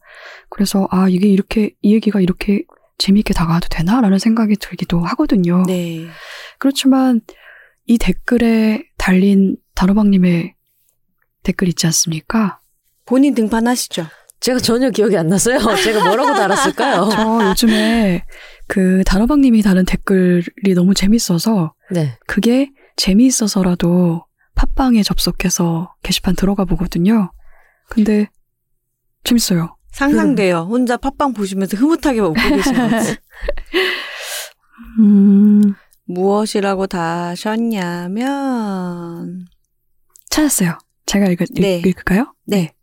그래서 0.50 0.86
아 0.90 1.08
이게 1.08 1.28
이렇게 1.28 1.70
이 1.80 1.94
얘기가 1.94 2.20
이렇게 2.20 2.64
재미있게 2.98 3.32
다가와도 3.32 3.68
되나라는 3.70 4.18
생각이 4.18 4.56
들기도 4.56 5.00
하거든요. 5.00 5.62
네. 5.66 6.06
그렇지만 6.58 7.20
이 7.86 7.96
댓글에 7.96 8.82
달린 8.98 9.56
단호박님의 9.74 10.54
댓글 11.42 11.68
있지 11.68 11.86
않습니까? 11.86 12.60
본인 13.06 13.34
등판하시죠. 13.34 14.06
제가 14.40 14.58
전혀 14.58 14.90
기억이 14.90 15.16
안 15.16 15.28
났어요. 15.28 15.58
제가 15.82 16.04
뭐라고 16.04 16.34
달았을까요? 16.34 17.08
저 17.10 17.48
요즘에 17.48 18.24
그 18.66 19.02
단호박님이 19.06 19.62
다는 19.62 19.84
댓글이 19.84 20.74
너무 20.74 20.94
재밌어서 20.94 21.72
네. 21.90 22.18
그게 22.26 22.70
재미있어서라도 22.98 24.26
팟빵에 24.54 25.02
접속해서 25.02 25.94
게시판 26.02 26.36
들어가 26.36 26.64
보거든요. 26.66 27.32
근데 27.88 28.28
재밌어요. 29.24 29.76
상상돼요. 29.92 30.66
혼자 30.68 30.96
팟빵 30.96 31.32
보시면서 31.32 31.76
흐뭇하게 31.76 32.20
웃고 32.20 32.34
계신 32.34 32.74
거지. 32.74 33.16
음, 35.00 35.74
무엇이라고 36.06 36.86
다셨냐면 36.88 38.26
찾았어요. 40.28 40.76
제가 41.06 41.26
읽, 41.28 41.38
네. 41.54 41.78
읽을까요? 41.78 42.34
네. 42.44 42.74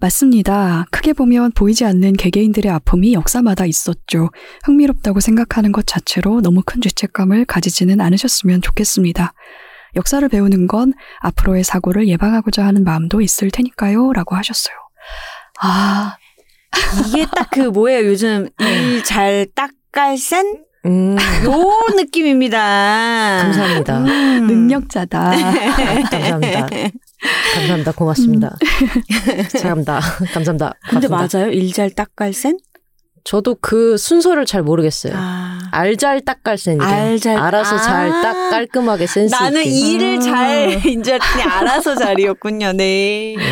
맞습니다. 0.00 0.84
크게 0.92 1.12
보면 1.12 1.50
보이지 1.52 1.84
않는 1.84 2.12
개개인들의 2.12 2.70
아픔이 2.70 3.14
역사마다 3.14 3.66
있었죠. 3.66 4.30
흥미롭다고 4.64 5.18
생각하는 5.18 5.72
것 5.72 5.86
자체로 5.88 6.40
너무 6.40 6.62
큰 6.64 6.80
죄책감을 6.80 7.44
가지지는 7.46 8.00
않으셨으면 8.00 8.62
좋겠습니다. 8.62 9.32
역사를 9.96 10.26
배우는 10.28 10.68
건 10.68 10.92
앞으로의 11.20 11.64
사고를 11.64 12.06
예방하고자 12.06 12.64
하는 12.64 12.84
마음도 12.84 13.20
있을 13.20 13.50
테니까요. 13.50 14.12
라고 14.12 14.36
하셨어요. 14.36 14.76
아, 15.60 16.16
이게 17.08 17.26
딱 17.34 17.48
그 17.50 17.60
뭐예요? 17.60 18.06
요즘 18.06 18.48
일잘 18.60 19.48
딱깔센 19.56 20.62
음, 20.86 21.16
요 21.44 21.96
느낌입니다. 21.96 23.38
감사합니다. 23.42 23.98
음. 24.04 24.46
능력자다. 24.46 25.30
감사합니다. 25.32 26.68
감사합니다. 27.54 27.92
고맙습니다. 27.92 28.56
잘합니다. 29.58 30.00
감사합니다. 30.32 30.74
근데 30.88 31.06
고맙습니다. 31.08 31.38
맞아요? 31.38 31.50
일잘 31.52 31.90
딱깔센? 31.90 32.58
저도 33.24 33.56
그 33.60 33.96
순서를 33.98 34.46
잘 34.46 34.62
모르겠어요. 34.62 35.12
아. 35.16 35.58
알잘 35.72 36.22
딱깔센이래. 36.24 36.84
알잘- 36.84 37.36
알아서 37.36 37.76
아. 37.76 37.78
잘딱 37.78 38.50
깔끔하게 38.50 39.06
센스 39.06 39.34
나는 39.34 39.64
있게. 39.64 39.70
일을 39.70 40.20
잘 40.20 40.86
이제 40.86 41.18
그냥 41.18 41.50
알아서 41.50 41.94
잘이었군요. 41.96 42.72
네. 42.72 43.34
음. 43.36 43.42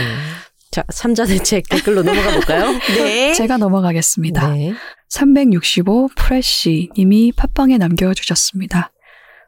자, 0.70 0.84
삼자 0.90 1.24
대책 1.26 1.68
댓글로 1.68 2.02
넘어가 2.02 2.30
볼까요? 2.32 2.70
네. 2.96 3.32
제가 3.34 3.56
넘어가겠습니다. 3.58 4.48
네. 4.54 4.74
365 5.08 6.08
프레쉬 6.16 6.90
님이 6.96 7.32
팟빵에 7.32 7.76
남겨 7.78 8.14
주셨습니다. 8.14 8.92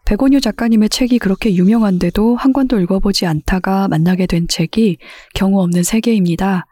백원유 0.09 0.40
작가님의 0.40 0.89
책이 0.89 1.18
그렇게 1.18 1.55
유명한데도 1.55 2.36
한 2.36 2.55
권도 2.55 2.80
읽어보지 2.80 3.26
않다가 3.26 3.89
만나게 3.89 4.24
된 4.24 4.48
책이 4.48 4.97
경우 5.35 5.60
없는 5.60 5.82
세계입니다. 5.82 6.64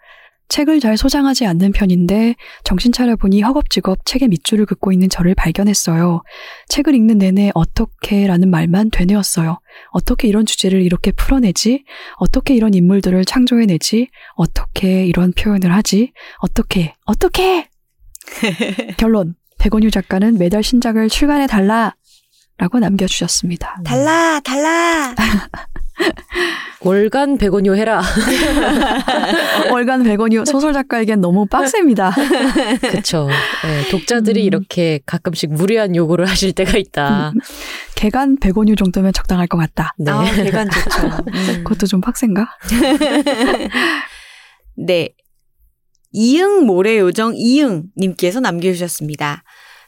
책을 0.49 0.81
잘 0.81 0.97
소장하지 0.97 1.45
않는 1.45 1.73
편인데 1.73 2.37
정신 2.65 2.93
차려보니 2.93 3.43
허겁지겁 3.43 4.07
책의 4.07 4.29
밑줄을 4.29 4.65
긋고 4.65 4.91
있는 4.91 5.11
저를 5.11 5.35
발견했어요. 5.35 6.23
책을 6.69 6.95
읽는 6.95 7.19
내내 7.19 7.51
어떻게 7.55 8.27
라는 8.27 8.49
말만 8.49 8.89
되뇌었어요. 8.91 9.59
어떻게 9.91 10.29
이런 10.29 10.47
주제를 10.47 10.81
이렇게 10.81 11.13
풀어내지? 11.13 11.85
어떻게 12.17 12.55
이런 12.55 12.73
인물들을 12.73 13.23
창조해내지? 13.27 14.09
어떻게 14.37 15.05
이런 15.05 15.33
표현을 15.33 15.75
하지? 15.75 16.13
어떻게, 16.39 16.95
어떻게! 17.05 17.69
결론. 18.97 19.35
백원유 19.59 19.91
작가는 19.91 20.39
매달 20.39 20.63
신작을 20.63 21.11
출간해 21.11 21.47
달라! 21.47 21.97
라고 22.59 22.79
남겨주셨습니다. 22.79 23.81
달라, 23.85 24.41
달라. 24.41 25.15
월간 26.81 27.39
백원요 27.39 27.75
해라. 27.75 28.03
월간 29.73 30.05
백원유 30.05 30.45
소설 30.47 30.73
작가에겐 30.73 31.21
너무 31.21 31.47
빡셉니다. 31.47 32.13
그쵸. 32.81 33.29
네, 33.65 33.89
독자들이 33.91 34.43
음. 34.43 34.47
이렇게 34.47 35.01
가끔씩 35.05 35.53
무리한 35.53 35.97
요구를 35.97 36.27
하실 36.27 36.53
때가 36.53 36.79
있다. 36.79 37.33
개간 37.95 38.39
백원유 38.39 38.77
정도면 38.77 39.13
적당할 39.13 39.47
것 39.49 39.59
같다. 39.59 39.95
네. 39.99 40.11
아, 40.11 40.25
개간 40.25 40.71
좋죠. 40.71 41.07
음. 41.27 41.65
그것도 41.65 41.87
좀 41.87 42.01
빡센가? 42.01 42.47
네. 44.77 45.11
이응 46.13 46.65
모래 46.65 46.99
요정 46.99 47.35
이응 47.37 47.85
님께서 47.97 48.41
남겨주셨습니다. 48.41 49.43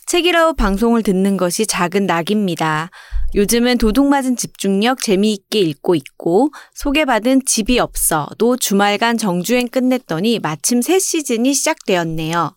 책이라우 0.09 0.55
방송을 0.55 1.02
듣는 1.02 1.36
것이 1.36 1.66
작은 1.66 2.06
낙입니다. 2.06 2.89
요즘은 3.35 3.76
도둑맞은 3.76 4.36
집중력 4.36 5.02
재미있게 5.02 5.60
읽고 5.60 5.94
있고 5.97 6.48
소개받은 6.74 7.43
집이 7.44 7.78
없어도 7.78 8.56
주말간 8.56 9.18
정주행 9.18 9.68
끝냈더니 9.68 10.39
마침 10.39 10.80
새 10.80 10.98
시즌이 10.98 11.52
시작되었네요. 11.52 12.56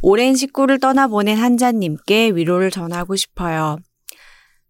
오랜 0.00 0.34
식구를 0.34 0.80
떠나보낸 0.80 1.36
한자님께 1.36 2.30
위로를 2.30 2.70
전하고 2.70 3.16
싶어요. 3.16 3.76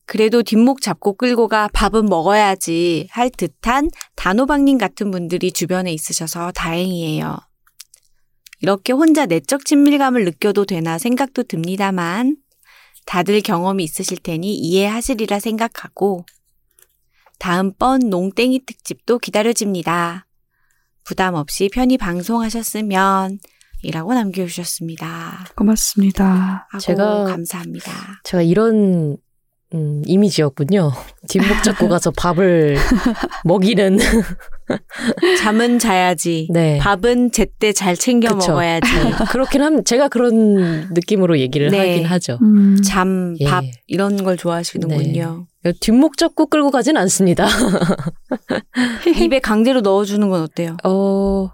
그래도 0.04 0.42
뒷목 0.42 0.80
잡고 0.80 1.14
끌고 1.14 1.46
가 1.46 1.68
밥은 1.72 2.06
먹어야지 2.06 3.06
할 3.12 3.30
듯한 3.30 3.90
단호박님 4.16 4.76
같은 4.76 5.12
분들이 5.12 5.52
주변에 5.52 5.92
있으셔서 5.92 6.50
다행이에요. 6.50 7.38
이렇게 8.62 8.93
혼자 8.93 9.26
내적 9.26 9.64
친밀감을 9.64 10.24
느껴도 10.24 10.64
되나 10.64 10.97
생각도 10.98 11.43
듭니다만 11.43 12.36
다들 13.06 13.40
경험이 13.40 13.84
있으실 13.84 14.18
테니 14.18 14.55
이해하시리라 14.55 15.40
생각하고 15.40 16.24
다음번 17.39 18.09
농땡이 18.09 18.64
특집도 18.64 19.18
기다려집니다. 19.18 20.26
부담 21.05 21.34
없이 21.34 21.68
편히 21.72 21.98
방송하셨으면 21.98 23.39
이라고 23.82 24.14
남겨주셨습니다. 24.14 25.47
고맙습니다. 25.56 26.68
제가- 26.78 27.26
감사합니다. 27.26 27.93
제가 28.22 28.43
이런 28.43 29.16
음, 29.74 30.02
이미지였군요. 30.06 30.93
뒷목 31.28 31.64
잡고 31.64 31.89
가서 31.89 32.12
밥을 32.12 32.76
먹이는. 33.44 33.98
잠은 35.39 35.78
자야지. 35.78 36.48
네. 36.51 36.78
밥은 36.78 37.32
제때 37.32 37.72
잘 37.72 37.97
챙겨 37.97 38.34
그쵸. 38.34 38.52
먹어야지. 38.52 38.86
그렇긴 39.30 39.62
함, 39.62 39.84
제가 39.84 40.09
그런 40.09 40.90
느낌으로 40.93 41.39
얘기를 41.39 41.70
네. 41.70 41.78
하긴 41.78 42.06
하죠. 42.06 42.39
음, 42.43 42.76
잠, 42.82 43.34
예. 43.40 43.47
밥 43.47 43.64
이런 43.86 44.22
걸 44.22 44.36
좋아하시는군요. 44.36 45.47
뒷목 45.80 46.16
잡고 46.16 46.47
끌고 46.47 46.70
가진 46.70 46.97
않습니다. 46.97 47.47
입에 49.22 49.39
강제로 49.39 49.80
넣어주는 49.80 50.28
건 50.28 50.43
어때요? 50.43 50.76
어, 50.82 51.51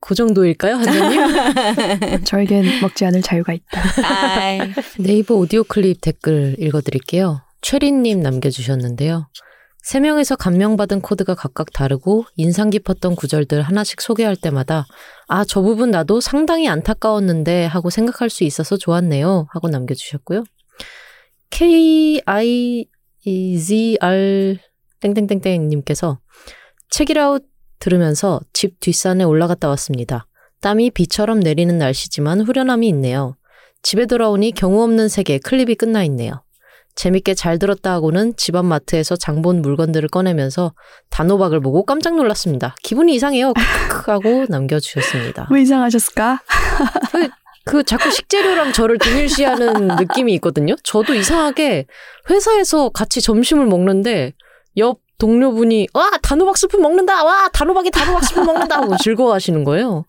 그 0.00 0.14
정도일까요, 0.14 0.76
한자님? 0.76 2.24
저에겐 2.24 2.80
먹지 2.80 3.04
않을 3.04 3.20
자유가 3.20 3.52
있다. 3.52 3.82
아이, 4.04 4.60
네이버 4.98 5.34
오디오 5.34 5.64
클립 5.64 6.00
댓글 6.00 6.56
읽어드릴게요. 6.58 7.42
최린님 7.60 8.20
남겨주셨는데요. 8.20 9.28
세 9.82 9.98
명에서 9.98 10.36
감명받은 10.36 11.00
코드가 11.00 11.34
각각 11.34 11.72
다르고 11.72 12.24
인상 12.36 12.70
깊었던 12.70 13.16
구절들 13.16 13.62
하나씩 13.62 14.00
소개할 14.00 14.36
때마다 14.36 14.86
아, 15.26 15.44
저 15.44 15.62
부분 15.62 15.90
나도 15.90 16.20
상당히 16.20 16.68
안타까웠는데 16.68 17.64
하고 17.64 17.90
생각할 17.90 18.30
수 18.30 18.44
있어서 18.44 18.76
좋았네요. 18.76 19.46
하고 19.50 19.68
남겨주셨고요. 19.68 20.44
KIZR 21.50 22.18
땡땡땡땡님께서 25.00 26.20
책이라웃 26.90 27.44
들으면서 27.78 28.40
집 28.52 28.78
뒷산에 28.80 29.24
올라갔다 29.24 29.68
왔습니다. 29.70 30.26
땀이 30.60 30.90
비처럼 30.90 31.40
내리는 31.40 31.78
날씨지만 31.78 32.42
후련함이 32.42 32.86
있네요. 32.88 33.36
집에 33.82 34.04
돌아오니 34.04 34.52
경우 34.52 34.82
없는 34.82 35.08
세계 35.08 35.38
클립이 35.38 35.76
끝나 35.76 36.04
있네요. 36.04 36.44
재밌게 36.94 37.34
잘 37.34 37.58
들었다 37.58 37.92
하고는 37.92 38.34
집안 38.36 38.66
마트에서 38.66 39.16
장본 39.16 39.62
물건들을 39.62 40.08
꺼내면서 40.08 40.72
단호박을 41.10 41.60
보고 41.60 41.84
깜짝 41.84 42.16
놀랐습니다. 42.16 42.74
기분이 42.82 43.14
이상해요. 43.14 43.52
크크크 43.54 44.10
하고 44.10 44.46
남겨주셨습니다. 44.50 45.48
왜 45.50 45.62
이상하셨을까? 45.62 46.40
그 47.66 47.84
자꾸 47.84 48.10
식재료랑 48.10 48.72
저를 48.72 48.98
등일시하는 48.98 49.88
느낌이 50.00 50.34
있거든요. 50.34 50.74
저도 50.82 51.14
이상하게 51.14 51.86
회사에서 52.28 52.88
같이 52.88 53.20
점심을 53.20 53.66
먹는데 53.66 54.32
옆 54.76 55.00
동료분이 55.18 55.88
와 55.92 56.10
단호박 56.22 56.56
스프 56.56 56.78
먹는다 56.78 57.22
와 57.24 57.48
단호박이 57.52 57.90
단호박 57.90 58.24
스프 58.24 58.40
먹는다 58.40 58.78
하고 58.78 58.96
즐거워하시는 58.96 59.64
거예요. 59.64 60.06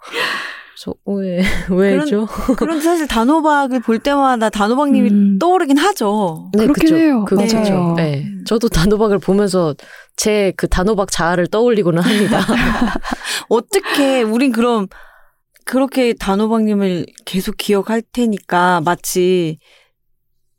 그래서 0.84 0.96
왜 1.06 1.44
왜죠? 1.70 2.28
그런데 2.58 2.84
사실 2.84 3.08
단호박을 3.08 3.82
볼 3.82 4.00
때마다 4.00 4.50
단호박님이 4.50 5.10
음. 5.10 5.40
떠오르긴 5.40 5.78
하죠. 5.78 6.50
네, 6.54 6.64
그렇긴 6.66 6.84
그쵸. 6.84 6.96
해요. 6.98 7.26
그, 7.28 7.36
맞아요. 7.36 7.50
그쵸. 7.50 7.94
네. 7.98 8.26
저도 8.46 8.70
단호박을 8.70 9.20
보면서 9.20 9.76
제 10.18 10.54
그 10.58 10.68
단호박 10.68 11.12
자아를 11.12 11.48
떠올리고는 11.48 12.02
합니다. 12.02 12.40
어떻게 13.50 14.22
우린 14.24 14.52
그럼 14.52 14.88
그렇게 15.66 16.14
단호박님을 16.14 17.06
계속 17.26 17.58
기억할 17.58 18.02
테니까 18.02 18.82
마치 18.84 19.58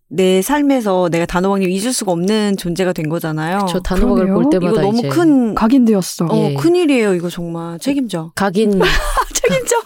내 0.09 0.43
삶에서 0.43 1.09
내가 1.11 1.25
단호박님 1.27 1.71
잊을 1.71 1.93
수가 1.93 2.13
없는 2.13 2.57
존재가 2.59 2.93
된 2.93 3.09
거잖아요. 3.09 3.67
저 3.69 3.81
단호박을 3.81 4.25
그러네요. 4.27 4.35
볼 4.35 4.51
때마다 4.51 4.73
이거 4.73 4.83
너무 4.83 4.99
이제 4.99 5.09
큰 5.09 5.55
각인되었어. 5.55 6.27
어, 6.27 6.37
예. 6.51 6.55
큰 6.55 6.77
일이에요, 6.77 7.15
이거 7.15 7.31
정말. 7.31 7.79
책임져. 7.79 8.33
각인 8.35 8.79
책임져. 9.43 9.77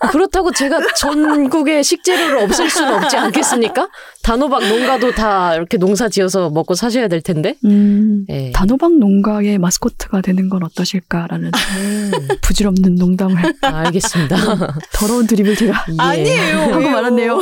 그렇다고 0.10 0.52
제가 0.52 0.80
전국의 0.96 1.84
식재료를 1.84 2.38
없앨 2.38 2.70
수는 2.70 2.94
없지 2.94 3.16
않겠습니까? 3.16 3.88
단호박 4.22 4.66
농가도 4.66 5.12
다 5.12 5.54
이렇게 5.54 5.76
농사 5.76 6.08
지어서 6.08 6.50
먹고 6.50 6.74
사셔야 6.74 7.08
될 7.08 7.20
텐데. 7.20 7.54
음, 7.64 8.24
예. 8.28 8.50
단호박 8.52 8.98
농가의 8.98 9.58
마스코트가 9.58 10.20
되는 10.20 10.48
건 10.48 10.64
어떠실까라는 10.64 11.52
음, 11.78 12.10
부질없는 12.42 12.96
농담을 12.96 13.54
알겠습니다. 13.60 14.36
더러운 14.94 15.26
드립을 15.26 15.54
제가 15.54 15.84
예. 15.90 15.94
아니에요. 15.98 16.58
하고? 16.58 16.80
말았네요. 16.90 17.40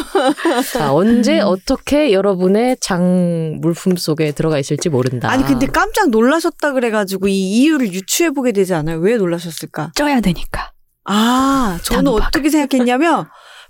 자, 0.73 0.93
언제 0.93 1.41
어떻게 1.41 2.13
여러분의 2.13 2.77
장 2.81 3.59
물품 3.61 3.97
속에 3.97 4.33
들어가 4.33 4.59
있을지 4.59 4.89
모른다. 4.91 5.31
아니 5.31 5.45
근데 5.45 5.67
깜짝 5.67 6.11
놀라셨다 6.11 6.73
그래가지고 6.73 7.29
이 7.29 7.35
이유를 7.63 7.93
유추해 7.93 8.31
보게 8.31 8.53
되지 8.53 8.75
않아요? 8.75 8.99
왜 8.99 9.17
놀라셨을까? 9.17 9.93
쪄야 9.95 10.21
되니까. 10.21 10.74
아, 11.05 11.79
저는 11.83 12.05
단호박. 12.05 12.29
어떻게 12.29 12.49
생각했냐면 12.51 13.27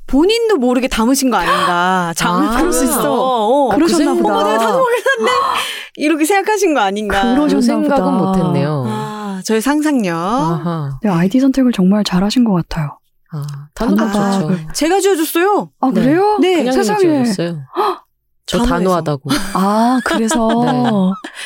본인도 0.06 0.56
모르게 0.56 0.86
담으신 0.88 1.30
거 1.30 1.36
아닌가. 1.38 2.12
장을 2.16 2.46
아, 2.46 2.56
그럴 2.58 2.72
수 2.72 2.84
있어. 2.84 3.12
어, 3.12 3.68
그러셨나 3.74 4.10
그 4.10 4.14
생- 4.16 4.22
보다. 4.22 4.34
어머, 4.36 4.44
내가 4.44 4.58
단호박을 4.58 4.98
샀네. 5.00 5.30
이렇게 5.96 6.24
생각하신 6.24 6.74
거 6.74 6.80
아닌가. 6.80 7.22
그러셨나 7.34 7.56
그 7.56 7.62
생각은 7.62 8.18
보다. 8.18 8.38
못했네요. 8.42 8.84
아, 8.86 9.40
저의 9.44 9.60
상상력. 9.62 10.14
아하. 10.16 10.98
네, 11.02 11.08
아이디 11.08 11.40
선택을 11.40 11.72
정말 11.72 12.04
잘하신 12.04 12.44
것 12.44 12.52
같아요. 12.54 12.98
아, 13.32 13.42
단호박 13.74 14.12
단호박을. 14.12 14.56
좋죠. 14.58 14.72
제가 14.74 15.00
지어줬어요. 15.00 15.70
아 15.80 15.90
네. 15.92 16.00
그래요? 16.02 16.38
네, 16.40 16.56
그냥 16.58 16.72
세상에. 16.72 17.00
지어줬어요. 17.00 17.58
저. 18.46 18.62
단호하다고. 18.62 19.30
아 19.54 20.00
그래서 20.04 20.48
네. 20.66 20.82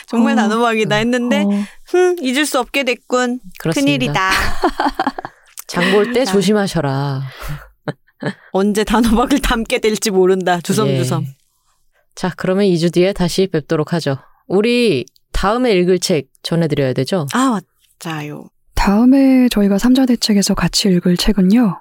정말 0.07 0.33
어. 0.33 0.37
단호박이다 0.37 0.97
했는데, 0.97 1.45
어, 1.45 1.51
흠, 1.87 2.17
잊을 2.21 2.45
수 2.45 2.59
없게 2.59 2.83
됐군. 2.83 3.39
그렇습니다. 3.61 3.87
큰일이다. 3.87 4.31
장 5.69 5.93
볼 5.93 6.13
때 6.13 6.25
조심하셔라. 6.25 7.23
언제 8.53 8.83
단호박을 8.85 9.41
담게 9.41 9.79
될지 9.79 10.11
모른다. 10.11 10.61
주섬주섬. 10.61 11.23
예. 11.25 11.37
자, 12.17 12.33
그러면 12.37 12.65
2주 12.67 12.93
뒤에 12.93 13.13
다시 13.13 13.47
뵙도록 13.47 13.93
하죠. 13.93 14.19
우리 14.49 15.07
다음에 15.33 15.73
읽을 15.73 16.01
책 16.01 16.29
전해드려야 16.43 16.95
되죠? 16.95 17.27
아, 17.33 17.61
맞아요. 18.03 18.49
다음에 18.75 19.49
저희가 19.51 19.79
삼자대책에서 19.79 20.55
같이 20.55 20.89
읽을 20.89 21.17
책은요. 21.17 21.81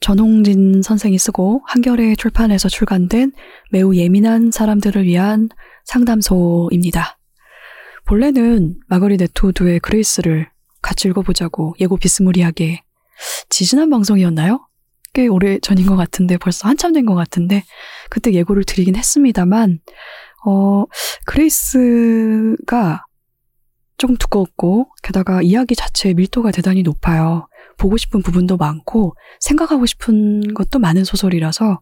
전홍진 0.00 0.80
선생이 0.82 1.18
쓰고 1.18 1.62
한겨레 1.66 2.16
출판에서 2.16 2.68
출간된 2.68 3.32
매우 3.70 3.94
예민한 3.94 4.50
사람들을 4.50 5.04
위한 5.04 5.50
상담소입니다. 5.84 7.18
본래는 8.06 8.76
마거리 8.88 9.18
네토드의 9.18 9.80
그레이스를 9.80 10.48
같이 10.80 11.08
읽어보자고 11.08 11.74
예고 11.80 11.96
비스무리하게 11.98 12.82
지지난 13.48 13.90
방송이었나요? 13.90 14.66
꽤 15.12 15.26
오래 15.26 15.58
전인 15.58 15.86
것 15.86 15.96
같은데 15.96 16.36
벌써 16.38 16.68
한참 16.68 16.92
된 16.92 17.04
것 17.06 17.14
같은데 17.14 17.64
그때 18.10 18.32
예고를 18.32 18.64
드리긴 18.64 18.94
했습니다만 18.96 19.80
어 20.46 20.84
그레이스가 21.26 23.04
조금 23.98 24.16
두꺼웠고 24.16 24.90
게다가 25.02 25.42
이야기 25.42 25.74
자체의 25.76 26.14
밀도가 26.14 26.50
대단히 26.52 26.82
높아요. 26.82 27.46
보고 27.76 27.96
싶은 27.96 28.22
부분도 28.22 28.56
많고 28.56 29.14
생각하고 29.40 29.86
싶은 29.86 30.54
것도 30.54 30.78
많은 30.78 31.04
소설이라서 31.04 31.80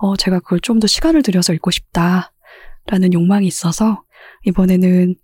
어, 0.00 0.16
제가 0.16 0.40
그걸 0.40 0.60
좀 0.60 0.80
더 0.80 0.86
시간을 0.86 1.22
들여서 1.22 1.52
읽고 1.54 1.70
싶다라는 1.70 3.12
욕망이 3.12 3.46
있어서 3.46 4.02
이번에는 4.44 5.14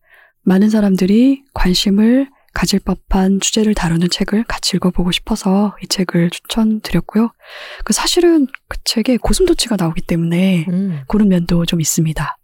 많은 0.42 0.70
사람들이 0.70 1.42
관심을 1.54 2.28
가질 2.52 2.80
법한 2.80 3.40
주제를 3.40 3.74
다루는 3.74 4.10
책을 4.10 4.44
같이 4.44 4.76
읽어보고 4.76 5.12
싶어서 5.12 5.76
이 5.82 5.86
책을 5.86 6.30
추천드렸고요. 6.30 7.32
그 7.84 7.92
사실은 7.92 8.46
그 8.68 8.78
책에 8.84 9.16
고슴도치가 9.16 9.76
나오기 9.78 10.02
때문에 10.02 10.66
음, 10.68 11.02
그런 11.06 11.28
면도 11.28 11.64
좀 11.64 11.80
있습니다. 11.80 12.36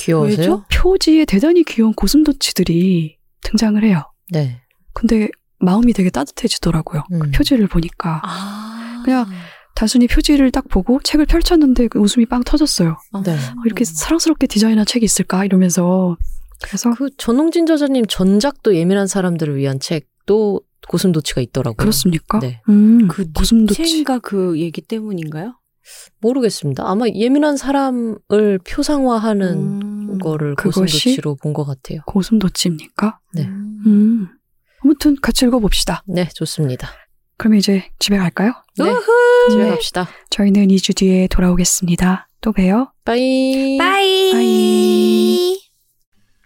귀여우세요? 0.00 0.36
왜죠? 0.38 0.64
표지에 0.72 1.24
대단히 1.24 1.64
귀여운 1.64 1.94
고슴도치들이 1.94 3.16
등장을 3.42 3.82
해요. 3.82 4.02
네. 4.30 4.60
근데 4.92 5.28
마음이 5.58 5.92
되게 5.92 6.10
따뜻해지더라고요. 6.10 7.04
음. 7.12 7.30
표지를 7.32 7.66
보니까. 7.66 8.20
아. 8.24 9.02
그냥 9.04 9.26
단순히 9.74 10.06
표지를 10.06 10.50
딱 10.50 10.68
보고 10.68 11.00
책을 11.02 11.26
펼쳤는데 11.26 11.88
그 11.88 11.98
웃음이 11.98 12.26
빵 12.26 12.42
터졌어요. 12.44 12.96
네. 13.24 13.32
어, 13.32 13.62
이렇게 13.64 13.84
사랑스럽게 13.84 14.46
디자인한 14.46 14.86
책이 14.86 15.04
있을까? 15.04 15.44
이러면서. 15.44 16.16
그래서 16.64 16.92
그 16.94 17.10
전홍진 17.16 17.66
저자님 17.66 18.06
전작도 18.06 18.74
예민한 18.76 19.06
사람들을 19.06 19.56
위한 19.56 19.78
책도 19.80 20.62
고슴도치가 20.88 21.40
있더라고요. 21.42 21.76
그렇습니까? 21.76 22.38
네. 22.40 22.60
음, 22.68 23.06
그 23.08 23.30
고슴도치. 23.32 23.82
니체인가 23.82 24.18
그 24.18 24.58
얘기 24.58 24.80
때문인가요? 24.80 25.54
모르겠습니다. 26.20 26.82
아마 26.88 27.06
예민한 27.08 27.56
사람을 27.58 28.58
표상화하는 28.66 29.48
음. 30.12 30.18
거를? 30.18 30.54
고슴도치로 30.56 31.36
본 31.36 31.52
것 31.52 31.64
같아요. 31.64 32.00
고슴도치입니까? 32.06 33.18
네. 33.34 33.44
음. 33.46 33.82
음. 33.86 34.28
아무튼 34.82 35.16
같이 35.20 35.44
읽어봅시다. 35.46 36.02
네, 36.06 36.28
좋습니다. 36.34 36.88
그럼 37.36 37.54
이제 37.56 37.84
집에 37.98 38.16
갈까요? 38.16 38.52
네, 38.78 38.84
집에 39.50 39.64
네. 39.64 39.70
갑시다. 39.70 40.08
저희는 40.30 40.68
2주 40.68 40.96
뒤에 40.96 41.26
돌아오겠습니다. 41.28 42.28
또 42.40 42.52
봬요. 42.52 42.92
Bye. 43.04 43.76
Bye. 43.78 44.30
Bye. 44.32 45.60